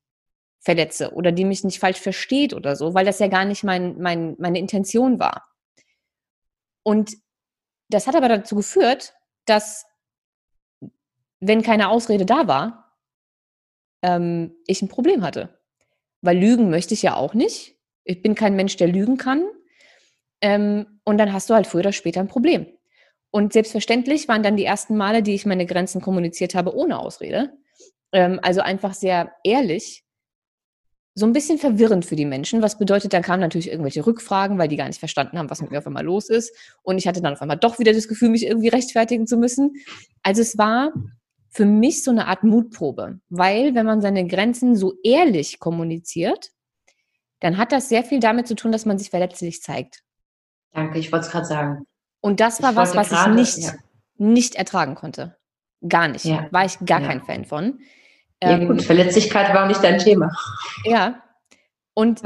verletze 0.60 1.14
oder 1.14 1.32
die 1.32 1.46
mich 1.46 1.64
nicht 1.64 1.80
falsch 1.80 2.00
versteht 2.00 2.54
oder 2.54 2.76
so, 2.76 2.94
weil 2.94 3.06
das 3.06 3.20
ja 3.20 3.28
gar 3.28 3.46
nicht 3.46 3.64
mein, 3.64 3.98
mein, 4.00 4.36
meine 4.40 4.60
Intention 4.60 5.20
war. 5.20 5.48
Und 6.84 7.18
das 7.90 8.08
hat 8.08 8.16
aber 8.16 8.28
dazu 8.28 8.56
geführt, 8.56 9.14
dass, 9.46 9.86
wenn 11.40 11.62
keine 11.62 11.90
Ausrede 11.90 12.26
da 12.26 12.48
war, 12.48 12.98
ähm, 14.02 14.56
ich 14.68 14.82
ein 14.82 14.90
Problem 14.90 15.24
hatte. 15.24 15.57
Weil 16.22 16.38
lügen 16.38 16.70
möchte 16.70 16.94
ich 16.94 17.02
ja 17.02 17.16
auch 17.16 17.34
nicht. 17.34 17.76
Ich 18.04 18.22
bin 18.22 18.36
kein 18.36 18.56
Mensch, 18.56 18.78
der 18.78 18.88
lügen 18.88 19.18
kann. 19.18 19.46
Ähm, 20.42 21.00
und 21.04 21.18
dann 21.18 21.34
hast 21.34 21.50
du 21.50 21.54
halt 21.54 21.68
früher 21.68 21.82
oder 21.82 21.92
später 21.92 22.20
ein 22.20 22.28
Problem. 22.28 22.68
Und 23.32 23.54
selbstverständlich 23.54 24.28
waren 24.28 24.44
dann 24.44 24.58
die 24.58 24.66
ersten 24.66 24.96
Male, 24.96 25.22
die 25.22 25.36
ich 25.36 25.46
meine 25.46 25.66
Grenzen 25.66 26.02
kommuniziert 26.02 26.56
habe, 26.56 26.76
ohne 26.76 27.00
Ausrede. 27.00 27.54
Ähm, 28.12 28.40
also 28.42 28.62
einfach 28.62 28.94
sehr 28.94 29.34
ehrlich. 29.44 30.04
So 31.16 31.26
ein 31.26 31.34
bisschen 31.34 31.58
verwirrend 31.58 32.06
für 32.06 32.16
die 32.16 32.26
Menschen. 32.26 32.62
Was 32.62 32.78
bedeutet, 32.78 33.12
dann 33.12 33.24
kamen 33.24 33.42
natürlich 33.42 33.70
irgendwelche 33.70 34.06
Rückfragen, 34.06 34.58
weil 34.60 34.68
die 34.68 34.78
gar 34.78 34.88
nicht 34.88 35.00
verstanden 35.00 35.38
haben, 35.40 35.50
was 35.50 35.62
mit 35.62 35.72
mir 35.72 35.80
auf 35.80 35.88
einmal 35.88 36.06
los 36.06 36.30
ist. 36.30 36.54
Und 36.84 37.00
ich 37.00 37.08
hatte 37.08 37.22
dann 37.22 37.34
auf 37.34 37.42
einmal 37.42 37.58
doch 37.58 37.80
wieder 37.80 37.92
das 37.92 38.08
Gefühl, 38.08 38.30
mich 38.30 38.46
irgendwie 38.46 38.68
rechtfertigen 38.68 39.26
zu 39.26 39.38
müssen. 39.38 39.74
Also 40.22 40.42
es 40.42 40.58
war 40.58 40.94
für 41.50 41.66
mich 41.66 42.04
so 42.04 42.12
eine 42.12 42.28
Art 42.28 42.44
Mutprobe, 42.44 43.20
weil 43.30 43.76
wenn 43.76 43.86
man 43.86 44.02
seine 44.02 44.28
Grenzen 44.28 44.76
so 44.76 44.94
ehrlich 45.04 45.60
kommuniziert, 45.60 46.52
dann 47.40 47.58
hat 47.58 47.72
das 47.72 47.90
sehr 47.90 48.04
viel 48.04 48.20
damit 48.20 48.48
zu 48.48 48.56
tun, 48.56 48.72
dass 48.72 48.86
man 48.86 48.98
sich 48.98 49.10
verletzlich 49.10 49.62
zeigt. 49.62 50.04
Danke, 50.72 51.00
ich 51.00 51.12
wollte 51.12 51.26
es 51.26 51.32
gerade 51.32 51.46
sagen. 51.46 51.88
Und 52.22 52.40
das 52.40 52.62
war 52.62 52.72
ich 52.72 52.76
was, 52.76 52.96
was 52.96 53.10
grade, 53.10 53.32
ich 53.32 53.58
nicht, 53.58 53.68
ja. 53.68 53.74
nicht 54.18 54.56
ertragen 54.56 54.96
konnte. 54.96 55.38
Gar 55.88 56.08
nicht. 56.10 56.26
Ja. 56.26 56.48
War 56.52 56.66
ich 56.66 56.80
gar 56.80 57.02
ja. 57.02 57.08
kein 57.08 57.24
Fan 57.24 57.46
von. 57.46 57.80
Ja, 58.42 58.52
ähm, 58.52 58.68
gut, 58.68 58.82
Verletzlichkeit 58.82 59.54
war 59.54 59.64
auch 59.64 59.68
nicht 59.68 59.84
dein 59.84 60.00
Thema. 60.00 60.32
Ja. 60.84 61.24
Und 61.94 62.22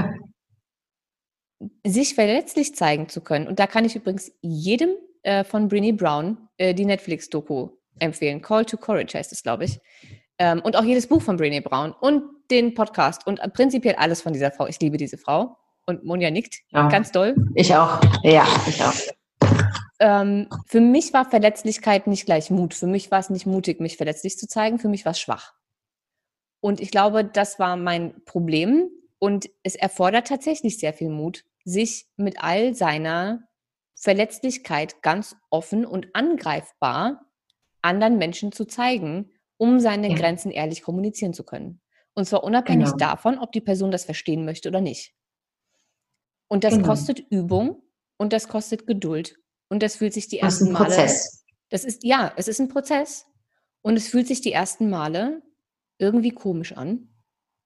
sich 1.86 2.16
verletzlich 2.16 2.76
zeigen 2.76 3.08
zu 3.10 3.22
können. 3.22 3.48
Und 3.48 3.60
da 3.60 3.68
kann 3.68 3.86
ich 3.86 3.96
übrigens 3.96 4.32
jedem 4.42 4.90
äh, 5.24 5.44
von 5.44 5.68
Brinny 5.68 5.94
Brown 5.94 6.50
äh, 6.58 6.74
die 6.74 6.86
Netflix-Doku 6.86 7.70
empfehlen. 8.00 8.42
Call 8.42 8.66
to 8.66 8.78
Courage 8.78 9.18
heißt 9.18 9.32
es, 9.32 9.44
glaube 9.44 9.66
ich. 9.66 9.80
Ähm, 10.38 10.62
und 10.64 10.76
auch 10.76 10.84
jedes 10.84 11.08
Buch 11.08 11.22
von 11.22 11.38
Brene 11.38 11.62
Brown 11.62 11.94
und 11.94 12.24
den 12.50 12.74
Podcast 12.74 13.28
und 13.28 13.40
prinzipiell 13.54 13.96
alles 13.96 14.22
von 14.22 14.34
dieser 14.34 14.52
Frau. 14.52 14.68
Ich 14.68 14.80
liebe 14.80 14.98
diese 14.98 15.18
Frau. 15.18 15.58
Und 15.88 16.04
Monja 16.04 16.30
nickt 16.30 16.60
ja. 16.70 16.88
ganz 16.90 17.12
doll. 17.12 17.36
Ich 17.56 17.76
auch. 17.76 18.00
Ja, 18.24 18.48
ich 18.68 18.82
auch. 18.84 18.94
Ähm, 20.00 20.48
für 20.68 20.82
mich 20.82 21.14
war 21.14 21.30
Verletzlichkeit 21.30 22.08
nicht 22.08 22.26
gleich 22.26 22.50
Mut. 22.50 22.74
Für 22.74 22.88
mich 22.88 23.12
war 23.12 23.20
es 23.20 23.30
nicht 23.30 23.46
mutig, 23.46 23.80
mich 23.80 23.98
verletzlich 23.98 24.38
zu 24.38 24.48
zeigen. 24.48 24.80
Für 24.80 24.90
mich 24.90 25.06
war 25.06 25.12
es 25.12 25.20
schwach. 25.20 25.54
Und 26.60 26.80
ich 26.80 26.92
glaube, 26.92 27.24
das 27.26 27.60
war 27.60 27.76
mein 27.76 28.24
Problem. 28.26 28.90
Und 29.20 29.50
es 29.64 29.76
erfordert 29.76 30.28
tatsächlich 30.28 30.80
sehr 30.80 30.94
viel 30.94 31.10
Mut, 31.10 31.44
sich 31.66 32.08
mit 32.16 32.44
all 32.44 32.74
seiner 32.74 33.44
Verletzlichkeit 33.96 35.04
ganz 35.04 35.36
offen 35.52 35.86
und 35.86 36.16
angreifbar 36.16 37.28
anderen 37.82 38.18
Menschen 38.18 38.52
zu 38.52 38.66
zeigen, 38.66 39.32
um 39.58 39.80
seine 39.80 40.10
ja. 40.10 40.16
Grenzen 40.16 40.52
ehrlich 40.52 40.82
kommunizieren 40.82 41.34
zu 41.34 41.44
können. 41.44 41.82
Und 42.14 42.26
zwar 42.26 42.44
unabhängig 42.44 42.86
genau. 42.86 42.98
davon, 42.98 43.38
ob 43.38 43.52
die 43.52 43.62
Person 43.62 43.92
das 43.92 44.06
verstehen 44.06 44.46
möchte 44.46 44.70
oder 44.70 44.82
nicht. 44.82 45.14
Und 46.48 46.64
das 46.64 46.74
genau. 46.74 46.88
kostet 46.88 47.20
Übung 47.32 47.82
und 48.18 48.34
das 48.34 48.48
kostet 48.48 48.86
Geduld. 48.86 49.38
Und 49.70 49.82
das 49.82 49.96
fühlt 49.96 50.14
sich 50.14 50.28
die 50.28 50.40
ersten 50.40 50.66
das 50.66 50.74
ist 50.74 50.76
ein 50.76 50.84
Male. 50.84 50.96
Prozess. 50.96 51.46
Das 51.70 51.86
ist, 51.86 52.04
ja, 52.04 52.34
es 52.36 52.48
ist 52.50 52.60
ein 52.60 52.68
Prozess. 52.68 53.26
Und 53.82 53.96
es 53.96 54.10
fühlt 54.10 54.28
sich 54.28 54.42
die 54.42 54.52
ersten 54.52 54.90
Male 54.90 55.42
irgendwie 55.98 56.32
komisch 56.32 56.74
an 56.74 57.10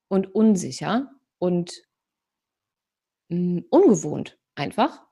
und 0.07 0.33
unsicher 0.35 1.11
und 1.39 1.73
mh, 3.29 3.37
hm, 3.37 3.65
ungewohnt 3.69 4.37
einfach. 4.53 5.05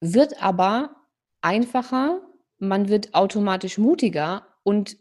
Wird 0.00 0.42
aber 0.42 0.96
einfacher, 1.40 2.20
man 2.58 2.88
wird 2.88 3.14
automatisch 3.14 3.78
mutiger. 3.78 4.46
Und 4.62 4.96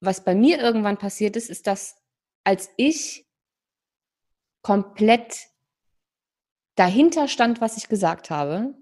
was 0.00 0.24
bei 0.24 0.34
mir 0.34 0.60
irgendwann 0.60 0.98
passiert 0.98 1.36
ist, 1.36 1.50
ist, 1.50 1.66
dass 1.66 1.96
als 2.44 2.70
ich 2.76 3.26
komplett 4.62 5.48
dahinter 6.74 7.28
stand, 7.28 7.60
was 7.60 7.76
ich 7.76 7.88
gesagt 7.88 8.30
habe 8.30 8.74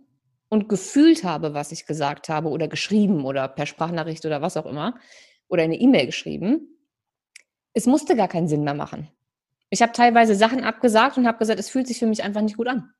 und 0.48 0.68
gefühlt 0.68 1.24
habe, 1.24 1.54
was 1.54 1.72
ich 1.72 1.86
gesagt 1.86 2.28
habe 2.28 2.48
oder 2.48 2.68
geschrieben 2.68 3.24
oder 3.24 3.48
per 3.48 3.66
Sprachnachricht 3.66 4.24
oder 4.24 4.42
was 4.42 4.56
auch 4.56 4.66
immer 4.66 4.98
oder 5.48 5.62
eine 5.62 5.76
E-Mail 5.76 6.06
geschrieben, 6.06 6.76
es 7.72 7.86
musste 7.86 8.16
gar 8.16 8.28
keinen 8.28 8.48
Sinn 8.48 8.64
mehr 8.64 8.74
machen. 8.74 9.08
Ich 9.70 9.82
habe 9.82 9.92
teilweise 9.92 10.34
Sachen 10.34 10.64
abgesagt 10.64 11.16
und 11.16 11.26
habe 11.26 11.38
gesagt, 11.38 11.60
es 11.60 11.70
fühlt 11.70 11.86
sich 11.86 11.98
für 11.98 12.06
mich 12.06 12.22
einfach 12.22 12.42
nicht 12.42 12.56
gut 12.56 12.66
an. 12.66 12.92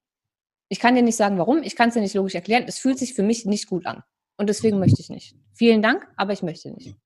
Ich 0.69 0.79
kann 0.79 0.95
dir 0.95 1.03
nicht 1.03 1.17
sagen, 1.17 1.37
warum, 1.39 1.63
ich 1.65 1.75
kann 1.75 1.89
es 1.89 1.95
dir 1.95 2.01
nicht 2.01 2.15
logisch 2.15 2.37
erklären, 2.37 2.65
es 2.67 2.79
fühlt 2.79 2.99
sich 2.99 3.15
für 3.15 3.25
mich 3.25 3.45
nicht 3.45 3.69
gut 3.69 3.87
an. 3.87 4.05
Und 4.41 4.49
deswegen 4.49 4.79
möchte 4.79 5.03
ich 5.03 5.11
nicht. 5.11 5.37
Vielen 5.53 5.83
Dank, 5.83 6.09
aber 6.17 6.33
ich 6.33 6.43
möchte 6.43 6.71
nicht. 6.71 6.97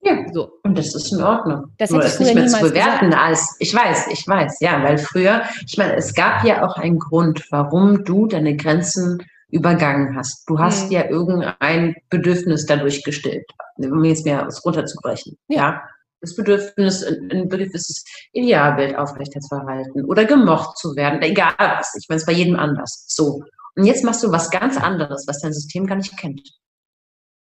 Ja, 0.00 0.24
so. 0.32 0.52
Und 0.62 0.78
das 0.78 0.94
ist 0.94 1.12
in 1.12 1.22
Ordnung. 1.22 1.66
Das 1.76 1.90
ich 1.90 2.18
nicht 2.18 2.34
mehr 2.34 2.46
zu 2.46 2.60
bewerten 2.60 3.10
gesagt. 3.10 3.22
als, 3.22 3.56
ich 3.58 3.74
weiß, 3.74 4.06
ich 4.06 4.26
weiß, 4.26 4.56
ja, 4.60 4.82
weil 4.82 4.96
früher, 4.96 5.42
ich 5.66 5.76
meine, 5.76 5.96
es 5.96 6.14
gab 6.14 6.42
ja 6.42 6.66
auch 6.66 6.78
einen 6.78 6.98
Grund, 6.98 7.46
warum 7.50 8.04
du 8.04 8.26
deine 8.26 8.56
Grenzen 8.56 9.22
übergangen 9.50 10.16
hast. 10.16 10.48
Du 10.48 10.58
hast 10.58 10.86
mhm. 10.86 10.92
ja 10.92 11.10
irgendein 11.10 11.94
Bedürfnis 12.08 12.64
dadurch 12.64 13.04
gestillt, 13.04 13.44
um 13.76 14.02
jetzt 14.02 14.24
mehr 14.24 14.48
runterzubrechen. 14.64 15.36
Ja. 15.48 15.56
ja. 15.58 15.82
Das 16.22 16.36
Bedürfnis, 16.36 17.04
ein 17.04 17.50
Bedürfnis, 17.50 18.02
Idealbild 18.32 18.96
aufrechterzuerhalten 18.96 20.06
oder 20.06 20.24
gemocht 20.24 20.78
zu 20.78 20.96
werden, 20.96 21.20
egal 21.20 21.52
was. 21.58 21.94
Ich 21.98 22.08
meine, 22.08 22.16
es 22.16 22.22
ist 22.22 22.26
bei 22.26 22.32
jedem 22.32 22.56
anders. 22.56 23.04
So. 23.08 23.42
Und 23.76 23.84
jetzt 23.84 24.04
machst 24.04 24.22
du 24.22 24.32
was 24.32 24.50
ganz 24.50 24.76
anderes, 24.76 25.26
was 25.26 25.40
dein 25.40 25.52
System 25.52 25.86
gar 25.86 25.96
nicht 25.96 26.16
kennt. 26.16 26.42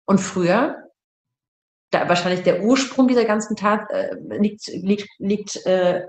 Und 0.05 0.19
früher, 0.19 0.75
da 1.91 2.07
wahrscheinlich 2.07 2.43
der 2.43 2.63
Ursprung 2.63 3.07
dieser 3.07 3.25
ganzen 3.25 3.55
Tat 3.55 3.89
äh, 3.89 4.15
liegt, 4.37 4.67
liegt, 4.67 5.09
liegt 5.17 5.65
äh, 5.65 6.05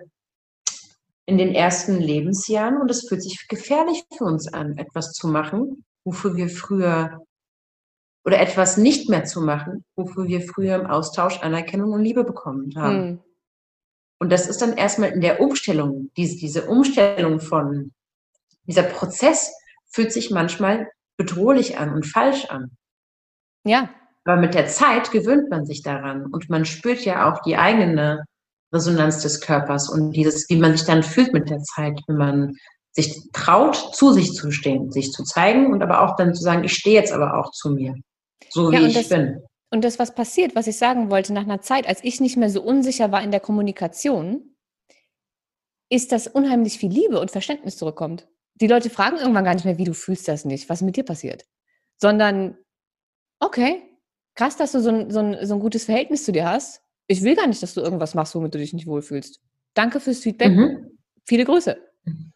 in 1.26 1.38
den 1.38 1.54
ersten 1.54 2.00
Lebensjahren 2.00 2.80
und 2.80 2.90
es 2.90 3.08
fühlt 3.08 3.22
sich 3.22 3.46
gefährlich 3.48 4.04
für 4.16 4.24
uns 4.24 4.52
an, 4.52 4.76
etwas 4.78 5.12
zu 5.12 5.28
machen, 5.28 5.84
wofür 6.04 6.36
wir 6.36 6.48
früher 6.48 7.20
oder 8.24 8.40
etwas 8.40 8.76
nicht 8.76 9.08
mehr 9.08 9.24
zu 9.24 9.40
machen, 9.40 9.84
wofür 9.96 10.26
wir 10.26 10.42
früher 10.42 10.76
im 10.76 10.86
Austausch 10.86 11.40
Anerkennung 11.40 11.92
und 11.92 12.02
Liebe 12.02 12.24
bekommen 12.24 12.74
haben. 12.76 13.02
Hm. 13.02 13.20
Und 14.18 14.30
das 14.30 14.46
ist 14.46 14.60
dann 14.60 14.76
erstmal 14.76 15.10
in 15.10 15.22
der 15.22 15.40
Umstellung, 15.40 16.10
diese, 16.16 16.36
diese 16.36 16.66
Umstellung 16.66 17.40
von, 17.40 17.92
dieser 18.70 18.82
Prozess 18.84 19.52
fühlt 19.90 20.12
sich 20.12 20.30
manchmal 20.30 20.88
bedrohlich 21.16 21.78
an 21.78 21.92
und 21.92 22.06
falsch 22.06 22.46
an. 22.46 22.70
Ja. 23.64 23.90
Aber 24.24 24.40
mit 24.40 24.54
der 24.54 24.66
Zeit 24.66 25.10
gewöhnt 25.10 25.50
man 25.50 25.66
sich 25.66 25.82
daran 25.82 26.26
und 26.26 26.48
man 26.48 26.64
spürt 26.64 27.04
ja 27.04 27.30
auch 27.30 27.42
die 27.42 27.56
eigene 27.56 28.24
Resonanz 28.72 29.22
des 29.22 29.40
Körpers 29.40 29.88
und 29.88 30.12
dieses, 30.12 30.48
wie 30.48 30.56
man 30.56 30.76
sich 30.76 30.86
dann 30.86 31.02
fühlt 31.02 31.32
mit 31.32 31.50
der 31.50 31.60
Zeit, 31.62 32.00
wenn 32.06 32.16
man 32.16 32.56
sich 32.92 33.30
traut, 33.32 33.76
zu 33.94 34.12
sich 34.12 34.32
zu 34.32 34.50
stehen, 34.50 34.90
sich 34.90 35.12
zu 35.12 35.24
zeigen 35.24 35.72
und 35.72 35.82
aber 35.82 36.02
auch 36.02 36.16
dann 36.16 36.34
zu 36.34 36.42
sagen, 36.42 36.64
ich 36.64 36.74
stehe 36.74 36.96
jetzt 36.96 37.12
aber 37.12 37.38
auch 37.38 37.50
zu 37.52 37.70
mir, 37.70 37.94
so 38.48 38.70
ja, 38.72 38.80
wie 38.80 38.86
ich 38.86 38.94
das, 38.94 39.08
bin. 39.08 39.42
Und 39.70 39.84
das, 39.84 39.98
was 39.98 40.14
passiert, 40.14 40.54
was 40.54 40.66
ich 40.66 40.76
sagen 40.76 41.10
wollte, 41.10 41.32
nach 41.32 41.42
einer 41.42 41.60
Zeit, 41.60 41.86
als 41.86 42.02
ich 42.02 42.20
nicht 42.20 42.36
mehr 42.36 42.50
so 42.50 42.62
unsicher 42.62 43.12
war 43.12 43.22
in 43.22 43.30
der 43.30 43.40
Kommunikation, 43.40 44.56
ist, 45.88 46.12
dass 46.12 46.26
unheimlich 46.26 46.78
viel 46.78 46.90
Liebe 46.90 47.20
und 47.20 47.30
Verständnis 47.30 47.76
zurückkommt. 47.76 48.28
Die 48.60 48.66
Leute 48.66 48.90
fragen 48.90 49.16
irgendwann 49.16 49.44
gar 49.44 49.54
nicht 49.54 49.64
mehr, 49.64 49.78
wie 49.78 49.84
du 49.84 49.94
fühlst 49.94 50.28
das 50.28 50.44
nicht, 50.44 50.68
was 50.68 50.82
mit 50.82 50.96
dir 50.96 51.04
passiert, 51.04 51.46
sondern, 51.96 52.58
okay, 53.40 53.82
krass, 54.34 54.56
dass 54.56 54.72
du 54.72 54.80
so 54.80 54.90
ein, 54.90 55.10
so 55.10 55.20
ein, 55.20 55.46
so 55.46 55.54
ein 55.54 55.60
gutes 55.60 55.84
Verhältnis 55.84 56.24
zu 56.24 56.32
dir 56.32 56.48
hast. 56.48 56.82
Ich 57.06 57.22
will 57.22 57.36
gar 57.36 57.46
nicht, 57.46 57.62
dass 57.62 57.74
du 57.74 57.80
irgendwas 57.80 58.14
machst, 58.14 58.34
womit 58.34 58.54
du 58.54 58.58
dich 58.58 58.72
nicht 58.72 58.86
wohlfühlst. 58.86 59.40
Danke 59.74 60.00
fürs 60.00 60.20
Feedback. 60.20 60.52
Mhm. 60.52 60.98
Viele 61.24 61.44
Grüße. 61.44 61.76
Mhm. 62.04 62.32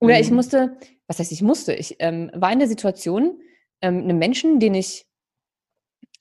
Oder 0.00 0.18
ich 0.18 0.30
mhm. 0.30 0.36
musste, 0.36 0.76
was 1.06 1.18
heißt 1.18 1.32
ich 1.32 1.42
musste? 1.42 1.74
Ich 1.74 1.96
ähm, 2.00 2.30
war 2.34 2.52
in 2.52 2.58
der 2.58 2.68
Situation, 2.68 3.40
ähm, 3.80 3.98
einem 4.02 4.18
Menschen, 4.18 4.60
den 4.60 4.74
ich 4.74 5.06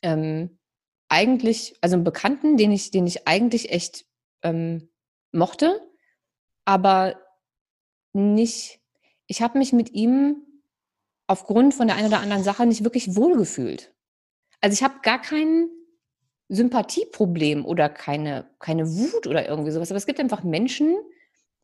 ähm, 0.02 0.60
eigentlich, 1.10 1.76
also 1.82 1.96
einen 1.96 2.04
Bekannten, 2.04 2.58
den 2.58 2.72
ich, 2.72 2.92
den 2.92 3.08
ich 3.08 3.28
eigentlich 3.28 3.72
echt 3.72 4.06
ähm, 4.44 4.90
mochte, 5.32 5.82
aber 6.66 7.16
nicht, 8.14 8.81
ich 9.32 9.42
habe 9.42 9.58
mich 9.58 9.72
mit 9.72 9.94
ihm 9.94 10.46
aufgrund 11.26 11.74
von 11.74 11.88
der 11.88 11.96
einen 11.96 12.08
oder 12.10 12.20
anderen 12.20 12.44
Sache 12.44 12.66
nicht 12.66 12.84
wirklich 12.84 13.16
wohlgefühlt. 13.16 13.96
Also 14.60 14.74
ich 14.74 14.84
habe 14.84 14.96
gar 15.04 15.22
kein 15.22 15.70
Sympathieproblem 16.50 17.66
oder 17.66 17.88
keine, 17.88 18.50
keine 18.60 18.92
Wut 18.92 19.28
oder 19.28 19.48
irgendwie 19.48 19.72
sowas, 19.72 19.90
aber 19.90 19.98
es 19.98 20.06
gibt 20.06 20.20
einfach 20.20 20.44
Menschen, 20.44 20.98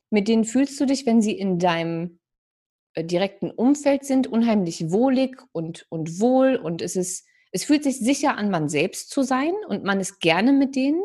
mit 0.09 0.29
denen 0.29 0.45
fühlst 0.45 0.79
du 0.79 0.85
dich, 0.85 1.05
wenn 1.05 1.21
sie 1.21 1.33
in 1.33 1.59
deinem 1.59 2.19
äh, 2.93 3.03
direkten 3.03 3.51
Umfeld 3.51 4.05
sind, 4.05 4.27
unheimlich 4.27 4.89
wohlig 4.89 5.41
und, 5.51 5.87
und 5.89 6.21
wohl 6.21 6.55
und 6.55 6.81
es 6.81 6.95
ist, 6.95 7.27
es 7.51 7.65
fühlt 7.65 7.83
sich 7.83 7.99
sicher 7.99 8.37
an, 8.37 8.49
man 8.49 8.69
selbst 8.69 9.09
zu 9.09 9.23
sein 9.23 9.51
und 9.67 9.83
man 9.83 9.99
ist 9.99 10.21
gerne 10.21 10.53
mit 10.53 10.77
denen. 10.77 11.03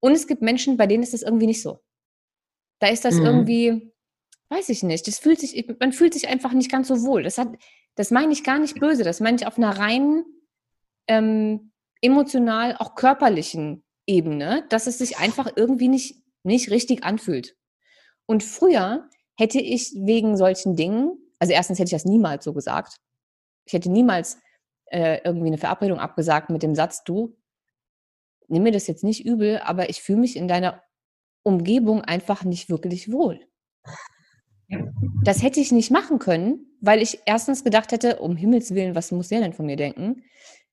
Und 0.00 0.12
es 0.12 0.26
gibt 0.26 0.40
Menschen, 0.40 0.78
bei 0.78 0.86
denen 0.86 1.02
ist 1.02 1.12
das 1.12 1.20
irgendwie 1.20 1.46
nicht 1.46 1.60
so. 1.60 1.80
Da 2.78 2.86
ist 2.86 3.04
das 3.04 3.16
mhm. 3.16 3.26
irgendwie, 3.26 3.89
weiß 4.50 4.68
ich 4.68 4.82
nicht, 4.82 5.06
das 5.06 5.18
fühlt 5.18 5.40
sich, 5.40 5.66
man 5.78 5.92
fühlt 5.92 6.12
sich 6.12 6.28
einfach 6.28 6.52
nicht 6.52 6.70
ganz 6.70 6.88
so 6.88 7.02
wohl. 7.02 7.22
Das 7.22 7.38
hat, 7.38 7.48
das 7.94 8.10
meine 8.10 8.32
ich 8.32 8.44
gar 8.44 8.58
nicht 8.58 8.78
böse, 8.80 9.04
das 9.04 9.20
meine 9.20 9.36
ich 9.36 9.46
auf 9.46 9.56
einer 9.56 9.78
rein 9.78 10.24
ähm, 11.06 11.72
emotional, 12.02 12.76
auch 12.76 12.94
körperlichen 12.94 13.84
Ebene, 14.06 14.66
dass 14.68 14.86
es 14.86 14.98
sich 14.98 15.18
einfach 15.18 15.52
irgendwie 15.56 15.88
nicht, 15.88 16.16
nicht 16.42 16.70
richtig 16.70 17.04
anfühlt. 17.04 17.56
Und 18.26 18.42
früher 18.42 19.08
hätte 19.36 19.60
ich 19.60 19.92
wegen 19.96 20.36
solchen 20.36 20.76
Dingen, 20.76 21.16
also 21.38 21.52
erstens 21.52 21.78
hätte 21.78 21.88
ich 21.88 22.02
das 22.02 22.04
niemals 22.04 22.44
so 22.44 22.52
gesagt. 22.52 22.96
Ich 23.66 23.72
hätte 23.72 23.90
niemals 23.90 24.38
äh, 24.86 25.20
irgendwie 25.24 25.46
eine 25.46 25.58
Verabredung 25.58 25.98
abgesagt 25.98 26.50
mit 26.50 26.62
dem 26.62 26.74
Satz, 26.74 27.04
du, 27.04 27.36
nimm 28.48 28.64
mir 28.64 28.72
das 28.72 28.88
jetzt 28.88 29.04
nicht 29.04 29.24
übel, 29.24 29.60
aber 29.60 29.90
ich 29.90 30.02
fühle 30.02 30.20
mich 30.20 30.36
in 30.36 30.48
deiner 30.48 30.82
Umgebung 31.42 32.02
einfach 32.02 32.44
nicht 32.44 32.68
wirklich 32.68 33.12
wohl. 33.12 33.40
Das 35.22 35.42
hätte 35.42 35.60
ich 35.60 35.72
nicht 35.72 35.90
machen 35.90 36.18
können, 36.18 36.66
weil 36.80 37.02
ich 37.02 37.20
erstens 37.26 37.64
gedacht 37.64 37.92
hätte, 37.92 38.20
um 38.20 38.36
Himmels 38.36 38.74
Willen, 38.74 38.94
was 38.94 39.12
muss 39.12 39.28
der 39.28 39.40
denn 39.40 39.52
von 39.52 39.66
mir 39.66 39.76
denken? 39.76 40.24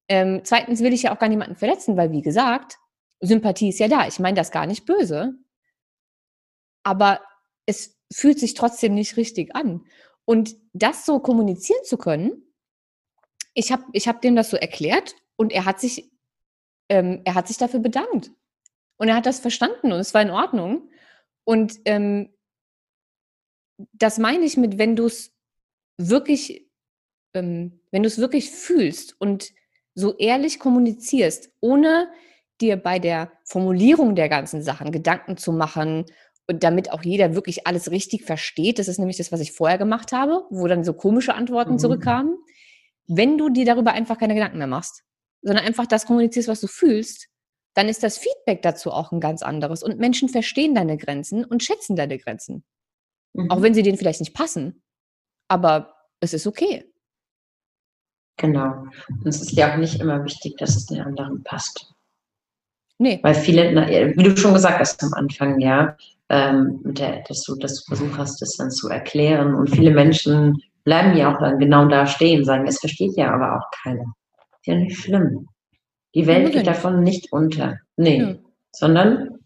Ähm, 0.07 0.41
zweitens 0.43 0.81
will 0.81 0.93
ich 0.93 1.03
ja 1.03 1.13
auch 1.13 1.19
gar 1.19 1.29
niemanden 1.29 1.55
verletzen, 1.55 1.97
weil 1.97 2.11
wie 2.11 2.21
gesagt, 2.21 2.77
Sympathie 3.19 3.69
ist 3.69 3.79
ja 3.79 3.87
da. 3.87 4.07
Ich 4.07 4.19
meine 4.19 4.35
das 4.35 4.51
gar 4.51 4.65
nicht 4.65 4.85
böse. 4.85 5.33
Aber 6.83 7.21
es 7.65 7.97
fühlt 8.13 8.39
sich 8.39 8.53
trotzdem 8.53 8.93
nicht 8.93 9.17
richtig 9.17 9.55
an. 9.55 9.85
Und 10.25 10.55
das 10.73 11.05
so 11.05 11.19
kommunizieren 11.19 11.83
zu 11.83 11.97
können, 11.97 12.43
ich 13.53 13.71
habe 13.71 13.83
ich 13.93 14.07
hab 14.07 14.21
dem 14.21 14.35
das 14.35 14.49
so 14.49 14.57
erklärt 14.57 15.15
und 15.35 15.51
er 15.51 15.65
hat 15.65 15.79
sich, 15.79 16.11
ähm, 16.89 17.21
er 17.25 17.35
hat 17.35 17.47
sich 17.47 17.57
dafür 17.57 17.79
bedankt. 17.79 18.31
Und 18.97 19.09
er 19.09 19.15
hat 19.15 19.25
das 19.25 19.39
verstanden 19.39 19.91
und 19.91 19.99
es 19.99 20.13
war 20.13 20.21
in 20.21 20.31
Ordnung. 20.31 20.89
Und 21.43 21.79
ähm, 21.85 22.33
das 23.93 24.17
meine 24.17 24.45
ich 24.45 24.57
mit, 24.57 24.77
wenn 24.77 24.95
du 24.95 25.05
es 25.05 25.33
wirklich, 25.97 26.67
ähm, 27.33 27.79
wenn 27.91 28.03
du 28.03 28.07
es 28.07 28.17
wirklich 28.17 28.51
fühlst 28.51 29.19
und 29.19 29.51
so 29.93 30.15
ehrlich 30.17 30.59
kommunizierst, 30.59 31.51
ohne 31.59 32.09
dir 32.61 32.77
bei 32.77 32.99
der 32.99 33.31
Formulierung 33.45 34.15
der 34.15 34.29
ganzen 34.29 34.61
Sachen 34.61 34.91
Gedanken 34.91 35.37
zu 35.37 35.51
machen 35.51 36.05
und 36.47 36.63
damit 36.63 36.91
auch 36.91 37.03
jeder 37.03 37.35
wirklich 37.35 37.67
alles 37.67 37.91
richtig 37.91 38.23
versteht, 38.23 38.79
das 38.79 38.87
ist 38.87 38.99
nämlich 38.99 39.17
das, 39.17 39.31
was 39.31 39.41
ich 39.41 39.51
vorher 39.51 39.77
gemacht 39.77 40.11
habe, 40.11 40.45
wo 40.49 40.67
dann 40.67 40.83
so 40.83 40.93
komische 40.93 41.35
Antworten 41.35 41.73
mhm. 41.73 41.79
zurückkamen. 41.79 42.37
Wenn 43.07 43.37
du 43.37 43.49
dir 43.49 43.65
darüber 43.65 43.93
einfach 43.93 44.17
keine 44.17 44.33
Gedanken 44.33 44.57
mehr 44.57 44.67
machst, 44.67 45.03
sondern 45.41 45.65
einfach 45.65 45.85
das 45.85 46.05
kommunizierst, 46.05 46.49
was 46.49 46.61
du 46.61 46.67
fühlst, 46.67 47.27
dann 47.73 47.89
ist 47.89 48.03
das 48.03 48.17
Feedback 48.17 48.63
dazu 48.63 48.91
auch 48.91 49.11
ein 49.11 49.19
ganz 49.19 49.43
anderes. 49.43 49.83
Und 49.83 49.99
Menschen 49.99 50.29
verstehen 50.29 50.73
deine 50.73 50.97
Grenzen 50.97 51.45
und 51.45 51.63
schätzen 51.63 51.95
deine 51.95 52.17
Grenzen. 52.17 52.63
Mhm. 53.33 53.51
Auch 53.51 53.61
wenn 53.61 53.73
sie 53.73 53.83
denen 53.83 53.97
vielleicht 53.97 54.19
nicht 54.19 54.33
passen. 54.33 54.81
Aber 55.47 55.93
es 56.19 56.33
ist 56.33 56.47
okay. 56.47 56.85
Genau. 58.37 58.85
Und 59.09 59.27
es 59.27 59.41
ist 59.41 59.51
ja 59.53 59.73
auch 59.73 59.77
nicht 59.77 59.99
immer 59.99 60.23
wichtig, 60.23 60.57
dass 60.57 60.75
es 60.75 60.85
den 60.85 61.01
anderen 61.01 61.43
passt. 61.43 61.93
Nee. 62.99 63.19
Weil 63.21 63.35
viele, 63.35 63.75
wie 64.15 64.23
du 64.23 64.35
schon 64.35 64.53
gesagt 64.53 64.79
hast 64.79 65.03
am 65.03 65.13
Anfang, 65.13 65.59
ja, 65.59 65.95
ähm, 66.29 66.81
der, 66.83 67.23
dass, 67.27 67.43
du, 67.43 67.55
dass 67.55 67.83
du 67.83 67.95
versucht 67.95 68.17
hast, 68.17 68.41
das 68.41 68.57
dann 68.57 68.71
zu 68.71 68.89
erklären. 68.89 69.53
Und 69.55 69.69
viele 69.69 69.91
Menschen 69.91 70.61
bleiben 70.83 71.15
ja 71.15 71.33
auch 71.33 71.39
dann 71.39 71.59
genau 71.59 71.87
da 71.87 72.05
stehen, 72.05 72.43
sagen, 72.43 72.67
es 72.67 72.79
versteht 72.79 73.15
ja 73.15 73.33
aber 73.33 73.57
auch 73.57 73.69
keiner. 73.83 74.13
Ist 74.59 74.67
ja 74.67 74.75
nicht 74.75 74.97
schlimm. 74.97 75.47
Die 76.15 76.25
Welt 76.25 76.51
geht 76.51 76.67
davon 76.67 77.03
nicht 77.03 77.31
unter. 77.31 77.77
Nee. 77.95 78.21
Ja. 78.21 78.35
Sondern 78.71 79.39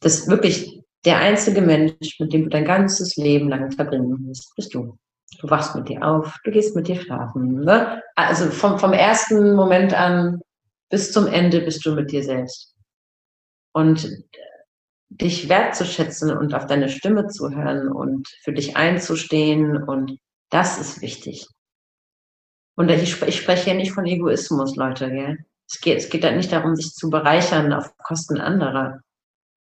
das 0.00 0.28
wirklich 0.28 0.77
der 1.04 1.18
einzige 1.18 1.60
Mensch, 1.60 2.18
mit 2.18 2.32
dem 2.32 2.44
du 2.44 2.48
dein 2.48 2.64
ganzes 2.64 3.16
Leben 3.16 3.48
lang 3.48 3.70
verbringen 3.72 4.26
wirst, 4.26 4.54
bist 4.56 4.74
du. 4.74 4.98
Du 5.40 5.50
wachst 5.50 5.74
mit 5.74 5.88
dir 5.88 6.02
auf, 6.02 6.36
du 6.44 6.50
gehst 6.50 6.74
mit 6.74 6.88
dir 6.88 7.00
schlafen. 7.00 7.60
Ne? 7.60 8.02
Also 8.16 8.50
vom, 8.50 8.78
vom 8.78 8.92
ersten 8.92 9.54
Moment 9.54 9.94
an 9.94 10.40
bis 10.90 11.12
zum 11.12 11.26
Ende 11.26 11.60
bist 11.60 11.84
du 11.84 11.94
mit 11.94 12.10
dir 12.10 12.24
selbst. 12.24 12.74
Und 13.72 14.08
dich 15.10 15.48
wertzuschätzen 15.48 16.36
und 16.36 16.54
auf 16.54 16.66
deine 16.66 16.88
Stimme 16.88 17.28
zu 17.28 17.50
hören 17.50 17.88
und 17.88 18.28
für 18.42 18.52
dich 18.52 18.76
einzustehen 18.76 19.82
und 19.82 20.18
das 20.50 20.78
ist 20.78 21.00
wichtig. 21.00 21.46
Und 22.76 22.90
ich, 22.90 23.20
ich 23.22 23.36
spreche 23.36 23.70
ja 23.70 23.76
nicht 23.76 23.92
von 23.92 24.06
Egoismus, 24.06 24.76
Leute, 24.76 25.10
gell? 25.10 25.38
Es 25.68 25.80
geht, 25.80 25.98
es 25.98 26.08
geht 26.08 26.24
halt 26.24 26.36
nicht 26.36 26.52
darum, 26.52 26.76
sich 26.76 26.94
zu 26.94 27.10
bereichern 27.10 27.72
auf 27.72 27.94
Kosten 27.98 28.38
anderer, 28.38 29.00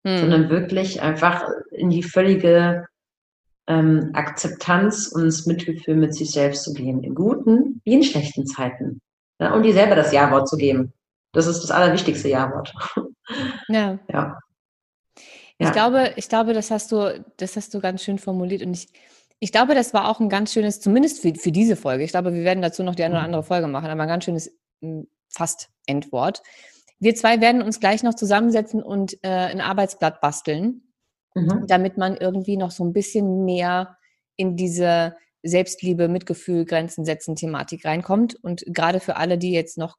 hm. 0.06 0.18
sondern 0.18 0.49
wirklich 0.49 1.02
einfach 1.02 1.48
in 1.72 1.90
die 1.90 2.03
völlige 2.03 2.86
ähm, 3.68 4.11
Akzeptanz 4.14 5.07
und 5.07 5.26
das 5.26 5.45
Mitgefühl 5.45 5.95
mit 5.95 6.14
sich 6.14 6.32
selbst 6.32 6.64
zu 6.64 6.73
gehen, 6.73 7.03
in 7.03 7.15
guten 7.15 7.82
wie 7.84 7.94
in 7.94 8.03
schlechten 8.03 8.45
Zeiten. 8.45 9.02
Ja, 9.40 9.53
und 9.53 9.64
dir 9.64 9.73
selber 9.73 9.95
das 9.95 10.11
Ja-Wort 10.11 10.48
zu 10.48 10.57
geben. 10.57 10.94
Das 11.34 11.48
ist 11.48 11.61
das 11.61 11.72
allerwichtigste 11.72 12.28
Ja-Wort. 12.28 12.73
Ja. 13.69 13.99
ja. 14.10 14.40
Ich 15.57 15.72
glaube, 15.72 16.14
ich 16.15 16.28
glaube, 16.28 16.53
das 16.53 16.72
hast 16.72 16.91
du, 16.91 17.23
das 17.38 17.56
hast 17.56 17.73
du 17.73 17.80
ganz 17.80 18.03
schön 18.03 18.18
formuliert 18.18 18.64
und 18.64 18.73
ich, 18.73 18.88
Ich 19.40 19.52
glaube, 19.52 19.76
das 19.76 19.94
war 19.94 20.10
auch 20.10 20.19
ein 20.19 20.30
ganz 20.30 20.53
schönes, 20.53 20.80
zumindest 20.80 21.22
für, 21.22 21.34
für 21.36 21.52
diese 21.52 21.76
Folge. 21.76 22.03
Ich 22.03 22.11
glaube, 22.11 22.34
wir 22.34 22.44
werden 22.44 22.64
dazu 22.64 22.84
noch 22.84 22.95
die 22.95 23.03
eine 23.03 23.14
oder 23.14 23.23
andere 23.23 23.44
Folge 23.44 23.68
machen, 23.68 23.90
aber 23.90 24.02
ein 24.02 24.07
ganz 24.07 24.26
schönes 24.26 24.52
hm, 24.82 25.07
fast 25.30 25.69
Endwort. 25.86 26.41
Wir 27.02 27.15
zwei 27.15 27.41
werden 27.41 27.64
uns 27.64 27.80
gleich 27.80 28.03
noch 28.03 28.14
zusammensetzen 28.14 28.82
und 28.82 29.18
äh, 29.23 29.30
ein 29.30 29.60
Arbeitsblatt 29.60 30.22
basteln, 30.22 30.94
mhm. 31.34 31.65
damit 31.68 31.98
man 31.98 32.15
irgendwie 32.15 32.57
noch 32.57 32.69
so 32.69 32.86
ein 32.86 32.94
bisschen 32.94 33.44
mehr 33.44 33.98
in 34.38 34.56
diese 34.56 35.18
Selbstliebe, 35.44 36.07
Mitgefühl, 36.07 36.64
Grenzen 36.64 37.03
setzen 37.03 37.36
Thematik 37.36 37.86
reinkommt. 37.86 38.36
Und 38.36 38.64
gerade 38.68 38.99
für 38.99 39.15
alle, 39.15 39.40
die 39.40 39.52
jetzt 39.52 39.80
noch 39.80 39.98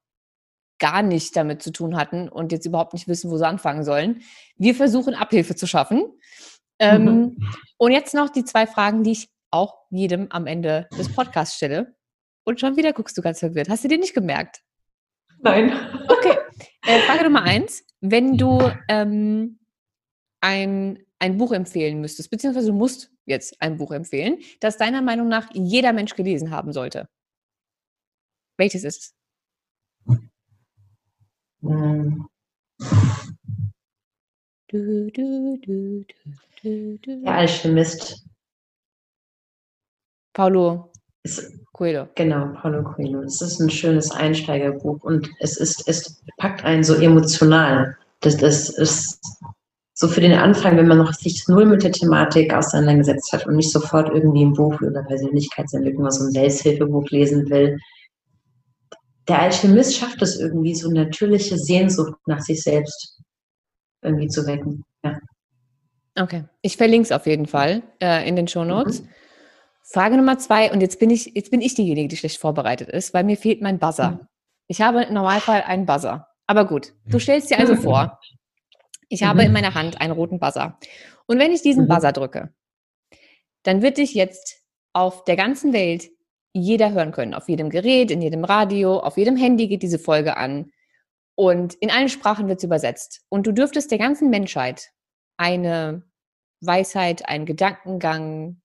gar 0.79 1.03
nicht 1.03 1.37
damit 1.37 1.61
zu 1.62 1.73
tun 1.73 1.97
hatten 1.97 2.29
und 2.29 2.53
jetzt 2.53 2.66
überhaupt 2.66 2.93
nicht 2.93 3.09
wissen, 3.09 3.31
wo 3.31 3.37
sie 3.37 3.47
anfangen 3.47 3.85
sollen. 3.85 4.23
Wir 4.57 4.74
versuchen 4.74 5.15
Abhilfe 5.15 5.57
zu 5.57 5.66
schaffen. 5.66 6.05
Ähm, 6.79 7.05
mhm. 7.05 7.37
Und 7.79 7.93
jetzt 7.93 8.15
noch 8.15 8.31
die 8.31 8.45
zwei 8.45 8.66
Fragen, 8.66 9.03
die 9.03 9.12
ich 9.12 9.29
auch 9.51 9.74
jedem 9.91 10.29
am 10.31 10.47
Ende 10.47 10.89
des 10.97 11.12
Podcasts 11.12 11.57
stelle. 11.57 11.97
Und 12.45 12.61
schon 12.61 12.77
wieder 12.77 12.93
guckst 12.93 13.19
du 13.19 13.23
ganz 13.23 13.41
verwirrt. 13.41 13.69
Hast 13.69 13.83
du 13.83 13.89
dir 13.89 13.99
nicht 13.99 14.15
gemerkt? 14.15 14.62
Nein. 15.41 15.73
Okay. 16.09 16.31
Äh, 16.84 17.00
Frage 17.02 17.24
Nummer 17.24 17.42
eins. 17.42 17.84
Wenn 18.00 18.36
du 18.36 18.60
ähm, 18.88 19.60
ein, 20.40 21.04
ein 21.18 21.38
Buch 21.38 21.52
empfehlen 21.52 22.00
müsstest, 22.00 22.30
beziehungsweise 22.30 22.68
du 22.68 22.74
musst 22.74 23.12
jetzt 23.26 23.60
ein 23.60 23.76
Buch 23.76 23.92
empfehlen, 23.92 24.38
das 24.60 24.76
deiner 24.76 25.02
Meinung 25.02 25.28
nach 25.28 25.48
jeder 25.54 25.92
Mensch 25.92 26.14
gelesen 26.14 26.50
haben 26.50 26.72
sollte. 26.72 27.09
Welches 28.59 28.84
ist 28.84 28.98
es? 28.98 29.14
Du, 34.68 35.10
du, 35.10 35.59
du, 35.59 36.04
Der 36.98 37.32
Alchemist. 37.32 38.26
Paulo 40.32 40.91
Coelho. 41.73 42.09
Genau, 42.16 42.53
Paulo 42.61 42.82
Coelho. 42.82 43.23
Es 43.23 43.40
ist 43.40 43.61
ein 43.61 43.70
schönes 43.70 44.11
Einsteigerbuch 44.11 45.03
und 45.05 45.31
es 45.39 45.57
ist, 45.57 45.89
es 45.89 46.23
packt 46.36 46.65
einen 46.65 46.82
so 46.82 46.94
emotional. 46.94 47.97
Das, 48.20 48.36
das 48.36 48.70
ist 48.70 49.20
so 49.94 50.09
für 50.09 50.20
den 50.20 50.32
Anfang, 50.32 50.77
wenn 50.77 50.89
man 50.89 50.99
noch 50.99 51.12
sich 51.12 51.47
null 51.47 51.65
mit 51.65 51.85
der 51.85 51.93
Thematik 51.93 52.53
auseinandergesetzt 52.53 53.32
hat 53.32 53.47
und 53.47 53.57
nicht 53.57 53.70
sofort 53.70 54.09
irgendwie 54.12 54.44
ein 54.44 54.53
Buch 54.53 54.81
über 54.81 55.03
Persönlichkeitsentwicklung, 55.03 56.11
so 56.11 56.24
ein 56.24 56.32
Selbsthilfebuch 56.32 57.09
lesen 57.11 57.49
will. 57.51 57.78
Der 59.28 59.43
Alchemist 59.43 59.97
schafft 59.97 60.20
es 60.23 60.40
irgendwie, 60.40 60.74
so 60.74 60.90
natürliche 60.90 61.57
Sehnsucht 61.57 62.19
nach 62.27 62.40
sich 62.40 62.62
selbst 62.62 63.20
irgendwie 64.03 64.27
zu 64.27 64.44
wecken. 64.47 64.85
Ja. 65.05 65.19
Okay, 66.19 66.44
ich 66.62 66.77
verlinke 66.77 67.05
es 67.05 67.12
auf 67.12 67.27
jeden 67.27 67.47
Fall 67.47 67.82
äh, 68.01 68.28
in 68.28 68.35
den 68.35 68.49
Show 68.49 68.65
Notes. 68.65 69.03
Mhm. 69.03 69.09
Frage 69.82 70.16
Nummer 70.16 70.38
zwei, 70.38 70.72
und 70.72 70.80
jetzt 70.80 70.98
bin 70.98 71.10
ich, 71.10 71.32
jetzt 71.34 71.50
bin 71.50 71.60
ich 71.60 71.74
diejenige, 71.74 72.09
die 72.09 72.16
schlecht 72.16 72.38
vorbereitet 72.38 72.88
ist, 72.88 73.12
weil 73.14 73.24
mir 73.24 73.36
fehlt 73.36 73.60
mein 73.60 73.78
Buzzer. 73.78 74.12
Mhm. 74.12 74.26
Ich 74.68 74.80
habe 74.80 75.02
im 75.02 75.14
Normalfall 75.14 75.62
einen 75.62 75.86
Buzzer. 75.86 76.28
Aber 76.46 76.66
gut, 76.66 76.94
du 77.06 77.18
stellst 77.18 77.50
dir 77.50 77.59
also 77.59 77.76
vor, 77.76 78.18
ich 79.09 79.22
habe 79.22 79.42
in 79.42 79.48
mhm. 79.48 79.54
meiner 79.54 79.74
Hand 79.74 80.00
einen 80.00 80.12
roten 80.12 80.38
Buzzer. 80.38 80.78
Und 81.26 81.38
wenn 81.38 81.52
ich 81.52 81.62
diesen 81.62 81.84
mhm. 81.84 81.88
Buzzer 81.88 82.12
drücke, 82.12 82.54
dann 83.64 83.82
wird 83.82 83.98
dich 83.98 84.14
jetzt 84.14 84.62
auf 84.92 85.24
der 85.24 85.36
ganzen 85.36 85.72
Welt 85.72 86.10
jeder 86.52 86.92
hören 86.92 87.12
können. 87.12 87.34
Auf 87.34 87.48
jedem 87.48 87.70
Gerät, 87.70 88.10
in 88.10 88.22
jedem 88.22 88.44
Radio, 88.44 88.98
auf 88.98 89.16
jedem 89.16 89.36
Handy 89.36 89.68
geht 89.68 89.82
diese 89.82 89.98
Folge 89.98 90.36
an. 90.36 90.70
Und 91.34 91.74
in 91.74 91.90
allen 91.90 92.09
Sprachen 92.09 92.48
wird 92.48 92.59
es 92.59 92.64
übersetzt. 92.64 93.24
Und 93.28 93.46
du 93.46 93.52
dürftest 93.52 93.90
der 93.90 93.98
ganzen 93.98 94.30
Menschheit 94.30 94.90
eine 95.38 96.02
Weisheit, 96.60 97.28
einen 97.28 97.46
Gedankengang, 97.46 98.61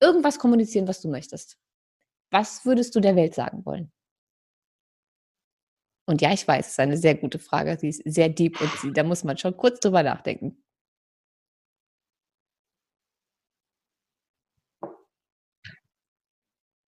irgendwas 0.00 0.38
kommunizieren, 0.38 0.88
was 0.88 1.00
du 1.00 1.08
möchtest. 1.08 1.58
Was 2.30 2.64
würdest 2.64 2.94
du 2.94 3.00
der 3.00 3.16
Welt 3.16 3.34
sagen 3.34 3.64
wollen? 3.66 3.92
Und 6.06 6.20
ja, 6.22 6.32
ich 6.32 6.46
weiß, 6.46 6.66
es 6.66 6.72
ist 6.72 6.80
eine 6.80 6.96
sehr 6.96 7.14
gute 7.14 7.38
Frage. 7.38 7.76
Sie 7.78 7.88
ist 7.88 8.02
sehr 8.04 8.28
deep 8.28 8.60
und 8.60 8.70
sie, 8.80 8.92
da 8.92 9.04
muss 9.04 9.22
man 9.22 9.38
schon 9.38 9.56
kurz 9.56 9.80
drüber 9.80 10.02
nachdenken. 10.02 10.60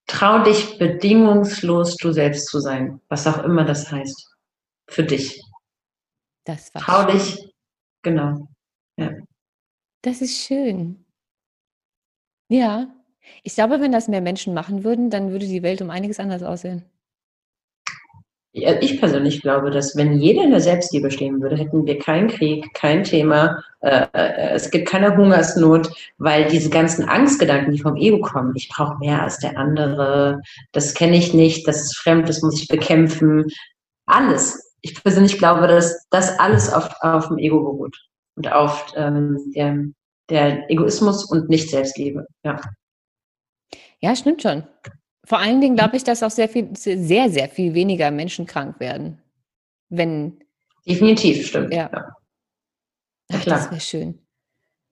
Trau 0.08 0.42
dich 0.42 0.78
bedingungslos 0.78 1.96
du 1.96 2.12
selbst 2.12 2.46
zu 2.46 2.60
sein, 2.60 3.00
was 3.08 3.26
auch 3.26 3.44
immer 3.44 3.64
das 3.64 3.90
heißt. 3.90 4.36
Für 4.88 5.04
dich. 5.04 5.42
Das 6.44 6.74
war 6.74 6.82
Trau 6.82 7.08
schön. 7.08 7.18
dich, 7.18 7.54
genau. 8.02 8.48
Ja. 8.96 9.10
Das 10.02 10.20
ist 10.20 10.36
schön. 10.36 11.04
Ja, 12.48 12.92
ich 13.42 13.54
glaube, 13.54 13.80
wenn 13.80 13.92
das 13.92 14.08
mehr 14.08 14.20
Menschen 14.20 14.54
machen 14.54 14.84
würden, 14.84 15.10
dann 15.10 15.30
würde 15.30 15.46
die 15.46 15.62
Welt 15.62 15.82
um 15.82 15.90
einiges 15.90 16.20
anders 16.20 16.42
aussehen. 16.42 16.84
Ich 18.54 19.00
persönlich 19.00 19.40
glaube, 19.40 19.70
dass 19.70 19.96
wenn 19.96 20.18
jeder 20.18 20.44
in 20.44 20.50
der 20.50 20.60
Selbstliebe 20.60 21.10
stehen 21.10 21.40
würde, 21.40 21.56
hätten 21.56 21.86
wir 21.86 21.98
keinen 21.98 22.28
Krieg, 22.28 22.66
kein 22.74 23.02
Thema, 23.02 23.64
äh, 23.80 24.06
äh, 24.12 24.50
es 24.50 24.70
gibt 24.70 24.88
keine 24.88 25.16
Hungersnot, 25.16 25.90
weil 26.18 26.48
diese 26.50 26.68
ganzen 26.68 27.08
Angstgedanken, 27.08 27.72
die 27.72 27.80
vom 27.80 27.96
Ego 27.96 28.20
kommen, 28.20 28.52
ich 28.54 28.68
brauche 28.68 28.98
mehr 28.98 29.22
als 29.22 29.38
der 29.38 29.56
andere, 29.56 30.42
das 30.72 30.92
kenne 30.92 31.16
ich 31.16 31.32
nicht, 31.32 31.66
das 31.66 31.80
ist 31.80 31.96
fremd, 31.96 32.28
das 32.28 32.42
muss 32.42 32.60
ich 32.60 32.68
bekämpfen, 32.68 33.46
alles. 34.04 34.74
Ich 34.82 35.02
persönlich 35.02 35.38
glaube, 35.38 35.66
dass 35.66 36.06
das 36.10 36.38
alles 36.38 36.70
auf, 36.70 36.90
auf 37.00 37.28
dem 37.28 37.38
Ego 37.38 37.60
beruht 37.60 37.96
und 38.36 38.52
auf 38.52 38.92
ähm, 38.96 39.38
der, 39.56 39.78
der 40.28 40.70
Egoismus 40.70 41.24
und 41.24 41.48
nicht 41.48 41.70
Selbstliebe. 41.70 42.26
Ja. 42.44 42.60
Ja, 44.02 44.16
stimmt 44.16 44.42
schon. 44.42 44.64
Vor 45.24 45.38
allen 45.38 45.60
Dingen 45.60 45.76
glaube 45.76 45.96
ich, 45.96 46.04
dass 46.04 46.22
auch 46.22 46.30
sehr 46.30 46.48
viel, 46.48 46.70
sehr, 46.74 47.30
sehr 47.30 47.48
viel 47.48 47.74
weniger 47.74 48.10
Menschen 48.10 48.46
krank 48.46 48.80
werden. 48.80 49.22
Wenn. 49.88 50.40
Definitiv, 50.86 51.46
stimmt. 51.46 51.72
Ja. 51.72 51.88
ja. 51.92 52.16
Ach, 53.32 53.44
das 53.44 53.70
wäre 53.70 53.80
schön. 53.80 54.18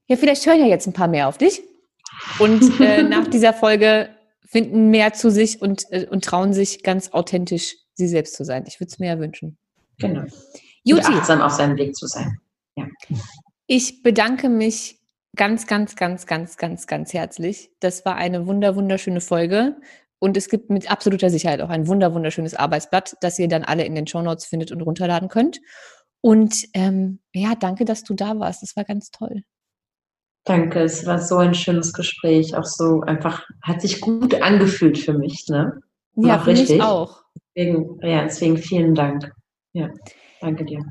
Ja, 0.07 0.17
vielleicht 0.17 0.47
hören 0.47 0.61
ja 0.61 0.67
jetzt 0.67 0.87
ein 0.87 0.93
paar 0.93 1.09
mehr 1.09 1.29
auf 1.29 1.39
dich. 1.39 1.61
Und 2.39 2.63
äh, 2.81 3.03
nach 3.03 3.27
dieser 3.27 3.53
Folge 3.53 4.11
finden 4.47 4.91
mehr 4.91 5.13
zu 5.13 5.31
sich 5.31 5.61
und, 5.61 5.85
äh, 5.91 6.07
und 6.09 6.25
trauen 6.25 6.53
sich 6.53 6.83
ganz 6.83 7.11
authentisch 7.13 7.77
sie 7.95 8.09
selbst 8.09 8.35
zu 8.35 8.45
sein. 8.45 8.65
Ich 8.67 8.81
würde 8.81 8.91
es 8.91 8.99
mir 8.99 9.09
ja 9.09 9.19
wünschen. 9.19 9.59
Genau. 9.99 10.25
Juti. 10.85 11.07
Und 11.07 11.17
achtsam 11.17 11.41
auf 11.41 11.53
seinem 11.53 11.77
Weg 11.77 11.97
zu 11.97 12.07
sein. 12.07 12.39
Ja. 12.77 12.87
Ich 13.67 14.03
bedanke 14.03 14.49
mich 14.49 15.00
ganz, 15.37 15.67
ganz, 15.67 15.97
ganz, 15.97 16.27
ganz, 16.27 16.57
ganz, 16.57 16.87
ganz 16.87 17.13
herzlich. 17.13 17.71
Das 17.81 18.05
war 18.05 18.17
eine 18.17 18.47
wunder, 18.47 18.77
wunderschöne 18.77 19.21
Folge. 19.21 19.77
Und 20.19 20.37
es 20.37 20.49
gibt 20.49 20.71
mit 20.71 20.91
absoluter 20.91 21.31
Sicherheit 21.31 21.63
auch 21.63 21.71
ein 21.71 21.87
wunder, 21.87 22.15
wunderschönes 22.15 22.55
Arbeitsblatt, 22.55 23.17
das 23.23 23.39
ihr 23.39 23.49
dann 23.49 23.65
alle 23.65 23.85
in 23.85 23.95
den 23.95 24.07
Show 24.07 24.21
Notes 24.21 24.45
findet 24.45 24.71
und 24.71 24.83
runterladen 24.83 25.29
könnt. 25.29 25.61
Und 26.21 26.67
ähm, 26.75 27.21
ja, 27.35 27.55
danke, 27.55 27.87
dass 27.87 28.03
du 28.03 28.15
da 28.15 28.39
warst. 28.39 28.63
Das 28.63 28.77
war 28.77 28.85
ganz 28.85 29.11
toll. 29.11 29.43
Danke, 30.45 30.81
es 30.81 31.07
war 31.07 31.19
so 31.19 31.37
ein 31.37 31.55
schönes 31.55 31.93
Gespräch. 31.93 32.55
Auch 32.55 32.65
so 32.65 33.01
einfach, 33.01 33.47
hat 33.63 33.81
sich 33.81 34.01
gut 34.01 34.41
angefühlt 34.43 34.99
für 34.99 35.15
mich, 35.15 35.47
ne? 35.49 35.81
Ja, 36.17 36.39
für 36.39 36.51
richtig. 36.51 36.79
mich 36.79 36.83
auch. 36.83 37.23
Deswegen, 37.55 37.99
ja, 38.03 38.25
deswegen 38.25 38.59
vielen 38.59 38.95
Dank. 38.95 39.33
Ja, 39.73 39.89
danke 40.41 40.65
dir. 40.65 40.85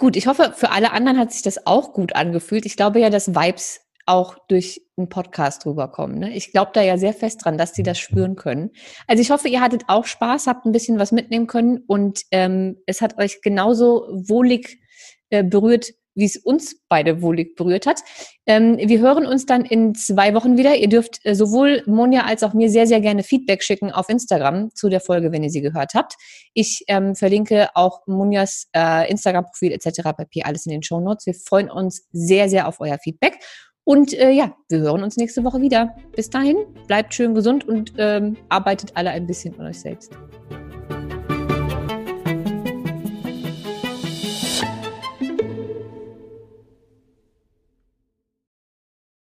Gut, 0.00 0.16
ich 0.16 0.26
hoffe, 0.26 0.54
für 0.56 0.70
alle 0.70 0.92
anderen 0.92 1.18
hat 1.18 1.30
sich 1.30 1.42
das 1.42 1.66
auch 1.66 1.92
gut 1.92 2.16
angefühlt. 2.16 2.64
Ich 2.64 2.78
glaube 2.78 3.00
ja, 3.00 3.10
dass 3.10 3.34
Vibes 3.34 3.82
auch 4.06 4.38
durch 4.48 4.80
einen 4.96 5.10
Podcast 5.10 5.66
rüberkommen. 5.66 6.18
Ne? 6.20 6.34
Ich 6.34 6.52
glaube 6.52 6.70
da 6.72 6.80
ja 6.80 6.96
sehr 6.96 7.12
fest 7.12 7.44
dran, 7.44 7.58
dass 7.58 7.74
sie 7.74 7.82
das 7.82 7.98
spüren 7.98 8.34
können. 8.34 8.70
Also 9.06 9.20
ich 9.20 9.30
hoffe, 9.30 9.48
ihr 9.48 9.60
hattet 9.60 9.82
auch 9.88 10.06
Spaß, 10.06 10.46
habt 10.46 10.64
ein 10.64 10.72
bisschen 10.72 10.98
was 10.98 11.12
mitnehmen 11.12 11.46
können 11.46 11.84
und 11.86 12.22
ähm, 12.30 12.78
es 12.86 13.02
hat 13.02 13.18
euch 13.18 13.42
genauso 13.42 14.08
wohlig 14.10 14.80
äh, 15.28 15.44
berührt, 15.44 15.90
wie 16.14 16.24
es 16.24 16.36
uns 16.36 16.80
beide 16.88 17.22
wohlig 17.22 17.56
berührt 17.56 17.86
hat. 17.86 18.00
Ähm, 18.46 18.78
wir 18.78 18.98
hören 19.00 19.26
uns 19.26 19.46
dann 19.46 19.64
in 19.64 19.94
zwei 19.94 20.34
Wochen 20.34 20.56
wieder. 20.56 20.76
Ihr 20.76 20.88
dürft 20.88 21.20
äh, 21.24 21.34
sowohl 21.34 21.82
Monja 21.86 22.22
als 22.24 22.42
auch 22.42 22.52
mir 22.54 22.70
sehr, 22.70 22.86
sehr 22.86 23.00
gerne 23.00 23.22
Feedback 23.22 23.62
schicken 23.62 23.90
auf 23.90 24.08
Instagram 24.08 24.74
zu 24.74 24.88
der 24.88 25.00
Folge, 25.00 25.32
wenn 25.32 25.42
ihr 25.42 25.50
sie 25.50 25.60
gehört 25.60 25.94
habt. 25.94 26.14
Ich 26.54 26.84
ähm, 26.88 27.14
verlinke 27.14 27.68
auch 27.74 28.06
Monjas 28.06 28.68
äh, 28.74 29.10
Instagram-Profil 29.10 29.72
etc. 29.72 30.00
pp. 30.16 30.42
alles 30.42 30.66
in 30.66 30.72
den 30.72 30.82
Show 30.82 31.00
Notes. 31.00 31.26
Wir 31.26 31.34
freuen 31.34 31.70
uns 31.70 32.06
sehr, 32.12 32.48
sehr 32.48 32.66
auf 32.66 32.80
euer 32.80 32.98
Feedback. 32.98 33.38
Und 33.84 34.12
äh, 34.12 34.30
ja, 34.30 34.54
wir 34.68 34.80
hören 34.80 35.02
uns 35.02 35.16
nächste 35.16 35.42
Woche 35.44 35.60
wieder. 35.60 35.96
Bis 36.14 36.30
dahin, 36.30 36.56
bleibt 36.86 37.14
schön 37.14 37.34
gesund 37.34 37.66
und 37.66 37.94
ähm, 37.98 38.36
arbeitet 38.48 38.92
alle 38.94 39.10
ein 39.10 39.26
bisschen 39.26 39.58
an 39.58 39.66
euch 39.66 39.80
selbst. 39.80 40.12